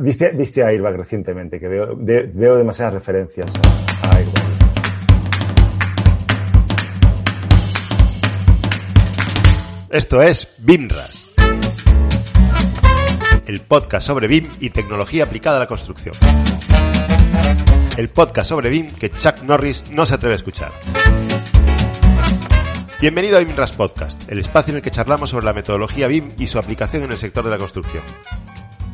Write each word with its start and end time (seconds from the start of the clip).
¿Viste, 0.00 0.32
viste 0.32 0.62
a 0.62 0.68
Airbag 0.68 0.96
recientemente? 0.96 1.60
Que 1.60 1.68
veo, 1.68 1.94
veo 1.96 2.56
demasiadas 2.56 2.94
referencias 2.94 3.52
a, 3.62 4.08
a 4.08 4.16
Airbag. 4.18 4.44
Esto 9.90 10.22
es 10.22 10.52
BIMRAS, 10.58 11.24
el 13.46 13.60
podcast 13.60 14.06
sobre 14.06 14.26
BIM 14.26 14.50
y 14.58 14.70
tecnología 14.70 15.22
aplicada 15.22 15.58
a 15.58 15.60
la 15.60 15.66
construcción. 15.68 16.16
El 17.96 18.08
podcast 18.08 18.48
sobre 18.48 18.70
BIM 18.70 18.90
que 18.90 19.10
Chuck 19.10 19.42
Norris 19.42 19.92
no 19.92 20.04
se 20.04 20.14
atreve 20.14 20.34
a 20.34 20.38
escuchar. 20.38 20.72
Bienvenido 23.00 23.36
a 23.36 23.40
BIMRAS 23.40 23.72
Podcast, 23.72 24.28
el 24.32 24.40
espacio 24.40 24.72
en 24.72 24.76
el 24.78 24.82
que 24.82 24.90
charlamos 24.90 25.30
sobre 25.30 25.44
la 25.44 25.52
metodología 25.52 26.08
BIM 26.08 26.32
y 26.38 26.48
su 26.48 26.58
aplicación 26.58 27.04
en 27.04 27.12
el 27.12 27.18
sector 27.18 27.44
de 27.44 27.50
la 27.50 27.58
construcción. 27.58 28.02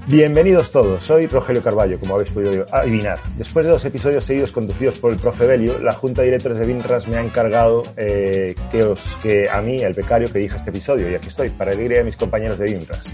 Bienvenidos 0.06 0.72
todos, 0.72 1.04
soy 1.04 1.26
Rogelio 1.26 1.62
Carballo, 1.62 1.98
como 1.98 2.14
habéis 2.14 2.32
podido 2.32 2.66
adivinar. 2.72 3.18
Después 3.36 3.66
de 3.66 3.72
dos 3.72 3.84
episodios 3.84 4.24
seguidos 4.24 4.50
conducidos 4.50 4.98
por 4.98 5.12
el 5.12 5.18
profe 5.18 5.46
Belio, 5.46 5.78
la 5.78 5.92
Junta 5.92 6.22
de 6.22 6.28
Directores 6.28 6.58
de 6.58 6.66
BIMRAS 6.66 7.06
me 7.06 7.16
ha 7.16 7.20
encargado 7.20 7.82
eh, 7.96 8.56
que, 8.70 8.82
os, 8.82 9.16
que 9.22 9.48
a 9.48 9.60
mí, 9.60 9.78
el 9.78 9.92
becario, 9.92 10.32
que 10.32 10.38
dirija 10.38 10.56
este 10.56 10.70
episodio, 10.70 11.08
y 11.08 11.14
aquí 11.14 11.28
estoy, 11.28 11.50
para 11.50 11.72
alegría 11.72 11.98
de 11.98 12.04
mis 12.04 12.16
compañeros 12.16 12.58
de 12.58 12.66
BIMRAS. 12.66 13.06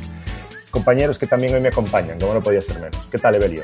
Compañeros 0.70 1.18
que 1.18 1.26
también 1.26 1.54
hoy 1.54 1.60
me 1.60 1.68
acompañan, 1.68 2.18
como 2.18 2.34
no 2.34 2.40
podía 2.40 2.62
ser 2.62 2.78
menos. 2.80 3.06
¿Qué 3.10 3.18
tal, 3.18 3.34
Evelio? 3.34 3.62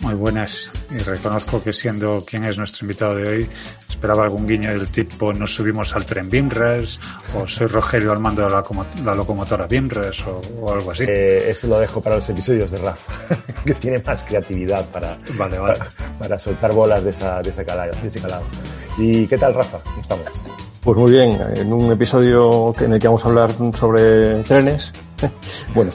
Muy 0.00 0.14
buenas. 0.14 0.70
Y 0.90 0.98
reconozco 0.98 1.62
que 1.62 1.72
siendo 1.72 2.24
quien 2.24 2.44
es 2.44 2.58
nuestro 2.58 2.84
invitado 2.84 3.16
de 3.16 3.28
hoy, 3.28 3.50
esperaba 3.88 4.24
algún 4.24 4.46
guiño 4.46 4.70
del 4.70 4.88
tipo 4.88 5.32
nos 5.32 5.54
subimos 5.54 5.94
al 5.96 6.04
tren 6.04 6.28
BIMRES 6.28 7.00
o 7.34 7.46
soy 7.46 7.66
Rogelio 7.66 8.12
al 8.12 8.20
mando 8.20 8.42
de 8.42 8.50
la, 8.50 8.64
la 9.04 9.14
locomotora 9.14 9.66
BIMRES 9.66 10.26
o, 10.26 10.40
o, 10.60 10.72
algo 10.72 10.90
así. 10.90 11.04
Eh, 11.08 11.50
eso 11.50 11.66
lo 11.66 11.78
dejo 11.78 12.00
para 12.00 12.16
los 12.16 12.28
episodios 12.28 12.70
de 12.70 12.78
Rafa, 12.78 13.36
que 13.64 13.74
tiene 13.74 13.98
más 14.00 14.22
creatividad 14.22 14.86
para, 14.90 15.18
vale, 15.36 15.58
vale. 15.58 15.78
para, 15.78 16.18
para, 16.18 16.38
soltar 16.38 16.72
bolas 16.72 17.02
de, 17.02 17.10
esa, 17.10 17.40
de, 17.42 17.50
ese 17.50 17.64
calado, 17.64 17.92
de 18.00 18.08
ese 18.08 18.20
calado. 18.20 18.44
¿Y 18.98 19.26
qué 19.26 19.38
tal, 19.38 19.54
Rafa? 19.54 19.78
¿Cómo 19.78 20.02
estamos? 20.02 20.26
Pues 20.82 20.98
muy 20.98 21.10
bien, 21.10 21.40
en 21.56 21.72
un 21.72 21.90
episodio 21.90 22.72
en 22.78 22.92
el 22.92 23.00
que 23.00 23.08
vamos 23.08 23.24
a 23.24 23.28
hablar 23.28 23.50
sobre 23.74 24.42
trenes, 24.44 24.92
bueno, 25.74 25.92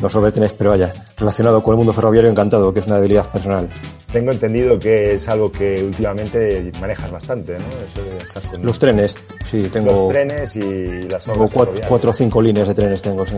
no 0.00 0.08
sobre 0.08 0.32
trenes, 0.32 0.52
pero 0.52 0.70
vaya, 0.70 0.92
relacionado 1.16 1.62
con 1.62 1.74
el 1.74 1.78
mundo 1.78 1.92
ferroviario 1.92 2.30
encantado, 2.30 2.72
que 2.72 2.80
es 2.80 2.86
una 2.86 2.96
debilidad 2.96 3.30
personal. 3.30 3.68
Tengo 4.12 4.30
entendido 4.30 4.78
que 4.78 5.14
es 5.14 5.28
algo 5.28 5.50
que 5.50 5.82
últimamente 5.82 6.70
manejas 6.80 7.10
bastante, 7.10 7.54
¿no? 7.54 7.64
Eso 7.66 8.08
de 8.08 8.18
estar 8.18 8.42
con 8.42 8.64
Los 8.64 8.78
trenes, 8.78 9.16
sí, 9.44 9.68
tengo. 9.72 9.92
Los 9.92 10.08
trenes 10.10 10.56
y 10.56 11.02
las 11.02 11.24
Tengo 11.24 11.48
cuatro, 11.48 11.80
cuatro, 11.88 12.10
o 12.10 12.14
cinco 12.14 12.40
líneas 12.40 12.68
de 12.68 12.74
trenes, 12.74 13.02
tengo, 13.02 13.26
sí. 13.26 13.36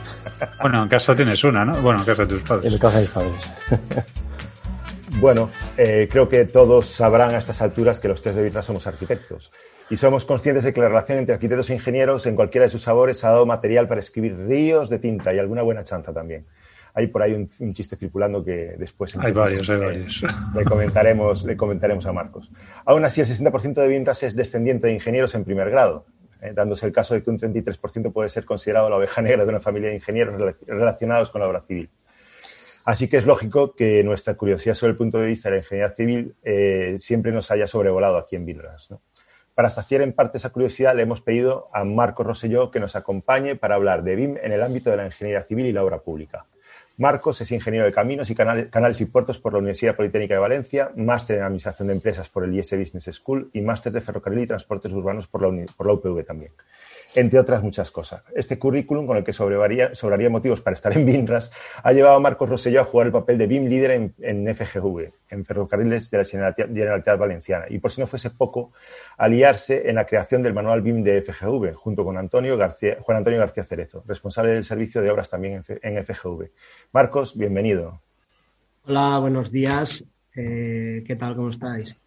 bueno, 0.60 0.82
en 0.82 0.88
casa 0.88 1.14
tienes 1.14 1.42
una, 1.44 1.64
¿no? 1.64 1.80
Bueno, 1.80 2.00
en 2.00 2.04
casa 2.04 2.22
de 2.22 2.28
tus 2.28 2.42
padres. 2.42 2.72
En 2.72 2.78
casa 2.78 2.96
de 2.96 3.02
mis 3.02 3.10
padres. 3.10 3.50
Bueno, 5.20 5.50
eh, 5.76 6.06
creo 6.08 6.28
que 6.28 6.44
todos 6.44 6.86
sabrán 6.86 7.34
a 7.34 7.38
estas 7.38 7.60
alturas 7.60 7.98
que 7.98 8.06
los 8.06 8.22
tres 8.22 8.36
de 8.36 8.42
Vitra 8.44 8.62
somos 8.62 8.86
arquitectos 8.86 9.50
y 9.90 9.96
somos 9.96 10.26
conscientes 10.26 10.64
de 10.64 10.72
que 10.72 10.80
la 10.80 10.88
relación 10.88 11.18
entre 11.18 11.34
arquitectos 11.34 11.70
e 11.70 11.74
ingenieros 11.74 12.26
en 12.26 12.36
cualquiera 12.36 12.66
de 12.66 12.70
sus 12.70 12.82
sabores 12.82 13.24
ha 13.24 13.30
dado 13.30 13.46
material 13.46 13.88
para 13.88 14.00
escribir 14.00 14.36
ríos 14.36 14.90
de 14.90 14.98
tinta 14.98 15.32
y 15.32 15.38
alguna 15.38 15.62
buena 15.62 15.84
chanza 15.84 16.12
también. 16.12 16.46
Hay 16.94 17.06
por 17.06 17.22
ahí 17.22 17.32
un, 17.32 17.48
un 17.60 17.74
chiste 17.74 17.96
circulando 17.96 18.44
que 18.44 18.74
después 18.78 19.16
hay 19.16 19.32
varios, 19.32 19.68
hay 19.70 19.78
varios. 19.78 20.22
Le, 20.54 20.64
comentaremos, 20.64 21.44
le 21.44 21.56
comentaremos 21.56 22.06
a 22.06 22.12
Marcos. 22.12 22.50
Aún 22.84 23.04
así, 23.04 23.20
el 23.20 23.26
60% 23.26 23.74
de 23.74 23.88
Vinras 23.88 24.22
es 24.22 24.34
descendiente 24.34 24.88
de 24.88 24.94
ingenieros 24.94 25.34
en 25.34 25.44
primer 25.44 25.70
grado, 25.70 26.06
eh, 26.42 26.52
dándose 26.54 26.86
el 26.86 26.92
caso 26.92 27.14
de 27.14 27.22
que 27.22 27.30
un 27.30 27.38
33% 27.38 28.12
puede 28.12 28.28
ser 28.30 28.44
considerado 28.44 28.90
la 28.90 28.96
oveja 28.96 29.22
negra 29.22 29.44
de 29.44 29.50
una 29.50 29.60
familia 29.60 29.90
de 29.90 29.96
ingenieros 29.96 30.56
relacionados 30.66 31.30
con 31.30 31.40
la 31.40 31.48
obra 31.48 31.60
civil. 31.62 31.88
Así 32.84 33.06
que 33.06 33.18
es 33.18 33.26
lógico 33.26 33.74
que 33.74 34.02
nuestra 34.02 34.34
curiosidad 34.34 34.74
sobre 34.74 34.92
el 34.92 34.96
punto 34.96 35.18
de 35.18 35.26
vista 35.26 35.50
de 35.50 35.56
la 35.56 35.62
ingeniería 35.62 35.94
civil 35.94 36.34
eh, 36.42 36.96
siempre 36.98 37.32
nos 37.32 37.50
haya 37.50 37.66
sobrevolado 37.66 38.16
aquí 38.16 38.34
en 38.34 38.46
Vinras. 38.46 38.90
¿no? 38.90 38.98
Para 39.58 39.70
saciar 39.70 40.02
en 40.02 40.12
parte 40.12 40.38
esa 40.38 40.50
curiosidad, 40.50 40.94
le 40.94 41.02
hemos 41.02 41.20
pedido 41.20 41.68
a 41.72 41.82
Marcos 41.82 42.24
Rosselló 42.24 42.70
que 42.70 42.78
nos 42.78 42.94
acompañe 42.94 43.56
para 43.56 43.74
hablar 43.74 44.04
de 44.04 44.14
BIM 44.14 44.36
en 44.40 44.52
el 44.52 44.62
ámbito 44.62 44.88
de 44.88 44.98
la 44.98 45.06
ingeniería 45.06 45.42
civil 45.42 45.66
y 45.66 45.72
la 45.72 45.82
obra 45.82 45.98
pública. 45.98 46.46
Marcos 46.96 47.40
es 47.40 47.50
ingeniero 47.50 47.84
de 47.84 47.90
caminos 47.90 48.30
y 48.30 48.36
canales, 48.36 49.00
y 49.00 49.06
puertos 49.06 49.40
por 49.40 49.54
la 49.54 49.58
Universidad 49.58 49.96
Politécnica 49.96 50.34
de 50.34 50.38
Valencia, 50.38 50.92
máster 50.94 51.38
en 51.38 51.42
Administración 51.42 51.88
de 51.88 51.94
Empresas 51.94 52.28
por 52.28 52.44
el 52.44 52.56
IS 52.56 52.70
Business 52.78 53.16
School 53.16 53.50
y 53.52 53.60
máster 53.60 53.92
de 53.92 54.00
Ferrocarril 54.00 54.44
y 54.44 54.46
Transportes 54.46 54.92
Urbanos 54.92 55.26
por 55.26 55.42
la, 55.42 55.66
por 55.76 55.88
la 55.88 55.94
UPV 55.94 56.24
también 56.24 56.52
entre 57.14 57.38
otras 57.38 57.62
muchas 57.62 57.90
cosas. 57.90 58.22
Este 58.34 58.58
currículum, 58.58 59.06
con 59.06 59.16
el 59.16 59.24
que 59.24 59.32
sobraría, 59.32 59.94
sobraría 59.94 60.30
motivos 60.30 60.60
para 60.60 60.74
estar 60.74 60.96
en 60.96 61.06
BIMRAS, 61.06 61.50
ha 61.82 61.92
llevado 61.92 62.16
a 62.16 62.20
Marcos 62.20 62.48
Rosselló 62.48 62.80
a 62.80 62.84
jugar 62.84 63.06
el 63.06 63.12
papel 63.12 63.38
de 63.38 63.46
BIM 63.46 63.66
líder 63.66 63.90
en, 63.92 64.14
en 64.20 64.54
FGV, 64.54 65.10
en 65.30 65.44
Ferrocarriles 65.44 66.10
de 66.10 66.18
la 66.18 66.24
Generalitat 66.24 67.18
Valenciana, 67.18 67.66
y 67.68 67.78
por 67.78 67.90
si 67.90 68.00
no 68.00 68.06
fuese 68.06 68.30
poco, 68.30 68.72
aliarse 69.16 69.88
en 69.88 69.96
la 69.96 70.06
creación 70.06 70.42
del 70.42 70.54
manual 70.54 70.82
BIM 70.82 71.02
de 71.02 71.22
FGV, 71.22 71.74
junto 71.74 72.04
con 72.04 72.16
Antonio 72.16 72.56
García, 72.56 72.98
Juan 73.00 73.18
Antonio 73.18 73.38
García 73.38 73.64
Cerezo, 73.64 74.02
responsable 74.06 74.52
del 74.52 74.64
servicio 74.64 75.02
de 75.02 75.10
obras 75.10 75.30
también 75.30 75.64
en 75.82 76.04
FGV. 76.04 76.50
Marcos, 76.92 77.36
bienvenido. 77.36 78.00
Hola, 78.84 79.18
buenos 79.18 79.50
días. 79.50 80.04
Eh, 80.34 81.04
¿Qué 81.06 81.16
tal? 81.16 81.34
¿Cómo 81.34 81.50
estáis? 81.50 81.98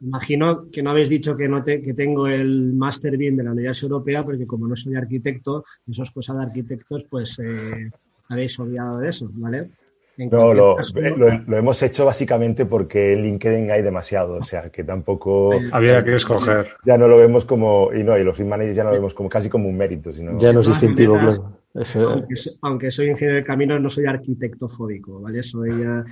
Imagino 0.00 0.70
que 0.70 0.82
no 0.82 0.90
habéis 0.90 1.08
dicho 1.08 1.36
que, 1.36 1.48
no 1.48 1.62
te, 1.62 1.82
que 1.82 1.94
tengo 1.94 2.26
el 2.26 2.72
Master 2.74 3.16
BIM 3.16 3.36
de 3.36 3.44
la 3.44 3.52
Universidad 3.52 3.90
Europea, 3.90 4.24
porque 4.24 4.46
como 4.46 4.68
no 4.68 4.76
soy 4.76 4.96
arquitecto, 4.96 5.64
eso 5.90 6.02
es 6.02 6.10
cosa 6.10 6.34
de 6.34 6.42
arquitectos, 6.42 7.04
pues 7.08 7.38
eh, 7.38 7.90
habéis 8.28 8.58
olvidado 8.58 8.98
de 8.98 9.08
eso, 9.08 9.30
¿vale? 9.32 9.70
No, 10.16 10.54
lo, 10.54 10.76
caso, 10.76 10.92
lo, 11.00 11.28
lo, 11.44 11.56
hemos 11.56 11.82
hecho 11.82 12.04
básicamente 12.04 12.66
porque 12.66 13.14
en 13.14 13.22
LinkedIn 13.22 13.70
hay 13.72 13.82
demasiado, 13.82 14.36
o 14.36 14.42
sea, 14.44 14.70
que 14.70 14.84
tampoco... 14.84 15.50
Había 15.72 16.04
que 16.04 16.14
escoger. 16.14 16.68
Ya 16.84 16.96
no 16.96 17.08
lo 17.08 17.16
vemos 17.16 17.44
como, 17.44 17.92
y 17.92 18.04
no, 18.04 18.16
y 18.16 18.22
los 18.22 18.38
managers 18.38 18.76
ya 18.76 18.84
no 18.84 18.90
lo 18.90 18.96
vemos 18.96 19.12
como 19.12 19.28
casi 19.28 19.48
como 19.48 19.68
un 19.68 19.76
mérito, 19.76 20.12
sino... 20.12 20.38
Ya 20.38 20.52
no 20.52 20.60
es 20.60 20.68
distintivo, 20.68 21.14
claro. 21.18 21.63
Eso... 21.74 22.08
Aunque, 22.08 22.34
aunque, 22.62 22.90
soy 22.90 23.08
ingeniero 23.10 23.40
de 23.40 23.44
caminos, 23.44 23.80
no 23.80 23.90
soy 23.90 24.06
arquitecto 24.06 24.68
fóbico, 24.68 25.20
¿vale? 25.20 25.42
Soy... 25.42 25.70
Uh, 25.70 26.04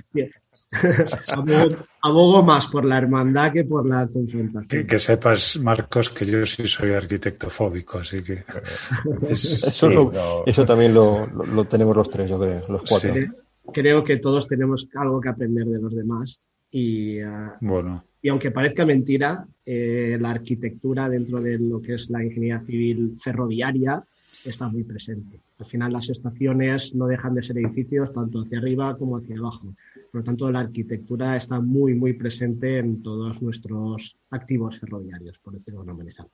abogo, 1.33 1.75
abogo, 2.01 2.43
más 2.43 2.67
por 2.67 2.83
la 2.83 2.97
hermandad 2.97 3.53
que 3.53 3.63
por 3.63 3.87
la 3.87 4.07
confrontación. 4.07 4.67
Que, 4.67 4.85
que, 4.85 4.99
sepas, 4.99 5.57
Marcos, 5.59 6.09
que 6.09 6.25
yo 6.25 6.45
sí 6.45 6.67
soy 6.67 6.91
arquitecto 6.91 7.49
fóbico, 7.49 7.99
así 7.99 8.21
que... 8.21 8.43
Es... 9.29 9.63
eso, 9.63 9.89
sí, 9.89 9.95
lo, 9.95 10.11
no. 10.11 10.43
eso, 10.45 10.65
también 10.65 10.93
lo, 10.93 11.27
lo, 11.27 11.65
tenemos 11.65 11.95
los 11.95 12.09
tres, 12.09 12.29
yo 12.29 12.39
creo, 12.39 12.61
los 12.67 12.81
cuatro. 12.87 13.13
Sí. 13.13 13.25
Creo 13.71 14.03
que 14.03 14.17
todos 14.17 14.47
tenemos 14.47 14.89
algo 14.95 15.21
que 15.21 15.29
aprender 15.29 15.65
de 15.65 15.79
los 15.81 15.95
demás 15.95 16.41
y... 16.71 17.23
Uh, 17.23 17.51
bueno. 17.61 18.03
Y 18.21 18.29
aunque 18.29 18.51
parezca 18.51 18.85
mentira, 18.85 19.45
eh, 19.65 20.17
la 20.19 20.31
arquitectura 20.31 21.09
dentro 21.09 21.41
de 21.41 21.59
lo 21.59 21.81
que 21.81 21.95
es 21.95 22.09
la 22.09 22.23
ingeniería 22.23 22.61
civil 22.65 23.17
ferroviaria 23.19 24.01
está 24.45 24.69
muy 24.69 24.83
presente. 24.83 25.39
Al 25.63 25.69
final 25.69 25.93
las 25.93 26.09
estaciones 26.09 26.93
no 26.93 27.07
dejan 27.07 27.35
de 27.35 27.41
ser 27.41 27.57
edificios 27.57 28.11
tanto 28.11 28.41
hacia 28.41 28.59
arriba 28.59 28.97
como 28.97 29.15
hacia 29.15 29.37
abajo. 29.37 29.73
Por 30.11 30.19
lo 30.19 30.23
tanto, 30.25 30.51
la 30.51 30.59
arquitectura 30.59 31.37
está 31.37 31.61
muy, 31.61 31.95
muy 31.95 32.11
presente 32.11 32.79
en 32.79 33.01
todos 33.01 33.41
nuestros 33.41 34.17
activos 34.31 34.77
ferroviarios, 34.77 35.39
por 35.39 35.53
decirlo 35.53 35.79
de 35.79 35.89
alguna 35.89 36.03
manera. 36.03 36.27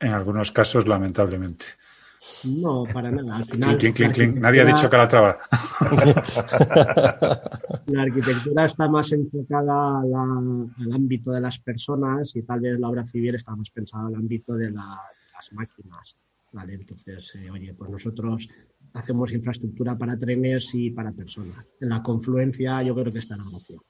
En 0.00 0.10
algunos 0.10 0.52
casos, 0.52 0.88
lamentablemente. 0.88 1.66
No, 2.44 2.84
para 2.84 3.10
nada. 3.10 3.36
Al 3.36 3.44
final, 3.44 3.76
clink, 3.76 3.94
clink, 3.94 4.14
clink. 4.14 4.38
Nadie 4.38 4.62
ha 4.62 4.64
dicho 4.64 4.88
que 4.88 4.96
la 4.96 5.06
traba. 5.06 5.38
la 7.88 8.02
arquitectura 8.02 8.64
está 8.64 8.88
más 8.88 9.12
enfocada 9.12 10.02
la, 10.02 10.22
al 10.22 10.92
ámbito 10.94 11.30
de 11.30 11.42
las 11.42 11.58
personas 11.58 12.34
y 12.34 12.42
tal 12.42 12.60
vez 12.60 12.80
la 12.80 12.88
obra 12.88 13.04
civil 13.04 13.34
está 13.34 13.54
más 13.54 13.68
pensada 13.68 14.06
al 14.06 14.14
ámbito 14.14 14.54
de, 14.54 14.70
la, 14.70 14.80
de 14.80 15.32
las 15.34 15.52
máquinas. 15.52 16.16
¿Vale? 16.56 16.74
Entonces, 16.74 17.34
eh, 17.34 17.50
oye, 17.50 17.74
pues 17.74 17.90
nosotros 17.90 18.48
hacemos 18.94 19.32
infraestructura 19.32 19.96
para 19.98 20.18
trenes 20.18 20.74
y 20.74 20.90
para 20.90 21.12
personas. 21.12 21.66
En 21.80 21.90
la 21.90 22.02
confluencia 22.02 22.82
yo 22.82 22.94
creo 22.94 23.12
que 23.12 23.18
está 23.18 23.36
la 23.36 23.44
opción. 23.44 23.80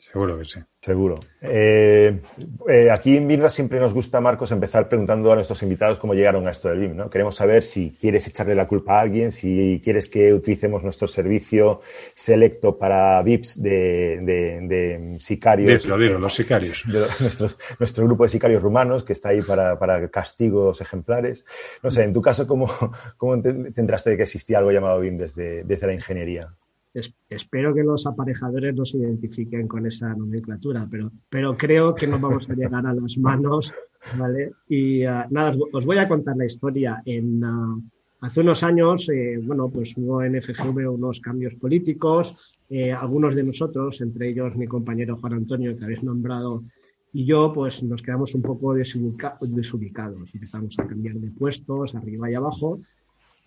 Seguro 0.00 0.38
que 0.38 0.46
sí. 0.46 0.60
Seguro. 0.80 1.20
Eh, 1.42 2.22
eh, 2.66 2.90
aquí 2.90 3.18
en 3.18 3.28
BIMRA 3.28 3.50
siempre 3.50 3.78
nos 3.78 3.92
gusta, 3.92 4.18
Marcos, 4.18 4.50
empezar 4.50 4.88
preguntando 4.88 5.30
a 5.30 5.34
nuestros 5.34 5.62
invitados 5.62 5.98
cómo 5.98 6.14
llegaron 6.14 6.48
a 6.48 6.52
esto 6.52 6.70
del 6.70 6.78
BIM. 6.80 6.96
¿no? 6.96 7.10
Queremos 7.10 7.36
saber 7.36 7.62
si 7.62 7.94
quieres 8.00 8.26
echarle 8.26 8.54
la 8.54 8.66
culpa 8.66 8.96
a 8.96 9.02
alguien, 9.02 9.30
si 9.30 9.78
quieres 9.84 10.08
que 10.08 10.32
utilicemos 10.32 10.82
nuestro 10.82 11.06
servicio 11.06 11.82
selecto 12.14 12.78
para 12.78 13.20
VIPs 13.22 13.62
de, 13.62 14.20
de, 14.62 15.18
sicarios. 15.20 15.82
Dilo, 15.82 16.18
los 16.18 16.34
sicarios. 16.34 16.84
nuestro 17.78 18.06
grupo 18.06 18.22
de 18.22 18.30
sicarios 18.30 18.62
rumanos 18.62 19.04
que 19.04 19.12
está 19.12 19.28
ahí 19.28 19.42
para, 19.42 19.78
para 19.78 20.08
castigos 20.08 20.80
ejemplares. 20.80 21.44
No 21.82 21.90
sé, 21.90 22.04
en 22.04 22.14
tu 22.14 22.22
caso, 22.22 22.46
¿cómo, 22.46 22.66
cómo 23.18 23.40
te 23.42 23.52
de 23.52 24.16
que 24.16 24.22
existía 24.22 24.58
algo 24.58 24.72
llamado 24.72 24.98
BIM 25.00 25.18
desde, 25.18 25.62
desde 25.64 25.86
la 25.88 25.92
ingeniería? 25.92 26.54
Espero 26.92 27.74
que 27.74 27.82
los 27.82 28.06
aparejadores 28.06 28.74
no 28.74 28.84
se 28.84 28.98
identifiquen 28.98 29.68
con 29.68 29.86
esa 29.86 30.14
nomenclatura, 30.14 30.86
pero, 30.90 31.10
pero 31.28 31.56
creo 31.56 31.94
que 31.94 32.06
no 32.06 32.18
vamos 32.18 32.48
a 32.50 32.54
llegar 32.54 32.86
a 32.86 32.94
las 32.94 33.16
manos, 33.18 33.72
¿vale? 34.18 34.52
Y 34.68 35.04
uh, 35.04 35.24
nada, 35.30 35.56
os, 35.72 35.84
voy 35.84 35.98
a 35.98 36.08
contar 36.08 36.36
la 36.36 36.46
historia. 36.46 37.02
En, 37.04 37.44
uh, 37.44 37.80
hace 38.20 38.40
unos 38.40 38.62
años, 38.62 39.08
eh, 39.08 39.38
bueno, 39.42 39.68
pues 39.68 39.96
hubo 39.96 40.22
en 40.22 40.40
FGV 40.40 40.92
unos 40.92 41.20
cambios 41.20 41.54
políticos. 41.54 42.34
Eh, 42.68 42.92
algunos 42.92 43.34
de 43.34 43.44
nosotros, 43.44 44.00
entre 44.00 44.30
ellos 44.30 44.56
mi 44.56 44.66
compañero 44.66 45.16
Juan 45.16 45.34
Antonio, 45.34 45.76
que 45.76 45.84
habéis 45.84 46.02
nombrado, 46.02 46.64
y 47.12 47.24
yo, 47.24 47.52
pues 47.52 47.82
nos 47.82 48.02
quedamos 48.02 48.34
un 48.34 48.42
poco 48.42 48.74
desubicados. 48.74 50.30
Empezamos 50.32 50.78
a 50.78 50.86
cambiar 50.86 51.16
de 51.16 51.30
puestos, 51.32 51.94
arriba 51.94 52.30
y 52.30 52.34
abajo 52.34 52.80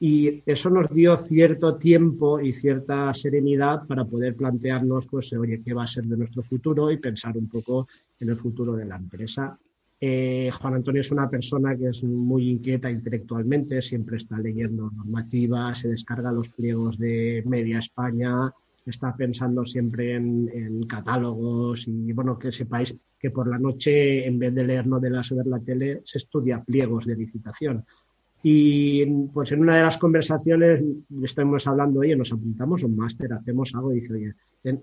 y 0.05 0.43
eso 0.45 0.69
nos 0.69 0.89
dio 0.89 1.15
cierto 1.15 1.77
tiempo 1.77 2.37
y 2.37 2.51
cierta 2.51 3.13
serenidad 3.13 3.87
para 3.87 4.03
poder 4.03 4.35
plantearnos, 4.35 5.07
pues, 5.07 5.31
oye, 5.31 5.61
qué 5.63 5.73
va 5.73 5.85
a 5.85 5.87
ser 5.87 6.03
de 6.03 6.17
nuestro 6.17 6.43
futuro 6.43 6.91
y 6.91 6.97
pensar 6.97 7.37
un 7.37 7.47
poco 7.47 7.87
en 8.19 8.27
el 8.27 8.35
futuro 8.35 8.75
de 8.75 8.83
la 8.83 8.97
empresa. 8.97 9.57
Eh, 10.01 10.51
Juan 10.59 10.73
Antonio 10.73 10.99
es 10.99 11.09
una 11.11 11.29
persona 11.29 11.77
que 11.77 11.87
es 11.87 12.03
muy 12.03 12.49
inquieta 12.49 12.91
intelectualmente, 12.91 13.81
siempre 13.81 14.17
está 14.17 14.37
leyendo 14.37 14.91
normativas, 14.91 15.77
se 15.77 15.87
descarga 15.87 16.33
los 16.33 16.49
pliegos 16.49 16.97
de 16.97 17.41
Media 17.45 17.79
España, 17.79 18.51
está 18.85 19.15
pensando 19.15 19.63
siempre 19.63 20.15
en, 20.15 20.51
en, 20.53 20.83
catálogos 20.85 21.87
y 21.87 22.11
bueno, 22.11 22.37
que 22.37 22.51
sepáis 22.51 22.93
que 23.17 23.31
por 23.31 23.47
la 23.47 23.57
noche, 23.57 24.27
en 24.27 24.37
vez 24.37 24.53
de 24.53 24.65
leer 24.65 24.85
novelas 24.85 25.31
o 25.31 25.37
ver 25.37 25.47
la 25.47 25.61
tele, 25.61 26.01
se 26.03 26.17
estudia 26.17 26.61
pliegos 26.61 27.05
de 27.05 27.15
licitación. 27.15 27.85
Y 28.45 29.05
pues 29.27 29.53
en 29.53 29.61
una 29.61 29.77
de 29.77 29.83
las 29.83 29.97
conversaciones 29.97 30.83
estamos 31.23 31.65
hablando, 31.65 32.01
oye, 32.01 32.13
nos 32.13 32.33
apuntamos 32.33 32.83
un 32.83 32.93
máster, 32.93 33.31
hacemos 33.31 33.73
algo, 33.73 33.93
y 33.93 34.01
dice, 34.01 34.35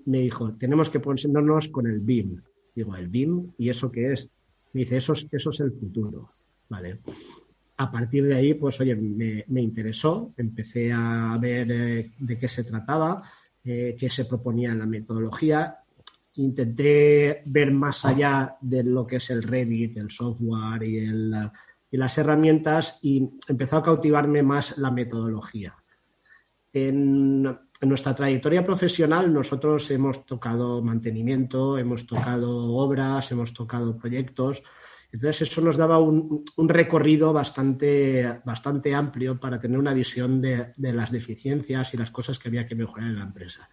me 0.07 0.21
dijo, 0.21 0.55
tenemos 0.55 0.89
que 0.89 0.99
ponernos 0.99 1.69
con 1.69 1.87
el 1.87 2.01
BIM. 2.01 2.41
Digo, 2.75 2.97
¿el 2.97 3.09
BIM? 3.09 3.53
¿Y 3.59 3.69
eso 3.69 3.93
qué 3.93 4.15
es? 4.15 4.31
Me 4.73 4.81
dice, 4.81 4.97
eso 4.97 5.13
es, 5.13 5.27
eso 5.31 5.51
es 5.51 5.61
el 5.61 5.73
futuro. 5.73 6.31
Vale. 6.71 7.01
A 7.77 7.93
partir 7.93 8.25
de 8.25 8.35
ahí, 8.35 8.55
pues 8.55 8.81
oye, 8.81 8.97
me, 8.97 9.61
interesó, 9.61 10.33
empecé 10.39 10.91
a 10.91 11.37
ver 11.39 11.71
eh, 11.71 12.13
de 12.19 12.39
qué 12.39 12.49
se 12.49 12.65
trataba, 12.65 13.23
eh, 13.63 13.95
qué 13.99 14.09
se 14.09 14.25
proponía 14.25 14.73
en 14.73 14.79
la 14.79 14.87
metodología. 14.87 15.77
Intenté 16.37 17.43
ver 17.45 17.73
más 17.73 18.07
allá 18.07 18.57
de 18.59 18.85
lo 18.85 19.07
que 19.07 19.17
es 19.17 19.29
el 19.29 19.43
Revit, 19.43 19.99
el 19.99 20.11
software 20.11 20.83
y 20.83 20.99
el 20.99 21.35
y 21.91 21.97
las 21.97 22.17
herramientas 22.19 22.99
y 23.03 23.31
empezó 23.49 23.79
a 23.79 23.83
cautivarme 23.83 24.43
más 24.43 24.79
la 24.79 24.91
metodología. 24.91 25.77
En, 26.73 27.43
nuestra 27.83 28.15
trayectoria 28.15 28.65
profesional 28.65 29.33
nosotros 29.33 29.91
hemos 29.91 30.27
tocado 30.27 30.83
mantenimiento, 30.83 31.79
hemos 31.79 32.07
tocado 32.07 32.75
obras, 32.75 33.33
hemos 33.33 33.55
tocado 33.55 33.97
proyectos. 33.97 34.63
Entonces 35.11 35.51
eso 35.51 35.63
nos 35.63 35.79
daba 35.79 35.99
un, 35.99 36.45
recorrido 36.59 37.33
bastante, 37.33 38.39
bastante 38.45 38.95
amplio 38.95 39.41
para 39.41 39.59
tener 39.59 39.79
una 39.79 39.95
visión 39.95 40.43
de, 40.43 40.75
de, 40.77 40.93
las 40.93 41.11
deficiencias 41.11 41.95
y 41.95 41.97
las 41.97 42.11
cosas 42.11 42.39
que 42.39 42.49
había 42.49 42.67
que 42.67 42.75
mejorar 42.75 43.09
en 43.09 43.19
la 43.19 43.25
empresa. 43.25 43.69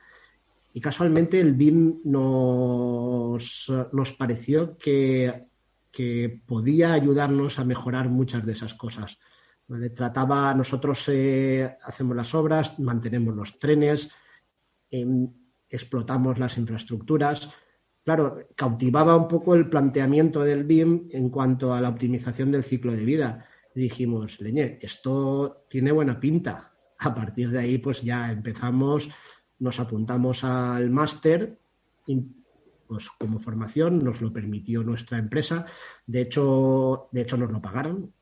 Y 0.73 0.79
casualmente 0.79 1.39
el 1.39 1.53
BIM 1.53 2.01
nos, 2.05 3.71
nos 3.91 4.11
pareció 4.13 4.77
que 4.77 5.46
que 5.97 6.43
podía 6.45 6.93
ayudarnos 6.93 7.57
a 7.57 7.65
mejorar 7.65 8.07
muchas 8.07 8.45
de 8.45 8.51
esas 8.51 8.75
cosas. 8.75 9.17
Trataba, 9.95 10.53
nosotros 10.53 11.03
eh, 11.07 11.75
hacemos 11.81 12.15
las 12.15 12.35
obras, 12.35 12.77
mantenemos 12.77 13.35
los 13.35 13.57
trenes, 13.57 14.11
em, 14.91 15.27
explotamos 15.67 16.37
las 16.37 16.55
infraestructuras. 16.59 17.49
Claro, 18.03 18.47
cautivaba 18.55 19.15
un 19.15 19.27
poco 19.27 19.55
el 19.55 19.69
planteamiento 19.69 20.43
del 20.43 20.65
BIM 20.65 21.09
en 21.09 21.31
cuanto 21.31 21.73
a 21.73 21.81
la 21.81 21.89
optimización 21.89 22.51
del 22.51 22.63
ciclo 22.63 22.91
de 22.91 23.03
vida. 23.03 23.47
dijimos, 23.73 24.39
Leñe, 24.39 24.77
esto 24.79 25.65
tiene 25.67 25.91
buena 25.91 26.19
pinta. 26.19 26.73
A 26.99 27.15
partir 27.15 27.49
de 27.49 27.59
ahí, 27.59 27.79
pues 27.79 28.03
ya 28.03 28.31
empezamos, 28.31 29.09
nos 29.57 29.79
apuntamos 29.79 30.43
al 30.43 30.91
máster, 30.91 31.57
pues 32.87 33.09
como 33.19 33.39
formación, 33.39 33.99
nos 33.99 34.21
lo 34.21 34.31
permitió 34.31 34.83
nuestra 34.83 35.17
empresa, 35.17 35.65
de 36.05 36.21
hecho, 36.21 37.09
de 37.11 37.21
hecho 37.21 37.37
nos 37.37 37.51
lo 37.51 37.61
pagaron. 37.61 38.13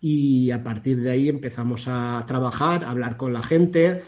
Y 0.00 0.50
a 0.50 0.62
partir 0.62 1.00
de 1.00 1.10
ahí 1.10 1.28
empezamos 1.28 1.84
a 1.86 2.24
trabajar, 2.26 2.84
a 2.84 2.90
hablar 2.90 3.16
con 3.16 3.32
la 3.32 3.42
gente, 3.42 4.02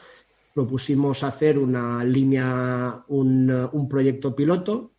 propusimos 0.55 1.23
hacer 1.23 1.59
una 1.59 2.05
línea, 2.05 3.05
un, 3.09 3.51
un 3.73 3.89
proyecto 3.89 4.35
piloto, 4.35 4.93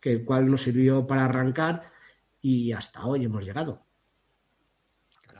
que 0.00 0.12
el 0.12 0.24
cual 0.24 0.50
nos 0.50 0.62
sirvió 0.62 1.06
para 1.06 1.26
arrancar 1.26 1.90
y 2.40 2.72
hasta 2.72 3.04
hoy 3.06 3.24
hemos 3.24 3.44
llegado. 3.44 3.89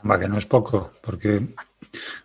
Caramba, 0.01 0.19
que 0.19 0.27
no 0.27 0.37
es 0.37 0.45
poco, 0.45 0.93
porque 1.01 1.53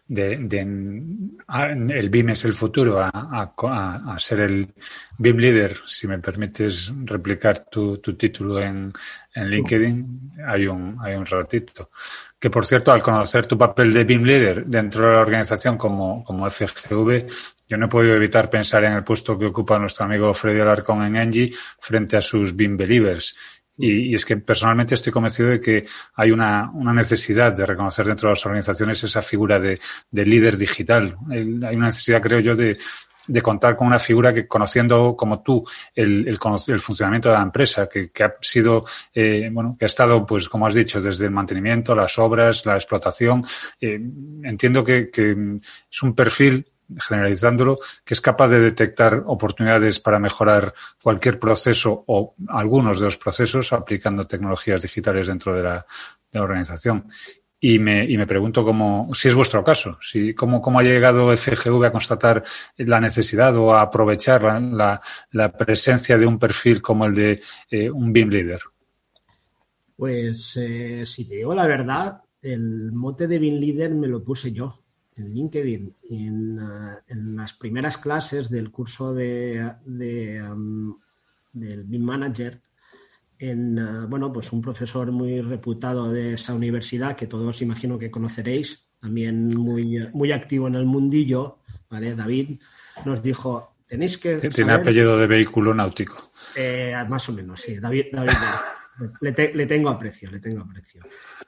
de, 0.09 0.33
el 0.33 2.11
BIM 2.11 2.31
es 2.31 2.45
el 2.45 2.55
futuro 2.55 3.01
a, 3.01 4.17
ser 4.19 4.41
el 4.41 4.73
BIM 5.19 5.37
líder, 5.37 5.77
si 5.87 6.07
me 6.07 6.19
permites 6.19 6.93
replicar 7.05 7.67
tu, 7.69 7.99
título 7.99 8.63
en, 8.63 8.93
LinkedIn, 9.35 10.33
hay 10.47 10.67
un, 10.67 10.97
hay 11.03 11.15
un 11.15 11.27
ratito. 11.27 11.91
Que 12.39 12.49
por 12.49 12.65
cierto, 12.65 12.93
al 12.93 13.03
conocer 13.03 13.47
tu 13.47 13.59
papel 13.59 13.93
de 13.93 14.05
BIM 14.05 14.25
líder 14.25 14.65
dentro 14.65 15.07
de 15.07 15.15
la 15.15 15.21
organización 15.21 15.77
como, 15.77 16.25
como 16.25 16.49
FGV, 16.49 17.27
yo 17.69 17.77
no 17.77 17.87
he 17.87 17.89
podido 17.89 18.15
evitar 18.15 18.49
pensar 18.49 18.85
en 18.85 18.93
el 18.93 19.05
puesto 19.05 19.39
que 19.39 19.47
ocupa 19.47 19.79
nuestro 19.79 20.07
amigo 20.07 20.33
Freddy 20.33 20.61
Alarcón 20.61 21.03
en 21.03 21.17
Engie 21.17 21.53
frente 21.81 22.17
a 22.17 22.23
sus 22.23 22.55
BIM 22.55 22.77
believers 22.77 23.35
y, 23.79 24.15
es 24.15 24.25
que 24.25 24.37
personalmente 24.37 24.95
estoy 24.95 25.13
convencido 25.13 25.51
de 25.51 25.61
que 25.61 25.87
hay 26.15 26.31
una, 26.31 26.71
una, 26.73 26.93
necesidad 26.93 27.53
de 27.53 27.67
reconocer 27.67 28.07
dentro 28.07 28.29
de 28.29 28.35
las 28.35 28.47
organizaciones 28.47 29.03
esa 29.05 29.23
figura 29.23 29.59
de, 29.59 29.79
de 30.11 30.27
líder 30.27 30.57
digital. 30.57 31.17
hay 31.31 31.77
una 31.77 31.87
necesidad, 31.87 32.23
creo 32.23 32.41
yo, 32.41 32.55
de, 32.55 32.79
de 33.27 33.43
contar 33.43 33.77
con 33.77 33.87
una 33.87 33.99
figura 33.99 34.33
que 34.33 34.47
conociendo 34.47 35.17
como 35.17 35.43
tú 35.43 35.65
el, 35.95 36.29
el, 36.29 36.39
el 36.69 36.81
funcionamiento 36.81 37.29
de 37.29 37.35
la 37.35 37.43
empresa, 37.43 37.89
que, 37.89 38.11
que 38.11 38.25
ha 38.25 38.35
sido, 38.41 38.85
eh, 39.15 39.49
bueno, 39.53 39.77
que 39.79 39.85
ha 39.85 39.87
estado, 39.87 40.25
pues, 40.25 40.49
como 40.49 40.67
has 40.67 40.75
dicho, 40.75 41.01
desde 41.01 41.27
el 41.27 41.33
mantenimiento, 41.33 41.95
las 41.95 42.19
obras, 42.19 42.65
la 42.67 42.77
explotación, 42.77 43.45
eh, 43.81 44.01
entiendo 44.43 44.85
que, 44.85 45.11
que 45.11 45.31
es 45.91 46.03
un 46.03 46.15
perfil 46.15 46.67
generalizándolo, 46.99 47.79
que 48.05 48.15
es 48.15 48.21
capaz 48.21 48.49
de 48.49 48.61
detectar 48.61 49.25
oportunidades 49.27 50.01
para 50.01 50.19
mejorar 50.19 50.73
cualquier 51.03 51.39
proceso 51.39 52.05
o 52.07 52.35
algunos 52.49 52.99
de 52.99 53.07
los 53.07 53.17
procesos 53.17 53.73
aplicando 53.73 54.27
tecnologías 54.27 54.83
digitales 54.83 55.27
dentro 55.27 55.55
de 55.55 55.63
la, 55.63 55.87
organización. 56.35 57.09
Y 57.59 57.79
me, 57.79 58.05
y 58.05 58.19
me 58.19 58.27
pregunto 58.27 58.63
cómo, 58.63 59.11
si 59.15 59.29
es 59.29 59.35
vuestro 59.35 59.65
caso, 59.65 59.97
si, 60.03 60.35
cómo, 60.35 60.61
cómo 60.61 60.81
ha 60.81 60.83
llegado 60.83 61.35
FGV 61.35 61.87
a 61.87 61.91
constatar 61.93 62.45
la 62.77 63.01
necesidad 63.01 63.57
o 63.57 63.73
a 63.73 63.81
aprovechar 63.81 64.43
la, 64.43 65.01
la, 65.31 65.53
presencia 65.53 66.19
de 66.19 66.27
un 66.27 66.39
perfil 66.39 66.83
como 66.83 67.07
el 67.07 67.15
de 67.15 67.41
eh, 67.71 67.91
un 67.91 68.13
BIM 68.13 68.29
leader. 68.29 68.61
Pues 69.97 70.59
eh, 70.59 71.07
si 71.07 71.27
te 71.27 71.37
digo 71.37 71.55
la 71.55 71.67
verdad, 71.67 72.21
el 72.43 72.93
mote 72.93 73.27
de 73.27 73.39
BIM 73.39 73.59
leader 73.59 73.95
me 73.95 74.09
lo 74.09 74.23
puse 74.23 74.53
yo 74.53 74.86
en 75.17 75.33
LinkedIn, 75.33 75.97
en, 76.11 76.63
uh, 76.63 76.99
en, 77.09 77.37
las 77.37 77.55
primeras 77.55 77.99
clases 77.99 78.51
del 78.51 78.71
curso 78.71 79.15
de, 79.15 79.73
de 79.85 80.43
um, 80.43 80.99
del 81.53 81.85
BIM 81.85 82.03
Manager, 82.03 82.61
en, 83.39 83.79
uh, 83.79 84.07
bueno, 84.09 84.33
pues 84.33 84.53
un 84.53 84.61
profesor 84.61 85.11
muy 85.13 85.41
reputado 85.41 86.11
de 86.11 86.35
esa 86.35 86.55
universidad 86.55 87.17
que 87.17 87.27
todos 87.27 87.63
imagino 87.63 87.99
que 87.99 88.11
conoceréis, 88.11 88.87
también 89.01 89.49
muy, 89.49 90.07
muy 90.13 90.33
activo 90.33 90.69
en 90.69 90.75
el 90.75 90.85
mundillo, 90.85 91.59
¿vale? 91.89 92.15
David, 92.15 92.61
nos 93.05 93.23
dijo, 93.23 93.75
tenéis 93.87 94.19
que... 94.19 94.37
Tiene 94.37 94.73
apellido 94.73 95.19
de 95.19 95.27
vehículo 95.27 95.73
náutico. 95.73 96.31
Eh, 96.57 96.95
más 97.09 97.29
o 97.29 97.33
menos, 97.33 97.61
sí. 97.61 97.79
David, 97.79 98.07
David 98.13 98.35
le, 99.21 99.33
te, 99.33 99.55
le, 99.55 99.67
tengo 99.67 99.89
aprecio, 99.89 100.31
le 100.31 100.41
tengo 100.41 100.61
aprecio. 100.61 101.03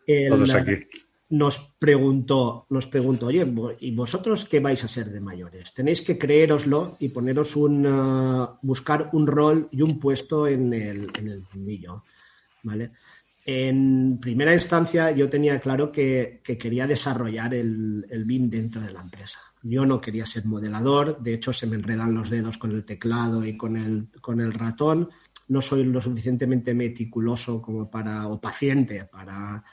El, 0.06 0.30
Todos 0.30 0.54
aquí 0.54 0.86
nos 1.30 1.58
preguntó, 1.78 2.66
nos 2.70 2.86
preguntó, 2.86 3.26
oye, 3.26 3.46
¿y 3.80 3.94
vosotros 3.94 4.46
qué 4.46 4.60
vais 4.60 4.82
a 4.82 4.88
ser 4.88 5.10
de 5.10 5.20
mayores? 5.20 5.74
Tenéis 5.74 6.00
que 6.00 6.16
creéroslo 6.16 6.96
y 7.00 7.08
poneros 7.08 7.54
un, 7.56 7.86
uh, 7.86 8.58
buscar 8.62 9.10
un 9.12 9.26
rol 9.26 9.68
y 9.70 9.82
un 9.82 9.98
puesto 9.98 10.46
en 10.46 10.72
el, 10.72 11.10
en 11.18 11.28
el 11.28 11.44
mundillo, 11.52 12.04
¿vale? 12.62 12.92
En 13.44 14.18
primera 14.20 14.54
instancia 14.54 15.10
yo 15.10 15.28
tenía 15.28 15.58
claro 15.58 15.90
que, 15.90 16.40
quería 16.42 16.86
desarrollar 16.86 17.54
el, 17.54 18.06
el 18.10 18.24
BIM 18.24 18.50
dentro 18.50 18.80
de 18.80 18.92
la 18.92 19.00
empresa. 19.00 19.38
Yo 19.62 19.84
no 19.84 20.00
quería 20.00 20.24
ser 20.24 20.46
modelador, 20.46 21.18
de 21.20 21.34
hecho 21.34 21.52
se 21.52 21.66
me 21.66 21.76
enredan 21.76 22.14
los 22.14 22.30
dedos 22.30 22.58
con 22.58 22.72
el 22.72 22.84
teclado 22.84 23.44
y 23.44 23.56
con 23.56 23.76
el, 23.76 24.08
con 24.20 24.40
el 24.40 24.52
ratón. 24.52 25.08
No 25.48 25.60
soy 25.60 25.84
lo 25.84 26.00
suficientemente 26.00 26.74
meticuloso 26.74 27.60
como 27.60 27.90
para, 27.90 28.28
o 28.28 28.40
paciente 28.40 29.04
para, 29.10 29.64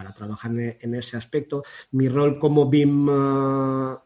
para 0.00 0.14
trabajar 0.14 0.50
en, 0.58 0.94
ese 0.94 1.18
aspecto. 1.18 1.62
Mi 1.90 2.08
rol 2.08 2.38
como 2.38 2.70
BIM, 2.70 3.06
uh, 3.06 3.98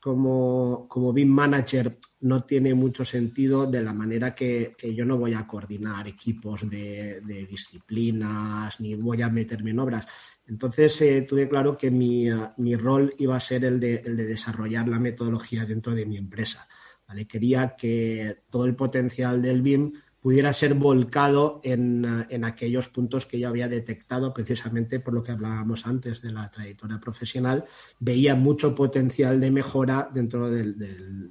como, 0.00 0.86
como 0.88 1.12
BIM 1.12 1.28
manager 1.28 1.98
no 2.20 2.44
tiene 2.44 2.72
mucho 2.72 3.04
sentido 3.04 3.66
de 3.66 3.82
la 3.82 3.92
manera 3.92 4.34
que, 4.34 4.74
yo 4.96 5.04
no 5.04 5.18
voy 5.18 5.34
a 5.34 5.46
coordinar 5.46 6.08
equipos 6.08 6.66
de, 6.70 7.20
disciplinas 7.46 8.80
ni 8.80 8.94
voy 8.94 9.20
a 9.20 9.28
meterme 9.28 9.72
en 9.72 9.80
obras. 9.80 10.06
Entonces 10.46 10.98
eh, 11.02 11.22
tuve 11.28 11.46
claro 11.46 11.76
que 11.76 11.90
mi, 11.90 12.32
uh, 12.32 12.48
mi, 12.56 12.74
rol 12.74 13.14
iba 13.18 13.36
a 13.36 13.40
ser 13.40 13.66
el 13.66 13.78
de, 13.78 13.96
el 13.96 14.16
de, 14.16 14.24
desarrollar 14.24 14.88
la 14.88 14.98
metodología 14.98 15.66
dentro 15.66 15.94
de 15.94 16.06
mi 16.06 16.16
empresa. 16.16 16.66
¿vale? 17.06 17.26
Quería 17.26 17.76
que 17.76 18.44
todo 18.48 18.64
el 18.64 18.74
potencial 18.74 19.42
del 19.42 19.60
BIM 19.60 19.92
pudiera 20.24 20.54
ser 20.54 20.72
volcado 20.72 21.60
en, 21.62 22.06
aquellos 22.46 22.88
puntos 22.88 23.26
que 23.26 23.38
yo 23.38 23.46
había 23.46 23.68
detectado 23.68 24.32
precisamente 24.32 24.98
por 24.98 25.12
lo 25.12 25.22
que 25.22 25.32
hablábamos 25.32 25.86
antes 25.86 26.22
de 26.22 26.32
la 26.32 26.50
trayectoria 26.50 26.98
profesional, 26.98 27.66
veía 28.00 28.34
mucho 28.34 28.74
potencial 28.74 29.38
de 29.38 29.50
mejora 29.50 30.08
dentro 30.10 30.50
del, 30.50 30.78
del, 30.78 31.30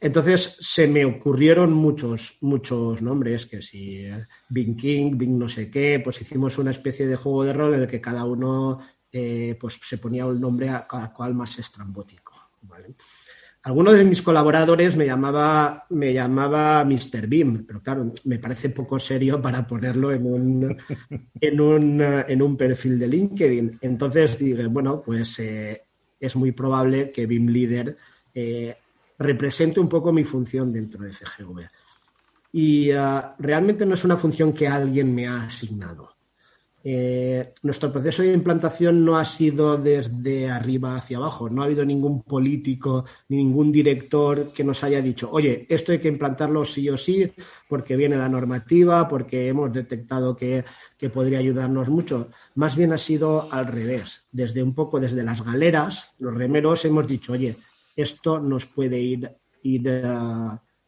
Entonces 0.00 0.56
se 0.60 0.88
me 0.88 1.04
ocurrieron 1.04 1.74
muchos, 1.74 2.38
muchos 2.40 3.02
nombres, 3.02 3.44
que 3.44 3.60
si 3.60 4.06
eh, 4.06 4.24
Bing 4.48 4.78
King, 4.78 5.18
Bing 5.18 5.38
no 5.38 5.46
sé 5.46 5.70
qué, 5.70 6.00
pues 6.02 6.18
hicimos 6.22 6.56
una 6.56 6.70
especie 6.70 7.06
de 7.06 7.16
juego 7.16 7.44
de 7.44 7.52
rol 7.52 7.74
en 7.74 7.82
el 7.82 7.86
que 7.86 8.00
cada 8.00 8.24
uno 8.24 8.78
eh, 9.12 9.58
pues 9.60 9.78
se 9.82 9.98
ponía 9.98 10.24
un 10.24 10.40
nombre 10.40 10.70
a 10.70 10.86
cada 10.86 11.12
cual 11.12 11.34
más 11.34 11.58
estrambótico. 11.58 12.32
¿vale? 12.62 12.94
Alguno 13.64 13.92
de 13.92 14.04
mis 14.04 14.20
colaboradores 14.20 14.94
me 14.94 15.06
llamaba, 15.06 15.86
me 15.88 16.12
llamaba 16.12 16.84
Mr. 16.84 17.26
Beam, 17.26 17.64
pero 17.66 17.80
claro, 17.80 18.12
me 18.24 18.38
parece 18.38 18.68
poco 18.68 18.98
serio 18.98 19.40
para 19.40 19.66
ponerlo 19.66 20.12
en 20.12 20.26
un, 20.26 20.76
en 21.40 21.60
un, 21.60 22.02
en 22.02 22.42
un 22.42 22.56
perfil 22.58 22.98
de 22.98 23.08
LinkedIn. 23.08 23.78
Entonces 23.80 24.38
dije, 24.38 24.66
bueno, 24.66 25.00
pues 25.00 25.38
eh, 25.38 25.82
es 26.20 26.36
muy 26.36 26.52
probable 26.52 27.10
que 27.10 27.26
Beam 27.26 27.46
Leader 27.46 27.96
eh, 28.34 28.76
represente 29.18 29.80
un 29.80 29.88
poco 29.88 30.12
mi 30.12 30.24
función 30.24 30.70
dentro 30.70 31.02
de 31.02 31.12
CGV. 31.12 31.66
Y 32.52 32.90
ah, 32.90 33.34
realmente 33.38 33.86
no 33.86 33.94
es 33.94 34.04
una 34.04 34.18
función 34.18 34.52
que 34.52 34.68
alguien 34.68 35.14
me 35.14 35.26
ha 35.26 35.36
asignado. 35.36 36.13
Eh, 36.86 37.54
nuestro 37.62 37.90
proceso 37.90 38.22
de 38.22 38.34
implantación 38.34 39.06
no 39.06 39.16
ha 39.16 39.24
sido 39.24 39.78
desde 39.78 40.50
arriba 40.50 40.96
hacia 40.96 41.16
abajo. 41.16 41.48
No 41.48 41.62
ha 41.62 41.64
habido 41.64 41.82
ningún 41.82 42.22
político 42.22 43.06
ni 43.30 43.38
ningún 43.38 43.72
director 43.72 44.52
que 44.52 44.64
nos 44.64 44.84
haya 44.84 45.00
dicho, 45.00 45.30
oye, 45.32 45.66
esto 45.70 45.92
hay 45.92 45.98
que 45.98 46.08
implantarlo 46.08 46.62
sí 46.66 46.90
o 46.90 46.98
sí 46.98 47.32
porque 47.70 47.96
viene 47.96 48.18
la 48.18 48.28
normativa, 48.28 49.08
porque 49.08 49.48
hemos 49.48 49.72
detectado 49.72 50.36
que, 50.36 50.64
podría 51.12 51.38
ayudarnos 51.38 51.90
mucho. 51.90 52.30
Más 52.54 52.76
bien 52.76 52.92
ha 52.92 52.98
sido 52.98 53.52
al 53.52 53.66
revés. 53.66 54.26
Desde 54.32 54.62
un 54.62 54.74
poco 54.74 55.00
desde 55.00 55.22
las 55.22 55.44
galeras, 55.44 56.14
los 56.18 56.34
remeros 56.34 56.84
hemos 56.86 57.06
dicho, 57.06 57.32
oye, 57.32 57.56
esto 57.94 58.40
nos 58.40 58.64
puede 58.64 58.98
ir, 59.00 59.30
eh, 59.62 59.90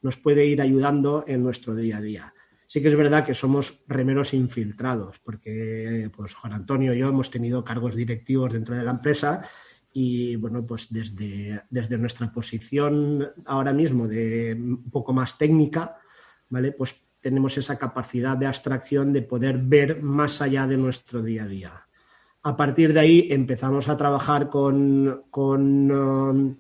nos 0.01 0.17
puede 0.17 0.47
ir 0.47 0.63
ayudando 0.63 1.25
en 1.27 1.43
nuestro 1.43 1.75
día 1.75 1.99
a 1.99 2.01
día. 2.01 2.35
Sí 2.77 2.83
que 2.83 2.89
es 2.89 2.95
verdad 2.95 3.25
que 3.25 3.33
somos 3.33 3.73
remeros 3.89 4.35
infiltrados, 4.35 5.19
porque 5.21 6.11
pues 6.15 6.35
Juan 6.35 6.53
Antonio 6.53 6.93
y 6.93 6.99
yo 6.99 7.09
hemos 7.09 7.31
tenido 7.31 7.65
cargos 7.65 7.95
directivos 7.95 8.53
dentro 8.53 8.77
de 8.77 8.85
la 8.85 8.91
empresa 8.91 9.49
y 9.95 10.37
bueno, 10.37 10.67
pues 10.67 10.93
desde, 10.93 11.63
desde 11.71 11.97
nuestra 11.97 12.31
posición 12.31 13.27
ahora 13.47 13.73
mismo 13.73 14.07
de 14.07 14.53
un 14.53 14.91
poco 14.91 15.15
más 15.15 15.39
técnica, 15.39 15.97
¿vale? 16.51 16.73
Pues 16.73 16.95
tenemos 17.23 17.57
esa 17.57 17.79
capacidad 17.79 18.37
de 18.37 18.45
abstracción 18.45 19.11
de 19.11 19.23
poder 19.23 19.57
ver 19.57 20.03
más 20.03 20.43
allá 20.43 20.67
de 20.67 20.77
nuestro 20.77 21.23
día 21.23 21.45
a 21.45 21.49
día. 21.49 21.89
A 22.43 22.59
partir 22.59 22.93
de 22.93 23.01
ahí 23.01 23.29
empezamos 23.31 23.89
a 23.89 23.97
trabajar 23.97 24.51
con, 24.51 25.25
con, 25.31 25.91
um, 25.91 26.57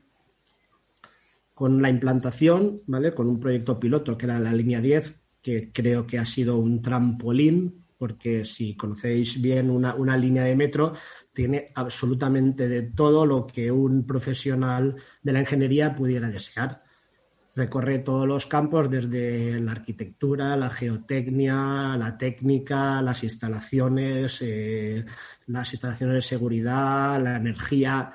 con 1.52 1.82
la 1.82 1.90
implantación, 1.90 2.80
¿vale? 2.86 3.14
Con 3.14 3.28
un 3.28 3.38
proyecto 3.38 3.78
piloto 3.78 4.16
que 4.16 4.24
era 4.24 4.40
la 4.40 4.54
línea 4.54 4.80
10, 4.80 5.25
que 5.46 5.70
creo 5.72 6.08
que 6.08 6.18
ha 6.18 6.26
sido 6.26 6.58
un 6.58 6.82
trampolín, 6.82 7.84
porque 7.96 8.44
si 8.44 8.76
conocéis 8.76 9.40
bien 9.40 9.70
una, 9.70 10.16
línea 10.16 10.42
de 10.42 10.56
metro, 10.56 10.92
tiene 11.32 11.66
absolutamente 11.76 12.68
de 12.68 12.82
todo 12.82 13.24
lo 13.24 13.46
que 13.46 13.70
un 13.70 14.04
profesional 14.04 14.96
de 15.22 15.32
la 15.32 15.38
ingeniería 15.38 15.94
pudiera 15.94 16.28
desear. 16.28 16.82
Recorre 17.54 18.00
todos 18.00 18.26
los 18.26 18.46
campos, 18.46 18.90
desde 18.90 19.60
la 19.60 19.70
arquitectura, 19.70 20.56
la 20.56 20.68
geotecnia, 20.68 21.96
la 21.96 22.18
técnica, 22.18 23.00
las 23.00 23.22
instalaciones, 23.22 24.38
eh, 24.40 25.04
las 25.46 25.72
instalaciones 25.72 26.16
de 26.16 26.22
seguridad, 26.22 27.22
la 27.22 27.36
energía. 27.36 28.10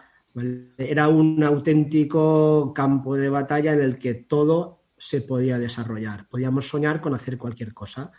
Era 0.78 1.08
un 1.08 1.42
auténtico 1.46 2.74
campo 2.76 3.16
de 3.16 3.30
batalla 3.30 3.72
en 3.72 3.82
el 3.82 3.98
que 3.98 4.16
todo 4.16 4.81
se 5.02 5.22
podía 5.22 5.58
desarrollar. 5.58 6.28
Podíamos 6.30 6.70
soñar 6.70 7.02
con 7.02 7.16
hacer 7.16 7.36
cualquier 7.36 7.74
cosa. 7.74 8.12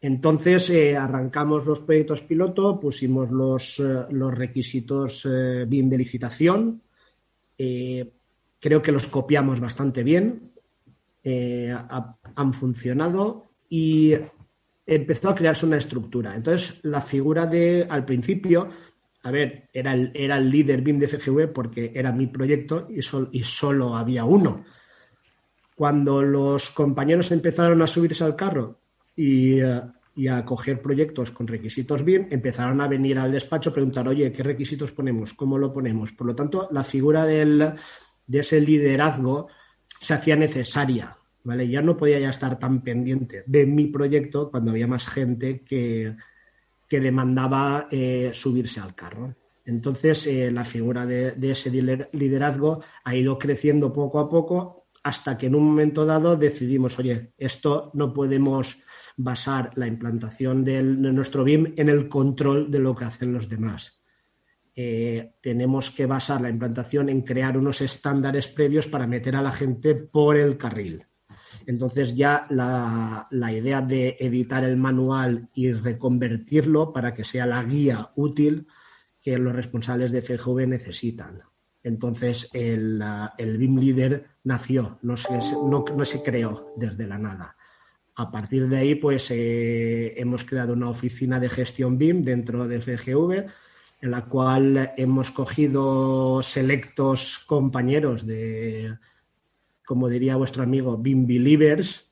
Entonces 0.00 0.70
eh, 0.70 0.96
arrancamos 0.96 1.66
los 1.66 1.80
proyectos 1.80 2.22
piloto, 2.22 2.80
pusimos 2.80 3.30
los, 3.30 3.78
eh, 3.80 4.06
los 4.10 4.34
requisitos 4.34 5.26
eh, 5.26 5.66
de 5.68 5.98
licitación. 5.98 6.82
creo 7.56 8.80
que 8.82 8.92
los 8.92 9.06
copiamos 9.08 9.60
bastante 9.60 10.02
bien. 10.02 10.40
han 12.34 12.52
funcionado 12.54 13.44
y 13.68 14.14
empezó 14.86 15.28
a 15.28 15.34
crearse 15.34 15.66
una 15.66 15.76
estructura. 15.76 16.34
Entonces, 16.34 16.78
la 16.82 17.02
figura 17.02 17.44
de, 17.44 17.86
al 17.90 18.06
principio, 18.06 18.70
a 19.22 19.30
ver, 19.30 19.68
era 19.70 19.92
el, 19.92 20.12
era 20.14 20.38
el 20.38 20.50
líder 20.50 20.80
BIM 20.80 20.98
de 20.98 21.08
FGV 21.08 21.52
porque 21.52 21.92
era 21.94 22.10
mi 22.10 22.26
proyecto 22.28 22.88
y, 22.88 23.00
y 23.32 23.42
solo 23.42 23.96
había 23.96 24.24
uno 24.24 24.64
cuando 25.76 26.22
los 26.22 26.70
compañeros 26.70 27.30
empezaron 27.30 27.80
a 27.82 27.86
subirse 27.86 28.24
al 28.24 28.34
carro 28.34 28.80
y, 29.14 29.60
eh, 29.60 29.82
a 30.28 30.44
coger 30.44 30.82
proyectos 30.82 31.30
con 31.30 31.46
requisitos 31.46 32.02
BIM, 32.02 32.26
empezaron 32.30 32.80
a 32.80 32.88
venir 32.88 33.18
al 33.18 33.30
despacho 33.30 33.70
a 33.70 33.74
preguntar, 33.74 34.08
oye, 34.08 34.32
¿qué 34.32 34.42
requisitos 34.42 34.90
ponemos? 34.90 35.34
¿Cómo 35.34 35.58
lo 35.58 35.72
ponemos? 35.72 36.12
Por 36.12 36.26
lo 36.26 36.34
tanto, 36.34 36.66
la 36.72 36.82
figura 36.82 37.24
de 37.24 37.74
ese 38.32 38.60
liderazgo 38.60 39.48
se 40.00 40.14
hacía 40.14 40.34
necesaria. 40.34 41.16
¿vale? 41.46 41.68
Ya 41.68 41.80
no 41.80 41.96
podía 41.96 42.18
ya 42.18 42.30
estar 42.30 42.58
tan 42.58 42.82
pendiente 42.82 43.44
de 43.46 43.66
mi 43.66 43.86
proyecto 43.86 44.50
cuando 44.50 44.72
había 44.72 44.88
más 44.88 45.06
gente 45.06 45.60
que, 45.60 46.16
que 46.88 47.00
demandaba 47.00 47.86
eh, 47.90 48.30
subirse 48.34 48.80
al 48.80 48.94
carro. 48.94 49.34
Entonces, 49.64 50.26
eh, 50.26 50.50
la 50.50 50.64
figura 50.64 51.06
de, 51.06 51.34
ese 51.50 51.70
liderazgo 51.70 52.82
ha 53.04 53.14
ido 53.14 53.38
creciendo 53.38 53.92
poco 53.92 54.18
a 54.18 54.28
poco 54.28 54.85
hasta 55.06 55.38
que 55.38 55.46
en 55.46 55.54
un 55.54 55.62
momento 55.62 56.04
dado 56.04 56.34
decidimos, 56.34 56.98
oye, 56.98 57.32
esto 57.38 57.92
no 57.94 58.12
podemos 58.12 58.76
basar 59.16 59.70
la 59.76 59.86
implantación 59.86 60.64
de 60.64 60.82
nuestro 60.82 61.44
BIM 61.44 61.74
en 61.76 61.88
el 61.88 62.08
control 62.08 62.72
de 62.72 62.80
lo 62.80 62.96
que 62.96 63.04
hacen 63.04 63.32
los 63.32 63.48
demás. 63.48 64.02
Eh, 64.74 65.34
tenemos 65.40 65.92
que 65.92 66.06
basar 66.06 66.40
la 66.40 66.50
implantación 66.50 67.08
en 67.08 67.20
crear 67.20 67.56
unos 67.56 67.82
estándares 67.82 68.48
previos 68.48 68.88
para 68.88 69.06
meter 69.06 69.36
a 69.36 69.42
la 69.42 69.52
gente 69.52 69.94
por 69.94 70.36
el 70.36 70.56
carril. 70.56 71.06
Entonces 71.66 72.16
ya 72.16 72.48
la, 72.50 73.28
la, 73.30 73.52
idea 73.52 73.82
de 73.82 74.16
editar 74.18 74.64
el 74.64 74.76
manual 74.76 75.48
y 75.54 75.70
reconvertirlo 75.72 76.92
para 76.92 77.14
que 77.14 77.22
sea 77.22 77.46
la 77.46 77.62
guía 77.62 78.10
útil 78.16 78.66
que 79.22 79.38
los 79.38 79.54
responsables 79.54 80.10
de 80.10 80.22
FGV 80.22 80.66
necesitan. 80.66 81.42
Entonces 81.84 82.50
el, 82.52 83.00
el 83.38 83.56
BIM 83.56 83.78
Leader 83.78 84.35
nació, 84.46 84.98
no 85.02 85.16
se, 85.16 85.28
no, 85.32 86.04
se, 86.04 86.22
creó 86.22 86.72
desde 86.76 87.06
la 87.08 87.18
nada. 87.18 87.56
A 88.14 88.30
partir 88.30 88.68
de 88.68 88.76
ahí, 88.78 88.94
pues 88.94 89.28
eh, 89.32 90.14
hemos 90.16 90.44
creado 90.44 90.72
una 90.72 90.88
oficina 90.88 91.40
de 91.40 91.48
gestión 91.48 91.98
BIM 91.98 92.22
dentro 92.22 92.68
de 92.68 92.80
FGV, 92.80 93.44
en 94.02 94.10
la 94.10 94.24
cual 94.26 94.92
hemos 94.96 95.32
cogido 95.32 96.42
selectos 96.44 97.40
compañeros 97.40 98.24
de, 98.24 98.96
como 99.84 100.08
diría 100.08 100.36
vuestro 100.36 100.62
amigo, 100.62 100.96
BIM 100.96 101.26
Believers, 101.26 102.06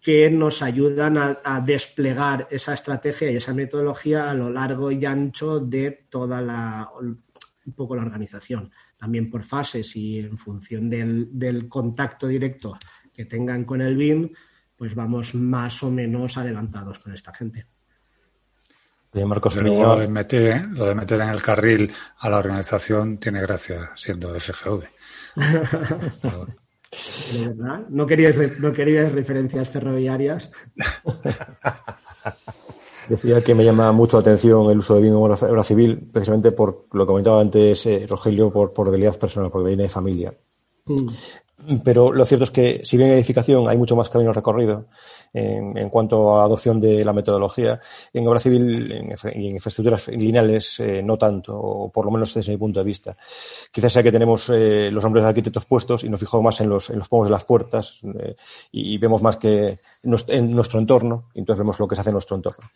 que 0.00 0.30
nos 0.30 0.62
ayudan 0.62 1.18
a, 1.18 1.60
desplegar 1.60 2.48
esa 2.50 2.72
estrategia 2.72 3.30
y 3.30 3.36
esa 3.36 3.52
metodología 3.52 4.30
a 4.30 4.34
lo 4.34 4.48
largo 4.48 4.90
y 4.90 5.04
ancho 5.04 5.60
de 5.60 6.06
toda 6.08 6.40
la, 6.40 6.90
un 6.98 7.72
poco 7.74 7.94
la 7.94 8.02
organización. 8.02 8.72
También 9.00 9.30
por 9.30 9.42
fases 9.42 9.96
y 9.96 10.18
en 10.18 10.36
función 10.36 10.90
del, 10.90 11.66
contacto 11.68 12.26
directo 12.26 12.78
que 13.10 13.24
tengan 13.24 13.64
con 13.64 13.80
el 13.80 13.96
BIM, 13.96 14.28
pues 14.76 14.94
vamos 14.94 15.34
más 15.34 15.82
o 15.82 15.90
menos 15.90 16.36
adelantados 16.36 16.98
con 16.98 17.14
esta 17.14 17.32
gente. 17.32 17.66
Bien, 19.12 19.26
Marcos, 19.26 19.56
lo, 19.56 19.98
de 19.98 20.06
meter, 20.06 20.68
lo 20.68 20.84
de 20.84 20.94
meter 20.94 21.22
en 21.22 21.30
el 21.30 21.40
carril 21.40 21.90
a 22.18 22.28
la 22.28 22.38
organización 22.38 23.16
tiene 23.18 23.40
gracia 23.40 23.90
siendo 23.96 24.38
FGV. 24.38 24.84
¿No 27.88 28.06
queríais, 28.06 28.60
no 28.60 28.70
queríais 28.72 29.12
referencias 29.12 29.70
ferroviarias? 29.70 30.50
Decía 33.10 33.40
que 33.40 33.56
me 33.56 33.64
llama 33.64 33.90
mucho 33.90 34.18
la 34.18 34.20
atención 34.20 34.70
el 34.70 34.78
uso 34.78 34.94
de 34.94 35.00
BIM 35.00 35.14
en 35.14 35.16
obra 35.16 35.64
civil, 35.64 35.98
precisamente 36.12 36.52
por 36.52 36.84
lo 36.92 37.04
que 37.04 37.08
comentaba 37.08 37.40
antes 37.40 37.84
eh, 37.86 38.06
Rogelio, 38.08 38.52
por, 38.52 38.72
por 38.72 38.86
debilidad 38.86 39.18
personal, 39.18 39.50
porque 39.50 39.66
viene 39.66 39.82
de 39.82 39.88
familia. 39.88 40.32
Mm. 40.86 41.74
Pero 41.82 42.12
lo 42.12 42.24
cierto 42.24 42.44
es 42.44 42.52
que, 42.52 42.82
si 42.84 42.96
bien 42.96 43.10
en 43.10 43.16
edificación 43.16 43.68
hay 43.68 43.76
mucho 43.76 43.96
más 43.96 44.08
camino 44.08 44.32
recorrido 44.32 44.86
en, 45.32 45.88
cuanto 45.90 46.36
a 46.36 46.44
adopción 46.44 46.80
de 46.80 47.04
la 47.04 47.12
metodología, 47.12 47.80
en 48.12 48.26
obra 48.26 48.38
civil 48.38 48.90
y 48.90 49.38
en, 49.38 49.54
infraestructuras 49.54 50.08
lineales 50.08 50.80
eh, 50.80 51.02
no 51.02 51.16
tanto, 51.16 51.56
o 51.56 51.90
por 51.90 52.04
lo 52.04 52.10
menos 52.10 52.34
desde 52.34 52.52
mi 52.52 52.58
punto 52.58 52.80
de 52.80 52.84
vista. 52.84 53.16
Quizás 53.70 53.92
sea 53.92 54.02
que 54.02 54.12
tenemos 54.12 54.48
eh, 54.50 54.88
los 54.90 55.02
nombres 55.02 55.24
de 55.24 55.28
arquitectos 55.28 55.66
puestos 55.66 56.04
y 56.04 56.08
nos 56.08 56.20
fijamos 56.20 56.44
más 56.44 56.60
en 56.60 56.68
los, 56.68 56.90
en 56.90 56.98
los 56.98 57.08
pomos 57.08 57.26
de 57.26 57.32
las 57.32 57.44
puertas 57.44 58.00
eh, 58.02 58.34
y, 58.72 58.98
vemos 58.98 59.22
más 59.22 59.36
que 59.36 59.78
en 60.02 60.54
nuestro 60.54 60.78
entorno, 60.78 61.30
y 61.34 61.40
entonces 61.40 61.60
vemos 61.60 61.78
lo 61.78 61.88
que 61.88 61.94
se 61.94 62.00
hace 62.02 62.10
en 62.10 62.14
nuestro 62.14 62.36
entorno. 62.36 62.68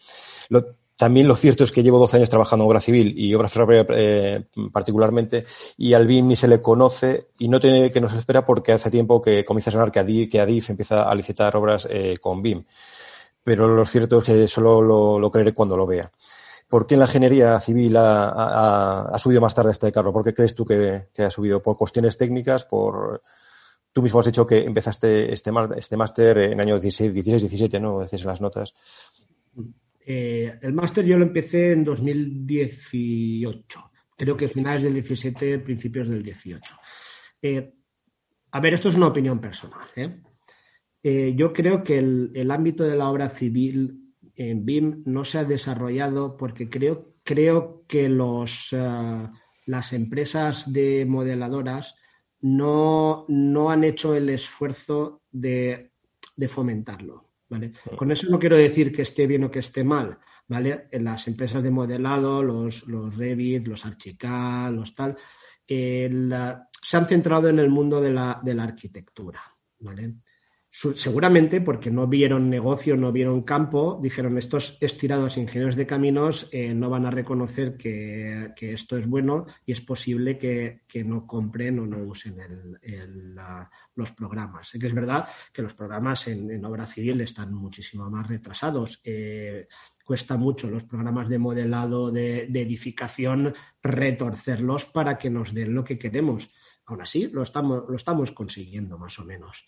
También 0.97 1.27
lo 1.27 1.35
cierto 1.35 1.65
es 1.65 1.73
que 1.73 1.83
llevo 1.83 1.99
12 1.99 2.19
años 2.19 2.31
trabajando 2.31 2.65
en 2.65 2.71
obra 2.71 2.81
civil 2.81 3.15
y 3.19 3.35
obra 3.35 3.49
ferroviaria 3.49 3.87
eh, 3.97 4.45
particularmente, 4.73 5.45
y 5.77 5.93
al 5.93 6.07
BIM 6.07 6.29
ni 6.29 6.37
se 6.37 6.47
le 6.47 6.63
conoce 6.63 7.31
y 7.39 7.49
no 7.49 7.59
tiene 7.59 7.91
que 7.91 8.01
nos 8.01 8.13
espera 8.13 8.47
porque 8.47 8.73
hace 8.73 8.91
tiempo 8.91 9.21
que 9.21 9.45
comienza 9.45 9.71
a 9.71 9.73
sonar 9.73 9.91
que 9.91 9.99
ADIF, 9.99 10.31
que 10.31 10.41
ADIF 10.41 10.71
empieza 10.71 11.03
a 11.03 11.15
licitar 11.15 11.57
obras 11.57 11.89
eh, 11.91 12.19
con 12.21 12.43
BIM. 12.43 12.65
Pero 13.43 13.67
lo 13.69 13.85
cierto 13.85 14.19
es 14.19 14.25
que 14.25 14.49
solo 14.49 15.19
lo, 15.19 15.31
creeré 15.31 15.53
cuando 15.53 15.77
lo 15.77 15.87
vea. 15.87 16.11
¿Por 16.69 16.87
qué 16.87 16.95
en 16.95 17.01
la 17.01 17.07
ingeniería 17.07 17.61
civil 17.61 17.95
ha, 17.97 19.17
subido 19.19 19.41
más 19.41 19.55
tarde 19.55 19.73
este 19.73 19.93
carro? 19.93 20.13
¿Por 20.13 20.25
qué 20.25 20.33
crees 20.33 20.55
tú 20.55 20.65
que, 20.65 21.09
ha 21.19 21.31
subido? 21.31 21.61
¿Por 21.61 21.77
cuestiones 21.77 22.17
técnicas? 22.17 22.65
¿Por 22.65 23.23
Tú 23.93 24.03
mismo 24.03 24.19
has 24.19 24.27
dicho 24.27 24.45
que 24.45 24.65
empezaste 24.65 25.33
este, 25.33 25.53
este 25.77 25.97
máster 25.97 26.39
en 26.39 26.61
año 26.61 26.81
16, 26.81 27.13
16, 27.13 27.43
17, 27.43 27.79
¿no? 27.79 28.01
Decías 28.01 28.23
en 28.23 28.29
las 28.29 28.41
notas. 28.41 28.75
Eh, 30.07 30.59
el 30.61 30.75
máster 30.75 31.05
yo 31.05 31.17
lo 31.17 31.25
empecé 31.25 31.73
en 31.73 31.83
2018. 31.83 33.91
Creo 34.17 34.37
que 34.37 34.49
finales 34.49 34.83
del 34.83 34.95
17, 34.95 35.59
principios 35.61 36.09
del 36.09 36.23
18. 36.23 36.77
Eh, 37.43 37.75
a 38.51 38.61
ver, 38.61 38.75
esto 38.75 38.91
es 38.91 38.95
una 38.95 39.09
opinión 39.09 39.41
personal. 39.41 39.89
¿eh? 39.97 40.21
yo 41.37 41.53
creo 41.53 41.83
que 41.83 41.99
el, 41.99 42.51
ámbito 42.51 42.85
de 42.85 42.97
la 42.97 43.11
obra 43.11 43.29
civil 43.29 44.15
en 44.37 44.65
BIM 44.65 45.03
no 45.05 45.25
se 45.25 45.39
ha 45.39 45.45
desarrollado 45.45 46.37
porque 46.37 46.71
creo, 46.71 47.17
creo 47.23 47.85
que 47.87 48.09
los, 48.09 48.75
las 49.67 49.93
empresas 49.93 50.73
de 50.73 51.05
modeladoras 51.05 51.97
no, 52.41 53.27
no 53.29 53.71
han 53.71 53.85
hecho 53.85 54.15
el 54.15 54.31
esfuerzo 54.31 55.23
de 55.31 55.91
fomentarlo. 56.49 57.24
Con 57.97 58.11
eso 58.11 58.29
no 58.29 58.39
quiero 58.39 58.57
decir 58.57 58.93
que 58.93 59.03
esté 59.03 59.27
bien 59.27 59.45
o 59.45 59.51
que 59.51 59.61
esté 59.61 59.85
mal, 59.85 60.19
¿vale? 60.49 60.89
En 60.91 61.05
las 61.05 61.29
empresas 61.29 61.63
de 61.63 61.71
modelado, 61.71 62.43
los, 62.43 62.87
los 62.87 63.15
Revit, 63.17 63.67
los 63.67 63.85
Archicad, 63.85 64.73
los 64.73 64.95
tal, 64.95 65.17
se 65.67 66.97
han 66.97 67.07
centrado 67.07 67.49
en 67.49 67.59
el 67.59 67.71
mundo 67.71 68.01
de 68.01 68.13
la, 68.13 68.41
de 68.43 68.55
la 68.55 68.65
arquitectura, 68.65 69.41
¿vale? 69.79 70.15
Seguramente 70.97 71.61
porque 71.61 71.91
no 71.91 72.09
vieron 72.09 72.51
negocio, 72.51 72.97
no 72.97 73.13
vieron 73.13 73.43
campo, 73.43 74.01
dijeron 74.03 74.37
estos 74.39 74.77
estirados 74.81 75.37
ingenieros 75.37 75.77
de 75.77 75.87
caminos 75.87 76.49
eh, 76.51 76.75
no 76.75 76.91
van 76.91 77.07
a 77.07 77.13
reconocer 77.13 77.77
que, 77.77 78.53
esto 78.59 78.97
es 78.97 79.07
bueno 79.07 79.47
y 79.65 79.71
es 79.71 79.81
posible 79.81 80.37
que, 80.37 80.83
no 81.05 81.27
compren 81.27 81.79
o 81.79 81.87
no 81.87 81.99
usen 81.99 82.37
los 83.95 84.11
programas. 84.13 84.69
Sé 84.69 84.81
que 84.81 84.89
es 84.89 84.95
verdad 84.95 85.29
que 85.53 85.63
los 85.63 85.75
programas 85.75 86.27
en, 86.27 86.65
obra 86.65 86.87
civil 86.87 87.21
están 87.21 87.55
muchísimo 87.55 88.11
más 88.11 88.27
retrasados. 88.27 89.01
Eh, 89.05 89.69
cuesta 90.05 90.37
mucho 90.37 90.69
los 90.69 90.83
programas 90.83 91.29
de 91.29 91.39
modelado 91.39 92.11
de, 92.11 92.49
de 92.49 92.61
edificación 92.63 93.55
retorcerlos 93.81 94.87
para 94.87 95.19
que 95.19 95.31
nos 95.31 95.55
den 95.55 95.73
lo 95.73 95.85
que 95.85 95.99
queremos. 95.99 96.51
Aún 96.87 97.01
así, 97.01 97.29
lo 97.29 97.43
estamos, 97.43 97.85
lo 97.89 97.97
estamos 97.97 98.33
consiguiendo 98.33 98.99
más 98.99 99.19
o 99.19 99.25
menos. 99.25 99.65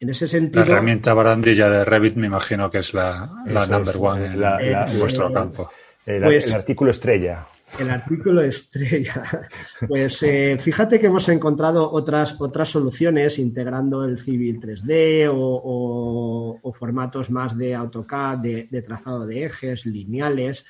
En 0.00 0.10
ese 0.10 0.28
sentido. 0.28 0.64
La 0.64 0.70
herramienta 0.72 1.12
barandilla 1.12 1.68
de 1.68 1.84
Revit 1.84 2.14
me 2.14 2.26
imagino 2.26 2.70
que 2.70 2.78
es 2.78 2.94
la, 2.94 3.30
number 3.68 3.96
one 3.98 4.26
en, 4.26 4.98
vuestro 4.98 5.32
campo. 5.32 5.70
Pues 6.04 6.46
el, 6.46 6.54
artículo 6.54 6.90
estrella. 6.92 7.44
El 7.78 7.90
artículo 7.90 8.40
estrella. 8.40 9.22
Pues 9.88 10.22
eh, 10.22 10.56
fíjate 10.58 10.98
que 10.98 11.06
hemos 11.06 11.28
encontrado 11.28 11.90
otras, 11.90 12.36
otras 12.40 12.68
soluciones 12.68 13.38
integrando 13.38 14.04
el 14.04 14.18
Civil 14.18 14.60
3D 14.60 15.28
o, 15.32 16.72
formatos 16.72 17.30
más 17.30 17.56
de 17.58 17.74
AutoCAD, 17.74 18.38
de, 18.38 18.82
trazado 18.82 19.26
de 19.26 19.44
ejes, 19.44 19.84
lineales, 19.84 20.64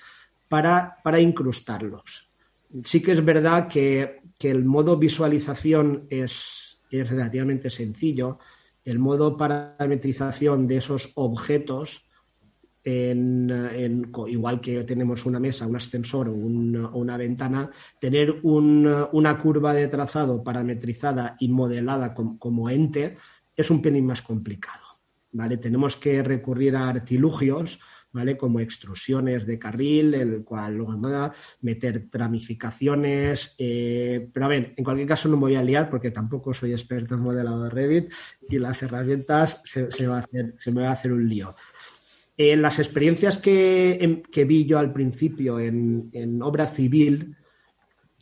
para, 0.48 0.96
para 1.04 1.20
incrustarlos. 1.20 2.28
Sí 2.84 3.02
que 3.02 3.12
es 3.12 3.24
verdad 3.24 3.68
que, 3.68 4.20
que 4.38 4.50
el 4.50 4.64
modo 4.64 4.96
visualización 4.96 6.06
es, 6.10 6.80
es 6.90 7.08
relativamente 7.08 7.70
sencillo 7.70 8.38
el 8.88 8.98
modo 8.98 9.36
parametrización 9.36 10.66
de 10.66 10.78
esos 10.78 11.12
objetos, 11.14 12.06
igual 12.84 14.60
que 14.62 14.82
tenemos 14.84 15.26
una 15.26 15.38
mesa, 15.38 15.66
un 15.66 15.76
ascensor 15.76 16.30
o 16.30 16.32
una, 16.32 17.18
ventana, 17.18 17.70
tener 18.00 18.40
una 18.42 19.38
curva 19.38 19.74
de 19.74 19.88
trazado 19.88 20.42
parametrizada 20.42 21.36
y 21.38 21.48
modelada 21.48 22.14
como, 22.14 22.70
ente 22.70 23.18
es 23.54 23.70
un 23.70 23.82
pelín 23.82 24.06
más 24.06 24.22
complicado. 24.22 24.86
¿vale? 25.32 25.58
Tenemos 25.58 25.98
que 25.98 26.22
recurrir 26.22 26.74
a 26.74 26.88
artilugios 26.88 27.80
¿vale? 28.12 28.36
Como 28.36 28.60
extrusiones 28.60 29.46
de 29.46 29.58
carril, 29.58 30.14
el 30.14 30.44
cual 30.44 30.76
luego 30.76 30.94
nada, 30.94 31.32
meter 31.60 32.08
tramificaciones. 32.10 33.54
Eh, 33.58 34.28
pero 34.32 34.46
a 34.46 34.48
ver, 34.48 34.74
en 34.76 34.84
cualquier 34.84 35.08
caso 35.08 35.28
no 35.28 35.36
me 35.36 35.42
voy 35.42 35.56
a 35.56 35.62
liar 35.62 35.88
porque 35.88 36.10
tampoco 36.10 36.54
soy 36.54 36.72
experto 36.72 37.14
en 37.14 37.20
modelado 37.20 37.64
de 37.64 37.70
Revit 37.70 38.12
y 38.48 38.58
las 38.58 38.82
herramientas 38.82 39.60
se, 39.64 39.88
me, 40.00 40.06
va 40.06 40.18
a 40.18 40.20
hacer, 40.20 40.54
se 40.56 40.72
me 40.72 40.82
va 40.82 40.90
a 40.90 40.92
hacer 40.92 41.12
un 41.12 41.28
lío. 41.28 41.54
En 42.36 42.62
las 42.62 42.78
experiencias 42.78 43.36
que, 43.36 44.22
que, 44.30 44.44
vi 44.44 44.64
yo 44.64 44.78
al 44.78 44.92
principio 44.92 45.58
en, 45.58 46.08
en 46.12 46.40
obra 46.40 46.68
civil 46.68 47.36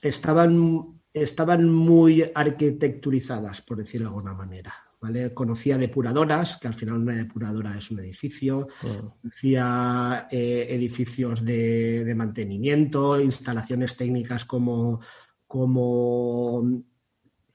estaban, 0.01 1.01
estaban 1.13 1.71
muy 1.71 2.31
arquitecturizadas, 2.35 3.61
por 3.61 3.77
decirlo 3.77 4.09
de 4.09 4.17
alguna 4.17 4.33
manera. 4.33 4.86
Conocía 5.35 5.79
depuradoras, 5.79 6.57
que 6.57 6.69
al 6.69 6.75
final 6.75 6.99
una 6.99 7.17
depuradora 7.17 7.77
es 7.77 7.91
un 7.91 8.01
edificio, 8.01 8.67
conocía 8.81 10.27
eh, 10.31 10.67
edificios 10.71 11.45
de, 11.45 12.13
mantenimiento, 12.17 13.21
instalaciones 13.21 13.97
técnicas 13.97 14.45
como, 14.47 15.01
como 15.47 16.65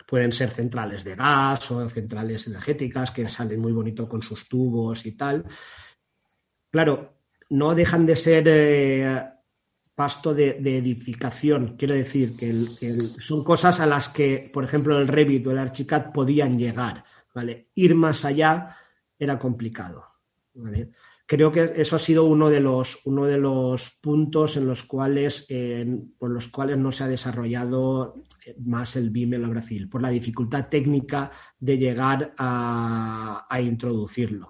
pueden 0.08 0.32
ser 0.32 0.52
centrales 0.52 1.04
de 1.04 1.16
gas 1.16 1.72
o 1.72 1.90
centrales 1.90 2.46
energéticas 2.48 3.12
que 3.12 3.28
salen 3.28 3.60
muy 3.60 3.72
bonito 3.72 4.08
con 4.08 4.22
sus 4.22 4.48
tubos 4.48 5.06
y 5.06 5.14
tal. 5.14 5.46
Claro, 6.70 7.22
no 7.50 7.76
dejan 7.76 8.06
de 8.06 8.16
ser 8.16 8.44
eh, 8.48 9.24
pasto 9.96 10.34
de, 10.34 10.58
edificación. 10.58 11.76
Quiero 11.78 11.94
decir 11.94 12.36
que, 12.36 12.52
son 13.22 13.44
cosas 13.44 13.80
a 13.80 13.86
las 13.86 14.10
que, 14.10 14.50
por 14.54 14.64
ejemplo, 14.64 14.98
el 15.00 15.08
Revit 15.08 15.46
o 15.48 15.52
el 15.52 15.60
Archicad 15.60 16.12
podían 16.12 16.58
llegar. 16.58 17.04
Ir 17.76 17.96
más 17.96 18.26
allá 18.26 18.76
era 19.18 19.40
complicado, 19.40 20.06
Creo 21.32 21.50
que 21.50 21.72
eso 21.78 21.96
ha 21.96 22.00
sido 22.00 22.26
uno 22.26 22.50
de 22.50 22.60
los, 22.60 23.00
uno 23.06 23.26
de 23.26 23.38
los 23.38 23.92
puntos 24.02 24.58
en 24.58 24.68
los 24.68 24.84
cuales, 24.84 25.48
por 26.18 26.30
los 26.30 26.50
cuales 26.50 26.78
no 26.78 26.92
se 26.92 27.06
ha 27.06 27.08
desarrollado 27.08 28.22
más 28.66 28.98
el 28.98 29.12
BIM 29.12 29.36
en 29.36 29.44
la 29.44 29.48
Brasil, 29.48 29.88
por 29.88 30.02
la 30.02 30.10
dificultad 30.10 30.68
técnica 30.68 31.32
de 31.58 31.78
llegar 31.78 32.34
a, 32.38 33.48
introducirlo. 33.62 34.50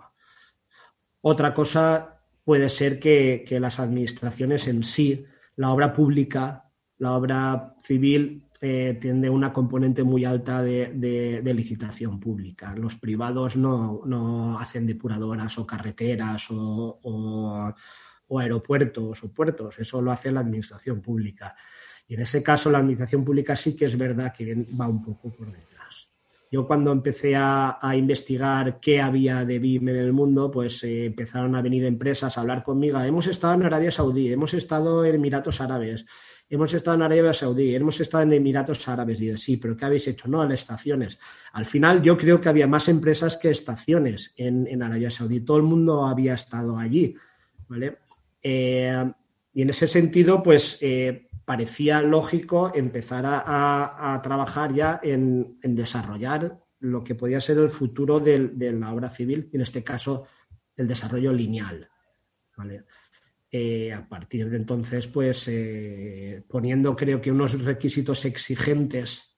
Otra 1.22 1.54
cosa 1.54 2.24
puede 2.44 2.68
ser 2.68 3.00
que, 3.00 3.46
las 3.60 3.80
administraciones 3.80 4.68
en 4.68 4.84
sí, 4.84 5.24
la 5.58 5.70
obra 5.70 5.94
pública, 5.94 6.64
la 6.98 7.14
obra 7.14 7.76
civil, 7.84 8.48
eh, 8.64 8.96
tiene 9.02 9.28
una 9.28 9.52
componente 9.52 10.04
muy 10.04 10.24
alta 10.24 10.62
de, 10.62 11.42
licitación 11.44 12.20
pública. 12.20 12.76
Los 12.76 12.96
privados 12.96 13.58
no, 13.58 14.60
hacen 14.60 14.86
depuradoras 14.86 15.58
o 15.58 15.66
carreteras 15.66 16.46
o, 16.52 17.74
aeropuertos 18.40 19.24
o 19.24 19.34
puertos, 19.34 19.80
eso 19.80 20.00
lo 20.00 20.12
hace 20.12 20.32
la 20.32 20.42
administración 20.42 21.02
pública. 21.02 21.56
Y 22.08 22.14
en 22.14 22.22
ese 22.22 22.44
caso 22.44 22.70
la 22.70 22.78
administración 22.78 23.26
pública 23.26 23.56
sí 23.56 23.76
que 23.76 23.86
es 23.86 23.98
verdad 23.98 24.32
que 24.32 24.68
va 24.80 24.88
un 24.88 25.02
poco 25.02 25.32
por 25.32 25.52
detrás. 25.52 26.08
Yo 26.52 26.68
cuando 26.68 26.92
empecé 26.92 27.36
a, 27.36 27.80
investigar 27.96 28.80
qué 28.80 29.02
había 29.02 29.44
de 29.44 29.58
BIM 29.58 29.90
en 29.90 29.96
el 29.96 30.14
mundo, 30.14 30.52
pues 30.52 30.84
eh, 30.84 31.06
empezaron 31.06 31.56
a 31.56 31.64
venir 31.64 31.84
empresas 31.86 32.38
a 32.38 32.42
hablar 32.42 32.64
conmigo. 32.64 33.00
Hemos 33.00 33.26
estado 33.26 33.56
en 33.56 33.64
Arabia 33.64 33.90
Saudí, 33.90 34.32
hemos 34.32 34.54
estado 34.54 35.04
en 35.04 35.16
Emiratos 35.16 35.62
Árabes, 35.62 36.06
hemos 36.56 36.74
estado 36.74 36.96
en 36.96 37.04
Arabia 37.04 37.34
Saudí, 37.34 37.74
hemos 37.74 38.00
estado 38.00 38.24
en 38.24 38.34
Emiratos 38.34 38.88
Árabes. 38.88 39.22
Y 39.22 39.28
yo, 39.28 39.38
sí, 39.38 39.58
pero 39.58 39.76
¿qué 39.76 39.86
habéis 39.86 40.08
hecho? 40.08 40.28
No, 40.28 40.44
las 40.44 40.60
estaciones. 40.60 41.18
Al 41.54 41.66
final 41.66 42.02
yo 42.02 42.18
creo 42.18 42.42
que 42.42 42.50
había 42.50 42.68
más 42.68 42.90
empresas 42.90 43.38
que 43.38 43.50
estaciones 43.50 44.34
en, 44.36 44.84
Arabia 44.84 45.10
Saudí. 45.10 45.42
Todo 45.42 45.58
el 45.58 45.64
mundo 45.64 46.06
había 46.06 46.34
estado 46.34 46.78
allí. 46.78 47.16
¿vale? 47.68 48.00
Eh, 48.44 49.12
y 49.54 49.62
en 49.62 49.70
ese 49.70 49.88
sentido, 49.88 50.44
pues 50.44 50.78
eh, 50.82 51.30
parecía 51.46 52.02
lógico 52.02 52.72
empezar 52.74 53.24
a, 53.26 54.20
trabajar 54.24 54.74
ya 54.74 55.00
en, 55.02 55.58
desarrollar 55.62 56.60
lo 56.80 57.04
que 57.04 57.16
podía 57.16 57.40
ser 57.42 57.58
el 57.60 57.70
futuro 57.70 58.20
de, 58.20 58.74
la 58.74 58.94
obra 58.94 59.10
civil, 59.10 59.50
en 59.54 59.62
este 59.62 59.84
caso 59.84 60.28
el 60.76 60.88
desarrollo 60.88 61.32
lineal. 61.32 61.90
¿vale? 62.58 62.86
Eh, 63.52 63.92
a 63.92 64.08
partir 64.08 64.50
de 64.50 64.58
entonces, 64.58 65.08
pues 65.08 65.48
eh, 65.50 66.44
poniendo 66.48 66.96
creo 66.96 67.20
que 67.20 67.32
unos 67.32 67.60
requisitos 67.62 68.24
exigentes, 68.24 69.38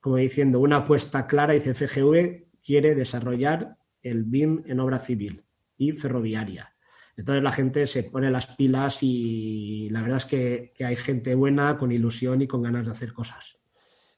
como 0.00 0.16
diciendo 0.16 0.58
una 0.58 0.78
apuesta 0.78 1.26
clara, 1.26 1.54
dice 1.54 1.74
FGV 1.74 2.48
quiere 2.64 2.94
desarrollar 2.94 3.76
el 4.02 4.24
BIM 4.24 4.64
en 4.66 4.80
obra 4.80 4.98
civil 4.98 5.44
y 5.76 5.92
ferroviaria. 5.92 6.74
Entonces 7.16 7.44
la 7.44 7.52
gente 7.52 7.86
se 7.86 8.02
pone 8.02 8.30
las 8.30 8.46
pilas 8.46 8.98
y 9.02 9.88
la 9.90 10.02
verdad 10.02 10.18
es 10.18 10.24
que 10.26 10.72
hay 10.84 10.96
gente 10.96 11.36
buena, 11.36 11.78
con 11.78 11.92
ilusión 11.92 12.42
y 12.42 12.48
con 12.48 12.62
ganas 12.62 12.86
de 12.86 12.92
hacer 12.92 13.12
cosas 13.12 13.63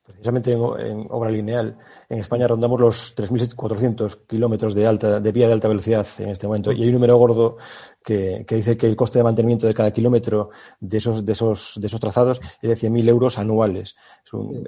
precisamente 0.06 0.52
en, 0.52 1.06
obra 1.10 1.30
lineal, 1.30 1.76
en 2.08 2.18
España 2.18 2.46
rondamos 2.46 2.80
los 2.80 3.16
3.400 3.16 4.26
kilómetros 4.26 4.74
de, 4.74 4.86
alta, 4.86 5.20
de 5.20 5.32
vía 5.32 5.48
de 5.48 5.52
alta 5.52 5.68
velocidad 5.68 6.06
en 6.18 6.30
este 6.30 6.46
momento. 6.46 6.72
Y 6.72 6.82
hay 6.82 6.88
un 6.88 6.94
número 6.94 7.16
gordo 7.16 7.56
que, 8.02 8.44
dice 8.48 8.76
que 8.76 8.86
el 8.86 8.94
coste 8.94 9.18
de 9.18 9.24
mantenimiento 9.24 9.66
de 9.66 9.74
cada 9.74 9.90
kilómetro 9.90 10.50
de 10.78 10.98
esos, 10.98 11.24
de 11.24 11.32
esos, 11.32 11.74
de 11.80 11.86
esos 11.88 12.00
trazados 12.00 12.40
es 12.62 12.80
de 12.80 12.88
100.000 12.88 13.08
euros 13.08 13.38
anuales. 13.38 13.96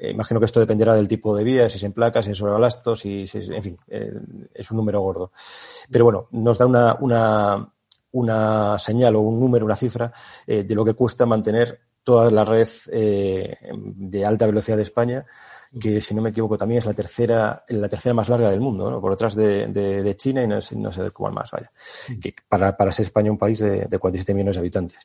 imagino 0.03 0.41
que 0.41 0.47
esto 0.47 0.61
dependerá 0.61 0.95
del 0.95 1.07
tipo 1.07 1.37
de 1.37 1.45
vía, 1.45 1.69
si 1.69 1.77
es 1.77 1.83
en 1.85 1.93
placas, 1.93 2.25
si 2.25 2.33
es 2.33 2.39
sobre 2.39 2.53
balastos, 2.53 3.01
si, 3.01 3.25
en 3.33 3.63
fin, 3.63 3.79
eh, 3.89 4.13
es 4.53 4.71
un 4.71 4.77
número 4.77 5.01
gordo. 5.01 5.33
Pero 5.91 6.05
bueno, 6.05 6.29
nos 6.33 6.59
da 6.59 6.67
una, 6.67 6.97
una, 7.01 7.73
una 8.13 8.79
señal 8.79 9.17
o 9.17 9.21
un 9.21 9.39
número, 9.39 9.65
una 9.65 9.77
cifra 9.77 10.13
eh, 10.47 10.65
de 10.65 10.75
lo 10.75 10.85
que 10.85 10.95
cuesta 10.95 11.27
mantener 11.27 11.88
toda 12.09 12.31
la 12.31 12.43
red 12.43 12.67
eh, 12.91 13.55
de 13.71 14.25
alta 14.25 14.47
velocidad 14.47 14.79
de 14.79 14.83
España, 14.83 15.27
que 15.79 16.01
si 16.01 16.15
no 16.15 16.23
me 16.23 16.31
equivoco 16.31 16.57
también 16.57 16.79
es 16.79 16.87
la 16.87 16.95
tercera, 16.95 17.67
la 17.69 17.87
tercera 17.87 18.15
más 18.15 18.31
larga 18.31 18.49
del 18.49 18.63
mundo, 18.63 18.91
¿no? 18.91 18.99
por 18.99 19.11
detrás 19.11 19.35
de, 19.35 20.15
China 20.17 20.43
y 20.43 20.47
no, 20.47 20.59
no, 20.77 20.91
sé 20.91 21.03
de 21.03 21.11
cuál 21.11 21.35
más, 21.35 21.51
vaya. 21.51 21.71
Que 22.19 22.35
para, 22.49 22.75
para 22.79 22.93
ser 22.93 23.05
España 23.05 23.31
un 23.31 23.37
país 23.37 23.59
de, 23.59 23.85
de 23.85 23.99
47 23.99 24.33
millones 24.33 24.57
de 24.57 24.61
habitantes. 24.61 24.99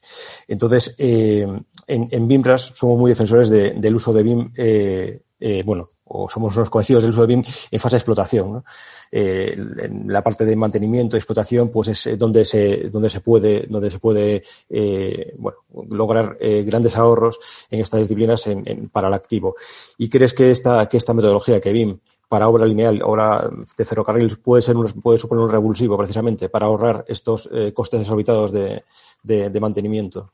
Entonces, 0.48 0.96
eh, 0.98 1.46
en, 1.88 2.08
en 2.10 2.28
BIMRAS 2.30 2.72
somos 2.74 2.98
muy 2.98 3.10
defensores 3.10 3.50
del 3.50 3.96
uso 3.96 4.14
de 4.14 4.24
BIM 4.24 4.54
eh, 4.56 5.24
eh, 5.46 5.62
bueno, 5.62 5.90
o 6.06 6.30
somos 6.30 6.56
unos 6.56 6.70
conocidos 6.70 7.04
del 7.04 7.10
uso 7.10 7.20
de 7.20 7.28
BIM 7.28 7.44
en 7.72 7.80
fase 7.82 7.96
de 7.96 7.98
explotación. 7.98 8.64
Eh, 9.12 9.54
en 9.80 10.06
la 10.08 10.24
parte 10.24 10.46
de 10.46 10.56
mantenimiento 10.56 11.18
y 11.18 11.20
explotación, 11.20 11.68
pues 11.68 11.90
es 11.90 12.08
eh, 12.08 12.16
donde 12.16 12.46
se, 12.46 12.90
donde 12.90 13.10
se 13.10 13.20
puede, 13.20 13.68
donde 13.68 13.90
se 13.90 14.00
puede 14.00 14.42
bueno, 15.38 15.58
lograr 15.90 16.38
grandes 16.40 16.96
ahorros 16.96 17.40
en 17.70 17.82
estas 17.82 18.00
disciplinas 18.00 18.48
para 18.94 19.10
el 19.10 19.14
activo. 19.14 19.56
¿Y 19.98 20.08
crees 20.08 20.34
que 20.34 20.50
esta, 20.50 20.88
que 20.88 20.96
esta 20.96 21.14
metodología, 21.14 21.60
que 21.60 21.74
BIM, 21.74 22.00
para 22.30 22.48
obra 22.48 22.66
lineal, 22.66 23.02
obra 23.04 23.50
de 23.78 23.86
ferrocarril, 23.86 24.38
puede, 24.38 24.62
ser 24.62 24.78
puede 25.04 25.20
suponer 25.20 25.44
un 25.44 25.52
revulsivo 25.52 25.98
precisamente 25.98 26.48
para 26.48 26.68
ahorrar 26.68 27.04
estos 27.10 27.50
costes 27.74 28.00
desorbitados 28.00 28.54
de, 28.54 28.82
de 29.24 29.60
mantenimiento? 29.60 30.32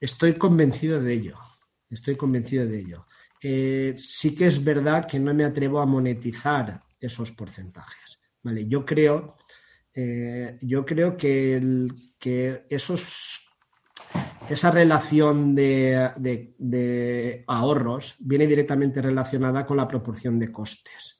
estoy 0.00 0.34
convencido 0.34 1.00
de 1.00 1.14
ello. 1.14 1.49
Estoy 1.90 2.16
convencido 2.16 2.66
de 2.66 2.78
ello. 2.78 3.06
Eh, 3.42 3.94
sí 3.96 4.34
que 4.34 4.46
es 4.46 4.62
verdad 4.62 5.06
que 5.06 5.18
no 5.18 5.32
me 5.34 5.44
atrevo 5.44 5.80
a 5.80 5.86
monetizar 5.86 6.80
esos 7.00 7.32
porcentajes. 7.32 8.20
¿vale? 8.42 8.66
Yo 8.66 8.84
creo, 8.84 9.36
eh, 9.94 10.58
yo 10.60 10.84
creo 10.84 11.16
que, 11.16 11.88
que 12.18 12.66
esos, 12.68 13.40
esa 14.48 14.70
relación 14.70 15.54
de, 15.54 17.44
ahorros 17.46 18.16
viene 18.20 18.46
directamente 18.46 19.00
relacionada 19.00 19.64
con 19.64 19.78
la 19.78 19.88
proporción 19.88 20.38
de 20.38 20.52
costes. 20.52 21.16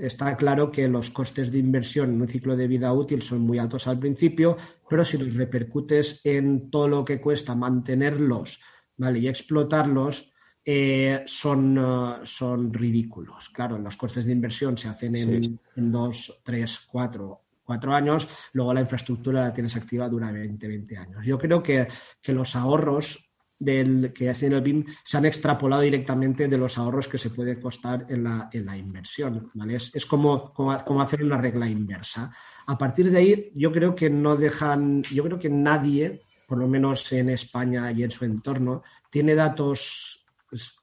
Está 0.00 0.36
claro 0.36 0.72
que 0.72 0.88
los 0.88 1.10
costes 1.10 1.52
de 1.52 1.58
inversión 1.58 2.12
en 2.12 2.20
un 2.20 2.28
ciclo 2.28 2.56
de 2.56 2.66
vida 2.66 2.92
útil 2.92 3.22
son 3.22 3.42
muy 3.42 3.58
altos 3.60 3.86
al 3.86 3.98
principio, 3.98 4.56
pero 4.88 5.04
si 5.04 5.16
los 5.16 5.34
repercutes 5.34 6.20
en 6.24 6.68
todo 6.68 6.88
lo 6.88 7.04
que 7.04 7.20
cuesta 7.20 7.54
mantenerlos 7.54 8.60
¿vale? 9.02 9.18
y 9.18 9.28
explotarlos 9.28 10.30
eh, 10.64 11.24
son, 11.26 11.76
eh, 11.76 12.20
son 12.24 12.72
ridículos. 12.72 13.50
Claro, 13.50 13.78
los 13.78 13.96
costes 13.96 14.24
de 14.24 14.32
inversión 14.32 14.76
se 14.76 14.88
hacen 14.88 15.16
en, 15.16 15.90
dos, 15.90 16.40
tres, 16.44 16.80
cuatro, 16.86 17.42
cuatro 17.64 17.92
años, 17.94 18.28
luego 18.52 18.72
la 18.72 18.80
infraestructura 18.80 19.42
la 19.42 19.52
tienes 19.52 19.74
activa 19.74 20.08
durante 20.08 20.38
20, 20.38 20.68
20 20.68 20.96
años. 20.96 21.24
Yo 21.24 21.36
creo 21.36 21.62
que, 21.62 21.88
los 22.28 22.54
ahorros 22.54 23.28
del, 23.58 24.12
que 24.12 24.30
hacen 24.30 24.52
el 24.52 24.60
BIM 24.60 24.84
se 25.02 25.16
han 25.16 25.24
extrapolado 25.26 25.82
directamente 25.82 26.46
de 26.46 26.58
los 26.58 26.78
ahorros 26.78 27.08
que 27.08 27.18
se 27.18 27.30
puede 27.30 27.58
costar 27.58 28.06
en 28.08 28.22
la, 28.22 28.48
en 28.52 28.64
la 28.64 28.76
inversión. 28.76 29.50
¿vale? 29.54 29.74
Es, 29.74 30.06
como, 30.06 30.52
como, 30.52 31.02
hacer 31.02 31.24
una 31.24 31.40
regla 31.40 31.68
inversa. 31.68 32.30
A 32.68 32.78
partir 32.78 33.10
de 33.10 33.18
ahí, 33.18 33.52
yo 33.56 33.72
creo 33.72 33.96
que 33.96 34.08
no 34.08 34.36
dejan, 34.36 35.02
yo 35.02 35.24
creo 35.24 35.40
que 35.40 35.50
nadie 35.50 36.22
por 36.52 36.58
lo 36.58 36.68
menos 36.68 37.10
en 37.14 37.30
España 37.30 37.90
y 37.92 38.02
en 38.02 38.10
su 38.10 38.26
entorno, 38.26 38.82
tiene 39.08 39.34
datos 39.34 40.22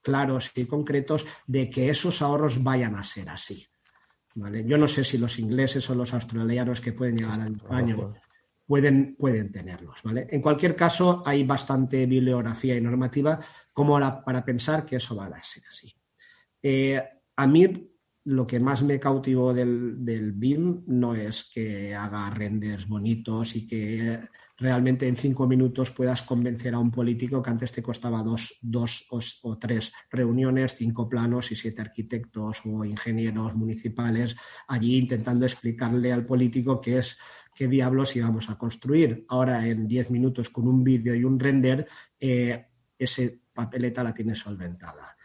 claros 0.02 0.52
y 0.56 0.66
concretos 0.66 1.28
de 1.46 1.70
que 1.70 1.92
esos 1.92 2.24
ahorros 2.24 2.64
vayan 2.64 2.96
a 2.96 3.04
ser 3.04 3.30
así. 3.30 3.68
Yo 4.66 4.80
no 4.80 4.88
sé 4.88 5.04
si 5.04 5.20
los 5.20 5.38
ingleses 5.38 5.88
o 5.92 5.94
los 5.94 6.12
australianos 6.12 6.82
que 6.82 6.94
pueden 6.94 7.18
llegar 7.18 7.40
a 7.40 7.46
España 7.46 7.98
pueden, 8.66 9.16
pueden 9.16 9.52
tenerlos. 9.52 10.02
¿vale? 10.04 10.28
En 10.32 10.42
cualquier 10.42 10.76
caso, 10.76 11.22
hay 11.24 11.44
bastante 11.44 12.08
bibliografía 12.08 12.76
y 12.76 12.82
normativa 12.82 13.40
como 13.72 14.00
para 14.26 14.44
pensar 14.44 14.84
que 14.84 14.96
eso 14.96 15.16
va 15.16 15.28
a 15.28 15.44
ser 15.44 15.62
así. 15.70 15.94
Eh, 16.64 17.00
a 17.36 17.46
mí 17.46 17.94
lo 18.24 18.48
que 18.48 18.60
más 18.60 18.82
me 18.82 19.00
cautivó 19.00 19.54
del, 19.54 20.04
del 20.04 20.32
BIM 20.32 20.86
no 20.88 21.14
es 21.14 21.48
que 21.54 21.94
haga 21.94 22.28
renders 22.32 22.88
bonitos 22.88 23.56
y 23.56 23.68
que 23.68 24.20
realmente 24.60 25.08
en 25.08 25.16
cinco 25.16 25.48
minutos 25.48 25.92
puedas 25.92 26.22
convencer 26.22 26.74
a 26.74 26.80
un 26.80 26.92
político 26.92 27.42
que 27.42 27.50
antes 27.50 27.72
te 27.72 27.82
costaba 27.82 28.22
dos, 28.22 28.58
dos 28.62 29.08
o, 29.10 29.58
tres 29.58 29.92
reuniones, 30.12 30.76
cinco 30.76 31.08
planos 31.08 31.52
y 31.52 31.56
siete 31.56 31.82
arquitectos 31.82 32.62
o 32.66 32.84
ingenieros 32.84 33.56
municipales 33.56 34.36
allí 34.68 34.98
intentando 34.98 35.46
explicarle 35.46 36.12
al 36.12 36.26
político 36.26 36.82
qué 36.82 37.00
es 37.00 37.18
qué 37.56 37.68
diablos 37.68 38.16
íbamos 38.16 38.50
a 38.50 38.58
construir. 38.58 39.26
Ahora 39.28 39.66
en 39.68 39.88
diez 39.88 40.10
minutos 40.12 40.50
con 40.50 40.68
un 40.68 40.84
vídeo 40.84 41.14
y 41.16 41.24
un 41.24 41.40
render, 41.40 41.88
eh, 42.20 42.68
ese 42.98 43.42
papeleta 43.54 44.04
la 44.04 44.14
tiene 44.14 44.36
solventada. 44.36 45.18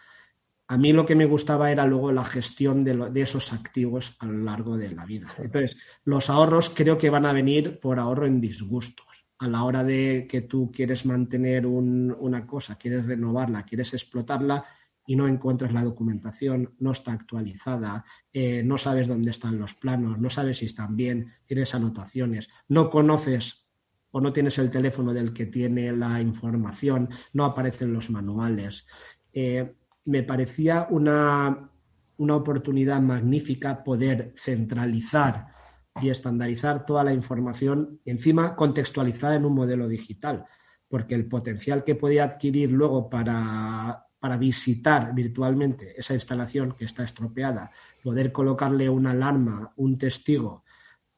A 0.66 0.78
mí 0.78 0.92
lo 0.92 1.04
que 1.04 1.14
me 1.14 1.26
gustaba 1.26 1.70
era 1.70 1.84
luego 1.86 2.10
la 2.10 2.24
gestión 2.24 2.82
de, 2.82 3.10
de, 3.10 3.20
esos 3.20 3.52
activos 3.52 4.16
a 4.18 4.26
lo 4.26 4.38
largo 4.38 4.78
de 4.78 4.90
la 4.90 5.04
vida. 5.04 5.28
Entonces, 5.38 5.76
los 6.04 6.30
ahorros 6.30 6.70
creo 6.70 6.96
que 6.96 7.10
van 7.10 7.26
a 7.26 7.34
venir 7.34 7.78
por 7.80 8.00
ahorro 8.00 8.26
en 8.26 8.40
disgustos 8.40 9.13
a 9.38 9.48
la 9.48 9.64
hora 9.64 9.82
de 9.82 10.26
que 10.28 10.42
tú 10.42 10.70
quieres 10.72 11.04
mantener 11.06 11.66
una 11.66 12.46
cosa, 12.46 12.76
quieres 12.76 13.06
renovarla, 13.06 13.64
quieres 13.64 13.92
explotarla 13.94 14.64
y 15.06 15.16
no 15.16 15.28
encuentras 15.28 15.72
la 15.72 15.82
documentación, 15.82 16.74
no 16.78 16.92
está 16.92 17.12
actualizada, 17.12 18.04
eh, 18.32 18.62
no 18.64 18.78
sabes 18.78 19.06
dónde 19.06 19.30
están 19.30 19.58
los 19.58 19.74
planos, 19.74 20.18
no 20.18 20.30
sabes 20.30 20.58
si 20.58 20.66
están 20.66 20.96
bien, 20.96 21.32
tienes 21.46 21.74
anotaciones, 21.74 22.48
no 22.68 22.88
conoces 22.88 23.66
o 24.10 24.20
no 24.20 24.32
tienes 24.32 24.58
el 24.58 24.70
teléfono 24.70 25.12
del 25.12 25.32
que 25.32 25.46
tiene 25.46 25.92
la 25.92 26.20
información, 26.20 27.10
no 27.32 27.44
aparecen 27.44 27.92
los 27.92 28.10
manuales. 28.10 28.86
Eh, 29.32 29.74
me 30.06 30.22
parecía 30.22 30.86
una, 30.90 31.70
una 32.16 32.36
oportunidad 32.36 33.02
magnífica 33.02 33.82
poder 33.82 34.32
centralizar 34.36 35.53
y 36.00 36.10
estandarizar 36.10 36.86
toda 36.86 37.04
la 37.04 37.12
información, 37.12 38.00
encima 38.04 38.56
contextualizada 38.56 39.36
en 39.36 39.44
un 39.44 39.54
modelo 39.54 39.88
digital, 39.88 40.44
porque 40.88 41.14
el 41.14 41.26
potencial 41.26 41.84
que 41.84 41.94
podía 41.94 42.24
adquirir 42.24 42.70
luego 42.70 43.08
para 43.08 44.04
para 44.24 44.38
visitar 44.38 45.14
virtualmente 45.14 46.00
esa 46.00 46.14
instalación 46.14 46.72
que 46.78 46.86
está 46.86 47.04
estropeada, 47.04 47.70
poder 48.02 48.32
colocarle 48.32 48.88
una 48.88 49.10
alarma, 49.10 49.74
un 49.76 49.98
testigo, 49.98 50.64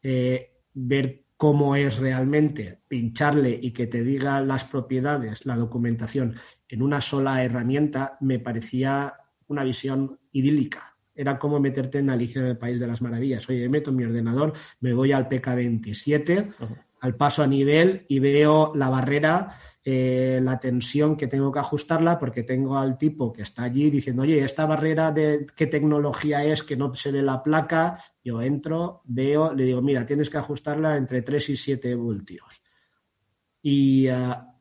eh, 0.03 0.57
ver 0.75 1.27
cómo 1.37 1.77
es 1.77 1.99
realmente, 1.99 2.81
pincharle 2.89 3.57
y 3.63 3.71
que 3.71 3.87
te 3.87 4.03
diga 4.03 4.41
las 4.41 4.65
propiedades, 4.65 5.47
la 5.47 5.55
documentación 5.55 6.35
en 6.69 6.83
una 6.83 7.01
sola 7.01 7.45
herramienta, 7.45 8.19
me 8.21 8.41
parecía 8.41 9.15
una 9.47 9.63
visión 9.63 10.19
idílica. 10.33 10.96
Era 11.17 11.39
como 11.39 11.59
meterte 11.59 11.99
en 11.99 12.11
Alicia 12.11 12.41
en 12.41 12.49
el 12.49 12.59
País 12.59 12.79
de 12.79 12.87
las 12.87 13.03
Maravillas. 13.03 13.49
Oye, 13.49 13.69
meto 13.69 13.91
mi 13.91 14.05
ordenador, 14.05 14.53
me 14.81 14.93
voy 14.93 15.13
al 15.13 15.29
PK27, 15.29 16.55
al 17.01 17.17
paso 17.17 17.43
a 17.43 17.47
nivel 17.47 18.05
y 18.09 18.19
veo 18.19 18.73
la 18.75 18.89
barrera 18.89 19.59
eh, 19.89 20.41
la 20.43 20.59
tensión 20.59 21.17
que 21.17 21.29
tengo 21.29 21.53
que 21.53 21.61
ajustarla 21.61 22.19
porque 22.19 22.43
tengo 22.43 22.77
al 22.77 22.99
tipo 22.99 23.33
que 23.33 23.43
está 23.43 23.63
allí 23.63 23.89
diciendo, 23.89 24.23
oye, 24.23 24.43
esta 24.43 24.67
barrera 24.67 25.13
de 25.13 25.47
qué 25.55 25.69
tecnología 25.69 26.43
es 26.43 26.65
que 26.65 26.77
no 26.77 26.93
se 26.97 27.13
ve 27.13 27.23
la 27.23 27.41
placa, 27.41 28.03
yo 28.25 28.43
entro, 28.43 29.03
veo, 29.05 29.55
le 29.55 29.63
digo, 29.63 29.81
mira, 29.83 30.05
tienes 30.05 30.29
que 30.29 30.39
ajustarla 30.39 30.97
entre 30.97 31.23
3 31.23 31.51
y 31.51 31.57
7 31.57 31.95
voltios. 31.95 32.61
Y 33.63 34.09
eh, 34.09 34.15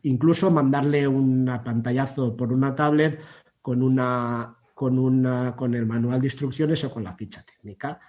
incluso 0.04 0.52
mandarle 0.52 1.08
un 1.08 1.46
pantallazo 1.66 2.38
por 2.38 2.54
una 2.54 2.76
tablet 2.76 3.20
con 3.64 3.82
una 3.82 4.56
con 4.76 5.00
una 5.00 5.56
con 5.56 5.74
el 5.74 5.88
manual 5.88 6.22
de 6.22 6.28
instrucciones 6.28 6.84
o 6.84 6.92
con 6.92 7.04
la 7.04 7.16
ficha 7.16 7.44
técnica. 7.44 8.00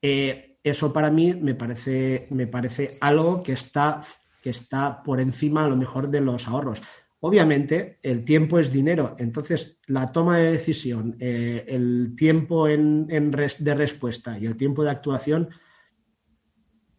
Eh, 0.00 0.58
eso 0.62 0.92
para 0.92 1.10
mí 1.10 1.34
me 1.34 1.54
parece, 1.54 2.28
me 2.30 2.46
parece 2.46 2.98
algo 3.00 3.42
que 3.42 3.52
está 3.52 4.02
que 4.40 4.50
está 4.50 5.02
por 5.02 5.20
encima 5.20 5.64
a 5.64 5.68
lo 5.68 5.76
mejor 5.76 6.08
de 6.08 6.20
los 6.20 6.46
ahorros. 6.46 6.80
Obviamente, 7.18 7.98
el 8.02 8.24
tiempo 8.24 8.60
es 8.60 8.70
dinero, 8.70 9.16
entonces 9.18 9.80
la 9.88 10.12
toma 10.12 10.38
de 10.38 10.52
decisión, 10.52 11.16
eh, 11.18 11.64
el 11.66 12.14
tiempo 12.14 12.68
en, 12.68 13.08
de 13.08 13.74
respuesta 13.74 14.38
y 14.38 14.46
el 14.46 14.56
tiempo 14.56 14.84
de 14.84 14.90
actuación, 14.90 15.48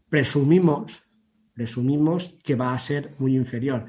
presumimos, 0.09 1.01
presumimos 1.53 2.35
que 2.43 2.55
va 2.55 2.73
a 2.73 2.79
ser 2.79 3.15
muy 3.19 3.37
inferior 3.37 3.85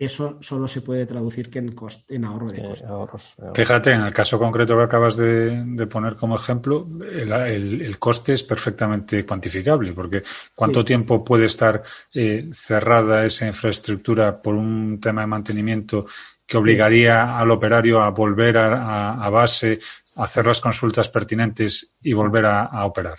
eso 0.00 0.38
solo 0.40 0.66
se 0.66 0.80
puede 0.80 1.04
traducir 1.04 1.50
que 1.50 1.58
en, 1.58 1.76
en 2.08 2.24
ahorro 2.24 2.46
de 2.46 2.62
costes. 2.62 3.36
Fíjate, 3.54 3.92
en 3.92 4.00
el 4.00 4.14
caso 4.14 4.38
concreto 4.38 4.74
que 4.74 4.82
acabas 4.82 5.14
de, 5.18 5.86
poner 5.90 6.16
como 6.16 6.36
ejemplo, 6.36 6.88
el, 7.06 7.98
coste 7.98 8.32
es 8.32 8.42
perfectamente 8.42 9.26
cuantificable, 9.26 9.92
porque 9.92 10.22
¿cuánto 10.54 10.82
tiempo 10.86 11.22
puede 11.22 11.44
estar 11.44 11.82
eh, 12.14 12.48
cerrada 12.50 13.26
esa 13.26 13.46
infraestructura 13.46 14.40
por 14.40 14.54
un 14.54 14.98
tema 14.98 15.20
de 15.20 15.26
mantenimiento 15.26 16.06
que 16.46 16.56
obligaría 16.56 17.38
al 17.38 17.50
operario 17.50 18.00
a 18.00 18.08
volver 18.08 18.56
a, 18.56 19.28
base, 19.28 19.80
a 20.16 20.24
hacer 20.24 20.46
las 20.46 20.62
consultas 20.62 21.10
pertinentes 21.10 21.94
y 22.00 22.14
volver 22.14 22.46
a, 22.46 22.86
operar? 22.86 23.18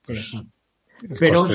Pues, 0.00 0.32
Pero 1.18 1.46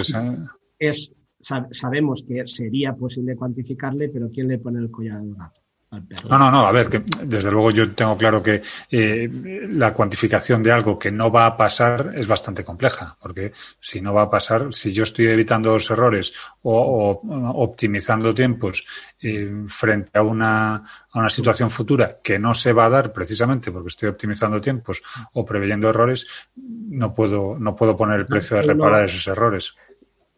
es 0.77 1.11
sabemos 1.39 2.23
que 2.27 2.45
sería 2.47 2.93
posible 2.93 3.35
cuantificarle, 3.35 4.09
pero 4.09 4.29
¿quién 4.29 4.47
le 4.47 4.59
pone 4.59 4.79
el 4.79 4.91
collar 4.91 5.17
al 5.17 5.35
gato? 5.35 5.61
No, 5.91 6.37
no, 6.37 6.51
no. 6.51 6.67
A 6.67 6.71
ver, 6.71 6.87
que 6.87 7.01
desde 7.23 7.49
luego 7.49 7.71
yo 7.71 7.91
tengo 7.93 8.15
claro 8.15 8.43
que 8.43 8.61
eh, 8.91 9.27
la 9.71 9.91
cuantificación 9.91 10.61
de 10.61 10.71
algo 10.71 10.99
que 10.99 11.11
no 11.11 11.31
va 11.31 11.47
a 11.47 11.57
pasar 11.57 12.13
es 12.15 12.27
bastante 12.27 12.63
compleja, 12.63 13.17
porque 13.19 13.53
si 13.79 13.99
no 13.99 14.13
va 14.13 14.23
a 14.23 14.29
pasar, 14.29 14.71
si 14.71 14.93
yo 14.93 15.01
estoy 15.01 15.27
evitando 15.27 15.73
los 15.73 15.89
errores 15.89 16.31
o, 16.61 17.21
optimizando 17.55 18.35
tiempos 18.35 18.85
eh, 19.19 19.51
frente 19.67 20.11
a 20.13 20.21
una, 20.21 20.75
a 20.75 21.19
una 21.19 21.29
situación 21.29 21.71
futura 21.71 22.19
que 22.21 22.37
no 22.37 22.53
se 22.53 22.71
va 22.71 22.85
a 22.85 22.89
dar 22.89 23.11
precisamente 23.11 23.71
porque 23.71 23.87
estoy 23.87 24.09
optimizando 24.09 24.61
tiempos 24.61 25.01
o 25.33 25.43
preveyendo 25.43 25.89
errores, 25.89 26.27
no 26.55 27.15
puedo, 27.15 27.57
no 27.57 27.75
puedo 27.75 27.97
poner 27.97 28.19
el 28.19 28.25
precio 28.27 28.57
de 28.57 28.63
reparar 28.63 29.05
esos 29.05 29.27
errores 29.27 29.75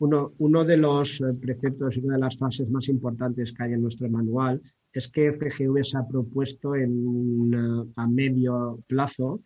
uno, 0.02 0.66
de 0.66 0.78
los 0.78 1.22
eh, 1.22 1.26
preceptos 1.40 1.96
y 1.96 2.00
una 2.00 2.16
de 2.16 2.22
las 2.22 2.38
fases 2.38 2.70
más 2.70 2.90
importantes 2.90 3.54
que 3.54 3.64
hay 3.64 3.74
en 3.74 3.82
nuestro 3.82 4.10
manual 4.10 4.62
es 4.92 5.08
que 5.08 5.32
FGV 5.32 5.84
se 5.84 5.98
ha 5.98 6.08
propuesto 6.08 6.76
en, 6.76 7.54
eh, 7.54 7.92
a 7.96 8.08
medio 8.08 8.80
plazo 8.88 9.42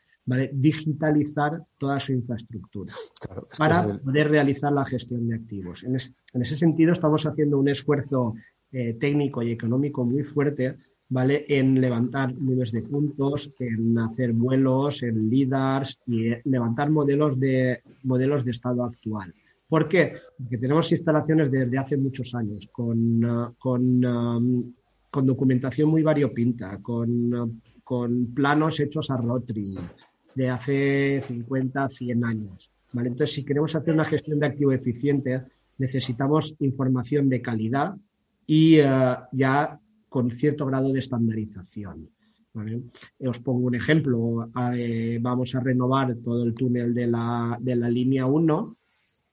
digitalizar 0.54 1.62
toda 1.78 2.00
su 2.00 2.12
infraestructura 2.12 2.92
para 3.60 4.00
poder 4.00 4.32
realizar 4.32 4.74
la 4.74 4.84
gestión 4.84 5.28
de 5.28 5.36
activos. 5.36 5.84
En, 5.84 5.96
ese 6.42 6.58
sentido, 6.58 6.94
estamos 6.94 7.28
haciendo 7.28 7.60
un 7.60 7.68
esfuerzo 7.68 8.34
eh, 8.72 8.94
técnico 8.94 9.44
y 9.44 9.52
económico 9.52 10.04
muy 10.04 10.24
fuerte 10.24 10.78
¿vale? 11.10 11.46
en 11.48 11.80
levantar 11.80 12.34
nubes 12.34 12.72
de 12.72 12.82
puntos, 12.82 13.52
en 13.60 14.00
hacer 14.00 14.34
vuelos, 14.34 15.04
en 15.04 15.30
LIDARs 15.30 16.00
y 16.08 16.32
levantar 16.50 16.90
modelos 16.90 17.40
de, 17.40 17.84
modelos 18.02 18.44
de 18.44 18.52
estado 18.52 18.84
actual. 18.84 19.32
¿Por 19.68 19.88
qué? 19.88 20.14
Porque 20.38 20.58
tenemos 20.58 20.92
instalaciones 20.92 21.50
desde 21.50 21.78
hace 21.78 21.98
muchos 21.98 22.36
años, 22.36 22.70
con, 22.72 23.26
uh, 23.26 23.56
um, 23.64 24.74
con, 25.10 25.26
documentación 25.26 25.90
muy 25.90 26.04
variopinta, 26.04 26.78
con, 26.82 27.34
uh, 27.34 27.60
con 27.84 28.34
planos 28.34 28.80
hechos 28.80 29.10
a 29.10 29.18
Rotring 29.18 29.76
de 30.36 30.50
hace 30.50 31.22
50, 31.26 31.90
100 31.90 32.26
años. 32.26 32.70
¿vale? 32.94 33.10
Entonces, 33.10 33.36
si 33.36 33.44
queremos 33.44 33.76
hacer 33.76 33.94
una 33.94 34.06
gestión 34.06 34.40
de 34.40 34.46
activo 34.46 34.72
eficiente, 34.72 35.44
necesitamos 35.80 36.56
información 36.60 37.28
de 37.28 37.42
calidad 37.42 37.96
y 38.46 38.80
uh, 38.82 39.16
ya 39.32 39.80
con 40.10 40.30
cierto 40.30 40.66
grado 40.68 40.94
de 40.94 41.00
estandarización. 41.00 42.10
Os 43.20 43.40
pongo 43.40 43.68
un 43.68 43.76
ejemplo. 43.76 44.50
vamos 45.20 45.56
a 45.56 45.60
renovar 45.60 46.16
todo 46.24 46.46
el 46.46 46.54
túnel 46.54 46.94
de 46.94 47.08
la, 47.08 47.58
de 47.60 47.76
la 47.76 47.90
línea 47.90 48.26
1 48.26 48.78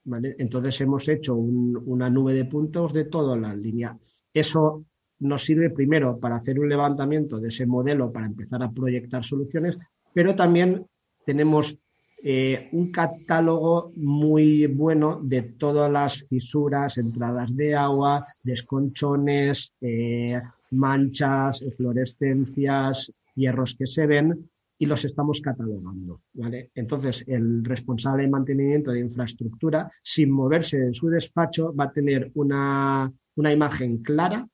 entonces 0.04 0.80
hemos 0.80 1.08
hecho 1.08 1.34
una 1.36 2.10
nube 2.10 2.34
de 2.34 2.44
puntos 2.44 2.92
de 2.92 3.04
toda 3.04 3.36
la 3.36 3.54
línea. 3.54 3.96
Eso 4.32 4.84
nos 5.20 5.44
sirve 5.44 5.70
primero 5.70 6.18
para 6.18 6.36
hacer 6.36 6.58
un 6.58 6.68
levantamiento 6.68 7.38
de 7.38 7.48
ese 7.48 7.66
modelo 7.66 8.12
para 8.12 8.26
empezar 8.26 8.62
a 8.62 8.70
proyectar 8.70 9.24
soluciones, 9.24 9.78
pero 10.12 10.34
también 10.34 10.84
tenemos 11.24 11.78
eh, 12.24 12.68
un 12.72 12.90
catálogo 12.92 13.92
muy 13.96 14.66
bueno 14.66 15.20
de 15.22 15.42
todas 15.42 15.90
las 15.90 16.22
fisuras, 16.28 16.98
entradas 16.98 17.56
de 17.56 17.74
agua, 17.74 18.26
desconchones, 18.42 19.72
eh, 19.80 20.40
manchas, 20.70 21.64
fluorescencias, 21.76 23.12
hierros 23.34 23.74
que 23.74 23.86
se 23.86 24.06
ven 24.06 24.50
y 24.78 24.86
los 24.86 25.04
estamos 25.04 25.40
catalogando. 25.40 26.22
¿vale? 26.34 26.70
Entonces, 26.74 27.24
el 27.26 27.64
responsable 27.64 28.24
de 28.24 28.30
mantenimiento 28.30 28.90
de 28.90 29.00
infraestructura, 29.00 29.90
sin 30.02 30.30
moverse 30.30 30.76
en 30.76 30.94
su 30.94 31.08
despacho, 31.08 31.74
va 31.74 31.84
a 31.84 31.92
tener 31.92 32.30
una, 32.34 33.12
imagen 33.36 33.98
clara 33.98 34.46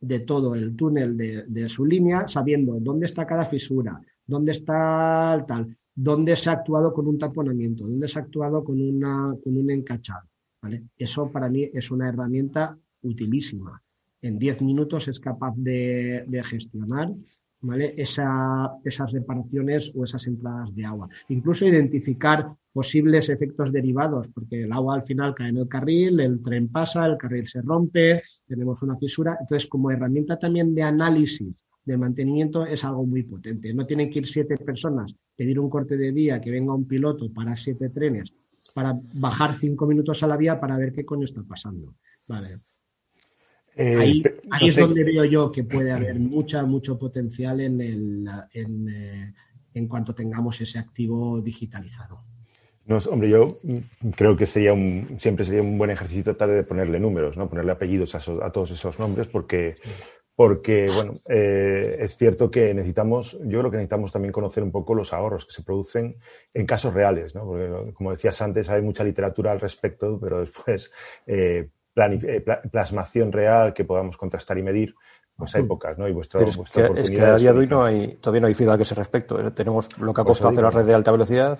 de 0.00 0.20
todo 0.20 0.54
el 0.54 0.74
túnel 0.74 1.16
de, 1.16 1.68
su 1.68 1.84
línea, 1.84 2.26
sabiendo 2.28 2.78
dónde 2.80 3.06
está 3.06 3.26
cada 3.26 3.44
fisura, 3.44 4.00
dónde 4.26 4.52
está 4.52 5.34
el 5.34 5.46
tal, 5.46 5.76
dónde 5.94 6.36
se 6.36 6.50
ha 6.50 6.54
actuado 6.54 6.92
con 6.92 7.06
un 7.06 7.18
taponamiento, 7.18 7.84
dónde 7.84 8.08
se 8.08 8.18
ha 8.18 8.22
actuado 8.22 8.64
con, 8.64 8.80
una, 8.80 9.34
con 9.42 9.56
un 9.56 9.70
encachado. 9.70 10.28
¿vale? 10.62 10.84
Eso 10.96 11.30
para 11.30 11.48
mí 11.48 11.68
es 11.72 11.90
una 11.90 12.08
herramienta 12.08 12.76
utilísima. 13.02 13.82
En 14.22 14.38
10 14.38 14.62
minutos 14.62 15.08
es 15.08 15.20
capaz 15.20 15.52
de, 15.56 16.24
de 16.26 16.42
gestionar 16.42 17.12
esas 17.72 19.12
reparaciones 19.12 19.92
o 19.94 20.04
esas 20.04 20.26
entradas 20.26 20.74
de 20.74 20.84
agua. 20.84 21.08
Incluso 21.28 21.66
identificar 21.66 22.48
posibles 22.72 23.28
efectos 23.28 23.72
derivados, 23.72 24.26
porque 24.34 24.64
el 24.64 24.72
agua 24.72 24.96
al 24.96 25.02
final 25.02 25.34
cae 25.34 25.50
en 25.50 25.58
el 25.58 25.68
carril, 25.68 26.20
el 26.20 26.42
tren 26.42 26.68
pasa, 26.68 27.06
el 27.06 27.16
carril 27.16 27.46
se 27.46 27.62
rompe, 27.62 28.22
tenemos 28.46 28.82
una 28.82 28.96
fisura. 28.96 29.36
Entonces, 29.40 29.68
como 29.68 29.90
herramienta 29.90 30.38
también 30.38 30.74
de 30.74 30.82
análisis 30.82 31.64
de 31.84 31.96
mantenimiento 31.96 32.64
es 32.66 32.84
algo 32.84 33.06
muy 33.06 33.22
potente. 33.22 33.72
No 33.72 33.86
tienen 33.86 34.10
que 34.10 34.20
ir 34.20 34.26
siete 34.26 34.56
personas, 34.56 35.14
pedir 35.36 35.60
un 35.60 35.70
corte 35.70 35.96
de 35.96 36.10
vía, 36.10 36.40
que 36.40 36.50
venga 36.50 36.74
un 36.74 36.86
piloto 36.86 37.32
para 37.32 37.56
siete 37.56 37.90
trenes, 37.90 38.34
para 38.74 38.98
bajar 39.14 39.54
cinco 39.54 39.86
minutos 39.86 40.22
a 40.22 40.26
la 40.26 40.36
vía 40.36 40.58
para 40.58 40.76
ver 40.76 40.92
qué 40.92 41.04
coño 41.04 41.24
está 41.24 41.42
pasando. 41.42 41.94
Vale. 42.26 42.58
Eh, 43.76 43.96
ahí, 43.98 44.22
es 44.68 44.76
donde 44.76 45.02
veo 45.02 45.24
yo 45.24 45.50
que 45.50 45.64
puede 45.64 45.92
haber 45.92 46.18
mucha, 46.18 46.64
mucho 46.64 46.98
potencial 46.98 47.60
en, 47.60 47.80
el, 47.80 48.28
en, 48.52 48.88
eh, 48.88 49.34
en 49.74 49.88
cuanto 49.88 50.14
tengamos 50.14 50.60
ese 50.60 50.78
activo 50.78 51.40
digitalizado. 51.40 52.24
No, 52.86 52.98
hombre, 53.10 53.30
yo 53.30 53.58
creo 54.14 54.36
que 54.36 54.46
sería 54.46 54.74
un, 54.74 55.16
siempre 55.18 55.44
sería 55.44 55.62
un 55.62 55.78
buen 55.78 55.90
ejercicio 55.90 56.22
tratar 56.22 56.50
de 56.50 56.64
ponerle 56.64 57.00
números, 57.00 57.36
¿no? 57.38 57.48
ponerle 57.48 57.72
apellidos 57.72 58.14
a, 58.14 58.50
todos 58.50 58.70
esos 58.72 58.98
nombres, 58.98 59.26
porque, 59.26 59.76
porque 60.34 60.90
bueno, 60.94 61.18
eh, 61.26 61.96
es 62.00 62.14
cierto 62.14 62.50
que 62.50 62.74
necesitamos, 62.74 63.38
yo 63.44 63.60
creo 63.60 63.70
que 63.70 63.78
necesitamos 63.78 64.12
también 64.12 64.32
conocer 64.32 64.62
un 64.62 64.70
poco 64.70 64.94
los 64.94 65.14
ahorros 65.14 65.46
que 65.46 65.54
se 65.54 65.62
producen 65.62 66.18
en 66.52 66.66
casos 66.66 66.92
reales, 66.92 67.34
¿no? 67.34 67.46
Porque, 67.46 67.92
como 67.94 68.10
decías 68.10 68.42
antes, 68.42 68.68
hay 68.68 68.82
mucha 68.82 69.02
literatura 69.02 69.52
al 69.52 69.60
respecto, 69.60 70.20
pero 70.20 70.40
después 70.40 70.92
eh, 71.26 71.70
plasmación 72.70 73.32
real 73.32 73.72
que 73.72 73.84
podamos 73.84 74.16
contrastar 74.16 74.58
y 74.58 74.62
medir, 74.62 74.94
pues 75.36 75.54
hay 75.54 75.62
mm. 75.62 75.68
pocas, 75.68 75.98
¿no? 75.98 76.08
Y 76.08 76.12
vuestra, 76.12 76.40
es, 76.42 76.56
que, 77.10 77.20
a 77.20 77.36
día 77.36 77.52
de 77.52 77.58
hoy 77.58 77.66
no 77.66 77.84
hay, 77.84 78.16
todavía 78.20 78.42
no 78.42 78.46
hay 78.46 78.54
feedback 78.54 78.80
a 78.80 78.82
ese 78.82 78.94
respecto. 78.94 79.40
Eh, 79.40 79.50
tenemos 79.50 79.88
lo 79.98 80.14
que 80.14 80.20
ha 80.20 80.24
costado 80.24 80.50
hacer 80.50 80.62
la 80.62 80.70
red 80.70 80.84
de 80.84 80.94
alta 80.94 81.10
velocidad 81.10 81.58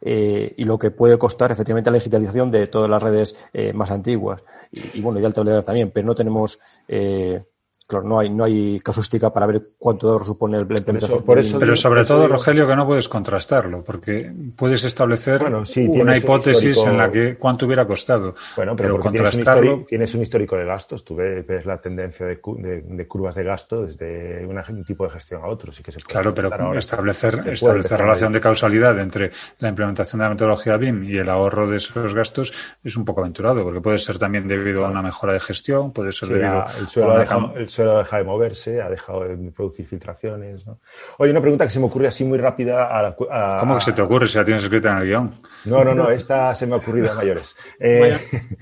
eh, 0.00 0.54
y 0.56 0.64
lo 0.64 0.78
que 0.78 0.90
puede 0.90 1.18
costar 1.18 1.50
efectivamente 1.50 1.90
la 1.90 1.96
digitalización 1.96 2.50
de 2.50 2.66
todas 2.68 2.88
las 2.88 3.02
redes 3.02 3.36
eh, 3.52 3.72
más 3.72 3.90
antiguas 3.90 4.44
y, 4.70 5.00
bueno, 5.00 5.18
y 5.18 5.22
de 5.22 5.26
alta 5.26 5.40
velocidad 5.40 5.64
también, 5.64 5.90
pero 5.90 6.06
no 6.06 6.14
tenemos 6.14 6.60
eh, 6.86 7.44
Claro, 7.86 8.04
no 8.04 8.18
hay, 8.18 8.30
no 8.30 8.42
hay 8.42 8.80
casuística 8.80 9.32
para 9.32 9.46
ver 9.46 9.70
cuánto 9.78 10.22
supone 10.24 10.56
el 10.56 10.62
implementación. 10.62 11.22
Pero 11.24 11.76
sobre 11.76 12.04
todo, 12.04 12.26
Rogelio, 12.26 12.66
que 12.66 12.74
no 12.74 12.84
puedes 12.84 13.08
contrastarlo, 13.08 13.84
porque 13.84 14.32
puedes 14.56 14.82
establecer 14.82 15.44
una 15.44 16.16
hipótesis 16.16 16.84
en 16.84 16.98
la 16.98 17.12
que 17.12 17.36
cuánto 17.36 17.66
hubiera 17.66 17.86
costado. 17.86 18.34
Bueno, 18.56 18.74
pero, 18.74 18.98
contrastarlo. 18.98 19.84
Tienes 19.86 20.12
un, 20.16 20.22
histórico 20.22 20.56
de 20.56 20.64
gastos, 20.64 21.04
tú 21.04 21.14
ves, 21.14 21.64
la 21.64 21.80
tendencia 21.80 22.26
de, 22.26 22.40
curvas 22.40 23.36
de 23.36 23.44
gasto 23.44 23.82
desde 23.86 24.44
un 24.44 24.84
tipo 24.84 25.04
de 25.04 25.10
gestión 25.10 25.42
a 25.44 25.46
otro. 25.46 25.70
Sí 25.70 25.84
que 25.84 25.92
se 25.92 26.00
claro, 26.00 26.34
pero 26.34 26.74
establecer, 26.74 27.40
establecer 27.48 28.00
relación 28.00 28.32
de 28.32 28.40
causalidad 28.40 28.98
entre 28.98 29.30
la 29.60 29.68
implementación 29.68 30.18
de 30.18 30.24
la 30.24 30.30
metodología 30.30 30.76
BIM 30.76 31.04
y 31.04 31.18
el 31.18 31.28
ahorro 31.28 31.70
de 31.70 31.76
esos 31.76 32.14
gastos 32.14 32.52
es 32.82 32.96
un 32.96 33.04
poco 33.04 33.20
aventurado, 33.20 33.62
porque 33.62 33.80
puede 33.80 33.98
ser 33.98 34.18
también 34.18 34.48
debido 34.48 34.84
a 34.84 34.90
una 34.90 35.02
mejora 35.02 35.32
de 35.32 35.40
gestión, 35.40 35.92
puede 35.92 36.10
ser 36.10 36.30
debido 36.30 36.62
a, 36.62 36.68
una 36.96 37.52
suelo 37.76 37.98
deja 37.98 38.18
de 38.18 38.24
moverse, 38.24 38.80
ha 38.80 38.88
dejado 38.88 39.24
de 39.24 39.36
producir 39.52 39.86
filtraciones. 39.86 40.66
¿no? 40.66 40.80
Oye, 41.18 41.30
una 41.30 41.40
pregunta 41.40 41.64
que 41.64 41.70
se 41.70 41.78
me 41.78 41.86
ocurre 41.86 42.08
así 42.08 42.24
muy 42.24 42.38
rápida. 42.38 42.88
A, 42.90 43.14
¿Cómo 43.60 43.74
que 43.76 43.84
se 43.84 43.92
te 43.92 44.02
ocurre 44.02 44.26
si 44.26 44.38
la 44.38 44.44
tienes 44.44 44.62
escrita 44.62 44.92
en 44.92 44.98
el 44.98 45.04
guion? 45.04 45.40
No, 45.66 45.84
no, 45.84 45.94
no, 45.94 46.10
esta 46.10 46.54
se 46.54 46.66
me 46.66 46.74
ha 46.74 46.78
ocurrido 46.78 47.10
a 47.12 47.14
mayores. 47.14 47.56
Eh, 47.78 48.16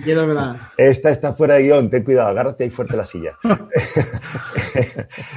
esta 0.77 1.11
está 1.11 1.33
fuera 1.35 1.55
de 1.55 1.63
guion, 1.65 1.89
ten 1.89 2.03
cuidado, 2.03 2.29
agárrate 2.29 2.65
ahí 2.65 2.71
fuerte 2.71 2.97
la 2.97 3.05
silla. 3.05 3.37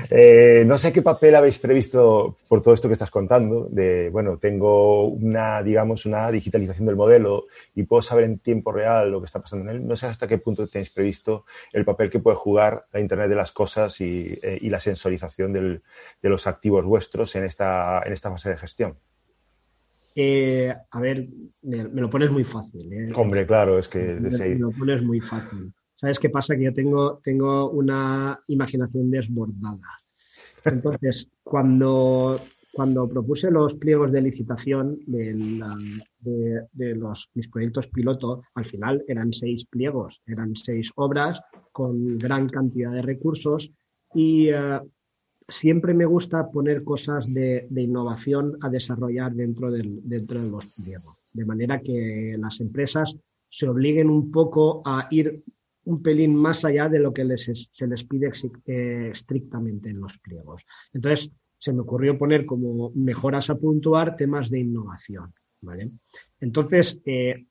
Eh, 0.10 0.64
no 0.66 0.78
sé 0.80 0.92
qué 0.92 1.02
papel 1.02 1.36
habéis 1.36 1.60
previsto 1.60 2.38
por 2.48 2.62
todo 2.62 2.74
esto 2.74 2.88
que 2.88 2.94
estás 2.94 3.12
contando, 3.12 3.68
de, 3.70 4.10
bueno, 4.10 4.38
tengo 4.38 5.06
una, 5.06 5.62
digamos, 5.62 6.06
una 6.06 6.32
digitalización 6.32 6.88
del 6.88 6.96
modelo 6.96 7.46
y 7.76 7.84
puedo 7.84 8.02
saber 8.02 8.24
en 8.24 8.40
tiempo 8.40 8.72
real 8.72 9.12
lo 9.12 9.20
que 9.20 9.26
está 9.26 9.40
pasando 9.40 9.70
en 9.70 9.76
él. 9.76 9.88
No 9.88 9.96
sé 9.96 10.08
hasta 10.08 10.28
qué 10.28 10.40
punto 10.40 10.68
tenéis 10.68 10.90
previsto 10.90 11.46
el 11.72 11.86
papel 11.86 12.10
que 12.10 12.20
puede 12.20 12.38
jugar 12.38 12.86
la 12.92 13.00
Internet 13.00 13.30
de 13.30 13.36
las 13.36 13.52
cosas 13.52 13.96
eh, 14.00 14.58
y, 14.60 14.70
la 14.70 14.80
sensorización 14.80 15.54
de 15.54 15.82
los 16.22 16.48
activos 16.48 16.86
vuestros 16.86 17.36
en 17.36 17.44
esta, 17.44 18.02
en 18.06 18.14
esta 18.14 18.32
fase 18.32 18.50
de 18.50 18.58
gestión? 18.58 18.98
Eh, 20.20 20.74
a 20.90 21.00
ver, 21.00 21.28
me, 21.62 21.84
lo 21.84 22.10
pones 22.10 22.32
muy 22.32 22.44
fácil. 22.44 22.92
¿eh? 22.92 23.12
Hombre, 23.16 23.46
claro, 23.46 23.78
es 23.78 23.88
que... 23.88 24.20
Me, 24.20 24.56
lo 24.58 24.72
pones 24.72 25.04
muy 25.04 25.22
fácil. 25.22 25.72
¿Sabes 25.96 26.18
qué 26.18 26.32
pasa? 26.32 26.56
Que 26.56 26.64
yo 26.64 26.74
tengo, 26.74 27.20
tengo 27.24 27.70
una 27.70 28.40
imaginación 28.48 29.12
desbordada. 29.12 30.02
Entonces, 30.66 31.30
cuando 31.44 32.36
cuando 32.74 33.10
propuse 33.10 33.50
los 33.50 33.74
pliegos 33.74 34.12
de 34.12 34.22
licitación 34.22 35.00
de, 35.08 35.34
los, 36.96 37.30
mis 37.34 37.48
proyectos 37.48 37.88
piloto, 37.88 38.44
al 38.54 38.66
final 38.66 39.04
eran 39.08 39.34
seis 39.34 39.66
pliegos, 39.66 40.22
eran 40.28 40.56
seis 40.56 40.92
obras 40.96 41.42
con 41.72 42.20
gran 42.20 42.48
cantidad 42.48 42.92
de 42.92 43.02
recursos 43.02 43.72
y 44.14 44.50
eh, 44.50 44.80
siempre 45.48 45.94
me 45.94 46.06
gusta 46.06 46.50
poner 46.50 46.84
cosas 46.84 47.32
de, 47.34 47.68
innovación 47.76 48.58
a 48.62 48.70
desarrollar 48.70 49.34
dentro, 49.34 49.72
dentro 49.72 50.42
de 50.42 50.50
los 50.50 50.76
pliegos, 50.76 51.16
de 51.32 51.46
manera 51.46 51.80
que 51.80 52.36
las 52.38 52.60
empresas 52.60 53.16
se 53.50 53.68
obliguen 53.68 54.10
un 54.10 54.32
poco 54.32 54.82
a 54.86 55.08
ir 55.10 55.44
un 55.86 56.02
pelín 56.04 56.36
más 56.36 56.66
allá 56.66 56.90
de 56.90 57.00
lo 57.00 57.14
que 57.14 57.26
se 57.38 57.88
les 57.88 58.04
pide 58.04 58.30
eh, 58.66 59.10
estrictamente 59.12 59.90
en 59.90 60.02
los 60.02 60.18
pliegos. 60.20 60.66
Entonces, 60.92 61.32
se 61.58 61.72
me 61.72 61.82
ocurrió 61.82 62.18
poner 62.18 62.46
como 62.46 62.92
mejoras 62.94 63.50
a 63.50 63.56
puntuar 63.56 64.18
temas 64.18 64.50
de 64.50 64.60
innovación. 64.60 65.34
¿vale? 65.62 65.92
Entonces, 66.42 67.00
eh, 67.06 67.46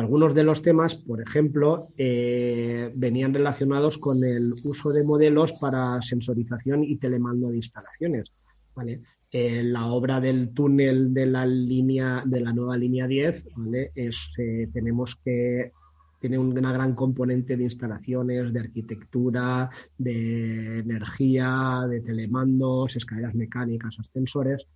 algunos 0.00 0.34
de 0.34 0.44
los 0.44 0.62
temas, 0.62 0.94
por 0.96 1.20
ejemplo, 1.20 1.88
eh, 1.96 2.90
venían 2.94 3.34
relacionados 3.34 3.98
con 3.98 4.24
el 4.24 4.54
uso 4.64 4.92
de 4.92 5.04
modelos 5.04 5.52
para 5.52 6.00
sensorización 6.02 6.82
y 6.84 6.96
telemando 6.96 7.50
de 7.50 7.56
instalaciones. 7.56 8.32
¿vale? 8.74 9.02
Eh, 9.30 9.62
la 9.62 9.86
obra 9.86 10.18
del 10.18 10.50
túnel 10.54 11.12
de 11.12 11.26
la 11.26 11.46
línea 11.46 12.22
de 12.24 12.40
la 12.40 12.52
nueva 12.52 12.76
línea 12.76 13.06
10 13.06 13.48
¿vale? 13.56 13.92
es, 13.94 14.30
tenemos 14.72 15.16
que 15.22 15.72
tiene 16.20 16.38
una 16.38 16.72
gran 16.72 16.94
componente 16.94 17.56
de 17.56 17.64
instalaciones, 17.64 18.52
de 18.52 18.60
arquitectura, 18.60 19.70
de 19.96 20.80
energía, 20.80 21.86
de 21.88 22.00
telemandos, 22.00 22.94
escaleras 22.94 23.34
mecánicas, 23.34 23.98
ascensores. 23.98 24.66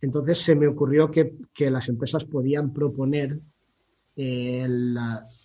Entonces 0.00 0.38
se 0.38 0.54
me 0.54 0.66
ocurrió 0.66 1.10
que, 1.10 1.34
las 1.70 1.88
empresas 1.88 2.24
podían 2.24 2.72
proponer 2.72 3.38
el 4.16 4.96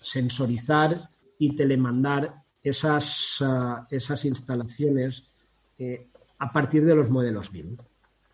sensorizar 0.01 1.10
y 1.38 1.55
telemandar 1.55 2.43
esas, 2.63 3.38
ah, 3.41 3.88
esas 3.89 4.25
instalaciones 4.25 5.25
eh, 5.77 6.08
a 6.38 6.51
partir 6.51 6.86
de 6.86 6.95
los 6.95 7.10
modelos 7.10 7.51
BIM. 7.51 7.77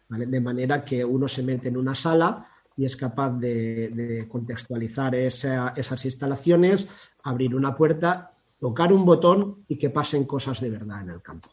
De 0.09 0.39
manera 0.39 0.83
que 0.85 1.03
uno 1.03 1.27
se 1.27 1.41
mete 1.41 1.69
en 1.69 1.77
una 1.77 1.95
sala, 1.95 2.47
y 2.77 2.85
es 2.85 2.95
capaz 2.95 3.31
de, 3.31 4.27
contextualizar 4.29 5.15
esas 5.15 6.05
instalaciones, 6.05 6.87
abrir 7.23 7.55
una 7.55 7.75
puerta, 7.75 8.31
tocar 8.59 8.91
un 8.91 9.05
botón 9.05 9.63
y 9.67 9.77
que 9.77 9.89
pasen 9.89 10.25
cosas 10.25 10.59
de 10.59 10.69
verdad 10.69 11.01
en 11.01 11.09
el 11.09 11.21
campo. 11.21 11.49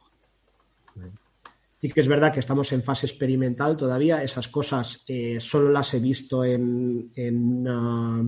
Sí 1.81 1.91
que 1.91 2.01
es 2.01 2.09
verdad 2.09 2.33
que 2.33 2.41
estamos 2.41 2.73
en 2.73 2.83
fase 2.83 3.07
experimental 3.07 3.77
todavía. 3.77 4.23
Esas 4.23 4.49
cosas 4.49 5.03
eh, 5.07 5.41
solo 5.41 5.71
las 5.71 5.93
he 5.95 6.01
visto 6.01 6.45
en, 6.45 7.11
en, 7.15 7.67
ah, 7.69 8.23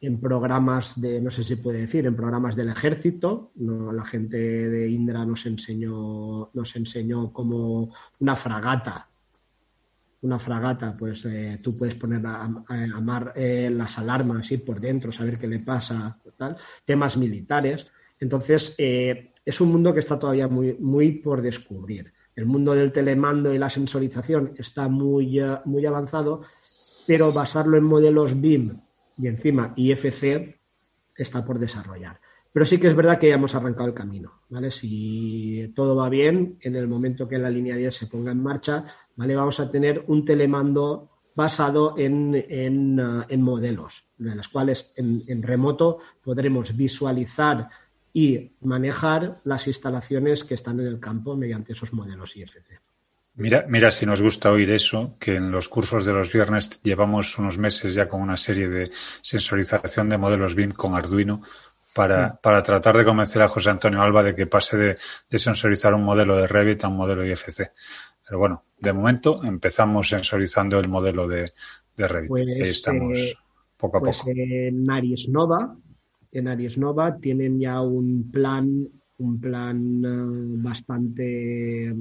en, 0.00 0.20
programas 0.20 1.00
de, 1.00 1.20
no 1.20 1.30
sé 1.30 1.42
si 1.44 1.56
puede 1.56 1.80
decir, 1.80 2.06
en 2.06 2.16
programas 2.16 2.56
del 2.56 2.68
ejército. 2.68 3.52
la 3.56 4.04
gente 4.04 4.36
de 4.36 4.88
Indra 4.88 5.24
nos 5.24 5.46
enseñó, 5.46 6.50
nos 6.52 6.76
enseñó 6.76 7.32
como 7.32 7.92
una 8.20 8.36
fragata 8.36 9.08
una 10.22 10.38
fragata, 10.38 10.96
pues 10.96 11.24
eh, 11.26 11.60
tú 11.62 11.76
puedes 11.76 11.94
poner 11.94 12.24
a, 12.26 12.44
amar 12.94 13.32
eh, 13.36 13.70
las 13.70 13.98
alarmas, 13.98 14.50
ir 14.50 14.64
por 14.64 14.80
dentro, 14.80 15.12
saber 15.12 15.38
qué 15.38 15.46
le 15.46 15.60
pasa, 15.60 16.18
temas 16.84 17.16
militares. 17.16 17.86
Entonces, 18.18 18.74
eh, 18.78 19.32
es 19.44 19.60
un 19.60 19.70
mundo 19.70 19.94
que 19.94 20.00
está 20.00 20.18
todavía 20.18 20.48
muy, 20.48 20.76
muy 20.78 21.12
por 21.12 21.40
descubrir. 21.40 22.12
El 22.34 22.46
mundo 22.46 22.74
del 22.74 22.92
telemando 22.92 23.52
y 23.52 23.58
la 23.58 23.70
sensorización 23.70 24.54
está 24.56 24.88
muy, 24.88 25.40
muy 25.64 25.86
avanzado, 25.86 26.42
pero 27.06 27.32
basarlo 27.32 27.76
en 27.76 27.84
modelos 27.84 28.40
BIM 28.40 28.76
y 29.18 29.26
encima 29.26 29.74
IFC 29.76 30.58
está 31.16 31.44
por 31.44 31.58
desarrollar. 31.58 32.20
Pero 32.52 32.64
sí 32.64 32.78
que 32.78 32.88
es 32.88 32.96
verdad 32.96 33.18
que 33.18 33.28
ya 33.28 33.34
hemos 33.34 33.54
arrancado 33.54 33.88
el 33.88 33.94
camino, 33.94 34.40
¿vale? 34.48 34.70
Si 34.70 35.72
todo 35.74 35.94
va 35.94 36.08
bien, 36.08 36.58
en 36.60 36.76
el 36.76 36.88
momento 36.88 37.28
que 37.28 37.38
la 37.38 37.50
línea 37.50 37.76
10 37.76 37.94
se 37.94 38.06
ponga 38.06 38.32
en 38.32 38.42
marcha, 38.42 38.84
¿vale? 39.16 39.36
Vamos 39.36 39.60
a 39.60 39.70
tener 39.70 40.04
un 40.06 40.24
telemando 40.24 41.10
basado 41.34 41.94
en, 41.96 42.34
en, 42.48 42.98
uh, 42.98 43.24
modelos, 43.38 44.04
de 44.16 44.34
los 44.34 44.48
cuales 44.48 44.92
en, 44.96 45.42
remoto 45.42 45.98
podremos 46.20 46.76
visualizar 46.76 47.68
y 48.12 48.56
manejar 48.62 49.40
las 49.44 49.68
instalaciones 49.68 50.42
que 50.42 50.54
están 50.54 50.80
en 50.80 50.86
el 50.86 50.98
campo 50.98 51.36
mediante 51.36 51.74
esos 51.74 51.92
modelos 51.92 52.36
IFC. 52.36 52.80
Mira, 53.38 53.64
mira 53.68 53.92
si 53.92 54.04
nos 54.04 54.20
gusta 54.20 54.50
oír 54.50 54.68
eso, 54.70 55.14
que 55.20 55.36
en 55.36 55.52
los 55.52 55.68
cursos 55.68 56.04
de 56.04 56.12
los 56.12 56.32
viernes 56.32 56.82
llevamos 56.82 57.38
unos 57.38 57.56
meses 57.56 57.94
ya 57.94 58.08
con 58.08 58.20
una 58.20 58.36
serie 58.36 58.68
de 58.68 58.90
sensorización 59.22 60.08
de 60.08 60.18
modelos 60.18 60.56
BIM 60.56 60.72
con 60.72 60.96
Arduino 60.96 61.40
para, 61.94 62.30
mm. 62.30 62.38
para 62.42 62.64
tratar 62.64 62.96
de 62.96 63.04
convencer 63.04 63.40
a 63.42 63.46
José 63.46 63.70
Antonio 63.70 64.02
Alba 64.02 64.24
de 64.24 64.34
que 64.34 64.48
pase 64.48 64.76
de, 64.76 64.98
de 65.30 65.38
sensorizar 65.38 65.94
un 65.94 66.02
modelo 66.02 66.36
de 66.36 66.48
Revit 66.48 66.82
a 66.82 66.88
un 66.88 66.96
modelo 66.96 67.24
IFC. 67.24 67.70
Pero 68.26 68.40
bueno, 68.40 68.64
de 68.76 68.92
momento 68.92 69.44
empezamos 69.44 70.08
sensorizando 70.08 70.80
el 70.80 70.88
modelo 70.88 71.28
de, 71.28 71.52
Revit. 71.96 72.28
Pues, 72.28 72.46
Ahí 72.46 72.60
estamos 72.62 73.18
eh, 73.18 73.34
poco 73.76 73.98
a 73.98 74.00
pues 74.00 74.18
poco. 74.18 74.32
En 74.34 74.90
Aries 74.90 75.28
Nova, 75.28 75.76
en 76.32 76.48
Aries 76.48 76.76
Nova 76.76 77.16
tienen 77.16 77.60
ya 77.60 77.80
un 77.82 78.30
plan, 78.32 78.88
un 79.18 79.40
plan 79.40 80.04
eh, 80.04 80.60
bastante 80.60 81.94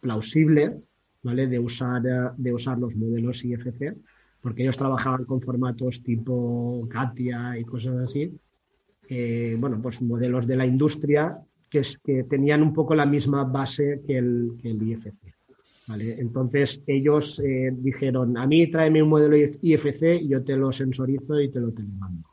plausible, 0.00 0.76
¿vale? 1.22 1.46
De 1.46 1.58
usar, 1.58 2.02
de 2.36 2.52
usar 2.52 2.78
los 2.78 2.94
modelos 2.96 3.44
IFC, 3.44 3.94
porque 4.40 4.62
ellos 4.62 4.76
trabajaban 4.76 5.24
con 5.24 5.40
formatos 5.40 6.02
tipo 6.02 6.86
Katia 6.90 7.58
y 7.58 7.64
cosas 7.64 7.96
así. 7.98 8.32
Eh, 9.08 9.56
bueno, 9.58 9.80
pues 9.80 10.00
modelos 10.02 10.46
de 10.46 10.56
la 10.56 10.66
industria 10.66 11.38
que, 11.70 11.80
es, 11.80 11.98
que 11.98 12.24
tenían 12.24 12.62
un 12.62 12.72
poco 12.72 12.94
la 12.94 13.06
misma 13.06 13.44
base 13.44 14.02
que 14.06 14.18
el, 14.18 14.58
que 14.60 14.70
el 14.70 14.82
IFC. 14.82 15.14
Entonces 15.90 16.82
ellos 16.86 17.38
eh, 17.38 17.70
dijeron, 17.72 18.36
a 18.36 18.46
mí 18.46 18.66
tráeme 18.66 19.02
un 19.02 19.08
modelo 19.08 19.36
IFC 19.36 20.20
y 20.20 20.28
yo 20.28 20.44
te 20.44 20.54
lo 20.54 20.70
sensorizo 20.70 21.40
y 21.40 21.50
te 21.50 21.60
lo 21.60 21.72
telemando. 21.72 22.28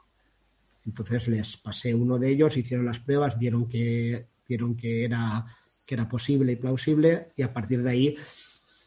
Entonces 0.85 1.27
les 1.29 1.57
pasé 1.57 1.95
uno 1.95 2.19
de 2.19 2.29
ellos, 2.29 2.57
hicieron 2.57 2.85
las 2.85 2.99
pruebas, 2.99 3.39
vieron 3.39 3.67
que, 3.67 4.25
vieron 4.47 4.75
que 4.75 5.05
era 5.05 5.45
que 5.85 5.95
era 5.95 6.09
posible 6.09 6.53
y 6.53 6.55
plausible 6.55 7.31
y 7.35 7.43
a 7.43 7.53
partir 7.53 7.83
de 7.83 7.89
ahí 7.89 8.17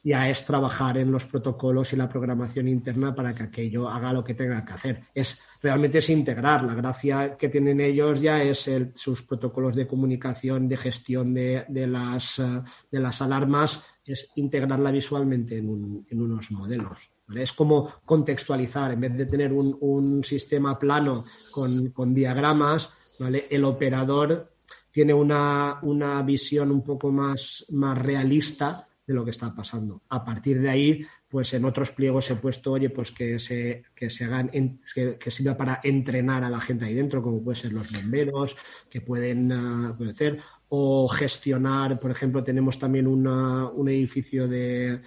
ya 0.03 0.31
es 0.31 0.45
trabajar 0.45 0.97
en 0.97 1.11
los 1.11 1.27
protocolos 1.27 1.93
y 1.93 1.97
la 1.97 2.09
programación 2.09 2.69
interna 2.69 3.15
para 3.15 3.35
que 3.35 3.43
aquello 3.43 3.89
haga 3.89 4.13
lo 4.13 4.25
que 4.25 4.35
tenga 4.35 4.65
que 4.65 4.73
hacer. 4.73 5.03
Es 5.15 5.39
realmente 5.61 5.99
es 5.99 6.09
integrar. 6.09 6.65
La 6.65 6.75
gracia 6.75 7.37
que 7.37 7.49
tienen 7.49 7.81
ellos 7.81 8.21
ya 8.21 8.43
es 8.43 8.71
sus 8.95 9.23
protocolos 9.23 9.75
de 9.75 9.87
comunicación, 9.87 10.69
de 10.69 10.77
gestión 10.77 11.35
de, 11.35 11.67
las, 11.69 12.39
eh, 12.39 12.63
de 12.91 13.01
las 13.01 13.21
alarmas, 13.21 13.83
es 14.05 14.31
integrarla 14.37 14.91
visualmente 14.91 15.59
en, 15.59 16.05
unos 16.11 16.51
modelos. 16.51 17.11
Es 17.35 17.53
como 17.53 17.93
contextualizar, 18.07 18.93
en 18.93 19.01
vez 19.01 19.17
de 19.17 19.27
tener 19.27 19.53
un, 19.53 20.25
sistema 20.25 20.79
plano 20.79 21.25
con, 21.51 22.15
diagramas, 22.15 22.91
el 23.19 23.65
operador 23.65 24.51
tiene 24.99 25.15
una, 25.15 25.79
una 25.83 26.21
visión 26.25 26.73
un 26.73 26.83
poco 26.83 27.13
más, 27.13 27.65
más 27.71 27.97
realista 27.97 28.89
de 29.07 29.15
lo 29.15 29.25
que 29.25 29.31
está 29.31 29.55
pasando. 29.55 30.03
A 30.09 30.25
partir 30.25 30.61
de 30.61 30.69
ahí, 30.69 31.07
pues 31.29 31.55
en 31.55 31.65
otros 31.67 31.93
pliegos 31.93 32.29
he 32.33 32.35
puesto, 32.35 32.73
oye, 32.73 32.91
pues 32.91 33.13
que 33.13 33.39
se, 33.39 33.85
que 33.95 34.11
se 34.11 34.25
hagan, 34.25 34.51
que, 34.51 35.31
sirva 35.31 35.57
para 35.57 35.79
entrenar 35.85 36.43
a 36.43 36.51
la 36.51 36.59
gente 36.59 36.87
ahí 36.87 36.95
dentro, 36.95 37.23
como 37.23 37.41
pueden 37.45 37.63
ser 37.63 37.73
los 37.73 37.93
bomberos, 37.93 38.57
que 38.91 39.01
pueden, 39.01 39.53
uh, 39.53 40.11
hacer, 40.11 40.41
o 40.69 41.07
gestionar, 41.07 42.01
por 42.01 42.11
ejemplo, 42.11 42.43
tenemos 42.43 42.77
también 42.77 43.07
un 43.07 43.89
edificio 43.89 44.49
de, 44.49 45.01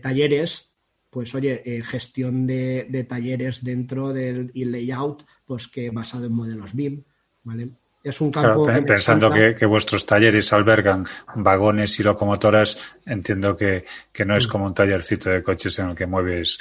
talleres, 0.00 0.72
pues 1.10 1.34
oye, 1.34 1.60
eh, 1.66 1.82
gestión 1.82 2.46
de, 2.46 2.86
de, 2.88 3.04
talleres 3.04 3.62
dentro 3.62 4.14
del 4.14 4.50
y 4.54 4.64
layout, 4.64 5.26
pues 5.44 5.68
que 5.68 5.90
basado 5.90 6.24
en 6.24 6.32
modelos 6.32 6.72
BIM, 6.72 7.04
¿vale? 7.42 7.83
Es 8.04 8.20
un 8.20 8.30
campo. 8.30 8.66
pensando 8.86 9.30
que, 9.30 9.64
vuestros 9.64 10.04
talleres 10.04 10.52
albergan 10.52 11.06
vagones 11.36 11.98
y 11.98 12.02
locomotoras, 12.02 12.78
entiendo 13.06 13.56
que, 13.56 13.86
no 14.26 14.36
es 14.36 14.46
como 14.46 14.66
un 14.66 14.74
tallercito 14.74 15.30
de 15.30 15.42
coches 15.42 15.78
en 15.78 15.88
el 15.88 15.96
que 15.96 16.06
mueves. 16.06 16.58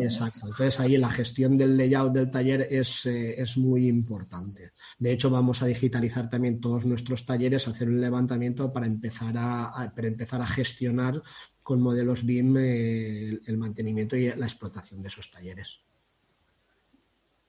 Exacto. 0.00 0.46
Entonces 0.46 0.78
ahí 0.78 0.96
la 0.96 1.10
gestión 1.10 1.56
del 1.56 1.76
layout 1.76 2.12
del 2.12 2.30
taller 2.30 2.68
es, 2.70 3.06
eh, 3.06 3.34
es 3.36 3.56
muy 3.56 3.88
importante. 3.88 4.72
De 4.96 5.12
hecho, 5.12 5.30
vamos 5.30 5.62
a 5.62 5.66
digitalizar 5.66 6.30
también 6.30 6.60
todos 6.60 6.86
nuestros 6.86 7.26
talleres, 7.26 7.66
hacer 7.66 7.88
un 7.88 8.00
levantamiento 8.00 8.72
para 8.72 8.86
empezar 8.86 9.34
a, 9.36 9.92
para 9.94 10.06
empezar 10.06 10.40
a 10.40 10.46
gestionar 10.46 11.20
con 11.60 11.80
modelos 11.80 12.24
BIM 12.24 12.56
eh, 12.58 13.40
el 13.46 13.56
mantenimiento 13.56 14.16
y 14.16 14.28
la 14.28 14.46
explotación 14.46 15.02
de 15.02 15.08
esos 15.08 15.28
talleres. 15.28 15.80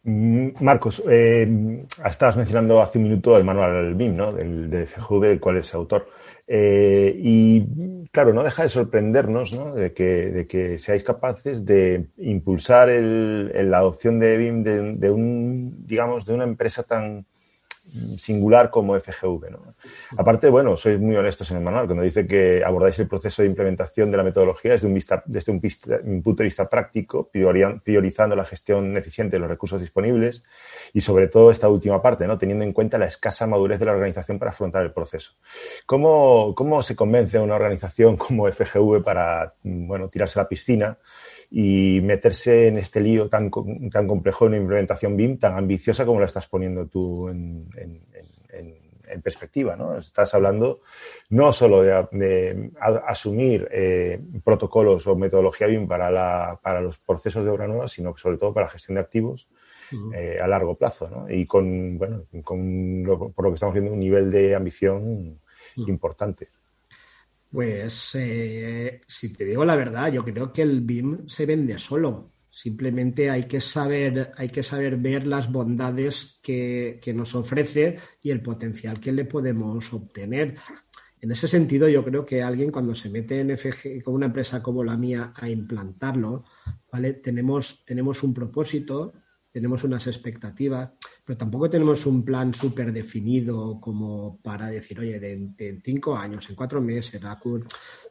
Mm, 0.07 0.63
Marcos, 0.63 1.01
eh, 1.09 1.83
estabas 2.05 2.37
mencionando 2.37 2.79
hace 2.79 2.99
un 2.99 3.05
minuto 3.05 3.35
el 3.37 3.43
manual 3.43 3.95
BIM, 3.95 4.15
¿no? 4.15 4.31
Del, 4.31 4.69
de 4.69 4.87
del 5.21 5.39
cual 5.39 5.57
es 5.57 5.73
autor. 5.73 6.07
Eh, 6.47 7.11
y 7.17 8.07
claro, 8.11 8.31
no 8.31 8.43
deja 8.43 8.61
de 8.61 8.69
sorprendernos 8.69 9.53
¿no? 9.53 9.73
de, 9.73 9.93
que, 9.93 10.29
de 10.29 10.45
que 10.45 10.77
seáis 10.77 11.03
capaces 11.03 11.65
de 11.65 12.05
impulsar 12.17 12.89
el, 12.91 13.71
la 13.71 13.79
adopción 13.79 14.19
de 14.19 14.37
BIM 14.37 14.63
de, 14.63 15.09
un, 15.09 15.87
digamos, 15.87 16.23
de 16.23 16.35
una 16.35 16.43
empresa 16.43 16.83
tan, 16.83 17.25
singular 18.17 18.69
como 18.69 18.99
FGV. 18.99 19.51
¿no? 19.51 19.75
Aparte, 20.17 20.49
bueno, 20.49 20.75
sois 20.75 20.99
muy 20.99 21.15
honestos 21.15 21.49
en 21.51 21.57
el 21.57 21.63
manual 21.63 21.85
cuando 21.85 22.03
dice 22.03 22.27
que 22.27 22.63
abordáis 22.63 22.99
el 22.99 23.07
proceso 23.07 23.41
de 23.41 23.47
implementación 23.47 24.11
de 24.11 24.17
la 24.17 24.23
metodología 24.23 24.71
desde 24.71 24.87
un, 24.87 24.93
vista, 24.93 25.23
desde 25.25 25.51
un, 25.51 25.61
punto 26.21 26.43
de 26.43 26.45
vista 26.45 26.69
práctico, 26.69 27.29
priorizando 27.29 28.35
la 28.35 28.45
gestión 28.45 28.95
eficiente 28.97 29.35
de 29.35 29.39
los 29.39 29.49
recursos 29.49 29.79
disponibles 29.79 30.43
y 30.93 31.01
sobre 31.01 31.27
todo 31.27 31.51
esta 31.51 31.69
última 31.69 32.01
parte, 32.01 32.27
¿no? 32.27 32.37
teniendo 32.37 32.63
en 32.63 32.73
cuenta 32.73 32.97
la 32.97 33.05
escasa 33.05 33.47
madurez 33.47 33.79
de 33.79 33.85
la 33.85 33.93
organización 33.93 34.39
para 34.39 34.51
afrontar 34.51 34.83
el 34.83 34.91
proceso. 34.91 35.33
¿Cómo, 35.85 36.53
cómo 36.55 36.81
se 36.81 36.95
convence 36.95 37.37
a 37.37 37.41
una 37.41 37.55
organización 37.55 38.17
como 38.17 38.51
FGV 38.51 39.03
para 39.03 39.53
bueno, 39.63 40.09
tirarse 40.09 40.39
a 40.39 40.43
la 40.43 40.49
piscina? 40.49 40.97
Y 41.49 41.99
meterse 42.01 42.67
en 42.67 42.77
este 42.77 42.99
lío 42.99 43.29
tan, 43.29 43.51
tan 43.91 44.07
complejo 44.07 44.45
en 44.45 44.53
una 44.53 44.61
implementación 44.61 45.15
BIM 45.15 45.37
tan 45.37 45.57
ambiciosa 45.57 46.05
como 46.05 46.19
la 46.19 46.25
estás 46.25 46.47
poniendo 46.47 46.87
tú 46.87 47.29
en, 47.29 47.69
perspectiva. 49.23 49.75
¿no? 49.75 49.97
Estás 49.97 50.33
hablando 50.33 50.81
no 51.29 51.53
solo 51.53 51.83
de, 51.83 52.71
asumir 53.07 53.67
eh, 53.71 54.19
protocolos 54.43 55.07
o 55.07 55.15
metodología 55.15 55.67
BIM 55.67 55.87
para, 55.87 56.11
la, 56.11 56.59
para 56.61 56.81
los 56.81 56.97
procesos 56.99 57.45
de 57.45 57.51
obra 57.51 57.67
nueva, 57.67 57.87
sino 57.87 58.15
sobre 58.17 58.37
todo 58.37 58.53
para 58.53 58.65
la 58.65 58.71
gestión 58.71 58.95
de 58.95 59.01
activos 59.01 59.47
eh, 60.13 60.39
a 60.41 60.47
largo 60.47 60.75
plazo. 60.75 61.09
¿no? 61.09 61.29
Y 61.29 61.45
con, 61.45 61.97
bueno, 61.97 62.25
con 62.43 63.03
por 63.33 63.45
lo 63.45 63.51
que 63.51 63.55
estamos 63.55 63.73
viendo, 63.73 63.93
un 63.93 63.99
nivel 63.99 64.31
de 64.31 64.55
ambición 64.55 65.39
importante. 65.77 66.49
Pues 67.51 68.15
eh, 68.15 69.01
si 69.07 69.29
te 69.31 69.45
digo 69.45 69.63
la 69.63 69.75
verdad, 69.75 70.11
yo 70.11 70.23
creo 70.23 70.51
que 70.51 70.61
el 70.61 70.81
BIM 70.81 71.27
se 71.27 71.45
vende 71.45 71.77
solo. 71.77 72.31
Simplemente 72.49 73.29
hay 73.29 73.43
que 73.43 73.59
saber, 73.59 74.31
hay 74.37 74.47
que 74.47 74.63
saber 74.63 74.95
ver 74.95 75.27
las 75.27 75.51
bondades 75.51 76.39
que, 76.41 77.01
nos 77.13 77.35
ofrece 77.35 77.97
y 78.23 78.31
el 78.31 78.41
potencial 78.41 78.99
que 78.99 79.11
le 79.11 79.25
podemos 79.25 79.91
obtener. 79.93 80.55
En 81.19 81.31
ese 81.31 81.49
sentido, 81.49 81.89
yo 81.89 82.03
creo 82.05 82.25
que 82.25 82.41
alguien 82.41 82.71
cuando 82.71 82.95
se 82.95 83.09
mete 83.09 83.41
en 83.41 83.57
FG 83.57 84.01
con 84.03 84.13
una 84.13 84.27
empresa 84.27 84.63
como 84.63 84.85
la 84.85 84.95
mía 84.95 85.33
a 85.35 85.49
implantarlo, 85.49 86.45
¿vale? 86.89 87.13
Tenemos, 87.13 87.83
tenemos 87.85 88.23
un 88.23 88.33
propósito, 88.33 89.13
tenemos 89.55 89.85
unas 89.85 90.05
expectativas, 90.05 90.91
pero 91.23 91.37
tampoco 91.37 91.69
tenemos 91.69 92.05
un 92.05 92.25
plan 92.25 92.53
súper 92.53 92.91
definido 92.91 93.79
como 93.79 94.37
para 94.43 94.67
decir, 94.67 94.99
oye, 94.99 95.17
de, 95.17 95.79
cinco 95.81 96.17
años, 96.17 96.49
en 96.49 96.57
cuatro 96.57 96.81
meses, 96.81 97.23
la 97.23 97.39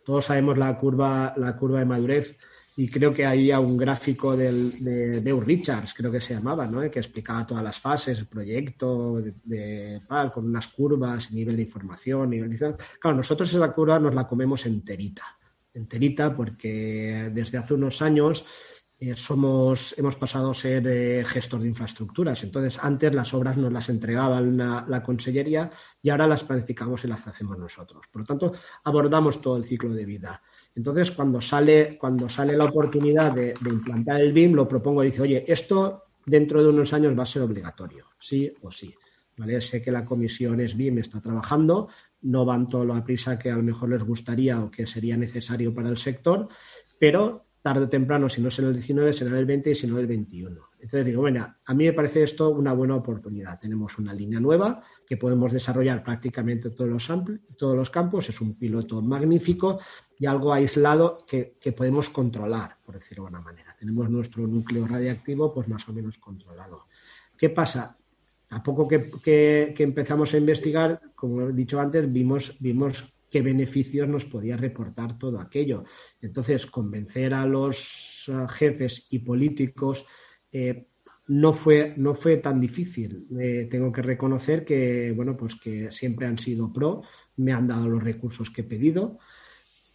todos 0.02 0.24
sabemos 0.24 0.56
la 0.56 0.74
curva, 0.78 1.34
la 1.36 1.54
curva 1.54 1.80
de 1.80 1.84
madurez 1.84 2.38
y 2.78 2.88
creo 2.88 3.12
que 3.12 3.26
había 3.26 3.60
un 3.60 3.76
gráfico 3.76 4.34
del, 4.34 4.82
de 4.82 5.20
Beau 5.20 5.38
Richards, 5.38 5.92
creo 5.92 6.10
que 6.10 6.18
se 6.18 6.32
llamaba, 6.32 6.66
¿no? 6.66 6.80
que 6.90 6.98
explicaba 6.98 7.46
todas 7.46 7.62
las 7.62 7.78
fases, 7.78 8.20
el 8.20 8.26
proyecto, 8.26 9.22
con 10.32 10.46
unas 10.46 10.68
curvas, 10.68 11.30
nivel 11.30 11.56
de 11.56 11.62
información, 11.62 12.30
nivel. 12.30 12.58
Claro, 12.98 13.18
nosotros 13.18 13.52
esa 13.52 13.70
curva 13.70 13.98
nos 13.98 14.14
la 14.14 14.26
comemos 14.26 14.64
enterita, 14.64 15.24
enterita 15.74 16.34
porque 16.34 17.30
desde 17.34 17.58
hace 17.58 17.74
unos 17.74 18.00
años 18.00 18.46
eh, 18.96 19.16
somos, 19.16 19.94
hemos 19.98 20.14
pasado 20.14 20.52
a 20.52 20.54
ser 20.54 20.86
eh, 20.86 21.24
gestor 21.24 21.60
de 21.60 21.68
infraestructuras. 21.68 22.42
Entonces, 22.44 22.78
antes 22.80 23.12
las 23.12 23.34
obras 23.34 23.56
nos 23.56 23.72
las 23.72 23.88
entregaba 23.88 24.40
la, 24.40 25.02
consellería 25.02 25.70
y 26.00 26.10
ahora 26.10 26.28
las 26.28 26.44
planificamos 26.44 27.04
y 27.04 27.08
las 27.08 27.26
hacemos 27.26 27.58
nosotros. 27.58 28.06
Por 28.10 28.22
lo 28.22 28.26
tanto, 28.26 28.52
abordamos 28.84 29.40
todo 29.40 29.56
el 29.56 29.64
ciclo 29.64 29.92
de 29.92 30.04
vida. 30.04 30.40
Entonces, 30.76 31.10
cuando 31.10 31.40
sale, 31.40 31.98
cuando 31.98 32.28
sale 32.28 32.56
la 32.56 32.66
oportunidad 32.66 33.32
de, 33.32 33.54
implantar 33.68 34.20
el 34.20 34.32
BIM, 34.32 34.52
lo 34.54 34.68
propongo 34.68 35.02
y 35.02 35.06
dice, 35.06 35.22
oye, 35.22 35.44
esto 35.48 36.02
dentro 36.24 36.62
de 36.62 36.68
unos 36.68 36.92
años 36.92 37.18
va 37.18 37.24
a 37.24 37.26
ser 37.26 37.42
obligatorio, 37.42 38.06
sí 38.18 38.52
o 38.62 38.70
sí. 38.70 38.94
¿Vale? 39.36 39.60
Sé 39.60 39.82
que 39.82 39.90
la 39.90 40.04
comisión 40.04 40.60
es 40.60 40.76
BIM, 40.76 40.98
está 40.98 41.20
trabajando, 41.20 41.88
no 42.22 42.44
van 42.44 42.68
todo 42.68 42.92
a 42.94 43.04
prisa 43.04 43.36
que 43.36 43.50
a 43.50 43.56
lo 43.56 43.64
mejor 43.64 43.88
les 43.88 44.04
gustaría 44.04 44.62
o 44.62 44.70
que 44.70 44.86
sería 44.86 45.16
necesario 45.16 45.74
para 45.74 45.88
el 45.88 45.98
sector, 45.98 46.48
pero 47.00 47.44
tarde 47.64 47.84
o 47.84 47.88
temprano, 47.88 48.28
si 48.28 48.42
no 48.42 48.48
es 48.48 48.58
en 48.58 48.66
el 48.66 48.74
19, 48.74 49.14
será 49.14 49.38
el 49.38 49.46
20 49.46 49.70
y 49.70 49.74
si 49.74 49.86
no 49.86 49.98
el 49.98 50.06
21. 50.06 50.60
Entonces 50.80 51.06
digo, 51.06 51.22
bueno, 51.22 51.56
a 51.64 51.72
mí 51.72 51.84
me 51.84 51.94
parece 51.94 52.22
esto 52.22 52.50
una 52.50 52.74
buena 52.74 52.94
oportunidad. 52.94 53.58
Tenemos 53.58 53.96
una 53.98 54.12
línea 54.12 54.38
nueva 54.38 54.82
que 55.06 55.16
podemos 55.16 55.50
desarrollar 55.50 56.04
prácticamente 56.04 56.68
todos 56.68 56.90
los, 56.90 57.08
todos 57.56 57.74
los 57.74 57.88
campos, 57.88 58.28
es 58.28 58.38
un 58.42 58.58
piloto 58.58 59.00
magnífico 59.00 59.80
y 60.18 60.26
algo 60.26 60.52
aislado 60.52 61.24
que, 61.26 61.56
podemos 61.74 62.10
controlar, 62.10 62.76
por 62.84 62.96
decirlo 62.96 63.24
de 63.24 63.28
alguna 63.28 63.40
manera. 63.40 63.74
Tenemos 63.78 64.10
nuestro 64.10 64.46
núcleo 64.46 64.86
radiactivo 64.86 65.54
pues 65.54 65.66
más 65.66 65.88
o 65.88 65.94
menos 65.94 66.18
controlado. 66.18 66.84
¿Qué 67.34 67.48
pasa? 67.48 67.96
A 68.50 68.62
poco 68.62 68.86
que, 68.86 69.10
que 69.74 69.82
empezamos 69.82 70.34
a 70.34 70.36
investigar, 70.36 71.00
como 71.14 71.48
he 71.48 71.52
dicho 71.54 71.80
antes, 71.80 72.12
vimos, 72.12 72.58
vimos 72.60 73.13
qué 73.34 73.42
beneficios 73.42 74.08
nos 74.08 74.26
podía 74.26 74.56
reportar 74.56 75.18
todo 75.18 75.40
aquello. 75.40 75.82
Entonces, 76.20 76.66
convencer 76.66 77.34
a 77.34 77.44
los 77.44 78.28
eh, 78.28 78.46
jefes 78.48 79.08
y 79.10 79.18
políticos 79.18 80.06
eh, 80.52 80.86
no, 81.26 81.52
fue, 81.52 81.94
no 81.96 82.14
fue 82.14 82.36
tan 82.36 82.60
difícil. 82.60 83.26
Eh, 83.40 83.66
tengo 83.68 83.90
que 83.90 84.02
reconocer 84.02 84.64
que, 84.64 85.10
bueno, 85.16 85.36
pues 85.36 85.56
que 85.56 85.90
siempre 85.90 86.28
han 86.28 86.38
sido 86.38 86.72
pro, 86.72 87.02
me 87.38 87.52
han 87.52 87.66
dado 87.66 87.88
los 87.88 88.04
recursos 88.04 88.50
que 88.50 88.60
he 88.60 88.64
pedido. 88.64 89.18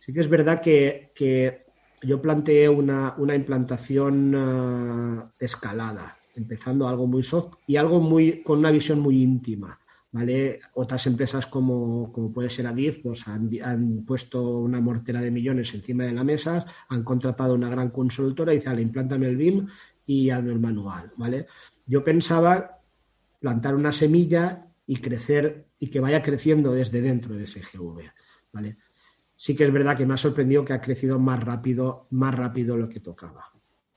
Sí 0.02 0.12
que 0.12 0.20
es 0.20 0.28
verdad 0.28 0.62
que, 0.62 1.64
yo 2.02 2.22
planteé 2.22 2.68
una, 2.68 3.16
implantación 3.34 5.32
escalada, 5.40 6.18
empezando 6.36 6.90
algo 6.90 7.08
muy 7.08 7.24
soft 7.24 7.56
y 7.68 7.78
algo 7.78 8.02
muy, 8.02 8.44
con 8.44 8.60
una 8.60 8.72
visión 8.72 9.00
muy 9.00 9.24
íntima. 9.24 9.80
¿Vale? 10.12 10.60
Otras 10.74 11.05
empresas 11.07 11.45
como, 11.47 12.12
puede 12.34 12.49
ser 12.49 12.68
Adif, 12.68 13.01
pues 13.01 13.28
han, 13.28 14.03
puesto 14.05 14.60
una 14.60 14.82
mortera 14.82 15.22
de 15.22 15.32
millones 15.32 15.74
encima 15.74 16.05
de 16.05 16.14
la 16.14 16.24
mesa, 16.24 16.66
han 16.89 17.03
contratado 17.03 17.53
una 17.53 17.70
gran 17.70 17.89
consultora 17.89 18.53
y 18.53 18.57
dice, 18.57 18.82
implántame 18.82 19.28
el 19.28 19.38
BIM 19.38 19.68
y 20.05 20.30
hazme 20.30 20.51
el 20.51 20.60
manual, 20.60 21.12
¿vale? 21.18 21.47
Yo 21.86 22.03
pensaba 22.03 22.80
plantar 23.39 23.76
una 23.76 23.91
semilla 23.91 24.68
y 24.86 24.97
crecer 24.97 25.68
y 25.80 25.88
que 25.88 25.99
vaya 25.99 26.22
creciendo 26.22 26.72
desde 26.74 27.01
dentro 27.01 27.36
de 27.36 27.47
FGV. 27.47 28.12
¿vale? 28.51 28.78
Sí 29.36 29.55
que 29.55 29.66
es 29.66 29.72
verdad 29.72 29.95
que 29.95 30.05
me 30.05 30.14
ha 30.14 30.18
sorprendido 30.18 30.66
que 30.66 30.74
ha 30.74 30.82
crecido 30.82 31.20
más 31.20 31.41
rápido, 31.41 32.07
más 32.12 32.36
rápido 32.36 32.76
lo 32.76 32.89
que 32.89 32.99
tocaba, 32.99 33.45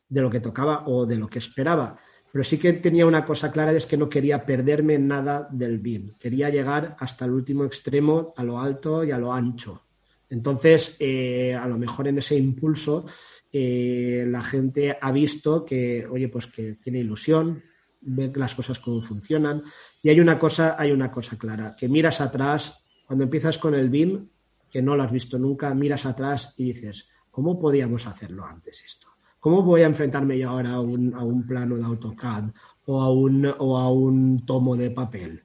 de 0.09 0.21
lo 0.21 0.31
que 0.31 0.41
tocaba 0.41 0.85
o 0.87 1.07
de 1.07 1.17
lo 1.17 1.29
que 1.29 1.39
esperaba. 1.39 1.99
Pero 2.33 2.45
sí 2.45 2.57
que 2.57 2.73
tenía 2.73 3.05
una 3.05 3.27
cosa 3.27 3.53
clara, 3.53 3.73
es 3.73 3.85
que 3.85 3.99
no 3.99 4.09
quería 4.09 4.47
perderme 4.47 4.99
nada 4.99 5.47
del 5.51 5.79
BIM. 5.79 6.13
Quería 6.19 6.49
llegar 6.49 6.97
hasta 6.99 7.27
el 7.27 7.33
último 7.33 7.65
extremo, 7.65 8.33
a 8.37 8.43
lo 8.43 8.59
alto 8.59 9.05
y 9.05 9.11
a 9.11 9.19
lo 9.19 9.33
ancho. 9.33 9.83
Entonces, 10.31 10.97
eh, 10.99 11.55
a 11.55 11.69
lo 11.69 11.77
mejor 11.77 12.09
en 12.09 12.17
ese 12.17 12.35
impulso, 12.35 13.05
eh, 13.53 14.25
la 14.27 14.43
gente 14.43 14.97
ha 14.99 15.13
visto 15.13 15.63
que, 15.63 16.07
oye, 16.07 16.29
pues 16.29 16.47
que 16.47 16.77
tiene 16.77 17.01
ilusión, 17.01 17.63
ve 18.01 18.33
las 18.35 18.55
cosas 18.55 18.79
cómo 18.79 19.03
funcionan. 19.03 19.63
Y 20.03 20.09
hay 20.09 20.19
una 20.19 20.39
cosa, 20.39 20.75
hay 20.79 20.91
una 20.91 21.11
cosa 21.11 21.37
clara, 21.37 21.77
que 21.77 21.87
miras 21.87 22.23
atrás, 22.23 22.83
cuando 23.07 23.25
empiezas 23.25 23.59
con 23.59 23.75
el 23.75 23.91
BIM, 23.91 24.27
que 24.71 24.81
no 24.81 24.97
lo 24.97 25.03
has 25.03 25.13
visto 25.13 25.39
nunca, 25.39 25.75
miras 25.75 26.07
atrás 26.07 26.55
y 26.57 26.73
dices, 26.73 27.09
¿cómo 27.31 27.61
podíamos 27.61 28.07
hacerlo 28.07 28.47
antes 28.47 28.83
esto? 28.87 29.02
¿Cómo 29.43 29.61
voy 29.61 29.83
a 29.83 29.87
enfrentarme 29.87 30.39
yo 30.39 30.51
ahora 30.51 30.75
a 30.75 30.81
un, 30.81 31.13
a 31.17 31.25
un 31.25 31.45
plano 31.45 31.77
de 31.77 31.83
AutoCAD 31.83 32.45
o 32.87 33.03
a 33.03 33.11
un, 33.11 33.53
o 33.59 33.77
a 33.77 33.91
un 33.91 34.47
tomo 34.47 34.77
de 34.77 34.93
papel? 34.93 35.43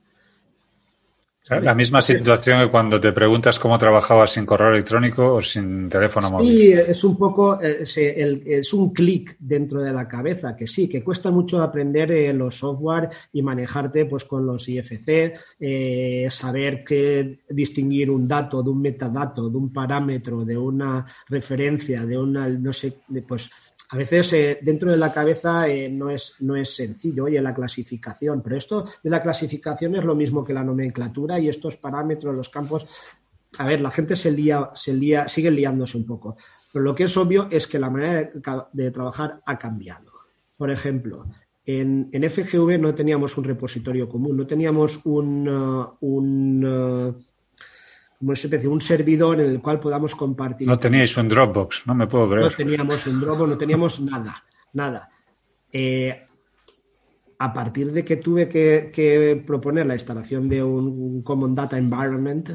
La 1.48 1.74
misma 1.74 2.00
situación 2.00 2.60
que 2.60 2.70
cuando 2.70 3.00
te 3.00 3.10
preguntas 3.10 3.58
cómo 3.58 3.76
trabajabas 3.76 4.32
sin 4.32 4.44
correo 4.46 4.68
electrónico 4.68 5.34
o 5.34 5.40
sin 5.40 5.88
teléfono 5.88 6.30
móvil. 6.30 6.48
Sí, 6.48 6.72
es 6.72 7.02
un 7.02 7.16
poco, 7.16 7.58
eh, 7.60 7.82
es, 7.82 8.72
un 8.72 8.92
clic 8.92 9.34
dentro 9.40 9.80
de 9.80 9.92
la 9.92 10.06
cabeza, 10.06 10.54
que 10.54 10.66
sí, 10.66 10.88
que 10.88 11.02
cuesta 11.02 11.30
mucho 11.30 11.60
aprender 11.60 12.12
eh, 12.12 12.32
los 12.34 12.54
software 12.54 13.08
y 13.32 13.42
manejarte 13.42 14.04
pues 14.04 14.26
con 14.26 14.46
los 14.46 14.68
IFC, 14.68 15.32
eh, 15.58 16.28
saber 16.30 16.84
qué 16.84 17.38
distinguir 17.48 18.10
un 18.10 18.28
dato 18.28 18.62
de 18.62 18.70
un 18.70 18.82
metadato, 18.82 19.48
de 19.48 19.56
un 19.56 19.72
parámetro, 19.72 20.44
de 20.44 20.56
una 20.56 21.04
referencia, 21.28 22.04
de 22.04 22.16
una, 22.18 22.48
no 22.48 22.72
sé, 22.72 22.98
pues 23.26 23.50
a 23.90 23.96
veces 23.96 24.32
eh, 24.34 24.58
dentro 24.60 24.90
de 24.90 24.98
la 24.98 25.12
cabeza 25.12 25.66
eh, 25.68 25.88
no, 25.88 26.10
es, 26.10 26.36
no 26.40 26.56
es 26.56 26.74
sencillo, 26.74 27.24
oye, 27.24 27.40
la 27.40 27.54
clasificación, 27.54 28.42
pero 28.42 28.56
esto 28.56 28.84
de 29.02 29.10
la 29.10 29.22
clasificación 29.22 29.96
es 29.96 30.04
lo 30.04 30.14
mismo 30.14 30.44
que 30.44 30.52
la 30.52 30.64
nomenclatura 30.64 31.38
y 31.38 31.48
estos 31.48 31.76
parámetros, 31.76 32.34
los 32.34 32.50
campos, 32.50 32.86
a 33.56 33.66
ver, 33.66 33.80
la 33.80 33.90
gente 33.90 34.14
se 34.14 34.30
lía, 34.30 34.70
se 34.74 34.92
lía, 34.92 35.26
sigue 35.26 35.50
liándose 35.50 35.96
un 35.96 36.04
poco, 36.04 36.36
pero 36.70 36.84
lo 36.84 36.94
que 36.94 37.04
es 37.04 37.16
obvio 37.16 37.48
es 37.50 37.66
que 37.66 37.78
la 37.78 37.88
manera 37.88 38.30
de, 38.72 38.90
trabajar 38.90 39.40
ha 39.46 39.58
cambiado. 39.58 40.12
Por 40.56 40.70
ejemplo, 40.70 41.26
en, 41.64 42.10
en, 42.12 42.30
FGV 42.30 42.78
no 42.78 42.94
teníamos 42.94 43.38
un 43.38 43.44
repositorio 43.44 44.08
común, 44.08 44.36
no 44.36 44.46
teníamos 44.46 45.00
un, 45.04 45.48
uh, 45.48 45.96
un 46.00 46.64
uh, 46.64 47.14
como 48.18 48.32
especie, 48.32 48.68
un 48.68 48.80
servidor 48.80 49.40
en 49.40 49.50
el 49.50 49.60
cual 49.60 49.78
podamos 49.78 50.14
compartir. 50.14 50.66
No 50.66 50.78
teníais 50.78 51.16
un 51.16 51.28
Dropbox, 51.28 51.86
no 51.86 51.94
me 51.94 52.06
puedo 52.06 52.30
creer. 52.30 52.44
No 52.44 52.50
teníamos 52.50 53.06
un 53.06 53.20
Dropbox, 53.20 53.48
no 53.48 53.58
teníamos 53.58 54.00
nada, 54.00 54.44
nada. 54.72 55.08
Eh, 55.72 56.24
a 57.38 57.52
partir 57.52 57.92
de 57.92 58.04
que 58.04 58.16
tuve 58.16 58.48
que, 58.48 59.42
proponer 59.46 59.86
la 59.86 59.94
instalación 59.94 60.48
de 60.48 60.62
un, 60.62 61.22
Common 61.22 61.54
Data 61.54 61.78
Environment, 61.78 62.50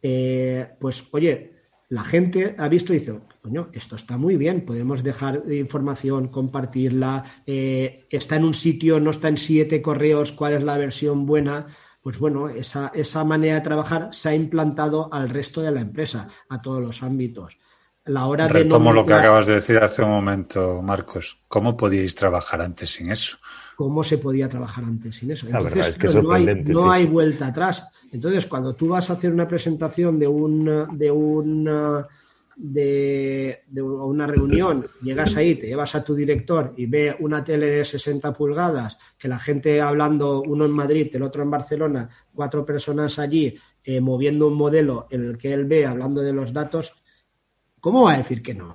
eh, 0.00 0.68
pues 0.78 1.08
oye, 1.10 1.52
la 1.88 2.04
gente 2.04 2.54
ha 2.56 2.68
visto 2.68 2.94
y 2.94 3.00
dice, 3.00 3.18
coño, 3.42 3.70
esto 3.72 3.96
está 3.96 4.16
muy 4.16 4.36
bien, 4.36 4.64
podemos 4.64 5.02
dejar 5.02 5.42
información, 5.50 6.28
compartirla, 6.28 7.24
eh, 7.44 8.06
está 8.08 8.36
en 8.36 8.44
un 8.44 8.54
sitio, 8.54 9.00
no 9.00 9.10
está 9.10 9.28
en 9.28 9.36
siete 9.36 9.82
correos, 9.82 10.30
cuál 10.32 10.54
es 10.54 10.62
la 10.62 10.78
versión 10.78 11.26
buena 11.26 11.66
pues 12.02 12.18
bueno, 12.18 12.48
esa, 12.48 12.90
esa 12.94 13.24
manera 13.24 13.54
de 13.54 13.60
trabajar 13.60 14.08
se 14.12 14.30
ha 14.30 14.34
implantado 14.34 15.08
al 15.12 15.28
resto 15.28 15.62
de 15.62 15.70
la 15.70 15.80
empresa, 15.80 16.28
a 16.48 16.60
todos 16.60 16.82
los 16.82 17.02
ámbitos. 17.02 17.58
La 18.04 18.26
hora 18.26 18.48
Retomo 18.48 18.90
de 18.90 18.96
lo 18.96 19.06
que 19.06 19.14
acabas 19.14 19.46
de 19.46 19.54
decir 19.54 19.78
hace 19.78 20.02
un 20.02 20.10
momento, 20.10 20.82
Marcos. 20.82 21.40
¿Cómo 21.46 21.76
podíais 21.76 22.16
trabajar 22.16 22.60
antes 22.60 22.90
sin 22.90 23.12
eso? 23.12 23.38
¿Cómo 23.76 24.02
se 24.02 24.18
podía 24.18 24.48
trabajar 24.48 24.82
antes 24.82 25.14
sin 25.14 25.30
eso? 25.30 25.46
Entonces, 25.46 25.96
no, 26.20 26.32
hay, 26.32 26.44
no 26.64 26.90
hay 26.90 27.06
vuelta 27.06 27.46
atrás. 27.46 27.84
Entonces, 28.10 28.46
cuando 28.46 28.74
tú 28.74 28.88
vas 28.88 29.08
a 29.08 29.12
hacer 29.12 29.32
una 29.32 29.46
presentación 29.46 30.18
de 30.18 30.26
un, 30.26 30.98
de 30.98 31.10
un 31.12 31.68
de, 32.56 33.64
una 33.80 34.26
reunión, 34.26 34.86
llegas 35.02 35.36
ahí, 35.36 35.54
te 35.54 35.66
llevas 35.66 35.94
a 35.94 36.04
tu 36.04 36.14
director 36.14 36.74
y 36.76 36.86
ve 36.86 37.16
una 37.20 37.42
tele 37.42 37.66
de 37.66 37.84
60 37.84 38.32
pulgadas, 38.32 38.98
que 39.18 39.28
la 39.28 39.38
gente 39.38 39.80
hablando, 39.80 40.42
uno 40.42 40.64
en 40.64 40.70
Madrid, 40.70 41.08
el 41.12 41.22
otro 41.22 41.42
en 41.42 41.50
Barcelona, 41.50 42.08
cuatro 42.34 42.64
personas 42.64 43.18
allí, 43.18 43.54
eh, 43.84 44.00
moviendo 44.00 44.48
un 44.48 44.54
modelo 44.54 45.06
en 45.10 45.24
el 45.24 45.38
que 45.38 45.52
él 45.52 45.64
ve 45.64 45.86
hablando 45.86 46.20
de 46.20 46.32
los 46.32 46.52
datos, 46.52 46.94
¿cómo 47.80 48.04
va 48.04 48.14
a 48.14 48.18
decir 48.18 48.42
que 48.42 48.54
no? 48.54 48.74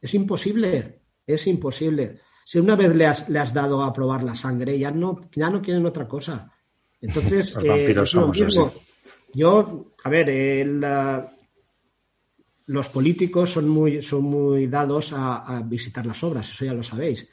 Es 0.00 0.14
imposible, 0.14 1.00
es 1.26 1.46
imposible. 1.46 2.20
Si 2.44 2.58
una 2.58 2.76
vez 2.76 2.94
le 2.94 3.06
has, 3.06 3.28
le 3.28 3.38
has 3.38 3.52
dado 3.52 3.82
a 3.82 3.92
probar 3.92 4.22
la 4.22 4.36
sangre, 4.36 4.78
ya 4.78 4.90
no, 4.90 5.28
ya 5.34 5.50
no 5.50 5.60
quieren 5.62 5.86
otra 5.86 6.06
cosa. 6.06 6.52
Entonces, 7.00 7.54
eh, 7.62 7.94
yo, 9.34 9.90
a 10.04 10.08
ver, 10.08 10.30
el, 10.30 10.80
los 12.66 12.88
políticos 12.88 13.50
son 13.50 13.68
muy, 13.68 14.02
son 14.02 14.24
muy 14.24 14.66
dados 14.66 15.12
a, 15.14 15.62
visitar 15.64 16.04
las 16.04 16.22
obras, 16.22 16.48
eso 16.48 16.64
ya 16.64 16.74
lo 16.74 16.82
sabéis. 16.82 17.28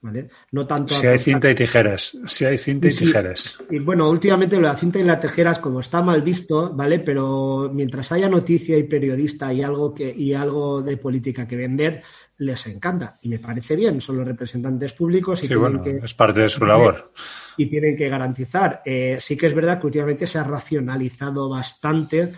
¿Vale? 0.00 0.28
No 0.50 0.66
tanto 0.66 0.96
si 0.96 1.06
hay 1.06 1.20
cinta 1.20 1.48
y 1.48 1.54
tijeras, 1.54 2.18
si 2.26 2.44
hay 2.44 2.58
cinta 2.58 2.88
y, 2.88 2.92
tijeras. 2.92 3.62
Y, 3.70 3.78
bueno, 3.78 4.10
últimamente 4.10 4.56
lo 4.56 4.62
de 4.62 4.72
la 4.72 4.76
cinta 4.76 4.98
y 4.98 5.04
las 5.04 5.20
tijeras, 5.20 5.60
como 5.60 5.78
está 5.78 6.02
mal 6.02 6.22
visto, 6.22 6.74
¿vale? 6.74 6.98
Pero 6.98 7.70
mientras 7.72 8.10
haya 8.10 8.28
noticia 8.28 8.76
y 8.76 8.82
periodista 8.82 9.52
y 9.52 9.62
algo 9.62 9.94
que, 9.94 10.12
y 10.12 10.34
algo 10.34 10.82
de 10.82 10.96
política 10.96 11.46
que 11.46 11.54
vender, 11.54 12.02
les 12.38 12.66
encanta. 12.66 13.20
Y 13.22 13.28
me 13.28 13.38
parece 13.38 13.76
bien, 13.76 14.00
son 14.00 14.16
los 14.16 14.26
representantes 14.26 14.92
públicos 14.92 15.44
y 15.44 15.46
que, 15.46 16.00
es 16.02 16.14
parte 16.14 16.40
de 16.40 16.48
su 16.48 16.66
labor. 16.66 17.12
Y 17.56 17.66
tienen 17.66 17.96
que 17.96 18.08
garantizar. 18.08 18.82
Eh, 18.84 19.18
sí 19.20 19.36
que 19.36 19.46
es 19.46 19.54
verdad 19.54 19.78
que 19.78 19.86
últimamente 19.86 20.26
se 20.26 20.40
ha 20.40 20.42
racionalizado 20.42 21.48
bastante 21.48 22.32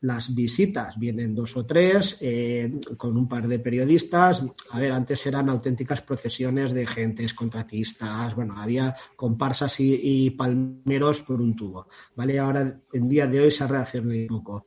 las 0.00 0.34
visitas. 0.34 0.98
Vienen 0.98 1.34
dos 1.34 1.56
o 1.56 1.66
tres 1.66 2.16
eh, 2.20 2.80
con 2.96 3.16
un 3.16 3.28
par 3.28 3.46
de 3.46 3.58
periodistas. 3.58 4.44
A 4.70 4.78
ver, 4.78 4.92
antes 4.92 5.26
eran 5.26 5.48
auténticas 5.48 6.00
procesiones 6.02 6.72
de 6.72 6.86
gentes, 6.86 7.34
contratistas, 7.34 8.34
bueno, 8.34 8.54
había 8.56 8.96
comparsas 9.16 9.78
y, 9.80 10.30
palmeros 10.30 11.20
por 11.22 11.40
un 11.40 11.54
tubo. 11.54 11.88
¿Vale? 12.16 12.38
Ahora, 12.38 12.80
en 12.92 13.08
día 13.08 13.26
de 13.26 13.40
hoy 13.40 13.50
se 13.50 13.64
ha 13.64 13.66
reaccionado 13.66 14.18
un 14.20 14.26
poco. 14.26 14.66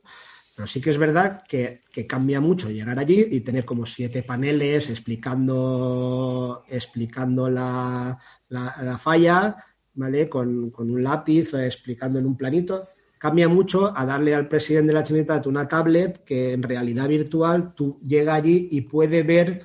Pero 0.54 0.68
sí 0.68 0.80
que 0.80 0.90
es 0.90 0.98
verdad 0.98 1.42
que, 1.48 1.82
cambia 2.08 2.40
mucho 2.40 2.70
llegar 2.70 2.96
allí 2.98 3.26
y 3.28 3.40
tener 3.40 3.64
como 3.64 3.86
siete 3.86 4.22
paneles 4.22 4.88
explicando, 4.88 6.64
explicando 6.68 7.50
la, 7.50 8.16
la, 8.50 8.98
falla, 8.98 9.56
¿vale? 9.94 10.28
Con, 10.28 10.70
con 10.70 10.92
un 10.92 11.02
lápiz, 11.02 11.54
explicando 11.54 12.20
en 12.20 12.26
un 12.26 12.36
planito 12.36 12.88
cambia 13.24 13.48
mucho 13.48 13.90
a 13.96 14.04
darle 14.04 14.34
al 14.34 14.48
presidente 14.48 14.88
de 14.88 14.92
la 14.92 15.06
Generalitat 15.06 15.46
una 15.46 15.66
tablet 15.66 16.24
que 16.24 16.52
en 16.52 16.62
realidad 16.62 17.08
virtual 17.08 17.72
tú 17.74 17.98
llega 18.02 18.34
allí 18.34 18.68
y 18.72 18.82
puede 18.82 19.22
ver 19.22 19.62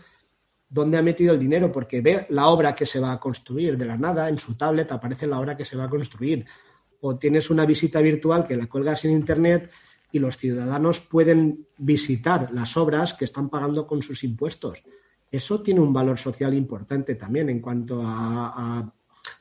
dónde 0.69 0.97
ha 0.97 1.01
metido 1.01 1.33
el 1.33 1.41
dinero, 1.41 1.69
porque 1.69 1.99
ve 1.99 2.25
la 2.29 2.47
obra 2.47 2.73
que 2.73 2.85
se 2.85 3.01
va 3.01 3.11
a 3.11 3.19
construir 3.19 3.77
de 3.77 3.85
la 3.85 3.97
nada, 3.97 4.29
en 4.29 4.39
su 4.39 4.55
tablet 4.55 4.89
aparece 4.93 5.27
la 5.27 5.41
obra 5.41 5.57
que 5.57 5.65
se 5.65 5.75
va 5.75 5.83
a 5.83 5.89
construir. 5.89 6.45
O 7.01 7.17
tienes 7.17 7.49
una 7.49 7.65
visita 7.65 7.99
virtual 7.99 8.47
que 8.47 8.55
la 8.55 8.65
cuelgas 8.67 9.03
en 9.03 9.11
Internet 9.11 9.69
y 10.13 10.19
los 10.19 10.37
ciudadanos 10.37 11.01
pueden 11.01 11.67
visitar 11.77 12.53
las 12.53 12.77
obras 12.77 13.13
que 13.13 13.25
están 13.25 13.49
pagando 13.49 13.85
con 13.85 14.01
sus 14.01 14.23
impuestos. 14.23 14.81
Eso 15.29 15.61
tiene 15.61 15.81
un 15.81 15.91
valor 15.91 16.17
social 16.17 16.53
importante 16.53 17.15
también 17.15 17.49
en 17.49 17.59
cuanto 17.59 18.01
a 18.01 18.53
a 18.55 18.93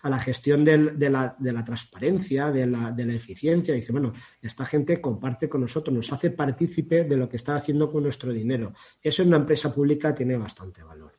la 0.03 0.18
gestión 0.18 0.64
de, 0.64 1.11
la, 1.11 1.64
transparencia, 1.64 2.51
de 2.51 2.66
la, 2.66 3.14
eficiencia. 3.14 3.74
Dice, 3.74 3.93
bueno, 3.93 4.12
esta 4.41 4.64
gente 4.64 5.01
comparte 5.01 5.49
con 5.49 5.61
nosotros, 5.61 5.95
nos 5.95 6.12
hace 6.12 6.31
partícipe 6.31 7.05
de 7.05 7.16
lo 7.16 7.29
que 7.29 7.37
está 7.37 7.57
haciendo 7.57 7.91
con 7.91 8.03
nuestro 8.03 8.33
dinero. 8.33 8.72
Eso 9.03 9.22
en 9.22 9.29
una 9.29 9.39
empresa 9.39 9.72
pública 9.72 10.14
tiene 10.14 10.37
bastante 10.37 10.83
valor. 10.83 11.12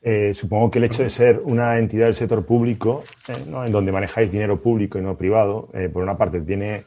Eh, 0.00 0.32
supongo 0.32 0.70
que 0.70 0.78
el 0.78 0.84
hecho 0.84 1.02
de 1.02 1.10
ser 1.10 1.40
una 1.44 1.76
entidad 1.78 2.06
del 2.06 2.14
sector 2.14 2.46
público, 2.46 3.04
eh, 3.28 3.32
en 3.66 3.72
donde 3.72 3.90
manejáis 3.90 4.30
dinero 4.30 4.60
público 4.62 4.98
y 4.98 5.02
no 5.02 5.16
privado, 5.16 5.70
eh, 5.74 5.88
por 5.88 6.02
una 6.02 6.16
parte 6.16 6.40
tiene 6.40 6.84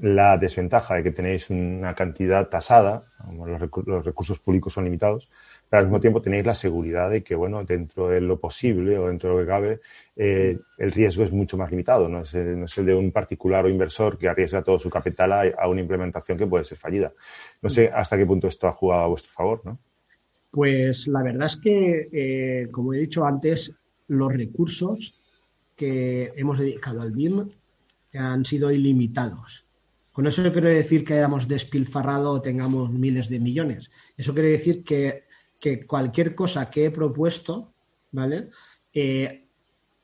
la 0.00 0.36
desventaja 0.38 0.96
de 0.96 1.02
que 1.02 1.10
tenéis 1.12 1.50
una 1.50 1.94
cantidad 1.94 2.48
tasada, 2.48 3.04
los 3.34 4.04
recursos 4.04 4.38
públicos 4.38 4.72
son 4.72 4.84
limitados, 4.84 5.28
pero 5.68 5.80
al 5.80 5.86
mismo 5.86 6.00
tiempo 6.00 6.22
tenéis 6.22 6.46
la 6.46 6.54
seguridad 6.54 7.10
de 7.10 7.22
que, 7.22 7.34
bueno, 7.34 7.62
dentro 7.64 8.08
de 8.08 8.20
lo 8.20 8.40
posible 8.40 8.98
o 8.98 9.08
dentro 9.08 9.30
de 9.30 9.36
lo 9.36 9.40
que 9.42 9.46
cabe, 9.46 9.80
eh, 10.16 10.58
el 10.78 10.92
riesgo 10.92 11.24
es 11.24 11.32
mucho 11.32 11.58
más 11.58 11.70
limitado. 11.70 12.08
¿no? 12.08 12.22
Es, 12.22 12.34
el, 12.34 12.86
de 12.86 12.94
un 12.94 13.12
particular 13.12 13.66
o 13.66 13.68
inversor 13.68 14.16
que 14.16 14.28
arriesga 14.28 14.62
todo 14.62 14.78
su 14.78 14.88
capital 14.88 15.32
a, 15.32 15.68
una 15.68 15.80
implementación 15.80 16.38
que 16.38 16.46
puede 16.46 16.64
ser 16.64 16.78
fallida. 16.78 17.12
No 17.60 17.68
sé 17.68 17.90
hasta 17.92 18.16
qué 18.16 18.24
punto 18.24 18.46
esto 18.46 18.66
ha 18.66 18.72
jugado 18.72 19.02
a 19.02 19.08
vuestro 19.08 19.32
favor, 19.32 19.62
¿no? 19.64 19.78
Pues 20.50 21.06
la 21.06 21.22
verdad 21.22 21.46
es 21.46 21.56
que, 21.56 22.08
eh, 22.10 22.68
como 22.70 22.94
he 22.94 23.00
dicho 23.00 23.26
antes, 23.26 23.74
los 24.08 24.32
recursos 24.32 25.14
que 25.76 26.32
hemos 26.34 26.58
dedicado 26.58 27.02
al 27.02 27.12
BIM 27.12 27.50
han 28.14 28.44
sido 28.44 28.72
ilimitados 28.72 29.66
Con 30.12 30.26
eso 30.26 30.42
no 30.42 30.50
quiero 30.50 30.70
decir 30.70 31.04
que 31.04 31.14
hayamos 31.14 31.46
despilfarrado 31.46 32.32
o 32.32 32.40
tengamos 32.40 32.90
miles 32.90 33.28
de 33.28 33.38
millones. 33.38 33.90
Eso 34.16 34.32
quiere 34.32 34.48
decir 34.48 34.82
que, 34.82 35.27
cualquier 35.86 36.34
cosa 36.34 36.70
que 36.70 36.86
he 36.86 36.90
propuesto, 36.90 37.72
¿vale? 38.12 38.50
Eh, 38.92 39.48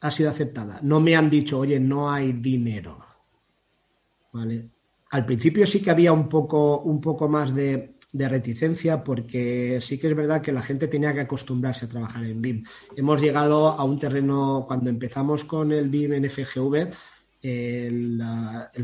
ha 0.00 0.10
sido 0.10 0.30
aceptada. 0.30 0.80
No 0.82 1.00
me 1.00 1.16
han 1.16 1.30
dicho, 1.30 1.58
oye, 1.58 1.80
no 1.80 2.10
hay 2.10 2.32
dinero. 2.32 2.98
¿Vale? 4.32 4.68
Al 5.10 5.24
principio 5.24 5.66
sí 5.66 5.80
que 5.80 5.90
había 5.90 6.12
un 6.12 6.28
poco, 6.28 6.80
un 6.80 7.00
poco 7.00 7.28
más 7.28 7.54
de, 7.54 7.94
de 8.14 8.28
reticencia 8.28 9.02
porque 9.02 9.80
sí 9.80 9.98
que 9.98 10.08
es 10.08 10.14
verdad 10.14 10.40
que 10.40 10.52
la 10.52 10.62
gente 10.62 10.86
tenía 10.86 11.12
que 11.12 11.20
acostumbrarse 11.22 11.86
a 11.86 11.88
trabajar 11.88 12.24
en 12.24 12.40
BIM. 12.40 12.64
Hemos 12.96 13.20
llegado 13.20 13.68
a 13.68 13.82
un 13.82 13.98
terreno, 13.98 14.64
cuando 14.68 14.88
empezamos 14.88 15.42
con 15.44 15.72
el 15.72 15.88
BIM 15.88 16.12
en 16.12 16.30
FGV, 16.30 16.92
el, 17.42 18.22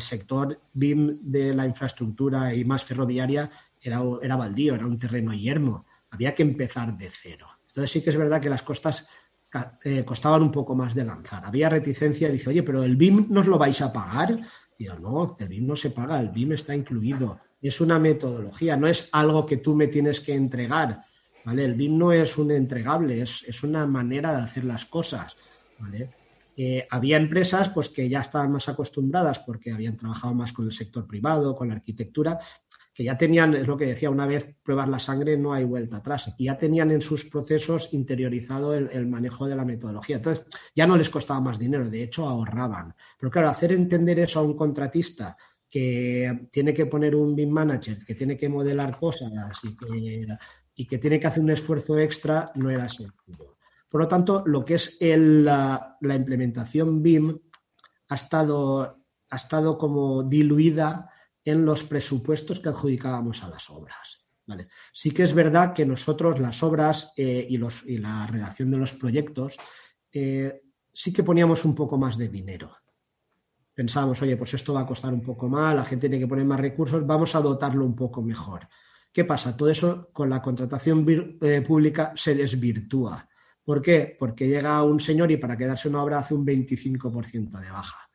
sector 0.00 0.60
BIM 0.72 1.20
de 1.22 1.54
la 1.54 1.64
infraestructura 1.64 2.52
y 2.52 2.64
más 2.64 2.84
ferroviaria 2.84 3.48
era, 3.80 4.02
era 4.20 4.36
baldío, 4.36 4.74
era 4.74 4.86
un 4.86 4.98
terreno 4.98 5.32
yermo. 5.32 5.86
Había 6.11 6.34
que 6.34 6.42
empezar 6.42 6.96
de 6.96 7.11
cero. 7.11 7.46
Entonces 7.68 7.90
sí 7.90 8.02
que 8.02 8.11
es 8.11 8.16
verdad 8.16 8.40
que 8.40 8.50
las 8.50 8.62
costas 8.62 9.06
eh, 9.84 10.04
costaban 10.04 10.42
un 10.42 10.50
poco 10.50 10.74
más 10.74 10.94
de 10.94 11.04
lanzar. 11.04 11.44
Había 11.44 11.68
reticencia 11.68 12.28
dice, 12.28 12.50
oye, 12.50 12.62
pero 12.62 12.82
el 12.82 12.96
BIM 12.96 13.26
nos 13.30 13.46
lo 13.46 13.58
vais 13.58 13.80
a 13.80 13.92
pagar. 13.92 14.38
Yo, 14.78 14.98
no, 14.98 15.36
el 15.38 15.48
BIM 15.48 15.66
no 15.66 15.76
se 15.76 15.90
paga, 15.90 16.18
el 16.20 16.30
BIM 16.30 16.52
está 16.52 16.74
incluido 16.74 17.38
es 17.61 17.80
una 17.80 17.98
metodología, 17.98 18.76
no 18.76 18.86
es 18.86 19.08
algo 19.12 19.44
que 19.44 19.58
tú 19.58 19.74
me 19.74 19.88
tienes 19.88 20.20
que 20.20 20.34
entregar. 20.34 21.04
¿vale? 21.44 21.64
El 21.64 21.74
BIM 21.74 21.98
no 21.98 22.12
es 22.12 22.38
un 22.38 22.50
entregable, 22.50 23.22
es, 23.22 23.62
una 23.62 23.86
manera 23.86 24.34
de 24.34 24.42
hacer 24.42 24.64
las 24.64 24.86
cosas. 24.86 25.36
¿vale? 25.78 26.11
Eh, 26.56 26.86
había 26.90 27.16
empresas 27.16 27.68
pues, 27.70 27.88
que 27.88 28.08
ya 28.08 28.20
estaban 28.20 28.52
más 28.52 28.68
acostumbradas 28.68 29.40
porque 29.40 29.72
habían 29.72 29.96
trabajado 29.96 30.34
más 30.34 30.52
con 30.52 30.66
el 30.66 30.72
sector 30.72 31.06
privado, 31.06 31.54
con 31.54 31.68
la 31.68 31.74
arquitectura, 31.74 32.38
ya 33.05 33.16
tenían, 33.16 33.55
es 33.55 33.66
lo 33.66 33.76
que 33.76 33.86
decía 33.86 34.11
una 34.11 34.26
vez, 34.26 34.55
pruebas 34.62 34.88
la 34.88 34.98
sangre, 34.98 35.36
no 35.36 35.53
hay 35.53 35.64
vuelta 35.64 35.98
atrás. 35.98 36.34
Y 36.38 36.44
ya 36.44 36.59
tenían 36.59 36.90
en 36.90 37.01
sus 37.01 37.24
procesos 37.24 37.88
interiorizado 37.92 38.74
el, 38.74 38.90
el, 38.92 39.07
manejo 39.07 39.46
de 39.46 39.57
la 39.57 39.64
metodología. 39.64 40.16
Entonces, 40.16 40.46
ya 40.74 40.86
no 40.86 40.96
les 40.96 41.11
costaba 41.11 41.40
más 41.40 41.59
dinero, 41.59 41.88
de 41.88 42.03
hecho, 42.03 42.26
ahorraban. 42.26 42.94
Pero 43.18 43.30
claro, 43.30 43.48
hacer 43.48 43.72
entender 43.72 44.18
eso 44.18 44.40
a 44.40 44.42
un 44.42 44.57
contratista 44.57 45.36
que 45.70 46.48
tiene 46.51 46.74
que 46.74 46.86
poner 46.86 47.14
un 47.14 47.34
BIM 47.36 47.51
manager, 47.51 48.05
que 48.05 48.16
tiene 48.16 48.36
que 48.36 48.48
modelar 48.48 48.98
cosas 48.98 49.59
y 49.62 49.76
que, 49.76 50.26
y 50.74 50.86
que 50.86 50.98
tiene 50.98 51.20
que 51.20 51.28
hacer 51.28 51.42
un 51.42 51.51
esfuerzo 51.51 51.96
extra, 51.98 52.51
no 52.57 52.70
era 52.70 52.88
sencillo. 52.88 53.57
Por 53.88 54.01
lo 54.01 54.09
tanto, 54.09 54.42
lo 54.46 54.64
que 54.64 54.74
es 54.74 54.96
la, 55.01 55.98
implementación 56.01 57.03
BIM 57.03 57.38
ha 58.09 58.14
estado, 58.14 59.05
ha 59.28 59.36
estado 59.36 59.76
como 59.78 60.22
diluida 60.22 61.11
en 61.45 61.64
los 61.64 61.84
presupuestos 61.84 62.61
que 62.61 62.68
adjudicábamos 62.68 63.43
a 63.43 63.49
las 63.49 63.68
obras. 63.70 64.26
¿vale? 64.47 64.68
Sí 64.93 65.11
que 65.11 65.22
es 65.22 65.32
verdad 65.32 65.72
que 65.72 65.86
nosotros 65.86 66.38
las 66.41 66.62
obras 66.62 67.12
eh, 67.16 67.47
y, 67.49 67.57
los, 67.57 67.84
y, 67.86 67.99
la 67.99 68.26
redacción 68.26 68.70
de 68.70 68.78
los 68.78 68.93
proyectos 68.93 69.57
eh, 70.12 70.62
sí 70.93 71.12
que 71.12 71.22
poníamos 71.22 71.64
un 71.64 71.74
poco 71.74 71.97
más 71.99 72.18
de 72.18 72.28
dinero 72.28 72.76
pensábamos, 73.80 74.20
oye, 74.20 74.36
pues 74.36 74.53
esto 74.53 74.74
va 74.74 74.82
a 74.82 74.86
costar 74.86 75.11
un 75.11 75.22
poco 75.22 75.49
más, 75.49 75.74
la 75.74 75.86
gente 75.86 76.07
tiene 76.07 76.22
que 76.22 76.28
poner 76.28 76.45
más 76.45 76.61
recursos, 76.61 77.07
vamos 77.07 77.34
a 77.34 77.41
dotarlo 77.41 77.86
un 77.86 77.97
poco 77.97 78.20
mejor. 78.20 78.68
¿Qué 79.11 79.24
pasa? 79.24 79.57
Todo 79.57 79.70
eso 79.70 80.11
con 80.12 80.28
la 80.28 80.43
contratación 80.43 81.07
eh, 81.41 81.62
pública 81.62 82.12
se 82.14 82.34
desvirtúa. 82.34 83.26
¿Por 83.64 83.80
qué? 83.80 84.14
Porque 84.18 84.47
llega 84.47 84.82
un 84.82 85.01
señor 85.01 85.30
y 85.30 85.38
para 85.38 85.57
quedarse 85.57 85.88
una 85.88 86.03
obra 86.03 86.18
hace 86.18 86.34
un 86.34 86.45
25% 86.45 87.59
de 87.59 87.70
baja. 87.70 88.09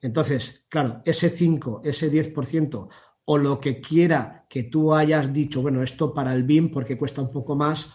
Entonces, 0.00 0.64
claro, 0.68 1.02
ese 1.04 1.30
5, 1.30 1.82
ese 1.84 2.10
10% 2.10 2.88
o 3.24 3.38
lo 3.38 3.60
que 3.60 3.80
quiera 3.80 4.46
que 4.48 4.64
tú 4.64 4.94
hayas 4.94 5.32
dicho, 5.32 5.62
bueno, 5.62 5.82
esto 5.82 6.14
para 6.14 6.32
el 6.32 6.44
BIM 6.44 6.70
porque 6.70 6.96
cuesta 6.96 7.22
un 7.22 7.30
poco 7.30 7.56
más, 7.56 7.90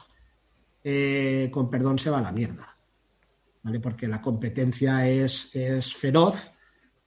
eh, 0.84 1.50
con 1.52 1.70
perdón 1.70 2.00
se 2.00 2.10
va 2.10 2.20
a 2.20 2.24
la 2.24 2.32
mierda. 2.32 2.78
¿Vale? 3.64 3.80
Porque 3.80 4.08
la 4.08 4.22
competencia 4.22 5.08
es, 5.08 5.56
es 5.56 5.94
feroz 5.96 6.52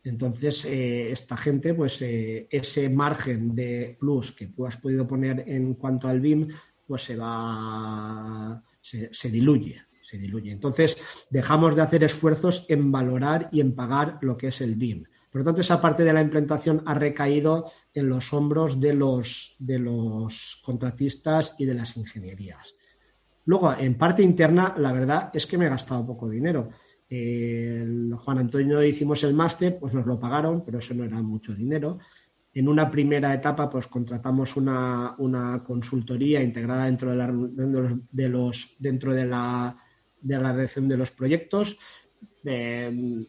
entonces, 0.05 0.67
eh, 0.67 1.11
esta 1.11 1.37
gente, 1.37 1.73
pues 1.73 2.01
eh, 2.03 2.47
ese 2.51 2.91
margen 2.91 3.55
de 3.55 3.97
plus 3.99 4.33
que 4.33 4.49
tú 4.49 4.67
has 4.67 4.77
podido 4.77 5.07
poner 5.07 5.45
en 5.47 5.75
cuanto 5.75 6.09
al 6.09 6.21
BIM, 6.21 6.49
pues 6.87 7.05
se 7.05 7.17
va, 7.17 8.63
se, 8.83 9.31
diluye, 9.31 9.81
diluye. 10.19 10.53
Entonces, 10.53 10.97
dejamos 11.31 11.77
de 11.77 11.83
hacer 11.83 12.05
esfuerzos 12.05 12.67
en 12.69 12.91
valorar 12.93 13.49
y 13.53 13.61
en 13.61 13.75
pagar 13.75 14.19
lo 14.23 14.37
que 14.37 14.49
es 14.49 14.61
el 14.61 14.75
BIM. 14.75 15.05
Por 15.31 15.41
lo 15.41 15.45
tanto, 15.45 15.61
esa 15.61 15.81
parte 15.81 16.05
de 16.05 16.13
la 16.13 16.23
implantación 16.23 16.83
ha 16.87 16.95
recaído 16.95 17.73
en 17.93 18.09
los 18.09 18.33
hombros 18.33 18.81
de 18.81 18.95
los, 18.95 19.57
de 19.59 19.79
los 19.79 20.61
contratistas 20.65 21.55
y 21.59 21.65
de 21.65 21.75
las 21.75 21.97
ingenierías. 21.97 22.75
Luego, 23.47 23.75
en 23.79 23.97
parte 23.97 24.23
interna, 24.23 24.75
la 24.79 24.93
verdad 24.93 25.31
es 25.35 25.47
que 25.47 25.59
me 25.59 25.67
he 25.67 25.71
gastado 25.71 26.07
poco 26.07 26.29
dinero 26.29 26.71
Juan 27.09 28.39
Antonio 28.39 28.83
hicimos 28.83 29.23
el 29.25 29.35
máster, 29.35 29.79
pues 29.79 29.95
nos 29.95 30.07
lo 30.07 30.19
pagaron, 30.19 30.65
pero 30.65 30.79
eso 30.79 30.95
no 30.95 31.05
era 31.05 31.21
mucho 31.23 31.55
dinero. 31.55 31.99
En 32.53 32.69
una 32.69 32.91
primera 32.91 33.35
etapa, 33.35 33.69
pues 33.69 33.87
contratamos 33.89 34.57
una, 34.57 35.15
consultoría 35.67 36.43
integrada 36.43 36.87
dentro 36.87 37.11
de, 37.11 37.17
la, 37.17 37.99
de 38.11 38.29
los, 38.29 38.77
dentro 38.79 39.13
de 39.13 39.27
la, 39.27 39.77
de 40.25 40.41
la 40.41 40.53
de 40.53 40.97
los 40.97 41.11
proyectos. 41.11 41.79
Eh, 42.45 43.25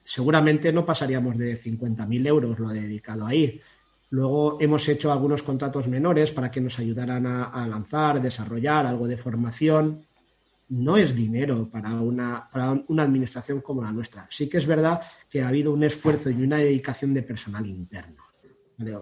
seguramente 0.00 0.72
no 0.72 0.86
pasaríamos 0.86 1.36
de 1.36 1.60
50.000 1.60 2.26
euros 2.26 2.58
lo 2.58 2.68
dedicado 2.70 3.26
ahí. 3.26 3.60
Luego 4.10 4.58
hemos 4.60 4.88
hecho 4.88 5.12
algunos 5.12 5.42
contratos 5.42 5.88
menores 5.88 6.30
para 6.30 6.50
que 6.50 6.60
nos 6.60 6.78
ayudaran 6.78 7.26
a, 7.26 7.44
a 7.44 7.66
lanzar, 7.66 8.22
desarrollar 8.22 8.86
algo 8.86 9.06
de 9.06 9.16
formación 9.16 10.06
no 10.68 10.96
es 10.96 11.14
dinero 11.14 11.68
para 11.70 12.00
una, 12.00 12.48
una 12.88 13.02
administración 13.02 13.60
como 13.60 13.82
la 13.82 13.92
nuestra. 13.92 14.26
Sí 14.30 14.48
que 14.48 14.58
es 14.58 14.66
verdad 14.66 15.00
que 15.30 15.42
ha 15.42 15.48
habido 15.48 15.72
un 15.72 15.84
esfuerzo 15.84 16.30
y 16.30 16.42
una 16.42 16.58
dedicación 16.58 17.14
de 17.14 17.22
personal 17.22 17.66
interno. 17.66 18.24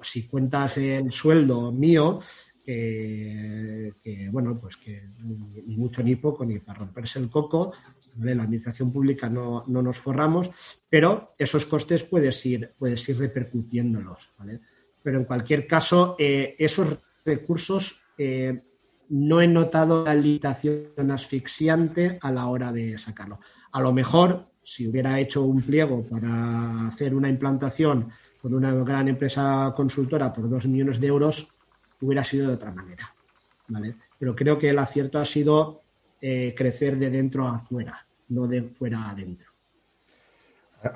Si 0.02 0.26
cuentas 0.26 0.76
el 0.76 1.10
sueldo 1.10 1.72
mío, 1.72 2.20
que 2.64 3.92
bueno, 4.32 4.58
pues 4.58 4.76
que 4.76 5.10
ni 5.64 5.76
mucho 5.76 6.02
ni 6.02 6.16
poco, 6.16 6.44
ni 6.44 6.58
para 6.58 6.78
romperse 6.78 7.18
el 7.18 7.28
coco, 7.28 7.72
de 8.14 8.34
la 8.34 8.44
administración 8.44 8.92
pública 8.92 9.28
no, 9.28 9.64
nos 9.66 9.98
forramos, 9.98 10.50
pero 10.88 11.34
esos 11.38 11.66
costes 11.66 12.04
puedes 12.04 12.44
ir, 12.46 12.72
puedes 12.78 13.08
ir 13.08 13.18
repercutiéndolos. 13.18 14.30
Pero 15.02 15.18
en 15.18 15.24
cualquier 15.24 15.66
caso, 15.66 16.16
eh, 16.18 16.54
esos 16.58 16.98
recursos 17.24 18.00
eh, 18.16 18.62
no 19.10 19.40
he 19.40 19.48
notado 19.48 20.04
la 20.04 20.14
limitación 20.14 21.10
asfixiante 21.10 22.18
a 22.20 22.30
la 22.30 22.46
hora 22.46 22.72
de 22.72 22.96
sacarlo. 22.98 23.40
A 23.72 23.80
lo 23.80 23.92
mejor, 23.92 24.50
si 24.62 24.86
hubiera 24.86 25.18
hecho 25.20 25.42
un 25.42 25.62
pliego 25.62 26.06
para 26.06 26.88
hacer 26.88 27.14
una 27.14 27.28
implantación 27.28 28.10
con 28.40 28.54
una 28.54 28.72
gran 28.74 29.08
empresa 29.08 29.72
consultora 29.76 30.32
por 30.32 30.48
dos 30.48 30.66
millones 30.66 31.00
de 31.00 31.06
euros, 31.06 31.48
hubiera 32.04 32.24
sido 32.24 32.48
de 32.48 32.54
otra 32.54 32.72
manera. 32.72 33.14
¿vale? 33.68 33.94
Pero 34.18 34.34
creo 34.34 34.58
que 34.58 34.70
el 34.70 34.78
acierto 34.78 35.18
ha 35.18 35.24
sido 35.24 35.82
eh, 36.20 36.54
crecer 36.56 36.96
de 36.96 37.10
dentro 37.10 37.46
a 37.46 37.56
afuera, 37.56 38.06
no 38.28 38.46
de 38.46 38.62
fuera 38.62 39.02
a 39.02 39.10
adentro. 39.10 39.48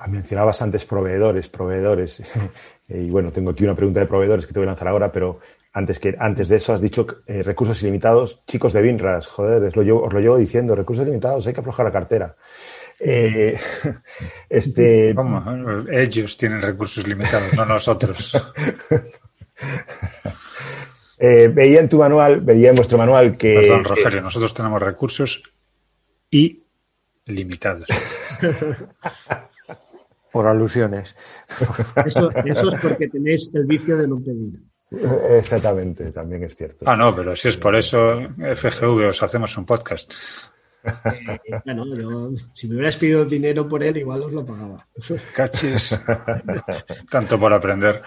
Mencionabas 0.07 0.61
antes 0.61 0.85
proveedores, 0.85 1.49
proveedores. 1.49 2.21
y 2.87 3.09
bueno, 3.09 3.31
tengo 3.31 3.51
aquí 3.51 3.63
una 3.63 3.75
pregunta 3.75 3.99
de 4.01 4.05
proveedores 4.05 4.45
que 4.45 4.53
te 4.53 4.59
voy 4.59 4.67
a 4.67 4.71
lanzar 4.71 4.87
ahora, 4.87 5.11
pero 5.11 5.39
antes, 5.73 5.99
que, 5.99 6.15
antes 6.19 6.47
de 6.47 6.57
eso 6.57 6.73
has 6.73 6.81
dicho 6.81 7.07
eh, 7.25 7.41
recursos 7.43 7.81
ilimitados, 7.81 8.43
chicos 8.45 8.73
de 8.73 8.81
Binras, 8.81 9.27
joder, 9.27 9.63
os 9.63 9.75
lo, 9.75 10.19
llevo, 10.19 10.37
diciendo, 10.37 10.75
recursos 10.75 11.03
ilimitados, 11.05 11.45
hay 11.47 11.53
que 11.53 11.59
aflojar 11.59 11.85
la 11.85 11.91
cartera. 11.91 12.35
Eh, 12.99 13.57
este... 14.49 15.15
Ellos 15.91 16.37
tienen 16.37 16.61
recursos 16.61 17.07
limitados, 17.07 17.53
no 17.55 17.65
nosotros. 17.65 18.33
Eh, 21.19 21.49
veía 21.53 21.81
en 21.81 21.89
tu 21.89 21.97
manual, 21.97 22.39
veía 22.39 22.69
en 22.69 22.75
vuestro 22.75 22.97
manual 22.97 23.37
que. 23.37 23.55
Perdón, 23.55 23.83
Rogelio, 23.83 24.21
nosotros 24.21 24.53
tenemos 24.53 24.81
recursos 24.81 25.43
y 26.31 26.63
limitados. 27.25 27.87
Por 30.31 30.47
alusiones. 30.47 31.15
Eso, 32.05 32.29
eso, 32.45 32.71
es 32.71 32.79
porque 32.79 33.09
tenéis 33.09 33.49
el 33.53 33.65
vicio 33.65 33.97
de 33.97 34.07
no 34.07 34.19
pedir. 34.19 34.59
Exactamente, 35.31 36.11
también 36.11 36.43
es 36.43 36.55
cierto. 36.55 36.85
Ah, 36.87 36.95
no, 36.95 37.15
pero 37.15 37.35
si 37.35 37.47
es 37.47 37.57
por 37.57 37.75
eso, 37.75 38.21
FGV, 38.37 39.09
os 39.09 39.23
hacemos 39.23 39.57
un 39.57 39.65
podcast. 39.65 40.13
Eh, 40.83 41.39
bueno, 41.65 42.31
si 42.53 42.67
me 42.67 42.75
hubieras 42.75 42.97
pedido 42.97 43.25
dinero 43.25 43.67
por 43.67 43.83
él, 43.83 43.97
igual 43.97 44.23
os 44.23 44.31
lo 44.31 44.45
pagaba. 44.45 44.87
Cachis. 45.35 46.01
Tanto 47.09 47.39
por 47.39 47.53
aprender. 47.53 48.01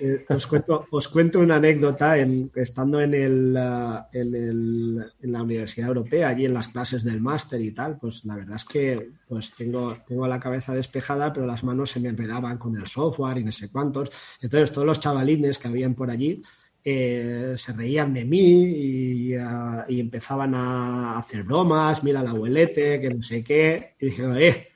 Eh, 0.00 0.24
os, 0.28 0.46
cuento, 0.46 0.86
os 0.90 1.08
cuento 1.08 1.40
una 1.40 1.56
anécdota. 1.56 2.16
Estando 2.18 3.00
en, 3.00 3.14
el, 3.14 3.56
uh, 3.56 4.06
en, 4.12 4.34
el, 4.34 5.12
en, 5.20 5.32
la 5.32 5.42
Universidad 5.42 5.88
Europea, 5.88 6.28
allí 6.28 6.46
en 6.46 6.54
las 6.54 6.68
clases 6.68 7.04
del 7.04 7.20
máster 7.20 7.60
y 7.60 7.70
tal, 7.70 7.98
pues 7.98 8.24
la 8.24 8.36
verdad 8.36 8.56
es 8.56 8.64
que 8.64 9.10
pues 9.28 9.52
tengo, 9.54 9.96
tengo 10.06 10.26
la 10.26 10.40
cabeza 10.40 10.74
despejada, 10.74 11.32
pero 11.32 11.46
las 11.46 11.64
manos 11.64 11.90
se 11.90 12.00
me 12.00 12.08
enredaban 12.08 12.58
con 12.58 12.76
el 12.76 12.86
software 12.86 13.38
y 13.38 13.44
no 13.44 13.52
sé 13.52 13.68
cuántos. 13.70 14.10
Entonces, 14.40 14.72
todos 14.72 14.86
los 14.86 15.00
chavalines 15.00 15.58
que 15.58 15.68
habían 15.68 15.94
por 15.94 16.10
allí 16.10 16.42
eh, 16.82 17.54
se 17.56 17.72
reían 17.72 18.12
de 18.12 18.24
mí 18.24 18.64
y, 18.64 19.36
uh, 19.36 19.84
y, 19.88 20.00
empezaban 20.00 20.54
a 20.54 21.18
hacer 21.18 21.44
bromas, 21.44 22.02
mira 22.02 22.20
el 22.20 22.26
abuelete, 22.26 23.00
que 23.00 23.10
no 23.10 23.22
sé 23.22 23.42
qué. 23.42 23.94
Y 24.00 24.06
dije, 24.06 24.72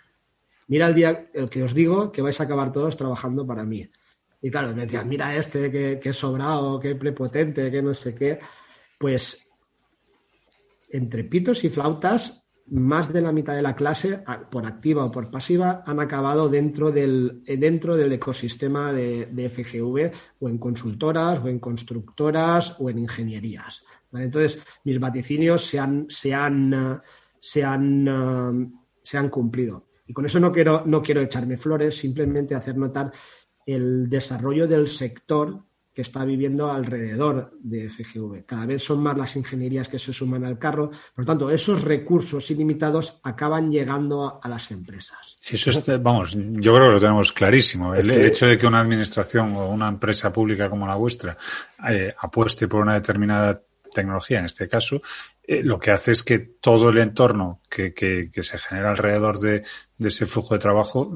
mira 0.69 0.87
el 0.87 0.95
día 0.95 1.29
el 1.35 1.51
que 1.51 1.62
os 1.62 1.75
digo 1.75 2.12
que 2.12 2.23
vais 2.23 2.41
a 2.41 2.45
acabar 2.45 2.73
todos 2.73 2.97
trabajando 2.97 3.47
para 3.47 3.64
mí. 3.64 3.91
Y 4.41 4.51
claro, 4.51 4.74
me 4.74 4.86
decían, 4.86 5.09
mira 5.09 5.36
este, 5.36 5.70
que, 5.70 5.99
que 5.99 6.12
sobrado, 6.12 6.78
que 6.78 6.95
prepotente, 6.95 7.70
que 7.70 7.82
no 7.82 7.93
sé 7.95 8.14
qué. 8.14 8.39
Pues 8.99 9.49
entre 10.91 11.24
pitos 11.24 11.64
y 11.64 11.70
flautas, 11.70 12.45
más 12.70 13.12
de 13.12 13.20
la 13.20 13.32
mitad 13.32 13.55
de 13.55 13.62
la 13.62 13.74
clase, 13.74 14.22
por 14.51 14.66
activa 14.66 15.05
o 15.05 15.11
por 15.11 15.30
pasiva, 15.30 15.82
han 15.86 16.01
acabado 16.01 16.49
dentro 16.49 16.91
del, 16.93 17.43
dentro 17.45 17.97
del 17.97 18.12
ecosistema 18.12 18.93
de, 18.93 19.26
de 19.26 19.49
FGV 19.49 20.11
o 20.41 20.49
en 20.49 20.59
consultoras 20.59 21.41
o 21.43 21.49
en 21.49 21.59
constructoras 21.59 22.76
o 22.78 22.91
en 22.91 22.99
ingenierías. 22.99 23.84
Entonces, 24.12 24.59
mis 24.84 24.99
vaticinios 24.99 25.66
se 25.66 25.78
han, 25.78 26.07
se 26.09 26.34
han, 26.34 27.01
se 27.39 27.64
han, 27.64 28.72
se 29.03 29.18
han 29.18 29.28
cumplido. 29.28 29.89
Y 30.07 30.12
con 30.14 30.24
eso 30.24 30.41
no 30.41 30.51
quiero, 30.51 30.84
no 30.86 31.03
quiero 31.03 31.20
echarme 31.20 31.59
flores, 31.59 31.99
simplemente 31.99 32.55
hacer 32.55 32.76
notar 32.76 33.12
el 33.75 34.09
desarrollo 34.09 34.66
del 34.66 34.89
sector 34.89 35.62
que 35.93 36.03
está 36.03 36.25
viviendo 36.25 36.71
alrededor 36.71 37.51
de 37.61 37.91
FGV. 37.91 38.47
Cada 38.47 38.66
vez 38.66 38.83
son 38.83 39.03
más 39.03 39.19
las 39.19 39.35
ingenierías 39.35 39.89
que 39.89 39.99
se 39.99 40.12
suman 40.12 40.45
al 40.45 40.57
carro, 40.57 40.91
por 40.91 41.25
lo 41.25 41.25
tanto, 41.25 41.51
esos 41.51 41.83
recursos 41.83 42.51
ilimitados 42.53 43.19
acaban 43.25 43.71
llegando 43.71 44.41
a, 44.41 44.49
las 44.49 44.71
empresas. 44.71 45.37
Sí, 45.41 45.57
eso 45.57 45.71
es, 45.71 46.03
vamos, 46.03 46.35
yo 46.35 46.73
creo 46.73 46.87
que 46.87 46.93
lo 46.95 47.01
tenemos 47.01 47.33
clarísimo. 47.33 47.95
El, 47.95 48.09
que... 48.09 48.16
el, 48.16 48.27
hecho 48.27 48.47
de 48.47 48.57
que 48.57 48.66
una 48.66 48.81
administración 48.81 49.57
o 49.57 49.69
una 49.71 49.89
empresa 49.89 50.33
pública 50.33 50.71
como 50.71 50.87
la 50.87 50.95
vuestra 50.95 51.37
eh, 51.91 52.14
apueste 52.16 52.69
por 52.69 52.81
una 52.81 52.95
determinada 52.95 53.61
tecnología, 53.93 54.39
en 54.39 54.45
este 54.45 54.69
caso, 54.69 55.03
eh, 55.43 55.62
lo 55.64 55.81
que 55.81 55.91
hace 55.91 56.12
es 56.12 56.23
que 56.23 56.39
todo 56.39 56.91
el 56.91 56.99
entorno 56.99 57.61
que, 57.69 57.93
que, 57.93 58.31
que 58.33 58.43
se 58.45 58.57
genera 58.57 58.91
alrededor 58.91 59.41
de, 59.41 59.64
de, 59.97 60.09
ese 60.09 60.27
flujo 60.27 60.55
de 60.55 60.61
trabajo 60.61 61.12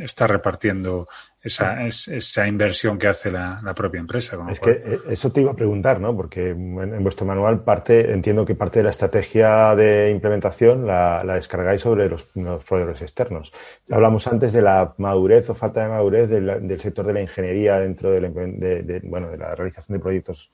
está 0.00 0.26
repartiendo 0.26 1.08
esa, 1.42 1.86
esa 1.86 2.48
inversión 2.48 2.98
que 2.98 3.08
hace 3.08 3.30
la, 3.30 3.60
la 3.62 3.74
propia 3.74 4.00
empresa. 4.00 4.36
es 4.50 4.60
cual... 4.60 4.82
que 4.82 4.98
eso 5.08 5.30
te 5.30 5.40
iba 5.40 5.52
a 5.52 5.56
preguntar, 5.56 6.00
¿no? 6.00 6.14
Porque 6.16 6.50
en, 6.50 6.78
en, 6.78 7.02
vuestro 7.02 7.24
manual 7.24 7.62
parte, 7.62 8.12
entiendo 8.12 8.44
que 8.44 8.54
parte 8.54 8.80
de 8.80 8.84
la 8.84 8.90
estrategia 8.90 9.74
de 9.76 10.10
implementación 10.10 10.86
la, 10.86 11.22
la 11.24 11.34
descargáis 11.34 11.80
sobre 11.80 12.08
los, 12.08 12.28
los, 12.34 12.64
proveedores 12.64 13.02
externos. 13.02 13.52
Hablamos 13.90 14.26
antes 14.26 14.52
de 14.52 14.62
la 14.62 14.94
madurez 14.98 15.48
o 15.50 15.54
falta 15.54 15.82
de 15.82 15.88
madurez 15.88 16.28
del, 16.28 16.66
del 16.66 16.80
sector 16.80 17.06
de 17.06 17.12
la 17.12 17.22
ingeniería 17.22 17.78
dentro 17.78 18.10
de 18.10 18.20
la, 18.20 18.28
de, 18.28 18.82
de, 18.82 19.00
bueno, 19.04 19.30
de 19.30 19.38
la 19.38 19.54
realización 19.54 19.96
de 19.96 20.02
proyectos 20.02 20.50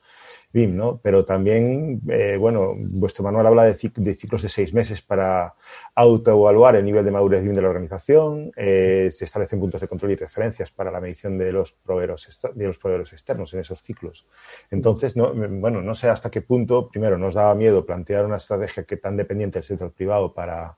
BIM, 0.53 0.77
¿no? 0.77 0.99
Pero 1.01 1.25
también, 1.25 2.01
eh, 2.09 2.37
bueno, 2.39 2.75
vuestro 2.77 3.23
manual 3.23 3.47
habla 3.47 3.63
de, 3.63 3.73
cic 3.73 3.95
de, 3.95 4.13
ciclos 4.13 4.43
de 4.43 4.49
seis 4.49 4.73
meses 4.73 5.01
para 5.01 5.55
autoevaluar 5.95 6.75
el 6.75 6.85
nivel 6.85 7.03
de 7.03 7.11
madurez 7.11 7.43
BIM 7.43 7.55
de 7.55 7.61
la 7.61 7.69
organización, 7.69 8.51
eh, 8.55 9.09
se 9.11 9.25
establecen 9.25 9.59
puntos 9.59 9.81
de 9.81 9.87
control 9.87 10.11
y 10.11 10.15
referencias 10.15 10.71
para 10.71 10.91
la 10.91 11.01
medición 11.01 11.37
de 11.37 11.51
los 11.51 11.73
proveedores, 11.73 12.39
de 12.53 12.67
los 12.67 12.77
proveedores 12.77 13.11
externos 13.13 13.53
en 13.53 13.61
esos 13.61 13.81
ciclos. 13.81 14.27
Entonces, 14.69 15.15
no, 15.15 15.33
bueno, 15.33 15.81
no 15.81 15.95
sé 15.95 16.09
hasta 16.09 16.29
qué 16.29 16.41
punto, 16.41 16.87
primero, 16.87 17.17
nos 17.17 17.33
daba 17.33 17.55
miedo 17.55 17.85
plantear 17.85 18.25
una 18.25 18.37
estrategia 18.37 18.83
que 18.83 18.97
tan 18.97 19.17
dependiente 19.17 19.59
del 19.59 19.63
sector 19.63 19.91
privado 19.91 20.33
para, 20.33 20.77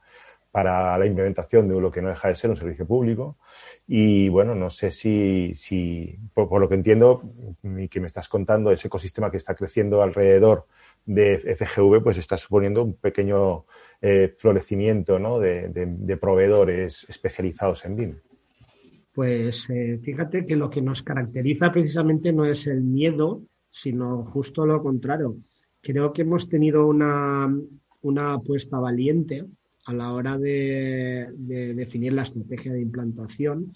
para 0.56 0.98
la 0.98 1.06
implementación 1.06 1.68
de 1.68 1.82
lo 1.82 1.92
que 1.92 2.02
no 2.02 2.08
deja 2.08 2.30
de 2.30 2.36
ser 2.38 2.50
un 2.50 2.56
servicio 2.56 2.88
público. 2.88 3.38
Y 3.86 4.30
bueno, 4.30 4.56
no 4.56 4.70
sé 4.70 4.90
si, 4.90 5.52
si 5.54 6.18
por, 6.34 6.62
lo 6.62 6.70
que 6.70 6.76
entiendo 6.76 7.24
y 7.78 7.90
que 7.90 8.00
me 8.00 8.08
estás 8.08 8.30
contando, 8.30 8.72
ese 8.72 8.88
ecosistema 8.88 9.30
que 9.30 9.36
está 9.36 9.54
creciendo 9.54 10.02
alrededor 10.02 10.66
de 11.06 11.58
FGV, 11.58 12.02
pues 12.02 12.18
está 12.18 12.38
suponiendo 12.38 12.86
un 12.86 12.94
pequeño 12.94 13.66
eh, 14.02 14.34
florecimiento 14.38 15.20
¿no? 15.20 15.42
de, 15.42 16.18
proveedores 16.22 17.06
especializados 17.10 17.84
en 17.84 17.96
BIM. 17.98 18.16
Pues 19.14 19.70
eh, 19.70 20.00
fíjate 20.02 20.46
que 20.46 20.56
lo 20.56 20.70
que 20.70 20.82
nos 20.82 21.04
caracteriza 21.04 21.70
precisamente 21.70 22.32
no 22.32 22.46
es 22.46 22.66
el 22.68 22.82
miedo, 22.82 23.42
sino 23.70 24.24
justo 24.24 24.66
lo 24.66 24.82
contrario. 24.82 25.36
Creo 25.82 26.14
que 26.14 26.22
hemos 26.22 26.48
tenido 26.48 26.88
una, 26.88 27.54
una 28.04 28.34
apuesta 28.36 28.80
valiente 28.80 29.44
a 29.86 29.94
la 29.94 30.12
hora 30.14 30.38
de, 30.38 31.30
de, 31.34 31.74
definir 31.74 32.14
la 32.14 32.24
estrategia 32.24 32.74
de 32.74 32.82
implantación, 32.82 33.74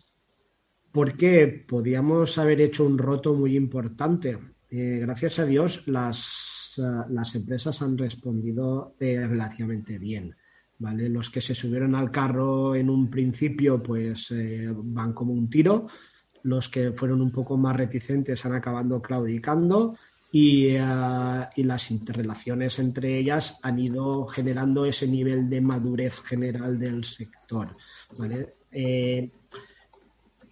porque 0.92 1.66
podíamos 1.68 2.38
haber 2.38 2.62
hecho 2.62 2.86
un 2.86 2.98
roto 2.98 3.34
muy 3.36 3.56
importante. 3.56 4.40
Eh, 4.72 5.00
gracias 5.02 5.40
a 5.40 5.46
Dios, 5.46 5.84
las, 5.86 6.78
uh, 6.78 7.12
las 7.12 7.36
empresas 7.36 7.82
han 7.82 7.98
respondido 7.98 8.96
eh, 9.00 9.26
relativamente 9.28 10.00
bien. 10.00 10.36
¿vale? 10.80 11.10
Los 11.10 11.30
que 11.30 11.42
se 11.42 11.54
subieron 11.54 11.94
al 11.94 12.10
carro 12.10 12.74
en 12.74 12.90
un 12.90 13.10
principio, 13.10 13.84
pues 13.84 14.32
eh, 14.32 14.68
van 14.74 15.14
como 15.14 15.34
un 15.34 15.50
tiro. 15.50 15.88
Los 16.44 16.70
que 16.70 16.92
fueron 16.94 17.22
un 17.22 17.32
poco 17.32 17.58
más 17.58 17.76
reticentes 17.76 18.46
han 18.46 18.54
acabado 18.54 19.02
claudicando 19.02 19.96
y, 20.32 20.76
uh, 20.76 21.46
y, 21.56 21.64
las 21.64 21.90
interrelaciones 21.90 22.78
entre 22.80 23.18
ellas 23.18 23.58
han 23.64 23.80
ido 23.80 24.28
generando 24.28 24.86
ese 24.86 25.08
nivel 25.08 25.50
de 25.50 25.62
madurez 25.62 26.20
general 26.22 26.78
del 26.78 27.04
sector. 27.04 27.72
Eh, 28.72 29.32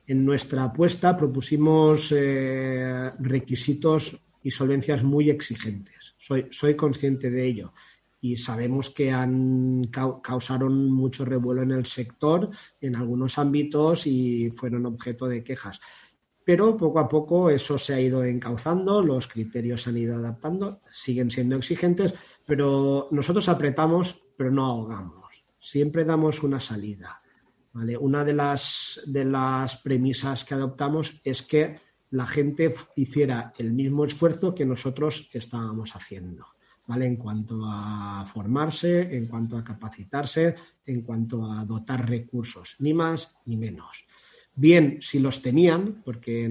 en 0.07 0.25
nuestra 0.25 0.63
apuesta 0.63 1.15
propusimos 1.15 2.11
eh, 2.15 3.11
requisitos 3.19 4.17
y 4.41 4.49
solvencias 4.49 5.03
muy 5.03 5.30
exigentes. 5.30 6.15
Soy, 6.17 6.47
soy, 6.49 6.75
consciente 6.75 7.30
de 7.30 7.45
ello 7.45 7.73
y 8.19 8.36
sabemos 8.38 8.89
que 8.89 9.11
han 9.11 9.89
causaron 10.23 10.89
mucho 10.89 11.23
revuelo 11.23 11.61
en 11.61 11.71
el 11.71 11.86
sector 11.86 12.49
en 12.82 12.95
algunos 12.95 13.38
ámbitos 13.38 14.07
y 14.07 14.49
fueron 14.51 14.88
objeto 14.88 15.28
de 15.28 15.43
quejas 15.43 15.80
pero 16.48 16.78
poco 16.78 17.00
a 17.00 17.10
poco 17.10 17.50
eso 17.50 17.78
se 17.78 17.93
ha 17.93 18.00
ido 18.00 18.24
encauzando, 18.24 19.02
los 19.02 19.28
criterios 19.28 19.82
se 19.82 19.89
han 19.89 19.98
ido 19.98 20.16
adaptando, 20.16 20.80
siguen 20.89 21.30
siendo 21.30 21.58
exigentes, 21.58 22.14
pero 22.45 23.10
nosotros 23.12 23.50
apretamos, 23.50 24.18
pero 24.38 24.50
no 24.50 24.64
ahogamos. 24.64 25.43
Siempre 25.60 26.06
damos 26.06 26.41
una 26.43 26.62
salida. 26.62 27.22
¿vale? 27.74 27.98
Una 27.98 28.24
de 28.24 28.34
las, 28.34 29.02
de 29.06 29.26
las 29.26 29.76
premisas 29.76 30.45
que 30.45 30.54
adoptamos 30.54 31.20
es 31.22 31.41
que 31.41 31.82
la 32.12 32.26
gente 32.26 32.74
hiciera 32.95 33.52
el 33.58 33.74
mismo 33.74 34.06
esfuerzo 34.06 34.56
que 34.56 34.66
nosotros 34.66 35.30
estábamos 35.34 35.98
haciendo. 35.98 36.45
¿Vale? 36.88 37.08
En 37.08 37.18
cuanto 37.18 37.60
a 37.66 38.26
formarse, 38.26 39.14
en 39.18 39.28
cuanto 39.28 39.58
a 39.58 39.66
capacitarse, 39.66 40.56
en 40.86 41.02
cuanto 41.02 41.43
a 41.43 41.66
dotar 41.66 42.10
recursos, 42.10 42.78
ni 42.80 42.93
más 42.93 43.36
ni 43.43 43.58
menos 43.58 44.07
bien 44.58 44.97
si 45.01 45.20
los 45.20 45.41
tenían, 45.41 46.01
porque 46.03 46.49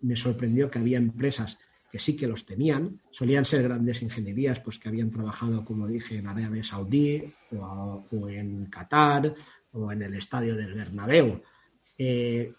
me 0.00 0.16
sorprendió 0.16 0.70
que 0.70 0.78
había 0.78 0.96
empresas 0.96 1.58
que 1.90 1.98
sí 1.98 2.16
que 2.16 2.26
los 2.26 2.46
tenían, 2.46 3.00
solían 3.10 3.44
ser 3.44 3.62
grandes 3.64 4.00
ingenierías, 4.02 4.60
pues 4.60 4.78
que 4.78 4.88
habían 4.88 5.10
trabajado, 5.10 5.64
como 5.64 5.88
dije, 5.88 6.18
en 6.18 6.28
Arabia 6.28 6.62
Saudí 6.62 7.34
o, 7.52 8.06
o 8.10 8.28
en 8.28 8.66
Qatar 8.66 9.34
o 9.72 9.90
en 9.90 10.02
el 10.02 10.14
estadio 10.14 10.54
del 10.54 10.74
Bernabéu. 10.74 11.42
Eh, 11.96 12.52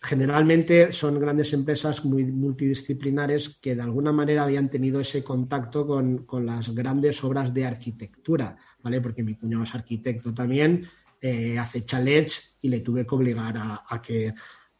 generalmente 0.00 0.92
son 0.92 1.18
grandes 1.18 1.52
empresas 1.52 2.04
muy 2.04 2.24
multidisciplinares 2.24 3.58
que 3.60 3.74
de 3.74 3.82
alguna 3.82 4.12
manera 4.12 4.42
habían 4.42 4.68
tenido 4.68 5.00
ese 5.00 5.24
contacto 5.24 5.86
con, 5.86 6.24
con 6.26 6.44
las 6.44 6.74
grandes 6.74 7.24
obras 7.24 7.54
de 7.54 7.64
arquitectura, 7.64 8.56
¿vale? 8.82 9.00
Porque 9.00 9.22
mi 9.22 9.34
cuñado 9.34 9.64
es 9.64 9.74
arquitecto 9.74 10.34
también 10.34 10.86
eh, 11.20 11.58
hace 11.58 11.84
chalets 11.84 12.56
y 12.62 12.68
le 12.68 12.80
tuve 12.80 13.06
que 13.06 13.14
obligar 13.14 13.56
a, 13.56 14.02
que, 14.02 14.32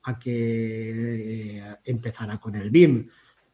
a 0.02 0.18
que 0.18 1.58
eh, 1.58 1.76
empezara 1.84 2.38
con 2.38 2.54
el 2.54 2.70
BIM. 2.70 3.08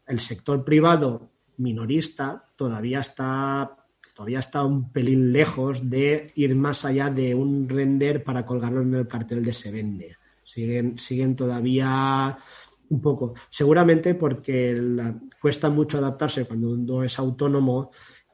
El 0.07 0.21
sector 0.21 0.65
privado 0.65 1.31
minorista 1.57 2.53
todavía 2.57 3.01
está, 3.01 3.87
todavía 4.15 4.41
está 4.41 4.65
un 4.65 4.93
pelín 4.93 5.33
lejos 5.33 5.89
de 5.89 6.33
ir 6.35 6.55
más 6.55 6.85
allá 6.85 7.11
de 7.11 7.35
un 7.35 7.69
render 7.69 8.23
para 8.23 8.45
colgarlo 8.45 8.83
en 8.83 8.95
el 8.95 9.09
cartel 9.09 9.45
de 9.45 9.53
se 9.53 9.71
vende. 9.71 10.17
Siguen, 10.43 10.99
siguen 10.99 11.37
todavía 11.37 12.37
un 12.91 13.01
poco. 13.01 13.35
Seguramente 13.51 14.15
porque 14.15 14.79
cuesta 15.41 15.71
mucho 15.71 15.99
adaptarse 15.99 16.45
cuando 16.45 16.71
uno 16.71 17.03
es 17.03 17.19
autónomo 17.19 17.91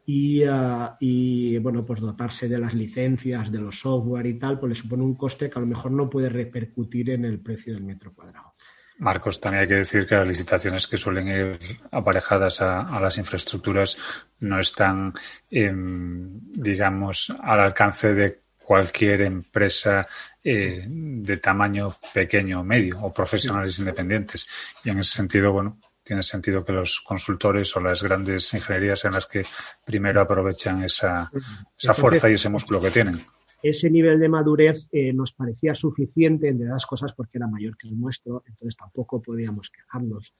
y, 0.06 0.44
uh, 0.44 0.96
y, 0.98 1.58
bueno, 1.58 1.84
pues 1.84 2.00
dotarse 2.00 2.48
de 2.48 2.58
las 2.58 2.74
licencias, 2.74 3.50
de 3.52 3.60
los 3.60 3.80
software 3.80 4.26
y 4.26 4.38
tal, 4.38 4.58
pues 4.58 4.70
le 4.70 4.74
supone 4.74 5.02
un 5.02 5.14
coste 5.14 5.48
que 5.48 5.58
a 5.58 5.62
lo 5.62 5.66
mejor 5.66 5.92
no 5.92 6.08
puede 6.08 6.28
repercutir 6.28 7.10
en 7.10 7.24
el 7.24 7.40
precio 7.40 7.74
del 7.74 7.84
metro 7.84 8.12
cuadrado. 8.12 8.54
Marcos, 8.98 9.40
también 9.40 9.62
hay 9.62 9.68
que 9.68 9.76
decir 9.76 10.06
que 10.06 10.14
las 10.14 10.26
licitaciones 10.26 10.86
que 10.86 10.98
suelen 10.98 11.28
ir 11.28 11.58
aparejadas 11.90 12.60
a, 12.60 13.00
las 13.00 13.16
infraestructuras 13.16 13.96
no 14.40 14.60
están, 14.60 15.14
em, 15.50 16.38
digamos, 16.52 17.32
al 17.42 17.60
alcance 17.60 18.12
de 18.12 18.40
cualquier 18.58 19.22
empresa 19.22 20.06
eh, 20.44 20.84
de 20.86 21.36
tamaño 21.38 21.88
pequeño 22.14 22.60
o 22.60 22.64
medio 22.64 23.00
o 23.00 23.12
profesionales 23.12 23.78
independientes. 23.78 24.46
Y 24.84 24.90
en 24.90 25.00
ese 25.00 25.16
sentido, 25.16 25.50
bueno, 25.50 25.78
tiene 26.10 26.24
sentido 26.24 26.64
que 26.64 26.72
los 26.72 27.00
consultores 27.02 27.76
o 27.76 27.80
las 27.80 28.02
grandes 28.02 28.52
ingenierías 28.52 28.98
sean 28.98 29.14
las 29.14 29.26
que 29.26 29.44
primero 29.84 30.20
aprovechan 30.20 30.82
esa, 30.82 31.30
esa 31.78 31.94
fuerza 31.94 32.28
y 32.28 32.32
ese 32.32 32.48
músculo 32.48 32.80
que 32.80 32.90
tienen 32.90 33.20
ese 33.62 33.90
nivel 33.90 34.18
de 34.18 34.28
madurez 34.28 34.88
eh, 34.90 35.12
nos 35.12 35.32
parecía 35.32 35.74
suficiente, 35.74 36.48
entre 36.48 36.66
las 36.66 36.86
cosas, 36.86 37.12
porque 37.14 37.38
era 37.38 37.46
mayor 37.46 37.76
que 37.76 37.88
el 37.88 38.00
nuestro, 38.00 38.42
entonces 38.46 38.76
tampoco 38.76 39.20
podíamos 39.20 39.70
quejarnos. 39.70 40.34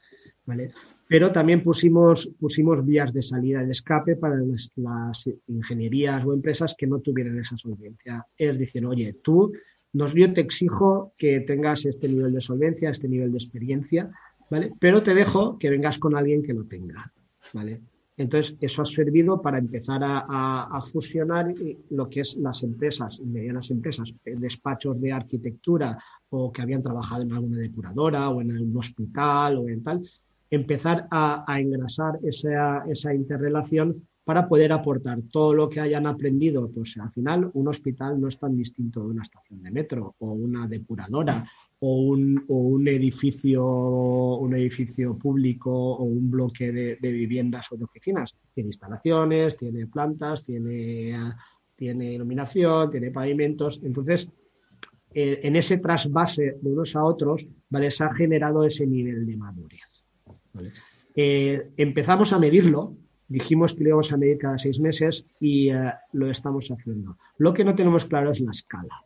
¿vale? 0.46 0.72
Pero 1.06 1.30
también 1.30 1.62
pusimos, 1.62 2.30
pusimos 2.38 2.84
vías 2.84 3.12
de 3.12 3.22
salida 3.22 3.62
de 3.62 3.72
escape 3.72 4.16
para 4.16 4.36
las, 4.36 5.30
ingenierías 5.48 6.24
o 6.24 6.32
empresas 6.32 6.74
que 6.76 6.86
no 6.86 7.00
tuvieran 7.00 7.38
esa 7.38 7.56
solvencia. 7.56 8.26
Es 8.36 8.58
decir, 8.58 8.86
oye, 8.86 9.18
tú, 9.22 9.52
nos, 9.92 10.14
yo 10.14 10.32
te 10.32 10.40
exijo 10.40 11.12
que 11.18 11.40
tengas 11.40 11.84
este 11.84 12.08
nivel 12.08 12.32
de 12.32 12.40
solvencia, 12.40 12.90
este 12.90 13.08
nivel 13.08 13.32
de 13.32 13.38
experiencia, 13.38 14.10
¿vale? 14.50 14.72
Pero 14.78 15.02
te 15.02 15.14
dejo 15.14 15.58
que 15.58 15.70
vengas 15.70 15.98
con 15.98 16.16
alguien 16.16 16.42
que 16.42 16.52
lo 16.52 16.64
tenga, 16.64 17.12
¿vale? 17.54 17.80
Entonces, 18.16 18.54
eso 18.60 18.82
ha 18.82 18.84
servido 18.84 19.40
para 19.40 19.56
empezar 19.56 20.02
a, 20.04 20.82
fusionar 20.92 21.54
lo 21.88 22.10
que 22.10 22.20
es 22.20 22.36
las 22.36 22.62
empresas, 22.62 23.18
medianas 23.20 23.70
empresas, 23.70 24.12
eh, 24.26 24.34
despachos 24.36 25.00
de 25.00 25.10
arquitectura 25.10 25.96
o 26.28 26.52
que 26.52 26.60
habían 26.60 26.82
trabajado 26.82 27.22
en 27.22 27.32
alguna 27.32 27.56
depuradora 27.56 28.28
o 28.28 28.42
en 28.42 28.50
un 28.50 28.76
hospital 28.76 29.56
o 29.56 29.68
en 29.70 29.82
tal, 29.82 30.02
empezar 30.50 31.08
a, 31.10 31.46
engrasar 31.58 32.18
esa, 32.22 32.84
esa 32.90 33.14
interrelación 33.14 34.06
para 34.22 34.46
poder 34.46 34.72
aportar 34.72 35.22
todo 35.32 35.54
lo 35.54 35.70
que 35.70 35.80
hayan 35.80 36.06
aprendido. 36.06 36.70
Pues 36.70 36.98
al 36.98 37.10
final, 37.12 37.50
un 37.54 37.68
hospital 37.68 38.20
no 38.20 38.28
es 38.28 38.38
tan 38.38 38.54
distinto 38.54 39.00
de 39.00 39.06
una 39.06 39.22
estación 39.22 39.62
de 39.62 39.70
metro 39.70 40.14
o 40.18 40.32
una 40.32 40.68
depuradora 40.68 41.48
o 41.80 41.96
un, 42.02 42.44
o 42.48 42.56
un, 42.56 42.88
edificio, 42.88 43.64
un 43.64 44.54
edificio 44.54 45.16
público 45.16 45.70
o 45.72 46.04
un 46.04 46.30
bloque 46.30 46.72
de, 46.72 47.12
viviendas 47.12 47.72
o 47.72 47.76
de 47.76 47.84
oficinas. 47.84 48.36
Tiene 48.54 48.68
instalaciones, 48.68 49.56
tiene 49.56 49.86
plantas, 49.86 50.44
tiene, 50.44 51.14
tiene 51.74 52.12
iluminación, 52.12 52.90
tiene 52.90 53.10
pavimentos. 53.10 53.80
Entonces, 53.82 54.28
eh, 55.12 55.40
en 55.42 55.56
ese 55.56 55.78
trasvase 55.78 56.58
de 56.60 56.70
unos 56.70 56.94
a 56.96 57.02
otros, 57.02 57.46
¿vale? 57.70 57.90
se 57.90 58.04
ha 58.04 58.14
generado 58.14 58.64
ese 58.64 58.86
nivel 58.86 59.26
de 59.26 59.36
madurez. 59.36 60.04
Eh, 61.16 61.70
empezamos 61.76 62.32
a 62.32 62.38
medirlo, 62.38 62.94
dijimos 63.26 63.74
que 63.74 63.84
lo 63.84 63.88
íbamos 63.90 64.12
a 64.12 64.18
medir 64.18 64.38
cada 64.38 64.58
seis 64.58 64.78
meses 64.80 65.24
y 65.40 65.70
eh, 65.70 65.92
lo 66.12 66.30
estamos 66.30 66.70
haciendo. 66.70 67.16
Lo 67.38 67.54
que 67.54 67.64
no 67.64 67.74
tenemos 67.74 68.04
claro 68.04 68.32
es 68.32 68.40
la 68.40 68.50
escala. 68.50 69.02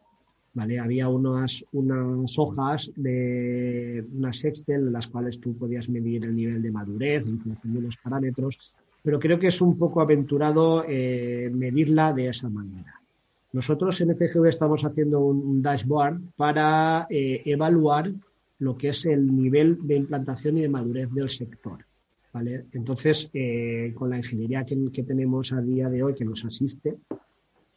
¿Vale? 0.54 0.78
Había 0.78 1.08
unas, 1.08 1.64
unas 1.72 2.38
hojas 2.38 2.90
de 2.96 4.04
unas 4.14 4.44
Excel 4.44 4.86
en 4.86 4.92
las 4.92 5.08
cuales 5.08 5.40
tú 5.40 5.56
podías 5.56 5.88
medir 5.88 6.24
el 6.24 6.34
nivel 6.34 6.62
de 6.62 6.70
madurez 6.70 7.28
en 7.28 7.38
función 7.38 7.72
de 7.72 7.78
unos 7.80 7.96
parámetros, 7.96 8.58
pero 9.02 9.18
creo 9.18 9.38
que 9.38 9.48
es 9.48 9.60
un 9.60 9.76
poco 9.76 10.00
aventurado 10.00 10.84
eh, 10.88 11.50
medirla 11.52 12.12
de 12.12 12.28
esa 12.28 12.48
manera. 12.48 13.00
Nosotros 13.52 14.00
en 14.00 14.16
FGV 14.16 14.46
estamos 14.46 14.84
haciendo 14.84 15.20
un, 15.20 15.62
dashboard 15.62 16.20
para 16.36 17.06
eh, 17.10 17.42
evaluar 17.44 18.10
lo 18.60 18.76
que 18.76 18.88
es 18.88 19.04
el 19.06 19.34
nivel 19.36 19.78
de 19.86 19.96
implantación 19.96 20.58
y 20.58 20.62
de 20.62 20.68
madurez 20.68 21.12
del 21.12 21.28
sector. 21.28 21.84
¿vale? 22.32 22.64
Entonces, 22.72 23.30
eh, 23.32 23.92
con 23.94 24.10
la 24.10 24.16
ingeniería 24.16 24.64
que, 24.64 24.76
que 24.92 25.02
tenemos 25.02 25.52
a 25.52 25.60
día 25.60 25.88
de 25.88 26.02
hoy 26.02 26.14
que 26.14 26.24
nos 26.24 26.44
asiste, 26.44 26.96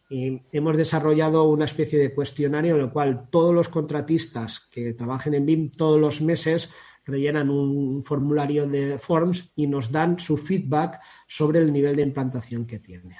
hemos 0.10 0.78
desarrollado 0.78 1.44
una 1.50 1.66
especie 1.66 2.00
de 2.00 2.14
cuestionario 2.14 2.76
en 2.76 2.82
el 2.82 2.92
cual 2.92 3.30
todos 3.30 3.54
los 3.54 3.68
contratistas 3.68 4.68
que 4.72 4.94
trabajen 4.94 5.34
en 5.34 5.46
BIM 5.46 5.72
todos 5.72 6.00
los 6.00 6.22
meses 6.22 6.70
rellenan 7.06 7.50
un 7.50 8.04
formulario 8.04 8.68
de 8.68 9.00
forms 9.00 9.52
y 9.56 9.68
nos 9.68 9.92
dan 9.92 10.20
su 10.20 10.38
feedback 10.38 11.00
sobre 11.28 11.60
el 11.60 11.72
nivel 11.72 11.96
de 11.96 12.04
implantación 12.04 12.66
que 12.66 12.80
tienen. 12.80 13.16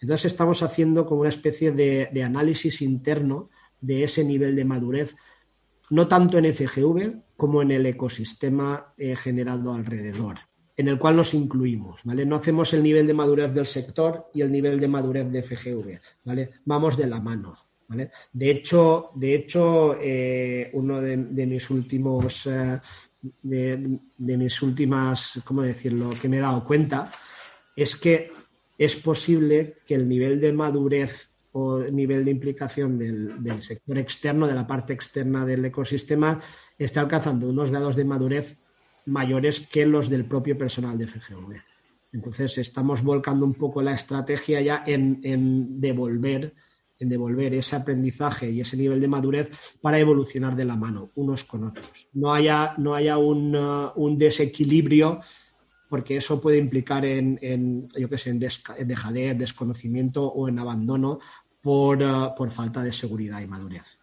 Entonces 0.00 0.26
estamos 0.26 0.62
haciendo 0.62 1.06
como 1.06 1.22
una 1.22 1.30
especie 1.30 1.72
de, 1.72 2.22
análisis 2.24 2.82
interno 2.82 3.50
de 3.80 4.04
ese 4.04 4.24
nivel 4.24 4.54
de 4.54 4.64
madurez, 4.64 5.16
no 5.90 6.06
tanto 6.06 6.38
en 6.38 6.54
FGV 6.54 7.22
como 7.36 7.62
en 7.62 7.72
el 7.72 7.86
ecosistema 7.86 8.94
eh, 8.96 9.16
generado 9.16 9.72
alrededor 9.72 10.49
en 10.80 10.88
el 10.88 10.98
cual 10.98 11.16
nos 11.16 11.34
incluimos, 11.34 12.00
¿vale? 12.04 12.24
No 12.24 12.36
hacemos 12.36 12.72
el 12.72 12.82
nivel 12.82 13.06
de 13.06 13.12
madurez 13.12 13.52
del 13.52 13.66
sector 13.66 14.30
y 14.32 14.40
el 14.40 14.50
nivel 14.50 14.80
de 14.80 14.88
madurez 14.88 15.30
de 15.30 15.42
FGV, 15.42 16.00
¿vale? 16.24 16.52
Vamos 16.64 16.96
de 16.96 17.06
la 17.06 17.20
mano, 17.20 17.54
¿vale? 17.86 18.10
De 18.32 18.50
hecho, 18.50 19.10
de 19.14 19.34
hecho 19.34 19.98
eh, 20.00 20.70
uno 20.72 21.02
de, 21.02 21.18
mis 21.18 21.68
últimos, 21.68 22.46
eh, 22.46 22.80
de, 23.42 24.36
mis 24.38 24.62
últimas, 24.62 25.42
¿cómo 25.44 25.60
decirlo?, 25.60 26.14
que 26.18 26.30
me 26.30 26.38
he 26.38 26.40
dado 26.40 26.64
cuenta, 26.64 27.10
es 27.76 27.94
que 27.96 28.32
es 28.78 28.96
posible 28.96 29.76
que 29.86 29.96
el 29.96 30.08
nivel 30.08 30.40
de 30.40 30.54
madurez 30.54 31.28
o 31.52 31.80
nivel 31.80 32.24
de 32.24 32.30
implicación 32.30 32.96
del, 32.96 33.42
del 33.42 33.62
sector 33.62 33.98
externo, 33.98 34.46
de 34.46 34.54
la 34.54 34.66
parte 34.66 34.94
externa 34.94 35.44
del 35.44 35.62
ecosistema, 35.62 36.40
esté 36.78 37.00
alcanzando 37.00 37.50
unos 37.50 37.70
grados 37.70 37.96
de 37.96 38.04
madurez 38.06 38.56
mayores 39.10 39.60
que 39.60 39.84
los 39.84 40.08
del 40.08 40.24
propio 40.24 40.56
personal 40.56 40.96
de 40.96 41.06
FGV. 41.06 41.56
Entonces 42.12 42.58
estamos 42.58 43.02
volcando 43.02 43.44
un 43.44 43.54
poco 43.54 43.82
la 43.82 43.94
estrategia 43.94 44.60
ya 44.60 44.84
en, 44.86 45.80
devolver 45.80 46.54
en 46.98 47.08
devolver 47.08 47.54
ese 47.54 47.76
aprendizaje 47.76 48.50
y 48.50 48.60
ese 48.60 48.76
nivel 48.76 49.00
de 49.00 49.08
madurez 49.08 49.50
para 49.80 49.98
evolucionar 49.98 50.54
de 50.54 50.66
la 50.66 50.76
mano 50.76 51.10
unos 51.14 51.44
con 51.44 51.64
otros. 51.64 52.08
No 52.12 52.34
haya, 52.34 52.74
no 52.76 52.94
haya 52.94 53.16
un, 53.16 53.56
uh, 53.56 54.16
desequilibrio 54.18 55.20
porque 55.88 56.18
eso 56.18 56.38
puede 56.42 56.58
implicar 56.58 57.06
en, 57.06 57.88
yo 57.98 58.06
qué 58.06 58.18
sé, 58.18 58.30
en, 58.30 58.38
dejadez, 58.38 59.38
desconocimiento 59.38 60.26
o 60.26 60.46
en 60.46 60.58
abandono 60.58 61.20
por, 61.62 62.02
uh, 62.02 62.34
por 62.36 62.50
falta 62.50 62.82
de 62.82 62.92
seguridad 62.92 63.40
y 63.40 63.46
madurez. 63.46 63.99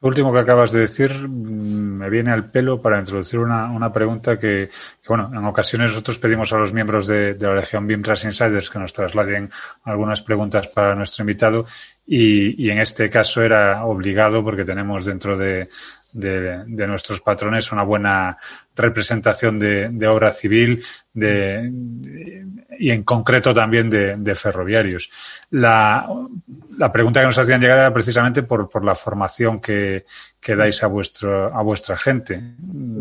Último 0.00 0.32
que 0.32 0.40
acabas 0.40 0.72
de 0.72 0.80
decir 0.80 1.12
mm, 1.14 1.98
me 1.98 2.10
viene 2.10 2.32
al 2.32 2.50
pelo 2.50 2.82
para 2.82 2.98
introducir 2.98 3.38
una, 3.38 3.70
una 3.70 3.92
pregunta 3.92 4.38
que, 4.38 4.68
bueno, 5.08 5.30
en 5.32 5.44
ocasiones 5.44 5.90
nosotros 5.90 6.18
pedimos 6.18 6.52
a 6.52 6.58
los 6.58 6.72
miembros 6.72 7.06
de, 7.06 7.36
la 7.38 7.54
Legión 7.54 7.86
BIMRAS 7.86 8.24
Insiders 8.24 8.68
que 8.68 8.78
nos 8.78 8.92
trasladen 8.92 9.50
algunas 9.84 10.20
preguntas 10.22 10.68
para 10.68 10.94
nuestro 10.94 11.22
invitado 11.22 11.64
y, 12.06 12.62
y 12.66 12.70
en 12.70 12.80
este 12.80 13.08
caso 13.08 13.42
era 13.42 13.84
obligado 13.84 14.42
porque 14.44 14.64
tenemos 14.64 15.06
dentro 15.06 15.38
de, 15.38 15.68
de, 16.12 16.64
de, 16.66 16.86
nuestros 16.86 17.20
patrones 17.20 17.72
una 17.72 17.82
buena 17.82 18.36
representación 18.76 19.58
de, 19.58 19.88
de 19.88 20.06
obra 20.06 20.32
civil 20.32 20.82
de, 21.12 21.70
y 22.78 22.90
en 22.90 23.02
concreto 23.02 23.52
también 23.52 23.88
de, 23.90 24.34
ferroviarios. 24.34 25.10
La, 25.50 26.08
la, 26.78 26.92
pregunta 26.92 27.20
que 27.20 27.26
nos 27.26 27.38
hacían 27.38 27.60
llegar 27.60 27.78
era 27.78 27.92
precisamente 27.92 28.42
por, 28.42 28.68
por 28.68 28.84
la 28.84 28.94
formación 28.94 29.60
que, 29.60 30.04
que, 30.40 30.56
dais 30.56 30.82
a, 30.82 30.86
vuestro, 30.86 31.54
a 31.54 31.62
vuestra 31.62 31.96
gente. 31.96 32.40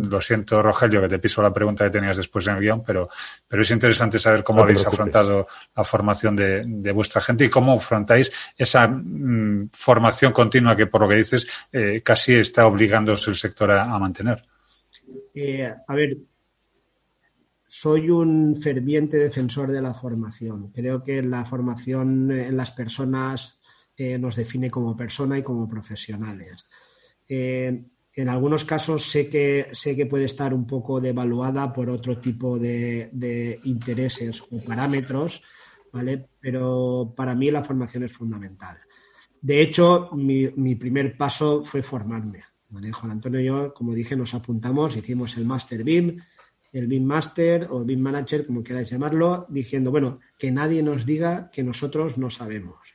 Lo 0.10 0.22
siento, 0.22 0.62
Rogelio, 0.62 1.02
que 1.02 1.08
te 1.08 1.20
piso 1.20 1.42
la 1.42 1.54
pregunta 1.54 1.86
que 1.86 1.92
tenías 1.92 2.18
después 2.18 2.48
en 2.48 2.56
el 2.56 2.62
guion, 2.62 2.84
pero, 2.84 3.10
pero 3.48 3.62
es 3.62 3.72
interesante 3.72 4.20
saber 4.20 4.44
cómo 4.44 4.62
habéis 4.62 4.86
afrontado 4.86 5.48
la 5.76 5.84
formación 5.84 6.36
de, 6.36 6.64
de, 6.66 6.92
vuestra 6.92 7.22
gente 7.22 7.46
y 7.46 7.50
cómo 7.50 7.74
afrontáis 7.74 8.32
esa 8.58 8.88
mm, 8.88 9.70
formación 9.74 10.32
continua 10.32 10.76
que, 10.76 10.88
por 10.88 11.02
lo 11.02 11.10
que 11.10 11.16
dices, 11.16 11.48
eh, 11.72 12.02
casi 12.04 12.36
está 12.36 12.68
obligándose 12.68 13.30
el 13.30 13.36
sector 13.36 13.72
a 13.72 13.98
mantener. 14.00 14.44
Eh, 15.34 15.74
a 15.88 15.96
ver, 15.96 16.18
soy 17.76 18.12
un 18.12 18.56
ferviente 18.56 19.18
defensor 19.18 19.72
de 19.72 19.82
la 19.82 19.96
formación. 19.96 20.72
Creo 20.72 21.04
que 21.04 21.24
la 21.24 21.44
formación 21.44 22.32
en 22.32 22.56
las 22.56 22.70
personas 22.70 23.60
eh, 23.98 24.20
nos 24.20 24.36
define 24.36 24.70
como 24.70 24.96
persona 24.96 25.40
y 25.40 25.42
como 25.42 25.68
profesionales. 25.68 26.68
Eh, 27.28 27.84
en 28.16 28.30
algunos 28.30 28.64
casos 28.64 29.10
sé 29.10 29.28
que, 29.28 29.70
sé 29.72 29.96
que 29.96 30.06
puede 30.06 30.26
estar 30.26 30.54
un 30.54 30.68
poco 30.68 31.02
devaluada 31.02 31.74
por 31.74 31.90
otro 31.90 32.20
tipo 32.20 32.60
de, 32.60 33.60
intereses 33.64 34.40
o 34.52 34.64
parámetros, 34.64 35.42
¿vale? 35.92 36.28
Pero 36.40 37.12
para 37.18 37.34
mí 37.34 37.50
la 37.50 37.64
formación 37.64 38.04
es 38.04 38.14
fundamental. 38.14 38.78
De 39.42 39.64
hecho, 39.64 40.12
mi 40.14 40.76
primer 40.76 41.18
paso 41.18 41.64
fue 41.64 41.82
formarme. 41.82 42.44
Juan 42.92 43.12
Antonio 43.12 43.40
y 43.40 43.46
yo, 43.46 43.74
como 43.74 43.94
dije, 43.94 44.16
nos 44.16 44.34
apuntamos, 44.34 44.96
hicimos 44.96 45.38
el 45.38 45.46
Master 45.46 45.84
BIM, 45.84 46.18
el 46.74 46.88
BIM 46.88 47.06
Master 47.06 47.68
o 47.70 47.86
BIM 47.86 48.02
Manager, 48.02 48.46
como 48.46 48.64
queráis 48.64 48.90
llamarlo, 48.90 49.46
diciendo, 49.48 49.92
bueno, 49.92 50.20
que 50.38 50.52
nadie 50.52 50.84
nos 50.84 51.06
diga 51.06 51.50
que 51.52 51.64
nosotros 51.64 52.18
no 52.18 52.30
sabemos. 52.30 52.94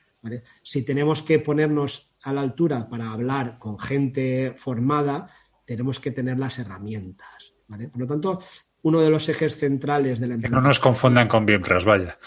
Si 0.62 0.84
tenemos 0.84 1.22
que 1.22 1.38
ponernos 1.38 2.12
a 2.22 2.32
la 2.32 2.42
altura 2.42 2.88
para 2.88 3.12
hablar 3.12 3.58
con 3.58 3.78
gente 3.78 4.52
formada, 4.54 5.30
tenemos 5.64 6.00
que 6.00 6.10
tener 6.10 6.38
las 6.38 6.58
herramientas. 6.58 7.54
¿vale? 7.68 7.88
Por 7.88 8.00
lo 8.00 8.06
tanto, 8.06 8.40
uno 8.82 9.00
de 9.00 9.10
los 9.10 9.28
ejes 9.28 9.56
centrales 9.56 10.20
de 10.20 10.26
la 10.26 10.34
empresa. 10.34 10.56
Que 10.56 10.60
no 10.60 10.66
nos 10.66 10.80
confundan 10.80 11.28
con 11.28 11.46
Bienpras, 11.46 11.84
vaya. 11.84 12.18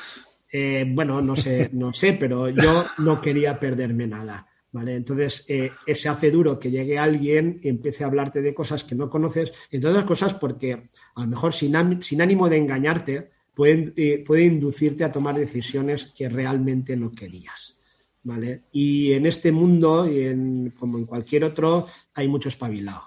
Eh, 0.51 0.85
bueno, 0.87 1.21
no 1.21 1.35
sé, 1.35 1.69
no 1.73 1.93
sé, 1.93 2.13
pero 2.13 2.49
yo 2.49 2.85
no 2.99 3.21
quería 3.21 3.59
perderme 3.59 4.07
nada. 4.07 4.47
¿Vale? 4.71 4.95
Entonces, 4.95 5.43
eh, 5.49 5.71
se 5.93 6.07
hace 6.07 6.31
duro 6.31 6.57
que 6.57 6.71
llegue 6.71 6.97
alguien 6.97 7.59
y 7.61 7.67
empiece 7.67 8.03
a 8.03 8.07
hablarte 8.07 8.41
de 8.41 8.53
cosas 8.53 8.85
que 8.85 8.95
no 8.95 9.09
conoces, 9.09 9.51
entre 9.69 9.89
otras 9.89 10.05
cosas 10.05 10.33
porque 10.33 10.73
a 11.15 11.21
lo 11.21 11.27
mejor 11.27 11.53
sin, 11.53 11.75
ánimo 11.75 12.47
de 12.47 12.57
engañarte, 12.57 13.27
puede, 13.53 13.93
eh, 13.97 14.23
puede 14.25 14.43
inducirte 14.43 15.03
a 15.03 15.11
tomar 15.11 15.35
decisiones 15.35 16.13
que 16.15 16.29
realmente 16.29 16.95
no 16.95 17.11
querías. 17.11 17.77
¿Vale? 18.23 18.65
Y 18.71 19.13
en 19.13 19.25
este 19.25 19.51
mundo, 19.51 20.09
y 20.09 20.21
en, 20.21 20.69
como 20.77 20.99
en 20.99 21.05
cualquier 21.05 21.43
otro, 21.43 21.87
hay 22.13 22.27
mucho 22.27 22.49
espabilado. 22.49 23.01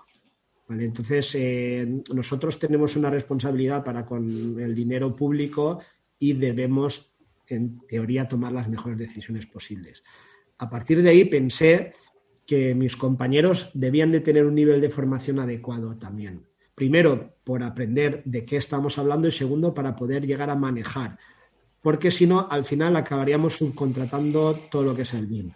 ¿vale? 0.69 0.85
Entonces, 0.85 1.35
eh, 1.37 2.03
nosotros 2.12 2.59
tenemos 2.59 2.97
una 2.97 3.11
responsabilidad 3.11 3.85
para 3.85 4.05
con 4.05 4.61
el 4.61 4.75
dinero 4.75 5.15
público 5.15 5.81
y 6.19 6.33
debemos, 6.33 7.15
en 7.47 7.79
teoría, 7.87 8.29
tomar 8.29 8.53
las 8.53 8.69
mejores 8.69 8.99
decisiones 8.99 9.47
posibles 9.47 10.03
a 10.59 10.70
partir 10.70 11.02
de 11.02 11.11
ahí 11.11 11.24
pensé 11.24 11.94
que 12.46 12.74
mis 12.74 12.96
compañeros 12.96 13.70
debían 13.74 14.12
de 14.12 14.20
tener 14.20 14.44
un 14.44 14.55
nivel 14.55 14.80
de 14.80 14.90
formación 14.90 15.38
adecuado 15.38 15.96
también. 15.96 16.46
Primero, 16.74 17.36
por 17.44 17.62
aprender 17.62 18.22
de 18.24 18.44
qué 18.44 18.57
estamos 18.57 18.98
hablando 18.98 19.28
y 19.28 19.32
segundo, 19.32 19.72
para 19.72 19.94
poder 19.94 20.26
llegar 20.26 20.50
a 20.50 20.57
manejar. 20.57 21.18
Porque 21.80 22.11
si 22.11 22.26
no, 22.26 22.48
al 22.50 22.64
final 22.64 22.96
acabaríamos 22.96 23.57
subcontratando 23.57 24.59
todo 24.70 24.82
lo 24.82 24.96
que 24.96 25.02
es 25.02 25.14
el 25.14 25.26
BIM. 25.26 25.52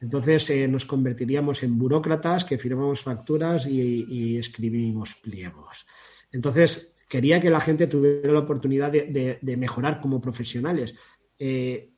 Entonces 0.00 0.50
eh, 0.50 0.68
nos 0.68 0.84
convertiríamos 0.84 1.62
en 1.62 1.78
burócratas 1.78 2.44
que 2.44 2.58
firmamos 2.58 3.02
facturas 3.02 3.66
y, 3.66 4.36
escribimos 4.36 5.14
pliegos. 5.14 5.86
Entonces, 6.32 6.92
quería 7.08 7.40
que 7.40 7.50
la 7.50 7.60
gente 7.60 7.86
tuviera 7.86 8.32
la 8.32 8.40
oportunidad 8.40 8.90
de, 8.90 9.56
mejorar 9.56 10.00
como 10.00 10.20
profesionales. 10.20 10.94
Eh, 11.38 11.92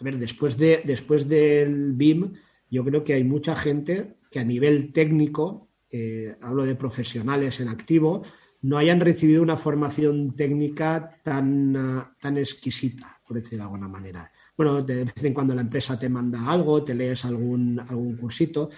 a 0.00 0.04
ver, 0.04 0.18
después, 0.18 0.56
de, 0.56 0.82
después 0.84 1.28
del 1.28 1.92
BIM, 1.92 2.34
yo 2.70 2.84
creo 2.84 3.04
que 3.04 3.14
hay 3.14 3.24
mucha 3.24 3.56
gente 3.56 4.16
que 4.30 4.38
a 4.38 4.44
nivel 4.44 4.92
técnico, 4.92 5.68
eh, 5.90 6.36
hablo 6.40 6.64
de 6.64 6.74
profesionales 6.74 7.60
en 7.60 7.68
activo, 7.68 8.22
no 8.62 8.76
hayan 8.76 9.00
recibido 9.00 9.42
una 9.42 9.56
formación 9.56 10.34
técnica 10.34 11.18
tan, 11.22 11.76
ah, 11.76 12.16
tan 12.20 12.36
exquisita, 12.36 13.20
por 13.26 13.36
decir 13.36 13.58
de 13.58 13.64
alguna 13.64 13.88
manera. 13.88 14.30
Bueno, 14.56 14.82
de 14.82 15.04
vez 15.04 15.24
en 15.24 15.34
cuando 15.34 15.54
la 15.54 15.60
empresa 15.60 15.98
te 15.98 16.08
manda 16.08 16.50
algo, 16.50 16.82
te 16.82 16.94
lees 16.94 17.24
algún, 17.24 17.78
algún 17.80 18.16
cursito, 18.16 18.70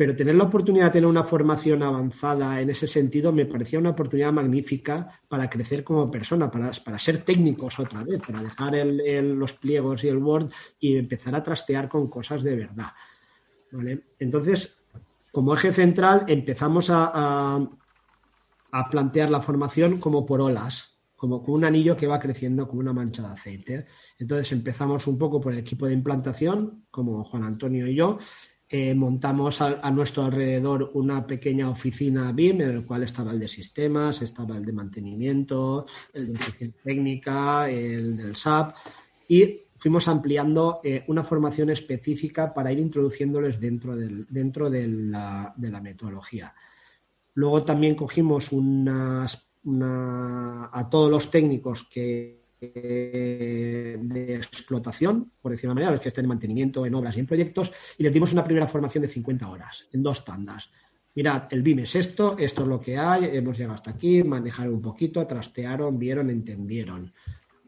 pero 0.00 0.16
tener 0.16 0.34
la 0.34 0.44
oportunidad 0.44 0.86
de 0.86 0.92
tener 0.92 1.06
una 1.06 1.24
formación 1.24 1.82
avanzada 1.82 2.58
en 2.58 2.70
ese 2.70 2.86
sentido 2.86 3.32
me 3.32 3.44
parecía 3.44 3.78
una 3.78 3.90
oportunidad 3.90 4.32
magnífica 4.32 5.20
para 5.28 5.50
crecer 5.50 5.84
como 5.84 6.10
persona, 6.10 6.50
para, 6.50 6.98
ser 6.98 7.18
técnicos 7.22 7.78
otra 7.78 8.02
vez, 8.02 8.18
para 8.26 8.40
dejar 8.40 8.74
los 8.86 9.52
pliegos 9.52 10.02
y 10.02 10.08
el 10.08 10.16
Word 10.16 10.50
y 10.78 10.96
empezar 10.96 11.34
a 11.34 11.42
trastear 11.42 11.86
con 11.90 12.08
cosas 12.08 12.42
de 12.42 12.56
verdad. 12.56 12.86
Entonces, 14.18 14.74
como 15.30 15.52
eje 15.52 15.70
central, 15.70 16.24
empezamos 16.28 16.88
a, 16.88 17.60
a, 18.72 18.90
plantear 18.90 19.28
la 19.28 19.42
formación 19.42 20.00
como 20.00 20.24
por 20.24 20.40
olas, 20.40 20.98
como 21.14 21.42
con 21.42 21.56
un 21.56 21.66
anillo 21.66 21.94
que 21.94 22.06
va 22.06 22.18
creciendo 22.18 22.66
como 22.66 22.80
una 22.80 22.94
mancha 22.94 23.20
de 23.20 23.34
aceite. 23.34 23.84
Entonces 24.18 24.50
empezamos 24.52 25.06
un 25.06 25.18
poco 25.18 25.42
por 25.42 25.52
el 25.52 25.58
equipo 25.58 25.86
de 25.86 25.92
implantación, 25.92 26.86
como 26.90 27.22
Juan 27.22 27.44
Antonio 27.44 27.86
y 27.86 27.94
yo, 27.94 28.18
eh, 28.72 28.94
montamos 28.94 29.60
a, 29.60 29.90
nuestro 29.90 30.22
alrededor 30.22 30.92
una 30.94 31.26
pequeña 31.26 31.68
oficina 31.68 32.30
BIM 32.30 32.60
en 32.60 32.70
el 32.70 32.86
cual 32.86 33.02
estaba 33.02 33.32
el 33.32 33.40
de 33.40 33.48
sistemas, 33.48 34.22
estaba 34.22 34.56
el 34.56 34.64
de 34.64 34.72
mantenimiento, 34.72 35.86
el 36.12 36.28
de 36.28 36.34
eficiencia 36.34 36.80
técnica, 36.84 37.68
el 37.68 38.16
del 38.16 38.36
SAP 38.36 38.76
y 39.26 39.62
fuimos 39.76 40.06
ampliando 40.06 40.80
eh, 40.84 41.02
una 41.08 41.24
formación 41.24 41.70
específica 41.70 42.54
para 42.54 42.70
ir 42.70 42.78
introduciéndoles 42.78 43.58
dentro, 43.58 43.96
del, 43.96 44.24
dentro 44.28 44.70
de, 44.70 44.86
la, 44.86 45.80
metodología. 45.82 46.54
Luego 47.34 47.64
también 47.64 47.96
cogimos 47.96 48.52
unas, 48.52 49.48
a 49.82 50.88
todos 50.88 51.10
los 51.10 51.28
técnicos 51.28 51.88
que 51.90 52.39
eh, 52.60 53.96
de 54.00 54.34
explotación, 54.36 55.32
por 55.40 55.52
decir 55.52 55.68
una 55.68 55.74
manera, 55.74 55.92
los 55.92 56.00
que 56.00 56.08
estén 56.08 56.24
en 56.24 56.28
mantenimiento, 56.28 56.84
en 56.84 56.94
obras 56.94 57.16
y 57.16 57.20
en 57.20 57.26
proyectos, 57.26 57.72
y 57.96 58.02
les 58.02 58.12
dimos 58.12 58.32
una 58.32 58.44
primera 58.44 58.66
formación 58.66 59.02
de 59.02 59.08
50 59.08 59.48
horas, 59.48 59.88
en 59.92 60.02
dos 60.02 60.24
tandas. 60.24 60.70
Mirad, 61.14 61.44
el 61.50 61.62
BIM 61.62 61.80
es 61.80 61.96
esto, 61.96 62.36
esto 62.38 62.62
es 62.62 62.68
lo 62.68 62.80
que 62.80 62.96
hay, 62.96 63.24
hemos 63.32 63.56
llegado 63.56 63.74
hasta 63.74 63.90
aquí, 63.90 64.22
manejaron 64.22 64.74
un 64.74 64.80
poquito, 64.80 65.26
trastearon, 65.26 65.98
vieron, 65.98 66.30
entendieron. 66.30 67.12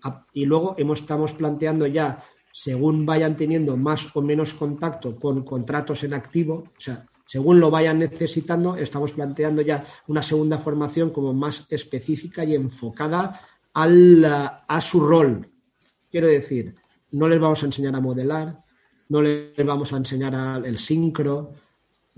Ah, 0.03 0.27
y 0.33 0.45
luego 0.45 0.75
hemos, 0.79 1.01
estamos 1.01 1.33
planteando 1.33 1.87
ya, 1.87 2.23
según 2.53 3.07
vayan 3.07 3.37
teniendo 3.37 3.77
más 3.77 4.15
o 4.15 4.23
menos 4.23 4.55
contacto 4.55 5.17
con 5.17 5.43
contratos 5.45 6.05
en 6.05 6.15
activo, 6.15 6.65
o 6.77 6.81
sea, 6.81 7.07
según 7.33 7.61
lo 7.61 7.71
vayan 7.71 7.99
necesitando, 7.99 8.77
estamos 8.77 9.13
planteando 9.13 9.63
ya 9.63 9.87
una 10.07 10.23
segunda 10.23 10.59
formación 10.59 11.11
como 11.11 11.33
más 11.33 11.67
específica 11.71 12.45
y 12.45 12.55
enfocada 12.55 13.41
a 13.75 14.81
su 14.81 15.01
rol. 15.01 15.49
Quiero 16.11 16.29
decir, 16.29 16.75
no 17.13 17.29
les 17.29 17.41
vamos 17.41 17.63
a 17.63 17.67
enseñar 17.67 17.95
a 17.97 18.01
modelar, 18.01 18.63
no 19.09 19.23
les 19.23 19.65
vamos 19.65 19.93
a 19.93 19.97
enseñar 19.97 20.63
el 20.65 20.79
sincro, 20.79 21.53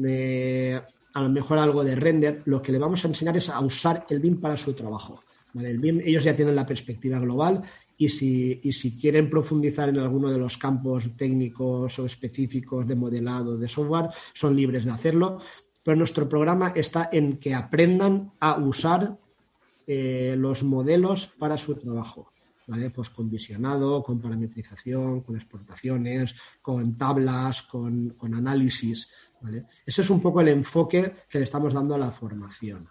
eh, 0.03 0.81
a 1.15 1.23
lo 1.23 1.29
mejor 1.29 1.59
algo 1.59 1.85
de 1.85 1.95
render, 1.95 2.43
lo 2.47 2.61
que 2.61 2.73
les 2.73 2.81
vamos 2.81 3.05
a 3.05 3.09
enseñar 3.09 3.37
es 3.37 3.49
a 3.49 3.61
usar 3.61 4.07
el 4.09 4.21
BIM 4.21 4.41
para 4.41 4.57
su 4.57 4.73
trabajo. 4.73 5.23
El 5.55 5.79
BIM, 5.79 6.01
ellos 6.05 6.25
ya 6.25 6.35
tienen 6.35 6.57
la 6.57 6.67
perspectiva 6.67 7.21
global 7.21 7.63
y 7.97 8.09
si, 8.09 8.61
y 8.65 8.73
si 8.73 8.99
quieren 8.99 9.31
profundizar 9.31 9.89
en 9.89 9.99
alguno 9.99 10.31
de 10.31 10.39
los 10.39 10.59
campos 10.59 11.17
técnicos 11.17 11.97
o 12.01 12.07
específicos 12.07 12.89
de 12.89 12.97
modelado 12.97 13.57
de 13.57 13.69
software, 13.69 14.11
son 14.33 14.57
libres 14.57 14.85
de 14.85 14.91
hacerlo. 14.91 15.39
Pero 15.85 15.97
nuestro 15.97 16.29
programa 16.29 16.73
está 16.75 17.11
en 17.13 17.37
que 17.37 17.55
aprendan 17.55 18.33
a 18.41 18.57
usar 18.57 19.17
eh, 19.87 20.35
los 20.39 20.63
modelos 20.63 21.27
para 21.27 21.57
su 21.57 21.75
trabajo. 21.77 22.33
¿vale? 22.67 22.91
Pues 22.91 23.11
con 23.11 23.31
visionado, 23.31 24.03
con 24.03 24.21
parametrización, 24.21 25.21
con 25.21 25.37
exportaciones, 25.37 26.35
con 26.63 26.97
tablas, 26.97 27.63
con, 27.63 28.17
análisis. 28.21 29.09
¿vale? 29.41 29.67
Ese 29.85 30.03
es 30.03 30.11
un 30.11 30.21
poco 30.21 30.41
el 30.41 30.49
enfoque 30.49 31.13
que 31.29 31.39
le 31.39 31.45
estamos 31.45 31.75
dando 31.75 31.95
a 31.95 31.99
la 31.99 32.11
formación. 32.11 32.89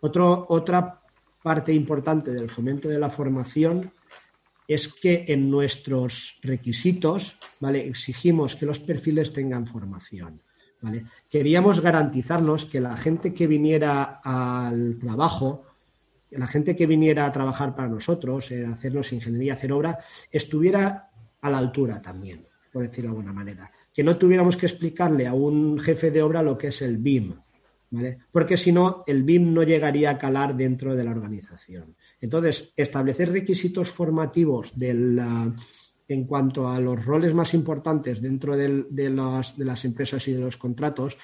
otra 0.00 1.00
parte 1.42 1.72
importante 1.72 2.32
del 2.32 2.48
fomento 2.48 2.88
de 2.88 2.98
la 2.98 3.10
formación 3.10 3.92
es 4.66 4.88
que 4.88 5.26
en 5.28 5.50
nuestros 5.50 6.38
requisitos 6.42 7.38
¿vale? 7.60 7.86
exigimos 7.86 8.56
que 8.56 8.66
los 8.66 8.78
perfiles 8.78 9.32
tengan 9.32 9.66
formación. 9.66 10.42
¿vale? 10.80 11.04
Queríamos 11.30 11.80
garantizarnos 11.80 12.64
que 12.64 12.80
la 12.80 12.96
gente 12.96 13.34
que 13.34 13.46
viniera 13.46 14.20
al 14.24 14.98
trabajo 14.98 15.64
la 16.36 16.46
gente 16.46 16.74
que 16.74 16.86
viniera 16.86 17.26
a 17.26 17.32
trabajar 17.32 17.74
para 17.74 17.88
nosotros, 17.88 18.50
eh, 18.50 18.64
hacernos 18.66 19.12
ingeniería, 19.12 19.54
hacer 19.54 19.72
obra, 19.72 19.98
estuviera 20.30 21.10
a 21.40 21.50
la 21.50 21.58
altura 21.58 22.00
también, 22.00 22.46
por 22.72 22.82
decirlo 22.82 23.10
de 23.10 23.16
alguna 23.16 23.32
manera. 23.32 23.70
Que 23.92 24.04
no 24.04 24.16
tuviéramos 24.16 24.56
que 24.56 24.66
explicarle 24.66 25.26
a 25.26 25.34
un 25.34 25.78
jefe 25.78 26.10
de 26.10 26.22
obra 26.22 26.42
lo 26.42 26.58
que 26.58 26.68
es 26.68 26.82
el 26.82 26.98
BIM, 26.98 27.34
¿vale? 27.90 28.18
Porque 28.30 28.56
si 28.56 28.72
no, 28.72 29.04
el 29.06 29.22
BIM 29.22 29.52
no 29.52 29.62
llegaría 29.62 30.10
a 30.10 30.18
calar 30.18 30.56
dentro 30.56 30.96
de 30.96 31.04
la 31.04 31.10
organización. 31.10 31.94
Entonces, 32.20 32.72
establecer 32.76 33.30
requisitos 33.30 33.90
formativos 33.90 34.72
en 34.76 36.24
cuanto 36.24 36.68
a 36.68 36.80
los 36.80 37.04
roles 37.04 37.34
más 37.34 37.54
importantes 37.54 38.20
dentro 38.20 38.56
de, 38.56 38.84
de 38.90 39.10
las 39.10 39.84
empresas 39.84 40.26
y 40.28 40.32
de 40.32 40.40
los 40.40 40.56
contratos 40.56 41.18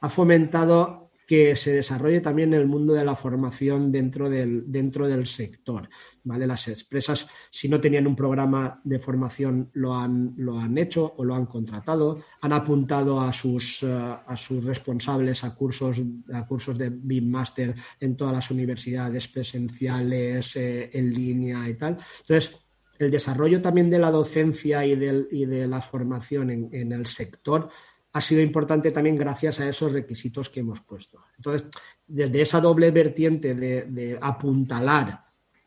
ha 0.00 0.10
fomentado 0.10 1.03
que 1.26 1.56
se 1.56 1.72
desarrolle 1.72 2.20
también 2.20 2.52
el 2.54 2.66
mundo 2.66 2.92
de 2.92 3.04
la 3.04 3.14
formación 3.14 3.90
dentro 3.90 4.28
del, 4.28 4.70
dentro 4.70 5.08
del 5.08 5.26
sector. 5.26 5.88
¿vale? 6.22 6.46
Las 6.46 6.68
empresas, 6.68 7.26
si 7.50 7.68
no 7.68 7.80
tenían 7.80 8.06
un 8.06 8.16
programa 8.16 8.80
de 8.84 8.98
formación, 8.98 9.70
lo 9.74 9.94
han, 9.94 10.34
lo 10.36 10.58
han 10.58 10.76
hecho 10.76 11.14
o 11.16 11.24
lo 11.24 11.34
han 11.34 11.46
contratado, 11.46 12.18
han 12.40 12.52
apuntado 12.52 13.20
a 13.20 13.32
sus, 13.32 13.82
eh, 13.82 13.86
a 13.88 14.36
sus 14.36 14.64
responsables 14.64 15.44
a 15.44 15.54
cursos, 15.54 16.02
a 16.32 16.46
cursos 16.46 16.76
de 16.76 16.90
BIM 16.90 17.30
Master 17.30 17.74
en 18.00 18.16
todas 18.16 18.34
las 18.34 18.50
universidades 18.50 19.28
presenciales, 19.28 20.56
eh, 20.56 20.90
en 20.92 21.12
línea 21.12 21.68
y 21.68 21.74
tal. 21.74 21.98
Entonces, 22.20 22.56
el 22.98 23.10
desarrollo 23.10 23.60
también 23.60 23.90
de 23.90 23.98
la 23.98 24.10
docencia 24.10 24.86
y, 24.86 24.94
del, 24.94 25.28
y 25.30 25.46
de 25.46 25.66
la 25.66 25.80
formación 25.80 26.50
en, 26.50 26.68
en 26.72 26.92
el 26.92 27.06
sector 27.06 27.68
ha 28.14 28.20
sido 28.20 28.40
importante 28.40 28.92
también 28.92 29.16
gracias 29.16 29.58
a 29.58 29.68
esos 29.68 29.92
requisitos 29.92 30.48
que 30.48 30.60
hemos 30.60 30.80
puesto. 30.80 31.24
Entonces, 31.36 31.68
desde 32.06 32.42
esa 32.42 32.60
doble 32.60 32.92
vertiente 32.92 33.54
de, 33.56 34.16
apuntalar 34.20 35.24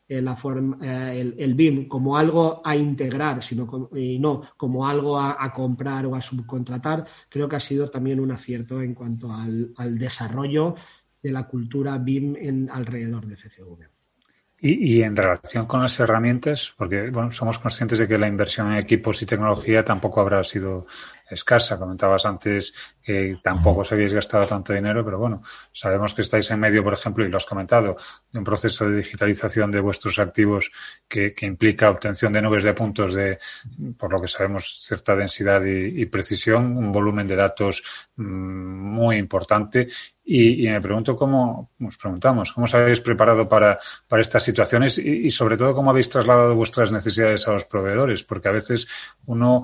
eh, 0.08 0.24
eh, 0.24 1.34
el, 1.36 1.54
BIM 1.54 1.86
como 1.86 2.16
algo 2.16 2.62
a 2.64 2.74
integrar 2.74 3.42
sino 3.42 3.90
y 3.94 4.18
no 4.18 4.42
como 4.56 4.88
algo 4.88 5.20
a, 5.20 5.52
comprar 5.52 6.06
o 6.06 6.14
a 6.14 6.22
subcontratar, 6.22 7.04
creo 7.28 7.46
que 7.46 7.56
ha 7.56 7.60
sido 7.60 7.86
también 7.88 8.18
un 8.18 8.32
acierto 8.32 8.80
en 8.80 8.94
cuanto 8.94 9.30
al, 9.30 9.98
desarrollo 9.98 10.74
de 11.22 11.30
la 11.30 11.46
cultura 11.46 11.98
BIM 11.98 12.68
alrededor 12.70 13.26
de 13.26 13.36
CCV. 13.36 13.88
Y, 14.60 15.02
en 15.02 15.14
relación 15.14 15.66
con 15.66 15.82
las 15.82 16.00
herramientas, 16.00 16.74
porque 16.76 17.10
bueno, 17.10 17.30
somos 17.30 17.60
conscientes 17.60 18.00
de 18.00 18.08
que 18.08 18.18
la 18.18 18.26
inversión 18.26 18.72
en 18.72 18.78
equipos 18.78 19.22
y 19.22 19.26
tecnología 19.26 19.84
tampoco 19.84 20.20
habrá 20.20 20.42
sido 20.42 20.86
escasa. 21.30 21.78
Comentabas 21.78 22.26
antes 22.26 22.74
que 23.02 23.38
tampoco 23.42 23.80
os 23.80 23.92
habéis 23.92 24.12
gastado 24.12 24.46
tanto 24.46 24.72
dinero, 24.72 25.04
pero 25.04 25.18
bueno, 25.18 25.42
sabemos 25.72 26.14
que 26.14 26.22
estáis 26.22 26.50
en 26.50 26.60
medio, 26.60 26.82
por 26.84 26.92
ejemplo, 26.92 27.24
y 27.24 27.28
lo 27.28 27.36
has 27.36 27.46
comentado, 27.46 27.96
de 28.30 28.38
un 28.38 28.44
proceso 28.44 28.88
de 28.88 28.96
digitalización 28.96 29.70
de 29.70 29.80
vuestros 29.80 30.18
activos 30.18 30.70
que, 31.08 31.34
implica 31.40 31.90
obtención 31.90 32.32
de 32.32 32.42
nubes 32.42 32.64
de 32.64 32.74
puntos 32.74 33.14
de, 33.14 33.38
por 33.96 34.12
lo 34.12 34.20
que 34.20 34.28
sabemos, 34.28 34.84
cierta 34.84 35.16
densidad 35.16 35.62
y, 35.64 36.04
precisión, 36.06 36.76
un 36.76 36.92
volumen 36.92 37.26
de 37.26 37.36
datos 37.36 37.82
mm, 38.16 38.22
muy 38.24 39.16
importante. 39.16 39.88
Y, 40.24 40.68
me 40.68 40.80
pregunto 40.80 41.16
cómo, 41.16 41.70
nos 41.78 41.96
preguntamos, 41.96 42.52
cómo 42.52 42.64
os 42.64 42.74
habéis 42.74 43.00
preparado 43.00 43.48
para, 43.48 43.78
para 44.06 44.20
estas 44.20 44.42
situaciones 44.42 44.98
y, 44.98 45.30
sobre 45.30 45.56
todo 45.56 45.72
cómo 45.72 45.90
habéis 45.90 46.10
trasladado 46.10 46.54
vuestras 46.54 46.92
necesidades 46.92 47.48
a 47.48 47.52
los 47.52 47.64
proveedores, 47.64 48.24
porque 48.24 48.48
a 48.48 48.52
veces 48.52 48.86
uno 49.24 49.62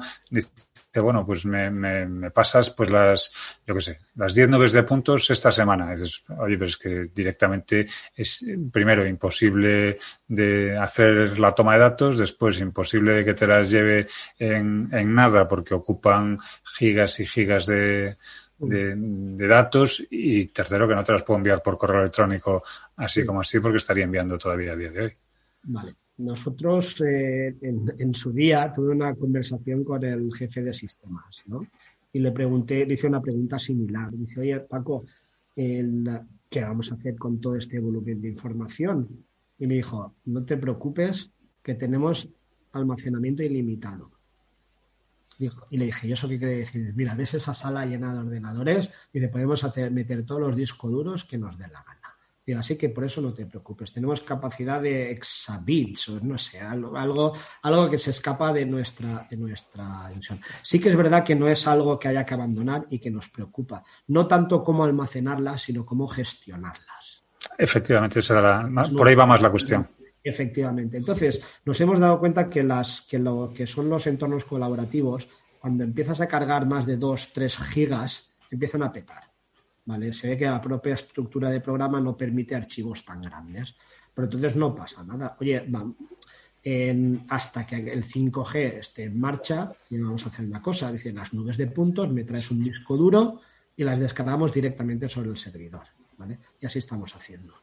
bueno, 1.01 1.25
pues 1.27 1.45
me, 1.47 1.71
me, 1.71 2.31
pasas 2.31 2.71
pues 2.71 2.91
las, 2.91 3.33
yo 3.67 3.75
qué 3.75 3.81
sé, 3.81 3.99
las 4.17 4.35
10 4.35 4.51
nubes 4.51 4.73
de 4.73 4.83
puntos 4.83 5.31
esta 5.31 5.51
semana. 5.51 5.91
dices, 5.91 6.23
oye, 6.39 6.57
pero 6.57 6.69
es 6.69 6.77
que 6.77 7.11
directamente 7.15 7.87
es 8.15 8.45
primero 8.73 9.07
imposible 9.07 9.99
de 10.27 10.77
hacer 10.77 11.39
la 11.39 11.53
toma 11.53 11.75
de 11.75 11.81
datos, 11.81 12.19
después 12.19 12.61
imposible 12.61 13.15
de 13.15 13.25
que 13.25 13.35
te 13.35 13.47
las 13.47 13.71
lleve 13.71 14.07
en, 14.39 14.89
en 14.93 15.15
nada 15.15 15.49
porque 15.49 15.75
ocupan 15.75 16.39
gigas 16.63 17.21
y 17.21 17.27
gigas 17.27 17.67
de, 17.67 18.17
de, 18.59 18.95
de, 18.97 19.47
datos 19.49 20.03
y 20.11 20.47
tercero 20.47 20.87
que 20.89 20.95
no 20.95 21.05
te 21.05 21.13
las 21.13 21.23
puedo 21.23 21.39
enviar 21.39 21.63
por 21.63 21.77
correo 21.77 22.01
electrónico 22.01 22.63
así 22.97 23.25
como 23.25 23.41
así 23.41 23.61
porque 23.61 23.79
estaría 23.79 24.05
enviando 24.05 24.39
todavía 24.39 24.73
a 24.73 24.77
día 24.77 24.91
de 24.91 25.03
hoy. 25.03 25.13
Vale. 25.65 26.04
Nosotros 26.17 27.01
eh, 27.01 27.57
en, 27.61 28.15
su 28.15 28.33
día 28.33 28.73
tuve 28.73 28.91
una 28.91 29.15
conversación 29.15 29.83
con 29.83 30.05
el 30.05 30.33
jefe 30.33 30.63
de 30.63 30.73
sistemas. 30.73 31.43
Y 32.13 32.21
le 32.21 32.31
pregunté, 32.31 32.87
le 32.87 32.95
hice 32.95 33.09
una 33.09 33.21
pregunta 33.21 33.59
similar. 33.59 34.13
Dice, 34.13 34.41
oye, 34.41 34.61
Paco, 34.61 35.05
¿qué 35.55 36.61
vamos 36.61 36.93
a 36.93 36.95
hacer 36.95 37.17
con 37.17 37.41
todo 37.41 37.57
este 37.57 37.81
volumen 37.81 38.21
de 38.21 38.29
información? 38.29 39.09
Y 39.59 39.67
me 39.67 39.75
dijo, 39.75 40.15
no 40.27 40.45
te 40.45 40.57
preocupes, 40.57 41.31
que 41.63 41.75
tenemos 41.75 42.29
almacenamiento 42.73 43.43
ilimitado. 43.43 44.11
y 45.39 45.77
le 45.77 45.87
dije, 45.87 46.07
¿y 46.07 46.13
eso 46.13 46.29
qué 46.29 46.39
quiere 46.39 46.59
decir? 46.59 46.93
Mira, 46.95 47.17
ves 47.17 47.35
esa 47.35 47.55
sala 47.55 47.85
llena 47.87 48.13
de 48.13 48.21
ordenadores 48.21 48.89
y 49.13 49.19
te 49.19 49.29
podemos 49.29 49.65
hacer, 49.65 49.91
meter 49.91 50.25
todos 50.25 50.43
los 50.43 50.55
discos 50.55 50.93
duros 50.93 51.25
que 51.25 51.39
nos 51.39 51.59
dé 51.59 51.67
la 51.67 51.83
gana 51.83 52.04
así 52.53 52.77
que 52.77 52.91
por 52.91 53.05
eso 53.05 53.21
no 53.23 53.33
te 53.33 53.47
preocupes. 53.47 53.93
Tenemos 53.93 54.21
capacidad 54.21 54.81
de 54.81 55.11
exabits 55.11 56.09
o 56.11 56.21
no 56.21 56.37
sé, 56.37 56.61
algo, 56.61 56.95
algo, 57.63 57.91
que 57.91 57.99
se 57.99 58.11
escapa 58.11 58.53
de 58.53 58.67
nuestra, 58.67 59.27
de 59.31 59.37
nuestra 59.37 60.09
dimensión. 60.09 60.41
Sí 60.63 60.79
que 60.79 60.91
es 60.91 60.97
verdad 60.97 61.25
que 61.25 61.35
no 61.35 61.49
es 61.49 61.67
algo 61.67 61.99
que 61.99 62.09
haya 62.09 62.27
que 62.27 62.35
abandonar 62.35 62.87
y 62.91 62.99
que 62.99 63.11
nos 63.11 63.31
preocupa. 63.31 63.83
No 64.09 64.27
tanto 64.27 64.63
cómo 64.63 64.85
almacenarlas, 64.85 65.63
sino 65.63 65.87
cómo 65.87 66.07
gestionarlas. 66.07 67.25
Efectivamente, 67.57 68.21
por 68.97 69.09
ahí 69.09 69.15
va 69.15 69.27
más 69.27 69.41
la 69.41 69.51
cuestión. 69.51 69.89
Efectivamente. 70.23 70.97
Entonces, 70.97 71.41
nos 71.65 71.81
hemos 71.81 71.99
dado 71.99 72.19
cuenta 72.19 72.49
que, 72.49 72.63
las, 72.63 73.03
que 73.03 73.19
lo 73.19 73.53
que 73.55 73.67
son 73.67 73.89
los 73.89 74.07
entornos 74.07 74.45
colaborativos, 74.45 75.29
cuando 75.61 75.85
empiezas 75.85 76.21
a 76.21 76.29
cargar 76.29 76.67
más 76.67 76.87
de 76.87 76.97
2, 76.97 77.33
3 77.33 77.59
gigas, 77.69 78.35
empiezan 78.51 78.83
a 78.83 78.93
petar. 78.93 79.34
¿Vale? 79.85 80.13
Se 80.13 80.29
ve 80.29 80.37
que 80.39 80.47
la 80.47 80.61
propia 80.61 80.95
estructura 80.95 81.51
de 81.51 81.61
programa 81.61 82.01
no 82.01 82.17
permite 82.17 82.55
archivos 82.55 83.05
tan 83.05 83.23
grandes. 83.23 83.75
Pero 84.15 84.27
entonces 84.27 84.57
no 84.57 84.75
pasa 84.75 85.03
nada. 85.03 85.37
Oye, 85.41 85.67
hasta 87.29 87.67
que 87.67 87.77
el 87.93 88.05
5G 88.05 88.79
esté 88.79 89.05
en 89.05 89.19
marcha, 89.19 89.73
vamos 89.91 90.25
a 90.25 90.29
hacer 90.29 90.47
una 90.47 90.63
cosa. 90.63 90.93
Dicen 90.93 91.17
las 91.17 91.35
nubes 91.35 91.57
de 91.57 91.67
puntos, 91.67 92.11
me 92.11 92.25
traes 92.25 92.51
un 92.51 92.63
disco 92.63 92.97
duro 92.97 93.41
y 93.77 93.83
las 93.83 93.99
descargamos 93.99 94.53
directamente 94.53 95.09
sobre 95.09 95.31
el 95.31 95.37
servidor. 95.37 95.83
¿vale? 96.17 96.39
Y 96.61 96.67
así 96.67 96.79
estamos 96.79 97.15
haciendo. 97.17 97.55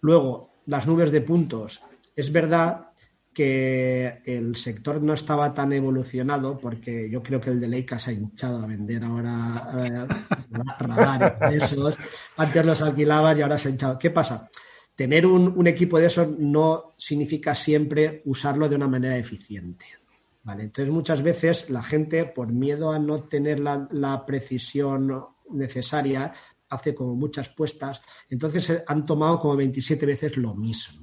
Luego, 0.00 0.62
las 0.66 0.86
nubes 0.86 1.10
de 1.10 1.20
puntos. 1.20 1.82
Es 2.16 2.32
verdad 2.32 2.91
que 3.32 4.22
el 4.26 4.56
sector 4.56 5.02
no 5.02 5.14
estaba 5.14 5.54
tan 5.54 5.72
evolucionado 5.72 6.58
porque 6.58 7.08
yo 7.10 7.22
creo 7.22 7.40
que 7.40 7.50
el 7.50 7.60
de 7.60 7.68
Leica 7.68 7.98
se 7.98 8.10
ha 8.10 8.14
hinchado 8.14 8.62
a 8.62 8.66
vender 8.66 9.02
ahora 9.04 9.74
eh, 9.78 10.06
radares 10.78 11.62
esos. 11.62 11.96
Antes 12.36 12.66
los 12.66 12.82
alquilabas 12.82 13.38
y 13.38 13.42
ahora 13.42 13.58
se 13.58 13.68
ha 13.68 13.70
hinchado. 13.70 13.98
¿Qué 13.98 14.10
pasa? 14.10 14.50
Tener 14.94 15.24
un, 15.26 15.66
equipo 15.66 15.98
de 15.98 16.06
esos 16.06 16.28
no 16.38 16.92
significa 16.98 17.54
siempre 17.54 18.22
usarlo 18.26 18.68
de 18.68 18.76
una 18.76 18.88
manera 18.88 19.16
eficiente. 19.16 19.86
¿vale? 20.42 20.64
Entonces, 20.64 20.92
muchas 20.92 21.22
veces 21.22 21.70
la 21.70 21.82
gente, 21.82 22.26
por 22.26 22.52
miedo 22.52 22.92
a 22.92 22.98
no 22.98 23.24
tener 23.24 23.60
la, 23.60 23.88
la 23.90 24.26
precisión 24.26 25.10
necesaria, 25.50 26.32
hace 26.68 26.94
como 26.94 27.14
muchas 27.14 27.48
puestas. 27.48 28.02
Entonces, 28.28 28.82
han 28.86 29.06
tomado 29.06 29.40
como 29.40 29.56
27 29.56 30.04
veces 30.04 30.36
lo 30.36 30.54
mismo. 30.54 31.01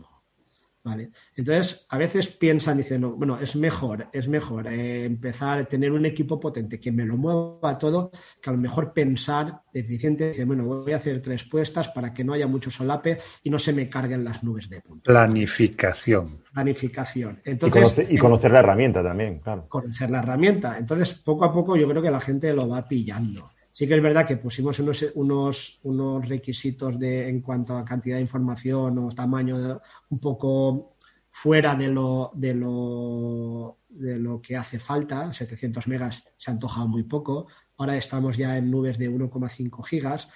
¿Vale? 0.89 1.11
Entonces, 1.35 1.85
a 1.89 1.97
veces 1.97 2.27
piensan, 2.27 2.77
dicen, 2.77 3.01
bueno, 3.17 3.37
es 3.39 3.55
mejor, 3.55 4.07
es 4.11 4.27
mejor 4.27 4.67
eh, 4.67 5.05
empezar 5.05 5.59
a 5.59 5.65
tener 5.65 5.91
un 5.91 6.05
equipo 6.05 6.39
potente 6.39 6.79
que 6.79 6.91
me 6.91 7.05
lo 7.05 7.15
mueva 7.15 7.77
todo, 7.77 8.11
que 8.41 8.49
a 8.49 8.53
lo 8.53 8.59
mejor 8.59 8.91
pensar 8.91 9.61
eficiente, 9.71 10.25
decir, 10.25 10.45
bueno, 10.45 10.65
voy 10.65 10.91
a 10.91 10.97
hacer 10.97 11.21
tres 11.21 11.43
puestas 11.43 11.89
para 11.89 12.13
que 12.13 12.23
no 12.23 12.33
haya 12.33 12.47
mucho 12.47 12.71
solape 12.71 13.19
y 13.43 13.49
no 13.49 13.59
se 13.59 13.71
me 13.71 13.87
carguen 13.87 14.23
las 14.23 14.43
nubes 14.43 14.69
de 14.69 14.81
punto. 14.81 15.03
Planificación. 15.11 16.43
Planificación. 16.51 17.39
Entonces, 17.45 18.11
y, 18.11 18.17
conocer 18.17 18.51
la 18.51 18.59
herramienta 18.59 19.03
también, 19.03 19.39
claro. 19.39 19.67
Conocer 19.69 20.09
la 20.09 20.19
herramienta. 20.19 20.77
Entonces, 20.77 21.11
poco 21.13 21.45
a 21.45 21.53
poco 21.53 21.75
yo 21.75 21.87
creo 21.87 22.01
que 22.01 22.11
la 22.11 22.21
gente 22.21 22.51
lo 22.53 22.67
va 22.67 22.87
pillando. 22.87 23.51
Sí 23.79 23.87
que 23.87 23.95
es 23.95 24.01
verdad 24.01 24.27
que 24.27 24.35
pusimos 24.35 24.77
unos, 24.79 25.05
unos, 25.15 25.79
unos 25.83 26.27
requisitos 26.27 26.99
de, 26.99 27.29
en 27.29 27.39
cuanto 27.39 27.77
a 27.77 27.85
cantidad 27.85 28.17
de 28.17 28.21
información 28.23 28.97
o 28.97 29.15
tamaño 29.15 29.79
un 30.09 30.19
poco 30.19 30.97
fuera 31.29 31.77
de 31.77 31.87
lo, 31.87 32.29
de 32.33 32.55
lo, 32.55 33.77
de 33.87 34.19
lo 34.19 34.41
que 34.41 34.57
hace 34.57 34.79
falta. 34.79 35.31
700 35.31 35.87
megas 35.87 36.21
se 36.37 36.51
ha 36.51 36.55
antojado 36.55 36.89
muy 36.89 37.03
poco. 37.03 37.47
Ahora 37.77 37.95
estamos 37.95 38.35
ya 38.35 38.57
en 38.57 38.69
nubes 38.69 38.97
de 38.97 39.09
1,5 39.09 39.81
gigas. 39.85 40.27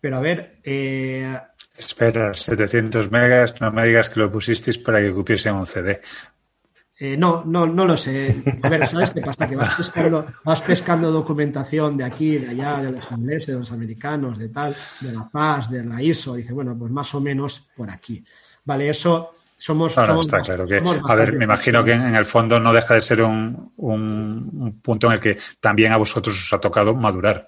Pero 0.00 0.16
a 0.16 0.20
ver. 0.20 0.58
Eh... 0.64 1.38
Espera, 1.76 2.32
700 2.32 3.10
megas, 3.10 3.60
no 3.60 3.70
me 3.72 3.86
digas 3.86 4.08
que 4.08 4.20
lo 4.20 4.32
pusisteis 4.32 4.78
para 4.78 5.02
que 5.02 5.12
cupiese 5.12 5.52
un 5.52 5.66
CD. 5.66 6.00
Eh, 7.00 7.16
no, 7.16 7.44
no, 7.44 7.64
no 7.64 7.84
lo 7.84 7.96
sé. 7.96 8.42
A 8.60 8.68
ver, 8.68 8.88
¿sabes 8.88 9.10
qué 9.10 9.20
pasa? 9.20 9.46
Que 9.46 9.54
vas 9.54 9.76
pescando, 9.76 10.26
vas 10.44 10.60
pescando 10.62 11.12
documentación 11.12 11.96
de 11.96 12.04
aquí, 12.04 12.38
de 12.38 12.48
allá, 12.48 12.82
de 12.82 12.90
los 12.90 13.10
ingleses, 13.12 13.46
de 13.46 13.58
los 13.58 13.70
americanos, 13.70 14.36
de 14.36 14.48
tal, 14.48 14.74
de 15.00 15.12
la 15.12 15.28
paz, 15.28 15.70
de 15.70 15.84
la 15.84 16.02
ISO. 16.02 16.34
Dice, 16.34 16.52
bueno, 16.52 16.76
pues 16.76 16.90
más 16.90 17.14
o 17.14 17.20
menos 17.20 17.68
por 17.76 17.88
aquí. 17.88 18.24
Vale, 18.64 18.88
eso 18.88 19.34
somos. 19.56 19.96
está 19.96 20.40
claro 20.40 20.66
que. 20.66 20.82
A 21.04 21.14
ver, 21.14 21.34
me 21.34 21.44
imagino 21.44 21.84
que 21.84 21.92
en 21.92 22.16
el 22.16 22.24
fondo 22.24 22.58
no 22.58 22.72
deja 22.72 22.94
de 22.94 23.00
ser 23.00 23.22
un, 23.22 23.72
un, 23.76 24.80
punto 24.82 25.06
en 25.06 25.12
el 25.12 25.20
que 25.20 25.36
también 25.60 25.92
a 25.92 25.98
vosotros 25.98 26.36
os 26.36 26.52
ha 26.52 26.58
tocado 26.58 26.94
madurar. 26.94 27.46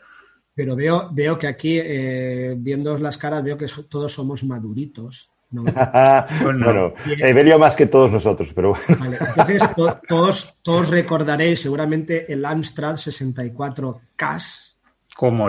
Pero 0.55 0.77
veo, 0.77 1.09
veo 1.13 1.37
que 1.37 1.49
aquí, 1.49 1.81
eh, 1.83 2.55
viendo 2.57 2.97
las 2.99 3.19
caras, 3.19 3.43
veo 3.43 3.59
que 3.59 3.67
todos 3.89 4.13
somos 4.13 4.45
maduritos 4.45 5.29
bueno, 6.43 6.95
Evelio 7.19 7.59
más 7.59 7.75
que 7.75 7.87
todos 7.87 8.11
nosotros, 8.11 8.53
pero 8.55 8.73
bueno. 8.73 9.17
entonces 9.21 9.63
todos, 10.07 10.55
todos 10.63 10.89
recordaréis 10.89 11.61
seguramente 11.61 12.33
el 12.33 12.45
Amstrad 12.45 12.97
64 12.97 14.01
CAS. 14.17 14.77
¿Cómo? 15.17 15.49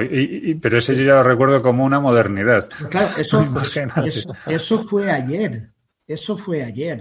pero 0.62 0.80
ese 0.80 0.95
yo 0.95 1.04
ya 1.04 1.16
lo 1.16 1.24
recuerdo 1.24 1.62
como 1.62 1.86
una 1.86 1.99
modernidad. 1.99 2.68
Claro, 2.89 3.10
eso, 3.18 4.84
fue 4.89 5.09
ayer. 5.09 5.70
Eso 6.05 6.36
fue 6.36 6.63
ayer. 6.63 7.00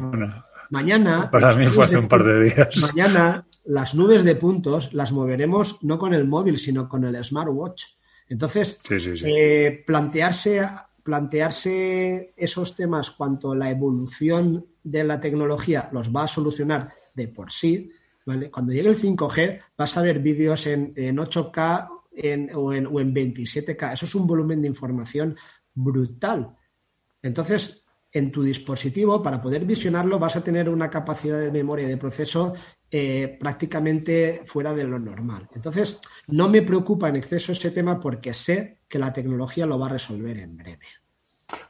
mañana. 0.70 1.30
Para 1.30 1.54
mí 1.54 1.66
fue 1.66 1.86
hace 1.86 1.98
un 1.98 2.06
par 2.06 2.22
de 2.22 2.44
días. 2.44 2.94
Mañana 2.94 3.44
las 3.64 3.94
nubes 3.94 4.24
de 4.24 4.36
puntos 4.36 4.92
las 4.92 5.10
moveremos 5.10 5.78
no 5.82 5.98
con 5.98 6.14
el 6.14 6.26
móvil, 6.26 6.58
sino 6.58 6.88
con 6.88 7.04
el 7.04 7.24
smartwatch. 7.24 7.84
Entonces, 8.28 8.78
eh, 9.24 9.82
plantearse 9.84 10.64
plantearse 11.10 12.34
esos 12.36 12.76
temas 12.76 13.10
cuanto 13.10 13.52
la 13.52 13.68
evolución 13.68 14.64
de 14.80 15.02
la 15.02 15.18
tecnología 15.20 15.88
los 15.90 16.14
va 16.14 16.22
a 16.22 16.28
solucionar 16.28 16.92
de 17.12 17.26
por 17.26 17.50
sí. 17.50 17.90
Cuando 18.24 18.72
llegue 18.72 18.90
el 18.90 18.96
5G 18.96 19.60
vas 19.76 19.96
a 19.96 20.02
ver 20.02 20.20
vídeos 20.20 20.68
en, 20.68 20.94
8K 20.94 21.88
o, 22.54 22.72
en, 22.72 22.86
o 22.86 23.00
en 23.00 23.12
27K. 23.12 23.92
Eso 23.94 24.06
es 24.06 24.14
un 24.14 24.24
volumen 24.24 24.62
de 24.62 24.68
información 24.68 25.36
brutal. 25.74 26.54
Entonces, 27.20 27.82
en 28.12 28.30
tu 28.30 28.44
dispositivo, 28.44 29.20
para 29.20 29.40
poder 29.40 29.64
visionarlo, 29.64 30.16
vas 30.20 30.36
a 30.36 30.44
tener 30.44 30.68
una 30.68 30.90
capacidad 30.90 31.40
de 31.40 31.50
memoria 31.50 31.88
de 31.88 31.96
proceso 31.96 32.54
eh, 32.88 33.36
prácticamente 33.38 34.42
fuera 34.46 34.72
de 34.72 34.84
lo 34.84 35.00
normal. 35.00 35.48
Entonces, 35.54 36.00
no 36.28 36.48
me 36.48 36.62
preocupa 36.62 37.08
en 37.08 37.16
exceso 37.16 37.50
ese 37.50 37.72
tema 37.72 37.98
porque 37.98 38.32
sé 38.32 38.80
que 38.88 38.98
la 38.98 39.12
tecnología 39.12 39.66
lo 39.66 39.78
va 39.78 39.86
a 39.86 39.90
resolver 39.90 40.38
en 40.38 40.56
breve. 40.56 40.86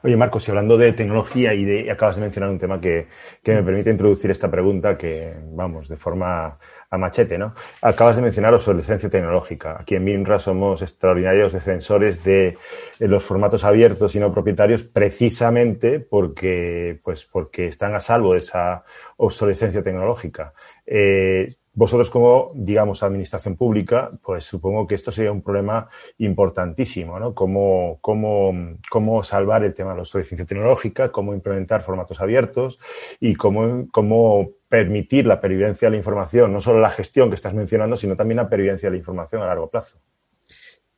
Oye, 0.02 0.16
Marcos, 0.16 0.46
y 0.46 0.50
hablando 0.50 0.76
de 0.76 0.92
tecnología 0.92 1.54
y, 1.54 1.64
de, 1.64 1.90
acabas 1.90 2.16
de 2.16 2.22
mencionar 2.22 2.50
un 2.50 2.58
tema 2.58 2.80
que, 2.80 3.08
me 3.44 3.62
permite 3.62 3.90
introducir 3.90 4.30
esta 4.30 4.50
pregunta 4.50 4.96
que, 4.96 5.34
vamos, 5.52 5.88
de 5.88 5.96
forma 5.96 6.58
a 6.90 6.98
machete, 6.98 7.38
¿no? 7.38 7.54
Acabas 7.82 8.16
de 8.16 8.22
mencionar 8.22 8.54
obsolescencia 8.54 9.08
tecnológica. 9.08 9.76
Aquí 9.78 9.94
en 9.94 10.04
MINRA 10.04 10.38
somos 10.38 10.82
extraordinarios 10.82 11.52
defensores 11.52 12.24
de, 12.24 12.56
los 12.98 13.22
formatos 13.22 13.64
abiertos 13.64 14.14
y 14.16 14.20
no 14.20 14.32
propietarios 14.32 14.82
precisamente 14.82 16.00
porque, 16.00 16.98
pues, 17.02 17.24
porque 17.24 17.66
están 17.66 17.94
a 17.94 18.00
salvo 18.00 18.32
de 18.32 18.38
esa 18.38 18.84
obsolescencia 19.16 19.82
tecnológica. 19.82 20.52
Eh, 20.86 21.48
vosotros 21.72 22.10
como, 22.10 22.52
digamos, 22.54 23.02
administración 23.02 23.56
pública, 23.56 24.10
pues 24.22 24.44
supongo 24.44 24.86
que 24.86 24.96
esto 24.96 25.12
sería 25.12 25.30
un 25.30 25.42
problema 25.42 25.88
importantísimo, 26.18 27.18
¿no? 27.18 27.34
Cómo, 27.34 27.98
cómo, 28.00 28.52
cómo 28.90 29.22
salvar 29.22 29.64
el 29.64 29.74
tema 29.74 29.90
de 29.90 29.96
la 29.96 30.02
obsolescencia 30.02 30.46
tecnológica, 30.46 31.12
cómo 31.12 31.32
implementar 31.32 31.82
formatos 31.82 32.20
abiertos 32.20 32.80
y 33.20 33.34
cómo, 33.34 33.86
cómo 33.92 34.50
permitir 34.68 35.26
la 35.26 35.40
pervivencia 35.40 35.86
de 35.86 35.92
la 35.92 35.98
información, 35.98 36.52
no 36.52 36.60
solo 36.60 36.80
la 36.80 36.90
gestión 36.90 37.28
que 37.28 37.36
estás 37.36 37.54
mencionando, 37.54 37.96
sino 37.96 38.16
también 38.16 38.36
la 38.36 38.48
pervivencia 38.48 38.88
de 38.88 38.92
la 38.92 38.98
información 38.98 39.42
a 39.42 39.46
largo 39.46 39.70
plazo. 39.70 39.98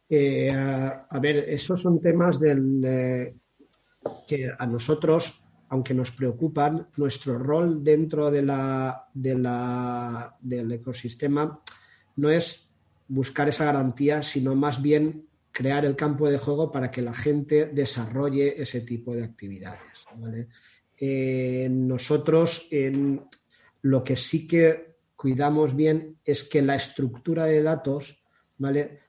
Eh, 0.09 0.51
a, 0.51 1.19
ver, 1.21 1.37
esos 1.49 1.81
son 1.81 2.01
temas 2.01 2.39
del, 2.39 2.83
eh, 2.85 3.35
que 4.27 4.51
a 4.59 4.67
nosotros 4.67 5.42
aunque 5.73 5.95
nos 5.95 6.11
preocupan, 6.11 6.89
nuestro 6.99 7.39
rol 7.39 7.83
dentro 7.83 8.31
de 8.31 8.43
la, 8.43 9.09
del 9.15 10.71
ecosistema 10.71 11.63
no 12.17 12.29
es 12.29 12.69
buscar 13.09 13.49
esa 13.49 13.65
garantía, 13.65 14.23
sino 14.23 14.55
más 14.55 14.83
bien 14.83 15.29
crear 15.51 15.87
el 15.87 15.97
campo 15.97 16.29
de 16.29 16.37
juego 16.37 16.71
para 16.71 16.91
que 16.91 17.01
la 17.01 17.15
gente 17.15 17.65
desarrolle 17.65 18.61
ese 18.61 18.83
tipo 18.83 19.17
de 19.17 19.25
actividades. 19.25 20.05
Eh, 20.95 21.69
nosotros 21.71 22.69
lo 23.81 24.05
que 24.05 24.17
sí 24.17 24.47
que 24.47 24.99
cuidamos 25.17 25.75
bien 25.75 26.19
es 26.23 26.45
que 26.45 26.61
la 26.61 26.75
estructura 26.75 27.47
de 27.47 27.63
datos 27.63 28.23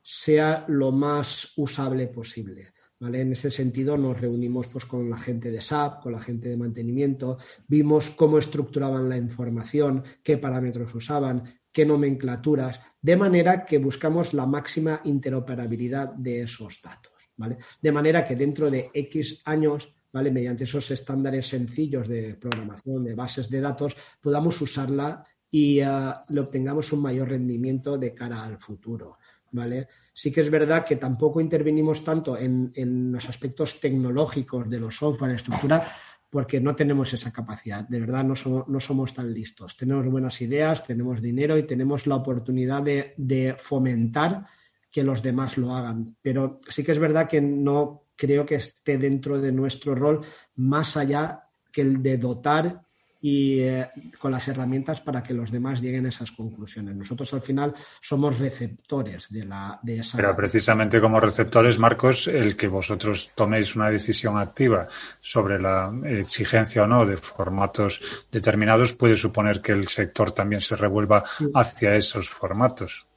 sea 0.01 0.63
lo 0.69 0.93
más 0.93 1.51
usable 1.57 2.07
posible. 2.07 2.72
En 3.05 3.33
ese 3.33 3.51
sentido 3.51 3.97
nos 3.97 4.19
reunimos 4.19 4.67
pues, 4.67 4.85
con 4.85 5.09
la 5.09 5.17
gente 5.17 5.51
de 5.51 5.61
SAP, 5.61 6.03
con 6.03 6.13
la 6.13 6.19
gente 6.19 6.47
de 6.47 6.57
mantenimiento, 6.57 7.37
vimos 7.67 8.11
cómo 8.11 8.37
estructuraban 8.37 9.09
la 9.09 9.17
información, 9.17 10.03
qué 10.23 10.37
parámetros 10.37 10.95
usaban, 10.95 11.43
qué 11.71 11.85
nomenclaturas, 11.85 12.79
de 13.01 13.17
manera 13.17 13.65
que 13.65 13.77
buscamos 13.77 14.33
la 14.33 14.45
máxima 14.45 15.01
interoperabilidad 15.03 16.13
de 16.13 16.43
esos 16.43 16.79
datos. 16.81 17.11
De 17.81 17.91
manera 17.91 18.23
que 18.23 18.35
dentro 18.35 18.71
de 18.71 18.89
X 18.93 19.41
años, 19.43 19.93
mediante 20.13 20.63
esos 20.63 20.89
estándares 20.91 21.47
sencillos 21.47 22.07
de 22.07 22.35
programación 22.35 23.03
de 23.03 23.15
bases 23.15 23.49
de 23.49 23.59
datos, 23.59 23.97
podamos 24.21 24.61
usarla 24.61 25.25
y 25.49 25.81
uh, 25.81 26.13
le 26.29 26.41
obtengamos 26.41 26.91
un 26.93 27.01
mayor 27.01 27.29
rendimiento 27.29 27.97
de 27.97 28.13
cara 28.13 28.43
al 28.43 28.57
futuro. 28.57 29.17
¿Vale? 29.53 29.87
Sí 30.13 30.31
que 30.31 30.41
es 30.41 30.49
verdad 30.49 30.85
que 30.85 30.97
tampoco 30.97 31.39
intervenimos 31.39 32.03
tanto 32.03 32.37
en, 32.37 33.11
los 33.11 33.27
aspectos 33.29 33.79
tecnológicos 33.79 34.69
de 34.69 34.79
los 34.79 34.97
software, 34.97 35.31
estructura, 35.31 35.87
porque 36.29 36.59
no 36.59 36.75
tenemos 36.75 37.13
esa 37.13 37.31
capacidad. 37.31 37.87
De 37.87 37.99
verdad, 37.99 38.23
no 38.23 38.35
somos, 38.35 38.67
no 38.67 38.79
somos 38.79 39.13
tan 39.13 39.33
listos. 39.33 39.77
Tenemos 39.77 40.05
buenas 40.07 40.41
ideas, 40.41 40.83
tenemos 40.85 41.21
dinero 41.21 41.57
y 41.57 41.63
tenemos 41.63 42.05
la 42.07 42.15
oportunidad 42.15 42.81
de, 42.81 43.13
de 43.17 43.55
fomentar 43.57 44.45
que 44.91 45.03
los 45.03 45.21
demás 45.21 45.57
lo 45.57 45.73
hagan. 45.73 46.15
Pero 46.21 46.59
sí 46.67 46.83
que 46.83 46.91
es 46.91 46.99
verdad 46.99 47.29
que 47.29 47.41
no 47.41 48.03
creo 48.15 48.45
que 48.45 48.55
esté 48.55 48.97
dentro 48.97 49.39
de 49.39 49.51
nuestro 49.51 49.95
rol 49.95 50.21
más 50.55 50.97
allá 50.97 51.47
que 51.71 51.81
el 51.81 52.01
de 52.01 52.17
dotar 52.17 52.83
y 53.23 53.61
eh, 53.61 53.89
con 54.19 54.33
las 54.33 54.45
herramientas 54.49 54.99
para 54.99 55.23
que 55.23 55.33
los 55.33 55.49
demás 55.49 55.81
lleguen 55.81 56.05
a 56.05 56.09
esas 56.09 56.33
conclusiones. 56.33 56.93
Nosotros 56.93 57.33
al 57.33 57.41
final 57.41 57.73
somos 58.01 58.37
receptores 58.37 59.31
de, 59.31 59.45
la, 59.45 59.79
de 59.81 59.99
esa. 59.99 60.17
Pero 60.17 60.35
precisamente 60.35 60.99
como 60.99 61.21
receptores, 61.21 61.79
Marcos, 61.79 62.27
el 62.27 62.57
que 62.57 62.67
vosotros 62.67 63.31
toméis 63.33 63.77
una 63.77 63.89
decisión 63.89 64.37
activa 64.37 64.89
sobre 65.21 65.57
la 65.57 65.89
exigencia 66.03 66.83
o 66.83 66.87
no 66.87 67.05
de 67.05 67.15
formatos 67.15 68.01
determinados 68.29 68.91
puede 68.91 69.15
suponer 69.15 69.61
que 69.61 69.71
el 69.71 69.87
sector 69.87 70.33
también 70.33 70.59
se 70.59 70.75
revuelva 70.75 71.23
hacia 71.53 71.95
esos 71.95 72.27
formatos. 72.27 73.07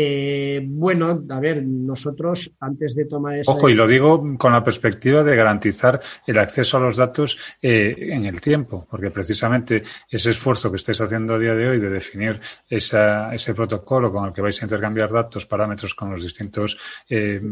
Eh, 0.00 0.60
bueno, 0.64 1.24
a 1.28 1.40
ver, 1.40 1.66
nosotros 1.66 2.52
antes 2.60 2.94
de 2.94 3.06
tomar 3.06 3.34
esa... 3.34 3.50
Ojo, 3.50 3.68
y 3.68 3.74
lo 3.74 3.84
digo 3.84 4.38
con 4.38 4.52
la 4.52 4.62
perspectiva 4.62 5.24
de 5.24 5.34
garantizar 5.34 6.00
el 6.24 6.38
acceso 6.38 6.76
a 6.76 6.80
los 6.80 6.96
datos 6.96 7.36
eh, 7.60 7.96
en 7.98 8.24
el 8.24 8.40
tiempo, 8.40 8.86
porque 8.88 9.10
precisamente 9.10 9.82
ese 10.08 10.30
esfuerzo 10.30 10.70
que 10.70 10.76
estáis 10.76 11.00
haciendo 11.00 11.34
a 11.34 11.38
día 11.40 11.56
de 11.56 11.68
hoy 11.68 11.80
de 11.80 11.90
definir 11.90 12.40
ese 12.68 13.54
protocolo 13.56 14.12
con 14.12 14.26
el 14.26 14.32
que 14.32 14.40
vais 14.40 14.62
a 14.62 14.66
intercambiar 14.66 15.10
datos, 15.10 15.46
parámetros 15.46 15.96
con 15.96 16.12
los 16.12 16.22
distintos 16.22 16.78
eh, 17.10 17.42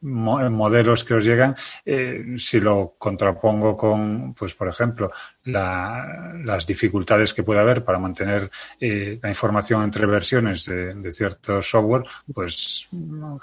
modelos 0.00 1.04
que 1.04 1.14
os 1.14 1.24
llegan, 1.24 1.54
eh, 1.84 2.34
si 2.36 2.60
lo 2.60 2.94
contrapongo 2.98 3.76
con, 3.76 4.34
pues 4.34 4.54
por 4.54 4.68
ejemplo, 4.68 5.10
las 5.44 6.66
dificultades 6.66 7.34
que 7.34 7.42
puede 7.42 7.60
haber 7.60 7.84
para 7.84 7.98
mantener 7.98 8.50
eh, 8.80 9.18
la 9.22 9.28
información 9.28 9.82
entre 9.82 10.06
versiones 10.06 10.66
de, 10.66 10.94
de 10.94 11.12
cierto 11.12 11.60
software, 11.62 12.02
pues 12.32 12.88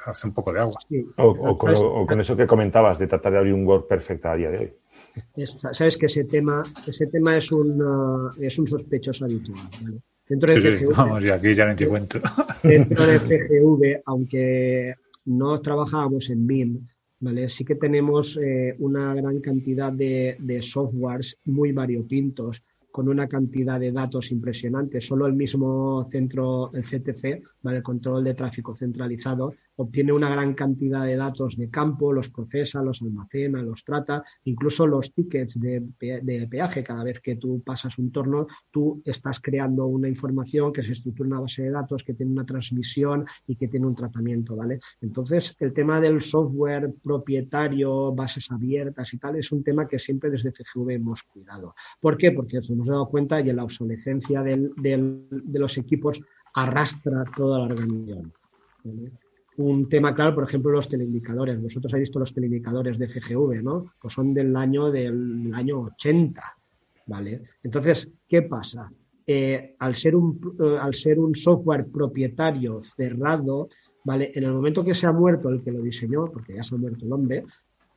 hace 0.06 0.28
un 0.28 0.34
poco 0.34 0.54
de 0.54 0.60
agua. 0.60 0.80
O, 1.18 1.58
con, 1.58 2.20
eso 2.20 2.38
que 2.38 2.48
comentabas 2.48 3.00
de 3.00 3.08
tratar 3.08 3.34
de 3.34 3.38
abrir 3.40 3.54
un 3.54 3.66
Word 3.66 3.86
perfecto 3.88 4.30
a 4.30 4.36
día 4.36 4.50
de 4.50 4.58
hoy. 4.58 4.74
Sabes 5.74 5.98
que 5.98 6.08
ese 6.08 6.26
tema, 6.26 6.64
ese 6.86 7.08
tema 7.08 7.38
es 7.38 7.52
un, 7.52 8.32
es 8.40 8.58
un 8.60 8.68
sospechoso 8.68 9.26
habitual. 9.26 9.60
Dentro 10.28 10.54
de 10.54 10.60
FGV, 10.60 10.96
vamos, 10.96 11.24
y 11.24 11.30
aquí 11.30 11.54
ya 11.54 11.68
no 11.68 11.76
te 11.76 11.88
cuento. 11.88 12.20
Dentro 12.64 13.06
de 13.06 13.20
FGV, 13.20 14.02
aunque 14.06 14.96
no 15.26 15.60
trabajábamos 15.62 16.30
en 16.30 16.48
BIM, 16.48 16.88
¿vale? 17.20 17.50
Sí 17.50 17.66
que 17.66 17.76
tenemos 17.76 18.38
eh, 18.38 18.76
una 18.80 19.14
gran 19.14 19.40
cantidad 19.42 19.92
de, 19.92 20.38
de 20.40 20.62
softwares 20.62 21.38
muy 21.46 21.72
variopintos 21.72 22.64
con 22.96 23.10
una 23.10 23.28
cantidad 23.28 23.78
de 23.78 23.92
datos 23.92 24.32
impresionante. 24.32 25.02
Solo 25.02 25.28
el 25.28 25.34
mismo 25.34 26.08
centro, 26.10 26.72
el 26.74 26.84
CTC, 26.84 27.44
¿vale? 27.62 27.80
el 27.80 27.84
control 27.84 28.24
de 28.24 28.36
tráfico 28.36 28.74
centralizado, 28.74 29.54
obtiene 29.76 30.14
una 30.14 30.30
gran 30.30 30.54
cantidad 30.54 31.06
de 31.06 31.18
datos 31.18 31.58
de 31.58 31.70
campo, 31.70 32.14
los 32.14 32.30
procesa, 32.30 32.82
los 32.82 33.02
almacena, 33.02 33.62
los 33.62 33.84
trata, 33.84 34.24
incluso 34.46 34.88
los 34.88 35.14
tickets 35.14 35.60
de, 35.60 35.84
peaje. 36.50 36.86
Cada 36.86 37.04
vez 37.04 37.20
que 37.20 37.36
tú 37.36 37.62
pasas 37.66 37.98
un 37.98 38.14
torno, 38.14 38.48
tú 38.72 39.02
estás 39.04 39.42
creando 39.42 39.88
una 39.88 40.08
información 40.08 40.72
que 40.72 40.82
se 40.82 40.94
estructura 40.94 41.28
en 41.28 41.34
una 41.34 41.42
base 41.42 41.64
de 41.64 41.72
datos, 41.72 42.02
que 42.04 42.14
tiene 42.14 42.32
una 42.32 42.46
transmisión 42.46 43.26
y 43.46 43.58
que 43.58 43.68
tiene 43.68 43.88
un 43.88 43.96
tratamiento, 43.96 44.56
¿vale? 44.56 44.80
Entonces, 45.02 45.54
el 45.60 45.74
tema 45.74 46.00
del 46.00 46.22
software 46.22 46.94
propietario, 47.04 48.14
bases 48.14 48.50
abiertas 48.52 49.14
y 49.14 49.18
tal, 49.18 49.36
es 49.36 49.52
un 49.52 49.64
tema 49.64 49.86
que 49.86 50.00
siempre 50.00 50.30
desde 50.30 50.52
FGV 50.52 50.92
hemos 50.92 51.24
cuidado. 51.24 51.76
¿Por 52.00 52.18
qué? 52.18 52.32
Porque 52.32 52.60
nos 52.70 52.85
hemos 52.88 52.98
dado 52.98 53.10
cuenta 53.10 53.40
en 53.40 53.56
la 53.56 53.64
obsolescencia 53.64 54.42
de 54.44 55.60
los 55.60 55.78
equipos 55.78 56.22
arrastra 56.54 57.24
toda 57.36 57.60
la 57.60 57.66
organización 57.66 58.32
un 59.58 59.88
tema 59.88 60.14
claro, 60.14 60.36
por 60.36 60.44
ejemplo, 60.44 60.72
los 60.72 60.90
teleindicadores. 60.90 61.62
Vosotros 61.62 61.94
habéis 61.94 62.10
visto 62.10 62.20
los 62.20 62.34
teleindicadores 62.34 62.98
de 62.98 63.08
FGV, 63.08 63.64
¿no? 63.64 63.94
Pues 64.02 64.14
son 64.14 64.34
del 64.34 64.56
año 64.56 64.92
del 64.92 65.52
año 65.54 65.80
80, 65.80 66.42
¿vale? 67.08 67.42
Entonces, 67.64 68.10
¿qué 68.28 68.42
pasa? 68.42 68.92
Eh, 69.26 69.76
al, 69.80 69.96
ser 69.96 70.16
un, 70.16 70.56
eh, 70.60 70.78
al 70.80 70.94
ser 70.94 71.20
un 71.20 71.34
software 71.36 71.88
propietario 71.88 72.82
cerrado, 72.84 73.70
¿vale? 74.04 74.32
En 74.36 74.44
el 74.44 74.52
momento 74.52 74.84
que 74.84 74.94
se 74.94 75.08
ha 75.08 75.12
muerto 75.12 75.50
el 75.50 75.64
que 75.64 75.72
lo 75.72 75.82
diseñó, 75.82 76.26
porque 76.26 76.56
ya 76.56 76.64
se 76.64 76.76
ha 76.76 76.78
muerto 76.78 77.06
el 77.06 77.14
hombre, 77.14 77.46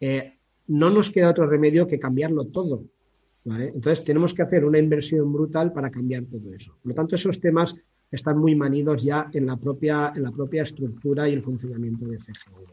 eh, 0.00 0.34
no 0.68 0.90
nos 0.90 1.10
queda 1.10 1.30
otro 1.30 1.46
remedio 1.46 1.86
que 1.86 1.98
cambiarlo 1.98 2.46
todo, 2.46 2.84
¿vale? 3.48 3.72
Entonces, 3.74 4.04
tenemos 4.04 4.34
que 4.34 4.42
hacer 4.42 4.64
una 4.64 4.78
inversión 4.78 5.32
brutal 5.32 5.72
para 5.72 5.90
cambiar 5.90 6.24
todo 6.24 6.52
eso. 6.52 6.76
Por 6.82 6.90
lo 6.90 6.94
tanto, 6.94 7.14
esos 7.14 7.40
temas 7.40 7.74
están 8.10 8.38
muy 8.38 8.54
manidos 8.54 9.02
ya 9.02 9.28
en 9.32 9.46
la 9.46 9.56
propia, 9.56 10.12
en 10.14 10.22
la 10.22 10.30
propia 10.30 10.62
estructura 10.62 11.28
y 11.28 11.32
el 11.32 11.42
funcionamiento 11.42 12.06
de 12.06 12.18
CGV. 12.18 12.66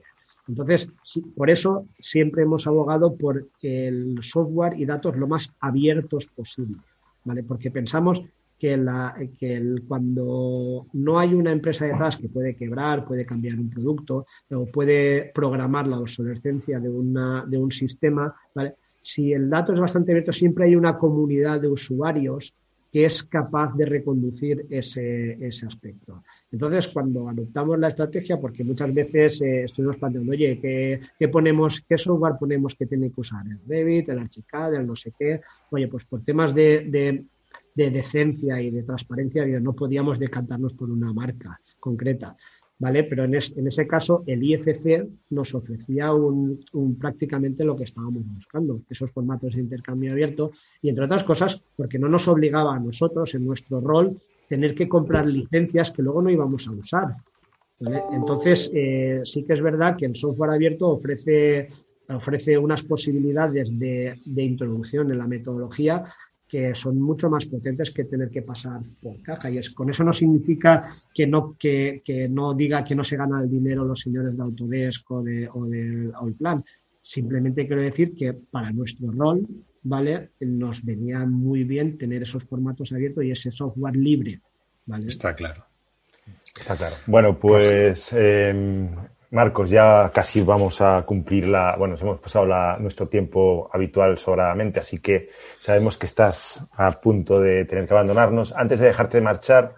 Entonces, 0.48 0.90
por 1.36 1.50
eso 1.50 1.88
siempre 2.00 2.44
hemos 2.44 2.68
abogado 2.68 3.16
por 3.16 3.48
el 3.62 4.20
software 4.22 4.80
y 4.80 4.86
datos 4.86 5.18
lo 5.18 5.28
más 5.28 5.52
abiertos 5.60 6.28
posible, 6.28 6.78
¿vale? 7.24 7.44
Porque 7.44 7.72
pensamos 7.72 8.22
que, 8.60 8.78
la, 8.78 9.16
que 9.40 9.82
cuando 9.88 10.86
no 10.94 11.20
hay 11.20 11.34
una 11.34 11.52
empresa 11.52 11.86
detrás 11.86 12.18
que 12.18 12.30
puede 12.30 12.56
quebrar, 12.56 13.06
puede 13.06 13.26
cambiar 13.26 13.60
un 13.60 13.70
producto 13.70 14.28
o 14.52 14.66
puede 14.68 15.32
programar 15.34 15.88
la 15.88 16.00
obsolescencia 16.00 16.80
de, 16.80 16.90
una, 16.90 17.44
de 17.46 17.58
un 17.58 17.72
sistema, 17.72 18.34
¿vale? 18.54 18.76
Si 19.06 19.34
el 19.34 19.48
dato 19.48 19.72
es 19.72 19.80
bastante 19.80 20.12
abierto, 20.12 20.32
siempre 20.32 20.66
hay 20.66 20.76
una 20.76 20.98
comunidad 20.98 21.62
de 21.62 21.68
usuarios 21.68 22.56
que 22.92 23.06
es 23.06 23.22
capaz 23.22 23.76
de 23.76 23.86
reconducir 23.86 24.66
ese, 24.68 25.34
ese 25.46 25.68
aspecto. 25.68 26.24
Entonces, 26.52 26.88
cuando 26.88 27.30
adoptamos 27.30 27.78
la 27.78 27.90
estrategia, 27.90 28.40
porque 28.40 28.64
muchas 28.64 28.92
veces 28.92 29.42
eh, 29.42 29.66
estuvimos 29.66 29.98
planteando, 29.98 30.32
oye, 30.32 30.60
¿qué, 30.60 31.28
ponemos, 31.28 31.82
qué 31.88 32.00
software 32.00 32.34
ponemos 32.40 32.74
que 32.74 32.88
tiene 32.88 33.12
que 33.12 33.22
usar? 33.22 33.46
El 33.46 33.60
Revit, 33.68 34.10
el 34.10 34.20
Archicad, 34.20 34.74
el 34.74 34.88
no 34.88 34.96
sé 34.96 35.14
qué. 35.20 35.40
Oye, 35.70 35.88
pues 35.88 36.06
por 36.06 36.24
temas 36.24 36.56
de, 36.56 37.28
decencia 37.76 38.60
y 38.60 38.72
de 38.72 38.82
transparencia, 38.82 39.46
no 39.60 39.74
podíamos 39.74 40.18
decantarnos 40.18 40.74
por 40.74 40.90
una 40.90 41.14
marca 41.14 41.62
concreta. 41.80 42.36
¿Vale? 42.78 43.06
Pero 43.06 43.24
en, 43.24 43.36
ese 43.36 43.88
caso 43.88 44.24
el 44.28 44.44
IFC 44.44 45.08
nos 45.30 45.56
ofrecía 45.56 46.12
un, 46.12 46.60
prácticamente 47.00 47.64
lo 47.64 47.76
que 47.76 47.86
estábamos 47.86 48.24
buscando, 48.28 48.82
esos 48.90 49.12
formatos 49.12 49.56
de 49.56 49.62
intercambio 49.62 50.12
abierto 50.12 50.52
y 50.82 50.90
entre 50.90 51.06
otras 51.06 51.24
cosas 51.24 51.62
porque 51.78 51.98
no 51.98 52.10
nos 52.10 52.28
obligaba 52.28 52.76
a 52.76 52.80
nosotros 52.80 53.34
en 53.34 53.46
nuestro 53.46 53.80
rol 53.80 54.20
tener 54.50 54.76
que 54.76 54.90
comprar 54.90 55.26
licencias 55.26 55.92
que 55.92 56.04
luego 56.04 56.22
no 56.22 56.30
íbamos 56.30 56.68
a 56.68 56.72
usar. 56.72 57.16
Entonces, 57.80 58.72
eh, 58.74 59.22
sí 59.24 59.44
que 59.44 59.54
es 59.54 59.62
verdad 59.62 59.98
que 59.98 60.06
el 60.06 60.16
software 60.16 60.52
abierto 60.52 60.90
ofrece, 60.90 61.70
ofrece 62.10 62.58
unas 62.58 62.84
posibilidades 62.84 63.78
de, 63.78 64.18
introducción 64.38 65.12
en 65.12 65.18
la 65.18 65.28
metodología 65.28 66.06
que 66.56 66.74
son 66.74 67.02
mucho 67.02 67.30
más 67.30 67.46
potentes 67.46 67.92
que 67.92 68.06
tener 68.06 68.30
que 68.30 68.42
pasar 68.42 68.80
por 69.02 69.22
caja. 69.22 69.52
Y 69.52 69.58
es, 69.58 69.72
con 69.72 69.90
eso 69.90 70.06
no 70.06 70.14
significa 70.14 70.96
que 71.14 71.28
no, 71.28 71.58
que, 71.60 72.02
no 72.30 72.54
diga 72.54 72.86
que 72.86 72.96
no 72.96 73.04
se 73.04 73.18
gana 73.18 73.42
el 73.42 73.50
dinero 73.50 73.84
los 73.84 74.00
señores 74.00 74.38
de 74.38 74.42
Autodesk 74.42 75.12
o, 75.12 75.22
de, 75.22 75.50
o 75.50 75.66
del 75.66 76.36
Plan. 76.38 76.64
Simplemente 77.02 77.68
quiero 77.68 77.84
decir 77.84 78.16
que 78.16 78.32
para 78.34 78.72
nuestro 78.72 79.12
rol 79.12 79.46
¿vale? 79.84 80.30
Nos 80.40 80.84
venía 80.84 81.26
muy 81.26 81.66
bien 81.66 81.98
tener 81.98 82.24
esos 82.24 82.46
formatos 82.46 82.94
abiertos 82.94 83.26
y 83.26 83.32
ese 83.32 83.52
software 83.52 83.98
libre, 83.98 84.40
¿vale? 84.86 85.10
Está 85.10 85.36
claro. 85.36 85.66
Está 86.58 86.78
claro. 86.78 86.96
Bueno, 87.06 87.38
pues 87.38 88.14
em, 88.14 88.96
Marcos, 89.32 89.70
ya 89.70 90.12
casi 90.14 90.42
vamos 90.42 90.82
a 90.82 91.04
cumplir 91.06 91.48
la, 91.48 91.76
bueno, 91.78 91.94
nos 91.94 92.02
hemos 92.02 92.20
pasado 92.20 92.46
nuestro 92.80 93.08
tiempo 93.08 93.70
habitual 93.74 94.18
sobradamente, 94.18 94.80
así 94.80 95.00
que 95.00 95.30
sabemos 95.58 95.98
que 95.98 96.06
estás 96.06 96.64
a 96.72 96.92
punto 97.00 97.40
de 97.40 97.66
tener 97.66 97.88
que 97.88 97.94
abandonarnos. 97.94 98.54
Antes 98.54 98.80
de 98.80 98.88
dejarte 98.88 99.22
marchar, 99.22 99.76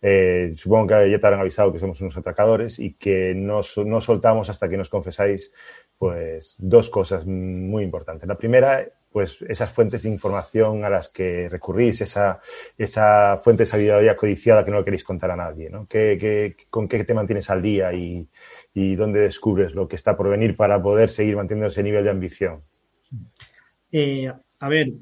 eh, 0.00 0.52
supongo 0.56 0.88
que 0.88 1.10
ya 1.10 1.18
te 1.18 1.26
habrán 1.26 1.40
avisado 1.40 1.72
que 1.72 1.78
somos 1.78 2.00
unos 2.00 2.16
atracadores 2.16 2.78
y 2.78 2.94
que 2.94 3.34
no, 3.34 3.60
no 3.84 4.00
soltamos 4.00 4.48
hasta 4.50 4.68
que 4.68 4.76
nos 4.76 4.90
confesáis, 4.90 5.52
pues, 5.98 6.56
dos 6.58 6.90
cosas 6.90 7.26
muy 7.26 7.82
importantes. 7.82 8.28
La 8.28 8.36
primera 8.36 8.86
pues 9.14 9.40
esas 9.48 9.70
fuentes 9.70 10.02
de 10.02 10.08
información 10.08 10.84
a 10.84 10.90
las 10.90 11.08
que 11.08 11.48
recurrís, 11.48 12.00
esa, 12.00 12.40
esa 12.76 13.38
fuente 13.40 13.62
de 13.62 13.66
sabiduría 13.66 14.16
codiciada 14.16 14.64
que 14.64 14.72
no 14.72 14.84
queréis 14.84 15.04
contar 15.04 15.30
a 15.30 15.36
nadie, 15.36 15.70
¿no? 15.70 15.86
¿Qué, 15.86 16.56
con 16.68 16.88
qué 16.88 17.04
te 17.04 17.14
mantienes 17.14 17.48
al 17.48 17.62
día 17.62 17.92
y, 17.92 18.28
dónde 18.96 19.20
descubres 19.20 19.74
lo 19.74 19.88
que 19.88 19.96
está 19.96 20.16
por 20.16 20.28
venir 20.28 20.56
para 20.56 20.82
poder 20.82 21.08
seguir 21.10 21.36
manteniendo 21.36 21.68
ese 21.68 21.82
nivel 21.82 22.04
de 22.04 22.10
ambición? 22.10 22.62
Eh, 23.92 24.30
a 24.58 24.68
ver, 24.68 24.92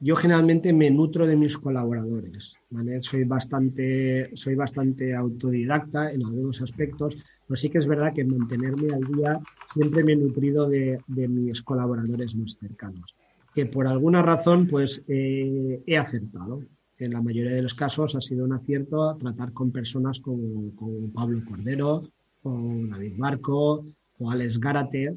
yo 0.00 0.16
generalmente 0.16 0.72
me 0.72 0.90
nutro 0.90 1.26
de 1.26 1.36
mis 1.36 1.58
colaboradores, 1.58 2.54
Soy 3.00 3.24
bastante, 3.24 4.34
soy 4.36 4.54
bastante 4.54 5.14
autodidacta 5.14 6.12
en 6.12 6.24
algunos 6.24 6.62
aspectos, 6.62 7.16
pero 7.46 7.56
sí 7.56 7.68
que 7.68 7.78
es 7.78 7.86
verdad 7.86 8.14
que 8.14 8.24
mantenerme 8.24 8.94
al 8.94 9.04
día 9.04 9.38
siempre 9.72 10.02
me 10.02 10.12
he 10.12 10.16
nutrido 10.16 10.68
de 10.68 11.28
mis 11.28 11.62
colaboradores 11.62 12.34
más 12.34 12.56
cercanos 12.58 13.14
que 13.54 13.66
por 13.66 13.86
alguna 13.86 14.22
razón 14.22 14.66
pues 14.66 15.02
eh, 15.08 15.82
he 15.86 15.96
acertado. 15.96 16.62
En 16.98 17.12
la 17.12 17.22
mayoría 17.22 17.52
de 17.52 17.62
los 17.62 17.74
casos 17.74 18.14
ha 18.14 18.20
sido 18.20 18.44
un 18.44 18.52
acierto 18.52 19.16
tratar 19.16 19.52
con 19.52 19.70
personas 19.70 20.20
como, 20.20 20.72
Pablo 21.12 21.42
Cordero, 21.48 22.02
o 22.44 22.86
David 22.88 23.16
Marco, 23.16 23.86
o 24.18 24.30
Alex 24.30 24.58
Gárate, 24.60 25.16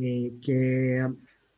eh, 0.00 0.32
que, 0.40 1.06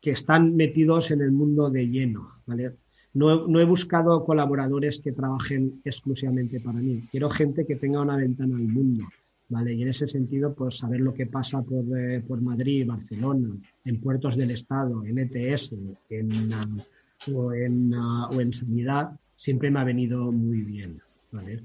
que, 0.00 0.10
están 0.10 0.56
metidos 0.56 1.10
en 1.10 1.20
el 1.20 1.32
mundo 1.32 1.70
de 1.70 1.88
lleno. 1.88 2.28
¿vale? 2.46 2.72
No, 3.12 3.46
no, 3.46 3.60
he 3.60 3.64
buscado 3.64 4.24
colaboradores 4.24 4.98
que 4.98 5.12
trabajen 5.12 5.80
exclusivamente 5.84 6.60
para 6.60 6.80
mí. 6.80 7.06
Quiero 7.10 7.30
gente 7.30 7.64
que 7.64 7.76
tenga 7.76 8.00
una 8.00 8.16
ventana 8.16 8.56
al 8.56 8.64
mundo. 8.64 9.04
¿vale? 9.48 9.74
Y 9.74 9.82
en 9.82 9.88
ese 9.88 10.08
sentido, 10.08 10.54
pues 10.54 10.78
saber 10.78 11.00
lo 11.00 11.14
que 11.14 11.26
pasa 11.26 11.62
por, 11.62 11.84
eh, 11.96 12.20
por 12.26 12.40
Madrid, 12.40 12.86
Barcelona, 12.86 13.56
en 13.84 14.00
puertos 14.00 14.36
del 14.36 14.50
Estado, 14.50 15.04
en 15.04 15.18
ETS, 15.18 15.74
en, 16.10 16.50
o, 17.32 17.52
en, 17.52 17.94
o 17.94 18.40
en 18.40 18.52
sanidad, 18.52 19.10
siempre 19.36 19.70
me 19.70 19.80
ha 19.80 19.84
venido 19.84 20.32
muy 20.32 20.62
bien, 20.62 21.00
¿vale? 21.30 21.62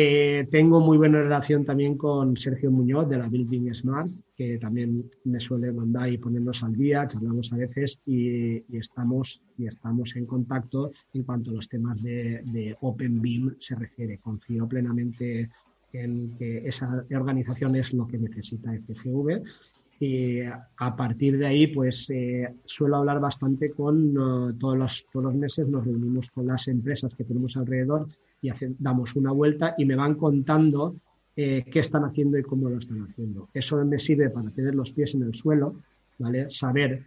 Eh, 0.00 0.46
tengo 0.48 0.78
muy 0.78 0.96
buena 0.96 1.20
relación 1.20 1.64
también 1.64 1.96
con 1.96 2.36
Sergio 2.36 2.70
Muñoz 2.70 3.08
de 3.08 3.18
la 3.18 3.28
Building 3.28 3.74
Smart, 3.74 4.08
que 4.36 4.56
también 4.56 5.10
me 5.24 5.40
suele 5.40 5.72
mandar 5.72 6.08
y 6.08 6.18
ponernos 6.18 6.62
al 6.62 6.76
día, 6.76 7.08
charlamos 7.08 7.52
a 7.52 7.56
veces 7.56 7.98
y, 8.06 8.62
estamos, 8.78 9.44
y 9.56 9.66
estamos 9.66 10.14
en 10.14 10.24
contacto 10.24 10.92
en 11.14 11.24
cuanto 11.24 11.50
a 11.50 11.54
los 11.54 11.68
temas 11.68 12.00
de, 12.00 12.42
de 12.44 12.76
Open 12.80 13.20
BIM 13.20 13.56
se 13.58 13.74
refiere. 13.74 14.18
Confío 14.18 14.68
plenamente 14.68 15.50
en 15.92 16.36
que 16.38 16.58
esa 16.58 17.04
organización 17.10 17.74
es 17.74 17.92
lo 17.92 18.06
que 18.06 18.18
necesita 18.18 18.70
FGV. 18.72 19.42
Y 19.98 20.42
a 20.42 20.96
partir 20.96 21.38
de 21.38 21.46
ahí, 21.46 21.66
pues 21.66 22.08
eh, 22.10 22.54
suelo 22.64 22.98
hablar 22.98 23.18
bastante 23.18 23.72
con 23.72 24.16
uh, 24.16 24.52
todos, 24.52 24.78
los, 24.78 25.06
todos 25.10 25.24
los 25.24 25.34
meses, 25.34 25.66
nos 25.66 25.84
reunimos 25.84 26.30
con 26.30 26.46
las 26.46 26.68
empresas 26.68 27.12
que 27.16 27.24
tenemos 27.24 27.56
alrededor 27.56 28.06
y 28.40 28.50
damos 28.78 29.16
una 29.16 29.32
vuelta 29.32 29.74
y 29.78 29.84
me 29.84 29.96
van 29.96 30.14
contando 30.14 30.96
eh, 31.40 31.64
qué 31.70 31.78
están 31.78 32.04
haciendo 32.04 32.36
y 32.36 32.42
cómo 32.42 32.68
lo 32.68 32.78
están 32.78 33.02
haciendo. 33.02 33.48
Eso 33.54 33.84
me 33.84 33.98
sirve 33.98 34.28
para 34.30 34.50
tener 34.50 34.74
los 34.74 34.90
pies 34.90 35.14
en 35.14 35.22
el 35.22 35.34
suelo, 35.34 35.82
¿vale? 36.18 36.50
Saber 36.50 37.06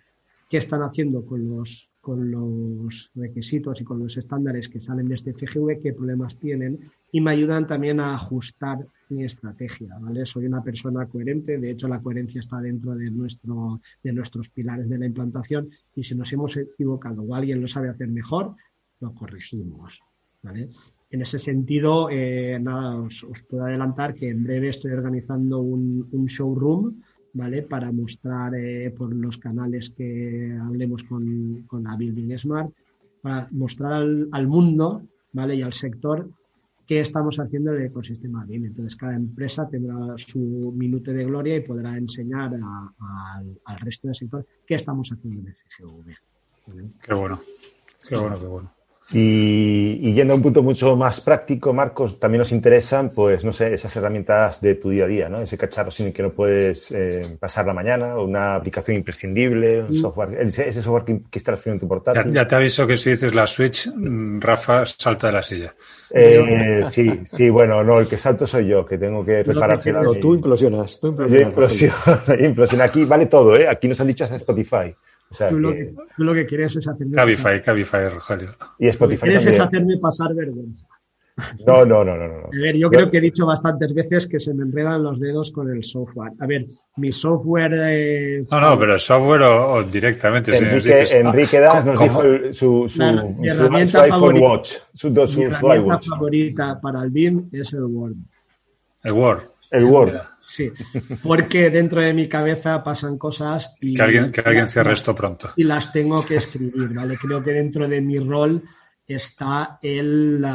qué 0.49 0.57
están 0.57 0.81
haciendo 0.83 1.25
con 1.25 1.49
los, 1.49 1.89
requisitos 3.13 3.79
y 3.79 3.83
con 3.83 3.99
los 3.99 4.17
estándares 4.17 4.69
que 4.69 4.79
salen 4.79 5.07
de 5.07 5.15
este 5.15 5.33
FGV, 5.33 5.81
qué 5.81 5.93
problemas 5.93 6.37
tienen 6.37 6.79
y 7.11 7.21
me 7.21 7.31
ayudan 7.31 7.67
también 7.67 7.99
a 7.99 8.13
ajustar 8.13 8.79
mi 9.09 9.23
estrategia, 9.23 9.97
¿vale? 9.99 10.25
Soy 10.25 10.45
una 10.45 10.63
persona 10.63 11.05
coherente, 11.07 11.57
de 11.57 11.71
hecho 11.71 11.87
la 11.87 12.01
coherencia 12.01 12.39
está 12.39 12.59
dentro 12.59 12.95
de, 12.95 13.11
nuestro, 13.11 13.81
de 14.01 14.13
nuestros 14.13 14.49
pilares 14.49 14.89
de 14.89 14.97
la 14.97 15.05
implantación 15.05 15.69
y 15.95 16.03
si 16.03 16.15
nos 16.15 16.31
hemos 16.33 16.57
equivocado 16.57 17.21
o 17.21 17.35
alguien 17.35 17.61
lo 17.61 17.67
sabe 17.67 17.89
hacer 17.89 18.07
mejor, 18.07 18.55
lo 19.01 19.13
corregimos, 19.13 20.01
¿vale? 20.41 20.69
En 21.11 21.21
ese 21.21 21.39
sentido, 21.39 22.09
eh, 22.09 22.57
nada, 22.59 22.95
os, 22.95 23.25
puedo 23.49 23.65
adelantar 23.65 24.13
que 24.13 24.29
en 24.29 24.43
breve 24.43 24.69
estoy 24.69 24.91
organizando 24.91 25.59
un, 25.59 26.25
showroom 26.27 27.01
¿vale? 27.33 27.63
Para 27.63 27.91
mostrar 27.91 28.55
eh, 28.55 28.93
por 28.97 29.13
los 29.13 29.37
canales 29.37 29.89
que 29.89 30.57
hablemos 30.61 31.03
con, 31.03 31.63
con, 31.63 31.83
la 31.83 31.97
Building 31.97 32.37
Smart, 32.37 32.71
para 33.21 33.47
mostrar 33.51 34.03
al, 34.31 34.47
mundo, 34.47 35.03
¿vale? 35.33 35.55
Y 35.55 35.61
al 35.61 35.73
sector 35.73 36.29
qué 36.87 37.01
estamos 37.01 37.39
haciendo 37.39 37.73
en 37.73 37.81
el 37.81 37.87
ecosistema 37.87 38.45
BIM. 38.45 38.65
Entonces, 38.65 38.95
cada 38.95 39.15
empresa 39.15 39.67
tendrá 39.69 40.17
su 40.17 40.73
minuto 40.75 41.11
de 41.11 41.25
gloria 41.25 41.57
y 41.57 41.61
podrá 41.61 41.97
enseñar 41.97 42.51
al 42.53 43.79
resto 43.79 44.07
del 44.07 44.15
sector 44.15 44.45
qué 44.65 44.75
estamos 44.75 45.11
haciendo 45.11 45.41
en 45.41 45.55
FGV. 45.55 46.15
Qué 47.01 47.13
bueno, 47.13 47.41
qué 48.07 48.17
bueno, 48.17 48.39
qué 48.39 48.45
bueno. 48.45 48.80
Y, 49.13 50.13
yendo 50.13 50.33
a 50.33 50.37
un 50.37 50.41
punto 50.41 50.63
mucho 50.63 50.95
más 50.95 51.19
práctico, 51.19 51.73
Marcos, 51.73 52.17
también 52.17 52.39
nos 52.39 52.51
interesan, 52.53 53.09
pues, 53.09 53.43
no 53.43 53.51
sé, 53.51 53.73
esas 53.73 53.93
herramientas 53.95 54.61
de 54.61 54.75
tu 54.75 54.89
día 54.89 55.03
a 55.03 55.07
día, 55.07 55.29
¿no? 55.29 55.41
Ese 55.41 55.57
cacharro 55.57 55.91
sin 55.91 56.07
el 56.07 56.13
que 56.13 56.23
no 56.23 56.31
puedes 56.31 56.91
eh, 56.91 57.21
pasar 57.39 57.65
la 57.65 57.73
mañana, 57.73 58.17
una 58.17 58.55
aplicación 58.55 58.95
imprescindible, 58.95 59.83
un 59.83 59.91
mm. 59.91 59.95
software, 59.95 60.37
ese, 60.41 60.71
software 60.71 61.03
que, 61.03 61.21
que 61.29 61.39
está 61.39 61.59
en 61.65 61.79
tu 61.79 61.87
portátil. 61.87 62.31
Ya, 62.31 62.47
te 62.47 62.55
aviso 62.55 62.87
que 62.87 62.97
si 62.97 63.09
dices 63.09 63.35
la 63.35 63.45
Switch, 63.47 63.91
mm, 63.93 64.39
Rafa 64.39 64.85
salta 64.85 65.27
de 65.27 65.33
la 65.33 65.43
silla. 65.43 65.73
Eh, 66.09 66.83
sí, 66.87 67.21
sí, 67.35 67.49
bueno, 67.49 67.83
no, 67.83 67.99
el 67.99 68.07
que 68.07 68.17
salto 68.17 68.47
soy 68.47 68.67
yo, 68.67 68.85
que 68.85 68.97
tengo 68.97 69.25
que 69.25 69.43
reparar. 69.43 69.85
No, 69.87 70.13
tú 70.15 70.35
implosionas, 70.35 70.99
tú 70.99 71.07
implosionas. 71.07 72.81
Aquí 72.81 73.03
vale 73.05 73.25
todo, 73.25 73.55
¿eh? 73.55 73.67
Aquí 73.67 73.87
nos 73.87 73.99
han 73.99 74.07
dicho 74.07 74.23
hasta 74.23 74.37
Spotify 74.37 74.93
tú, 75.49 75.59
lo 75.59 75.71
que, 75.71 75.93
lo 76.17 76.33
que 76.33 76.45
quieres 76.45 76.75
es 76.75 76.87
hacerme. 76.87 77.15
Cabify, 77.15 77.61
Cabify, 77.61 78.09
Rogelio. 78.09 78.55
Y 78.79 78.87
Spotify. 78.87 79.27
Lo 79.27 79.31
que 79.31 79.37
quieres 79.37 79.55
es 79.55 79.59
hacerme 79.59 79.97
pasar 79.97 80.33
vergüenza. 80.33 80.87
No, 81.65 81.85
no, 81.85 82.03
no, 82.03 82.17
no. 82.17 82.27
no. 82.27 82.35
A 82.45 82.61
ver, 82.61 82.75
yo 82.75 82.89
creo 82.89 83.09
que 83.09 83.17
he 83.17 83.21
dicho 83.21 83.45
bastantes 83.45 83.93
veces 83.93 84.27
que 84.27 84.39
se 84.39 84.53
me 84.53 84.63
enredan 84.63 85.03
los 85.03 85.19
dedos 85.19 85.51
con 85.51 85.69
el 85.69 85.83
software. 85.83 86.33
A 86.39 86.45
ver, 86.45 86.67
mi 86.97 87.11
software. 87.11 87.73
Eh, 87.77 88.45
no, 88.49 88.59
no, 88.59 88.79
pero 88.79 88.93
el 88.93 88.99
software 88.99 89.41
o, 89.43 89.83
directamente. 89.83 90.55
Enrique, 90.55 91.05
si 91.05 91.15
Enrique 91.15 91.59
Das 91.59 91.85
nos 91.85 91.99
dijo 91.99 92.21
su, 92.51 92.87
su, 92.87 93.01
mi 93.37 93.47
herramienta 93.47 94.05
favorita, 94.05 94.45
Watch. 94.45 94.73
Su, 94.93 95.09
mi 95.09 95.43
herramienta 95.43 95.99
favorita 96.01 96.79
para 96.81 97.01
el 97.01 97.09
BIM 97.09 97.49
es 97.51 97.73
el 97.73 97.83
Word. 97.83 98.15
El 99.03 99.13
Word. 99.13 99.41
El 99.71 99.85
Word. 99.85 100.21
Sí, 100.39 100.69
porque 101.23 101.69
dentro 101.69 102.01
de 102.01 102.13
mi 102.13 102.27
cabeza 102.27 102.83
pasan 102.83 103.17
cosas 103.17 103.73
y... 103.79 103.95
Que 103.95 104.01
alguien, 104.01 104.31
que 104.31 104.41
alguien 104.41 104.67
cierre 104.67 104.93
esto 104.93 105.15
pronto. 105.15 105.51
Y 105.55 105.63
las 105.63 105.93
tengo 105.93 106.25
que 106.25 106.35
escribir, 106.35 106.93
¿vale? 106.93 107.17
Creo 107.17 107.41
que 107.41 107.51
dentro 107.51 107.87
de 107.87 108.01
mi 108.01 108.19
rol 108.19 108.61
está 109.07 109.79
el, 109.81 110.45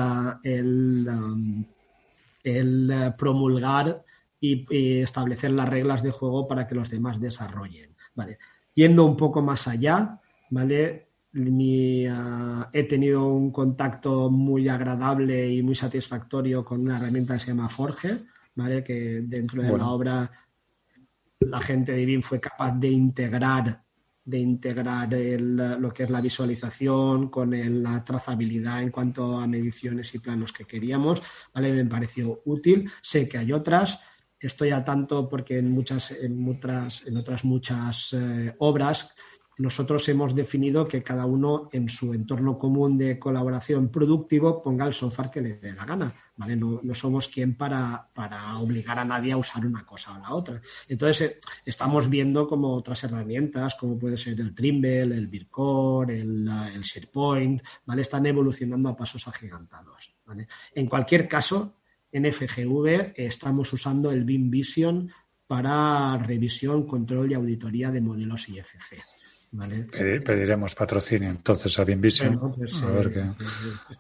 el, 0.43 1.07
el 2.45 2.91
eh, 2.91 3.15
promulgar 3.17 4.05
y, 4.39 5.01
establecer 5.01 5.51
las 5.51 5.69
reglas 5.69 6.03
de 6.03 6.11
juego 6.11 6.47
para 6.47 6.67
que 6.67 6.75
los 6.75 6.91
demás 6.91 7.21
desarrollen. 7.21 7.97
¿vale? 8.15 8.39
Yendo 8.75 9.05
un 9.05 9.17
poco 9.17 9.43
más 9.43 9.67
allá, 9.67 10.21
¿vale? 10.51 11.07
Ah, 12.11 12.71
he 12.73 12.85
tenido 12.85 13.27
un 13.27 13.51
contacto 13.51 14.31
muy 14.31 14.69
agradable 14.69 15.53
y 15.53 15.63
muy 15.63 15.75
satisfactorio 15.75 16.65
con 16.65 16.81
una 16.81 16.97
herramienta 16.97 17.35
que 17.35 17.41
se 17.41 17.47
llama 17.49 17.69
Forge, 17.69 18.25
¿vale? 18.57 18.83
que 18.83 19.23
dentro 19.23 19.63
de 19.63 19.79
la 19.79 19.89
obra 19.89 20.31
la 21.39 21.61
gente 21.61 21.93
de 21.93 22.05
BIM 22.05 22.23
fue 22.23 22.41
capaz 22.41 22.73
de 22.73 22.89
integrar 22.89 23.87
de 24.27 24.39
integrar 24.41 25.09
lo 25.13 25.93
que 25.95 26.03
es 26.03 26.11
la 26.11 26.21
visualización 26.21 27.29
con 27.29 27.83
la 27.83 28.05
trazabilidad 28.05 28.83
en 28.83 28.91
cuanto 28.91 29.39
a 29.39 29.47
mediciones 29.47 30.13
y 30.17 30.19
planos 30.19 30.53
que 30.53 30.65
queríamos, 30.65 31.23
¿vale? 31.55 31.73
Me 31.73 31.85
pareció 31.85 32.43
útil. 32.45 32.91
Sé 33.01 33.29
que 33.29 33.39
hay 33.39 33.53
otras, 33.53 34.01
estoy 34.41 34.71
a 34.71 34.85
tanto 34.85 35.29
porque 35.29 35.59
en 35.59 35.71
muchas, 35.71 36.11
en 36.11 36.49
otras, 36.49 37.05
en 37.07 37.17
otras 37.17 37.45
muchas 37.45 38.13
eh, 38.15 38.53
obras 38.59 39.15
nosotros 39.59 40.07
hemos 40.09 40.35
definido 40.35 40.87
que 40.87 41.03
cada 41.03 41.25
uno 41.25 41.71
en 41.73 41.89
su 41.89 42.13
entorno 42.13 42.59
común 42.59 42.99
de 42.99 43.19
colaboración 43.19 43.89
productivo 43.89 44.63
ponga 44.63 44.87
el 44.87 44.93
software 44.93 45.31
que 45.31 45.41
le 45.41 45.55
dé 45.55 45.73
la 45.73 45.87
gana. 45.87 46.15
¿vale? 46.37 46.57
No, 46.57 46.95
somos 46.95 47.29
quien 47.29 47.57
para, 47.57 48.07
para, 48.13 48.59
obligar 48.59 48.99
a 48.99 49.05
nadie 49.05 49.33
a 49.33 49.39
usar 49.39 49.65
una 49.65 49.85
cosa 49.87 50.13
o 50.13 50.19
la 50.19 50.35
otra. 50.35 50.61
Entonces, 50.89 51.31
eh, 51.31 51.41
estamos 51.65 52.11
viendo 52.11 52.47
como 52.47 52.75
otras 52.75 53.03
herramientas, 53.05 53.75
como 53.77 53.99
puede 53.99 54.19
ser 54.19 54.39
el 54.39 54.55
Trimble, 54.55 55.03
el 55.03 55.27
Vircore, 55.27 56.21
el, 56.21 56.45
SharePoint, 56.83 57.63
¿vale? 57.87 58.03
están 58.03 58.27
evolucionando 58.27 58.91
a 58.91 58.97
pasos 58.97 59.27
agigantados. 59.27 60.15
En 60.75 60.87
cualquier 60.87 61.29
caso, 61.29 61.77
en 62.13 62.31
FGV 62.31 63.15
estamos 63.17 63.73
usando 63.73 64.11
el 64.11 64.25
BIM 64.25 64.51
Vision 64.51 65.11
para 65.47 66.19
revisión, 66.19 66.87
control 66.87 67.31
y 67.31 67.35
auditoría 67.35 67.91
de 67.93 68.01
modelos 68.01 68.49
IFC 68.49 69.16
pediremos 70.25 70.75
patrocinio 70.75 71.31
entonces 71.31 71.79
a 71.79 71.85
Binvision. 71.85 72.55
Pues 72.55 72.83
a 72.83 72.91
ver 72.91 73.13
que, 73.13 73.25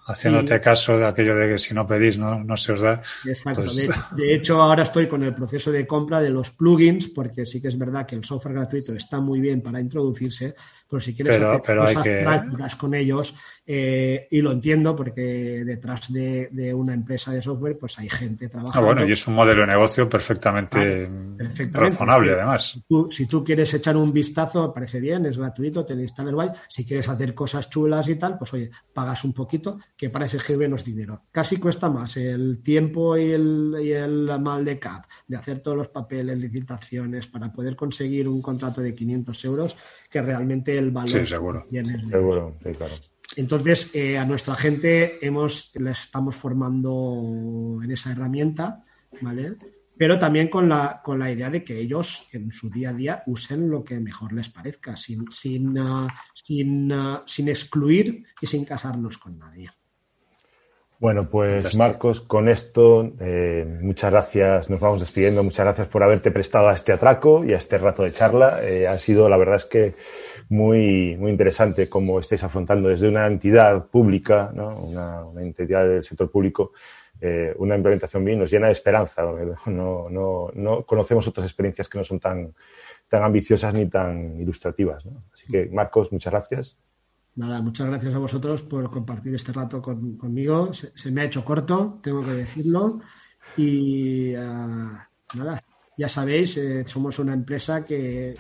haciéndote 0.07 0.61
caso 0.61 0.99
de 0.99 1.07
aquello 1.07 1.35
de 1.37 1.53
que 1.53 1.59
si 1.59 1.75
no 1.75 1.87
pedís 1.87 2.19
no, 2.19 2.43
no 2.43 2.57
se 2.57 2.73
os 2.73 2.81
da. 2.81 3.03
Exacto. 3.25 3.63
Pues 3.63 3.77
de, 4.17 4.35
hecho, 4.35 4.61
ahora 4.61 4.83
estoy 4.83 5.07
con 5.07 5.23
el 5.23 5.35
proceso 5.35 5.71
de 5.73 5.87
compra 5.87 6.21
de 6.21 6.31
los 6.31 6.51
plugins, 6.51 7.09
porque 7.09 7.47
sí 7.47 7.61
que 7.61 7.69
es 7.69 7.79
verdad 7.79 8.07
que 8.07 8.17
el 8.17 8.25
software 8.25 8.55
gratuito 8.55 8.93
está 8.93 9.21
muy 9.21 9.41
bien 9.41 9.61
para 9.63 9.81
introducirse, 9.81 10.55
pero 10.89 11.01
si 11.01 11.15
quieres 11.15 11.41
hacer 11.41 11.77
cosas 11.77 12.05
prácticas 12.05 12.77
con 12.77 12.95
ellos, 12.95 13.35
eh, 13.69 14.29
y 14.31 14.41
lo 14.41 14.53
entiendo 14.53 14.95
porque 14.95 15.65
detrás 15.65 16.13
de, 16.13 16.73
una 16.73 16.95
empresa 16.95 17.33
de 17.33 17.43
software 17.43 17.77
pues 17.77 17.99
hay 17.99 18.09
gente 18.09 18.49
trabajando. 18.49 18.79
Ah, 18.79 18.93
bueno, 18.93 19.09
y 19.09 19.13
es 19.13 19.27
un 19.27 19.35
modelo 19.35 19.63
de 19.63 19.67
negocio 19.67 20.09
perfectamente, 20.09 21.09
razonable 21.73 22.35
además. 22.35 22.79
si 23.11 23.27
tú 23.27 23.43
quieres 23.43 23.75
echar 23.75 23.97
un 23.97 24.13
vistazo, 24.13 24.73
parece 24.73 25.01
bien, 25.01 25.27
es 25.27 25.37
gratuito, 25.37 25.85
te 25.85 25.95
instalas 25.95 26.35
guay. 26.35 26.51
Si 26.69 26.85
quieres 26.85 27.09
hacer 27.09 27.35
cosas 27.35 27.69
chulas 27.69 28.09
y 28.09 28.15
tal, 28.15 28.39
pues 28.39 28.55
oye, 28.55 28.71
pagas 28.93 29.25
un 29.25 29.33
poquito, 29.33 29.81
que 29.97 30.11
parece 30.11 30.39
que 30.39 30.57
menos 30.57 30.85
dinero. 30.85 31.23
Casi 31.33 31.57
cuesta 31.57 31.91
más 31.91 32.17
el 32.19 32.63
tiempo 32.63 33.17
y 33.17 33.33
el, 33.33 33.75
y 33.83 33.91
el 33.91 34.31
mal 34.41 34.65
de 34.65 34.79
cap 34.79 35.07
de 35.27 35.37
hacer 35.37 35.61
todos 35.61 35.77
los 35.77 35.89
papeles, 35.89 36.39
licitaciones, 36.39 37.27
para 37.27 37.53
poder 37.53 37.75
conseguir 37.75 38.29
un 38.29 38.41
contrato 38.41 38.81
de 38.81 38.95
500 38.95 39.45
euros, 39.45 39.77
que 40.09 40.23
realmente 40.23 40.79
el 40.79 40.93
valor... 40.93 41.11
Sí, 41.11 41.27
seguro. 41.27 41.67
Seguro, 42.11 42.57
sí, 42.63 42.73
claro. 42.73 42.95
Entonces, 43.37 43.91
eh, 43.93 44.17
a 44.17 44.25
nuestra 44.25 44.55
gente 44.55 45.25
hemos, 45.25 45.71
estamos 45.75 46.35
formando 46.35 47.79
en 47.83 47.91
esa 47.91 48.11
herramienta, 48.11 48.83
¿vale? 49.21 49.57
Pero 49.99 50.19
también 50.19 50.49
con 50.49 50.69
la, 50.69 51.03
con 51.05 51.19
la 51.19 51.31
idea 51.31 51.51
de 51.51 51.63
que 51.63 51.79
ellos 51.79 52.27
en 52.33 52.51
su 52.51 52.71
día 52.71 52.91
a 52.91 52.95
día 52.95 53.23
usen 53.27 53.71
lo 53.71 53.85
que 53.85 54.01
mejor 54.01 54.33
les 54.33 54.49
parezca, 54.49 54.97
sin, 54.97 55.31
sin, 55.31 55.79
uh, 55.79 56.09
sin, 56.35 56.91
uh, 56.91 57.23
sin 57.27 57.49
excluir 57.49 58.25
y 58.41 58.47
sin 58.47 58.65
casarnos 58.65 59.19
con 59.19 59.39
nadie. 59.39 59.71
Bueno, 60.99 61.29
pues 61.29 61.77
Marcos, 61.77 62.23
con 62.23 62.49
esto, 62.49 63.13
eh, 63.21 63.67
muchas 63.83 64.11
gracias, 64.11 64.71
nos 64.71 64.81
vamos 64.81 65.01
despidiendo, 65.01 65.43
muchas 65.43 65.67
gracias 65.67 65.89
por 65.89 66.03
haberte 66.03 66.31
prestado 66.31 66.71
a 66.71 66.75
este 66.75 66.93
atraco 66.93 67.45
y 67.45 67.53
a 67.53 67.59
este 67.59 67.77
rato 67.77 68.03
de 68.03 68.13
charla. 68.13 68.65
Eh, 68.65 68.89
ha 68.89 68.97
sido, 68.97 69.29
la 69.29 69.37
verdad 69.37 69.57
es 69.57 69.67
que 69.67 69.95
muy, 70.49 71.15
muy 71.19 71.31
interesante 71.31 71.91
cómo 71.91 72.19
estáis 72.19 72.45
afrontando 72.45 72.89
desde 72.89 73.09
una 73.09 73.27
entidad 73.27 73.89
pública, 73.89 74.51
¿no? 74.55 74.75
una, 74.79 75.23
entidad 75.43 75.87
del 75.87 76.03
sector 76.03 76.31
público, 76.31 76.73
eh, 77.21 77.55
una 77.59 77.77
implementación 77.77 78.25
bien 78.25 78.39
nos 78.39 78.51
llena 78.51 78.69
de 78.69 78.73
esperanza. 78.73 79.23
No, 79.67 80.09
no, 80.09 80.51
no, 80.55 80.87
conocemos 80.87 81.29
otras 81.29 81.45
experiencias 81.45 81.91
que 81.91 81.99
no 81.99 82.05
son 82.05 82.21
tan, 82.21 82.55
tan 83.07 83.23
ambiciosas 83.23 83.75
ni 83.75 83.85
tan 83.85 84.41
ilustrativas. 84.41 85.05
¿no? 85.05 85.25
Así 85.35 85.47
que, 85.47 85.67
Marcos, 85.67 86.11
muchas 86.11 86.33
gracias. 86.33 86.79
Nada, 87.37 87.61
muchas 87.61 87.87
gracias 87.87 88.15
a 88.15 88.19
vosotros 88.19 88.63
por 88.63 88.91
compartir 88.91 89.35
este 89.35 89.53
rato 89.53 89.83
conmigo. 89.83 90.73
Se, 90.73 91.11
me 91.11 91.21
ha 91.21 91.25
hecho 91.25 91.45
corto, 91.45 92.01
tengo 92.03 92.23
que 92.23 92.31
decirlo. 92.31 93.01
Y 93.59 94.35
ah, 94.35 95.09
nada, 95.35 95.63
ya 95.97 96.09
sabéis, 96.09 96.57
eh, 96.59 96.85
somos 96.87 97.19
una 97.19 97.33
empresa 97.33 97.85
que, 97.85 98.35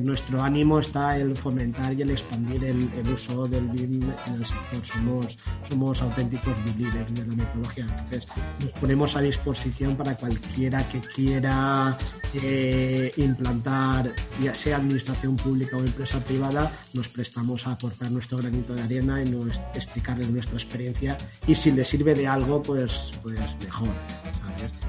nuestro 0.00 0.40
ánimo 0.40 0.78
está 0.78 1.18
en 1.18 1.36
fomentar 1.36 1.92
y 1.92 2.00
el 2.00 2.12
expandir 2.12 2.64
el, 2.64 2.88
uso 3.12 3.46
del 3.46 3.68
BIM 3.68 4.10
en 4.26 4.34
el 4.36 4.46
sector. 4.46 4.86
Somos, 4.86 5.38
somos 5.68 6.00
auténticos 6.00 6.56
líderes 6.78 7.12
de 7.12 7.26
la 7.26 7.36
metodología. 7.36 7.84
Entonces, 7.84 8.26
nos 8.60 8.70
ponemos 8.80 9.14
a 9.16 9.20
disposición 9.20 9.94
para 9.94 10.16
cualquiera 10.16 10.88
que 10.88 10.98
quiera 10.98 11.98
eh, 12.32 13.12
implantar, 13.18 14.14
ya 14.40 14.54
sea 14.54 14.78
administración 14.78 15.36
pública 15.36 15.76
o 15.76 15.80
empresa 15.80 16.18
privada, 16.20 16.72
nos 16.94 17.08
prestamos 17.08 17.66
a 17.66 17.72
aportar 17.72 18.10
nuestro 18.10 18.38
granito 18.38 18.72
de 18.72 18.80
arena 18.80 19.22
y 19.22 19.28
nos, 19.28 19.60
explicarles 19.74 20.30
nuestra 20.30 20.54
experiencia. 20.54 21.18
Y 21.46 21.54
si 21.54 21.70
les 21.70 21.86
sirve 21.86 22.14
de 22.14 22.26
algo, 22.26 22.62
pues, 22.62 23.10
pues 23.22 23.38
mejor. 23.62 23.90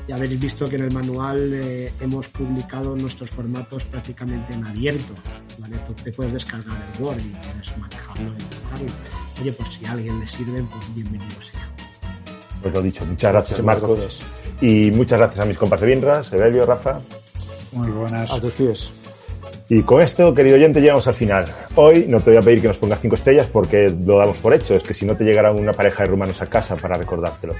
Ya 0.08 0.16
habéis 0.16 0.40
visto 0.40 0.68
que 0.68 0.76
en 0.76 0.84
el 0.84 0.92
manual 0.92 1.54
eh, 1.54 1.92
hemos 2.04 2.28
publicado 2.28 2.96
nuestros 2.96 3.30
formatos 3.30 3.84
prácticamente 3.86 4.54
en 4.54 4.66
abierto. 4.66 5.14
¿vale? 5.58 5.78
Tú 5.88 5.94
te 5.94 6.12
puedes 6.12 6.34
descargar 6.34 6.78
el 6.94 7.04
Word 7.04 7.20
y 7.20 7.30
puedes 7.30 7.78
manejarlo 7.78 8.34
y 8.34 8.44
tocarlo. 8.44 8.94
Oye, 9.42 9.54
pues 9.54 9.70
si 9.74 9.86
a 9.86 9.92
alguien 9.94 10.20
le 10.20 10.28
sirve, 10.28 10.64
pues 10.64 10.96
bienvenido 10.96 11.42
sea. 11.42 11.70
Pues 12.62 12.74
lo 12.74 12.82
dicho, 12.82 13.06
muchas 13.06 13.32
gracias 13.32 13.64
Marcos. 13.64 14.22
Y 14.62 14.92
muchas 14.92 15.20
gracias 15.20 15.40
a 15.40 15.46
mis 15.46 15.58
compas 15.58 15.82
de 15.82 15.88
Binras, 15.88 16.32
Evelio, 16.34 16.66
Rafa. 16.66 17.02
Muy 17.72 17.90
buenas. 17.90 18.32
A 18.32 18.40
tus 18.40 18.54
pies. 18.54 18.92
Y 19.70 19.82
con 19.82 20.02
esto, 20.02 20.34
querido 20.34 20.56
oyente, 20.56 20.82
llegamos 20.82 21.08
al 21.08 21.14
final. 21.14 21.46
Hoy 21.76 22.06
no 22.08 22.20
te 22.20 22.32
voy 22.32 22.38
a 22.38 22.42
pedir 22.42 22.62
que 22.62 22.68
nos 22.68 22.78
pongas 22.78 23.00
cinco 23.00 23.16
estrellas 23.16 23.48
porque 23.52 23.90
lo 24.06 24.18
damos 24.18 24.38
por 24.38 24.54
hecho. 24.54 24.76
Es 24.76 24.84
que 24.84 24.94
si 24.94 25.06
no 25.06 25.16
te 25.16 25.24
llegará 25.24 25.52
una 25.52 25.74
pareja 25.74 26.04
de 26.04 26.10
rumanos 26.10 26.42
a 26.42 26.48
casa 26.48 26.76
para 26.76 26.96
recordártelo. 26.96 27.54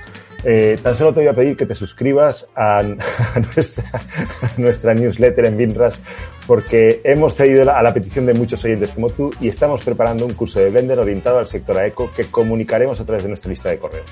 Eh, 0.44 0.78
tan 0.82 0.96
solo 0.96 1.14
te 1.14 1.22
voy 1.22 1.30
a 1.30 1.34
pedir 1.34 1.56
que 1.56 1.66
te 1.66 1.74
suscribas 1.74 2.50
a, 2.56 2.84
nuestra, 4.58 4.94
newsletter 4.94 5.46
en 5.46 5.58
Vinras 5.58 6.00
porque 6.46 7.02
hemos 7.06 7.36
cedido 7.36 7.72
a 7.74 7.82
la 7.82 7.94
petición 7.94 8.26
de 8.26 8.34
muchos 8.34 8.64
oyentes 8.66 8.92
como 8.92 9.10
tú 9.10 9.32
y 9.40 9.48
estamos 9.48 9.82
preparando 9.84 10.26
un 10.26 10.34
curso 10.34 10.60
de 10.60 10.70
Blender 10.70 11.00
orientado 11.00 11.40
al 11.40 11.48
sector 11.48 11.78
AECO 11.78 12.12
que 12.12 12.26
comunicaremos 12.26 13.00
a 13.00 13.06
través 13.06 13.24
de 13.24 13.30
nuestra 13.30 13.50
lista 13.50 13.70
de 13.70 13.78
correo. 13.78 14.04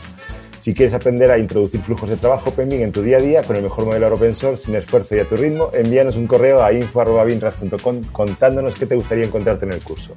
Si 0.61 0.75
quieres 0.75 0.93
aprender 0.93 1.31
a 1.31 1.39
introducir 1.39 1.81
flujos 1.81 2.07
de 2.07 2.17
trabajo 2.17 2.51
pending 2.51 2.81
en 2.81 2.91
tu 2.91 3.01
día 3.01 3.17
a 3.17 3.19
día 3.19 3.41
con 3.41 3.55
el 3.55 3.63
mejor 3.63 3.85
modelo 3.85 4.13
open 4.13 4.35
source 4.35 4.65
sin 4.65 4.75
esfuerzo 4.75 5.15
y 5.15 5.19
a 5.19 5.25
tu 5.25 5.35
ritmo, 5.35 5.71
envíanos 5.73 6.15
un 6.15 6.27
correo 6.27 6.63
a 6.63 6.71
info.binras.com 6.71 8.03
contándonos 8.11 8.75
qué 8.75 8.85
te 8.85 8.93
gustaría 8.93 9.25
encontrarte 9.25 9.65
en 9.65 9.73
el 9.73 9.81
curso. 9.81 10.15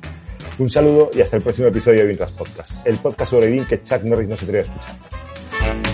Un 0.58 0.68
saludo 0.68 1.10
y 1.14 1.22
hasta 1.22 1.38
el 1.38 1.42
próximo 1.42 1.68
episodio 1.68 2.00
de 2.00 2.08
Binras 2.08 2.32
Podcast, 2.32 2.72
el 2.84 2.98
podcast 2.98 3.30
sobre 3.30 3.50
BIM 3.50 3.64
que 3.64 3.82
Chuck 3.82 4.02
Norris 4.02 4.28
no 4.28 4.36
se 4.36 4.44
atreve 4.44 4.68
a 4.68 4.72
escuchar. 4.72 5.93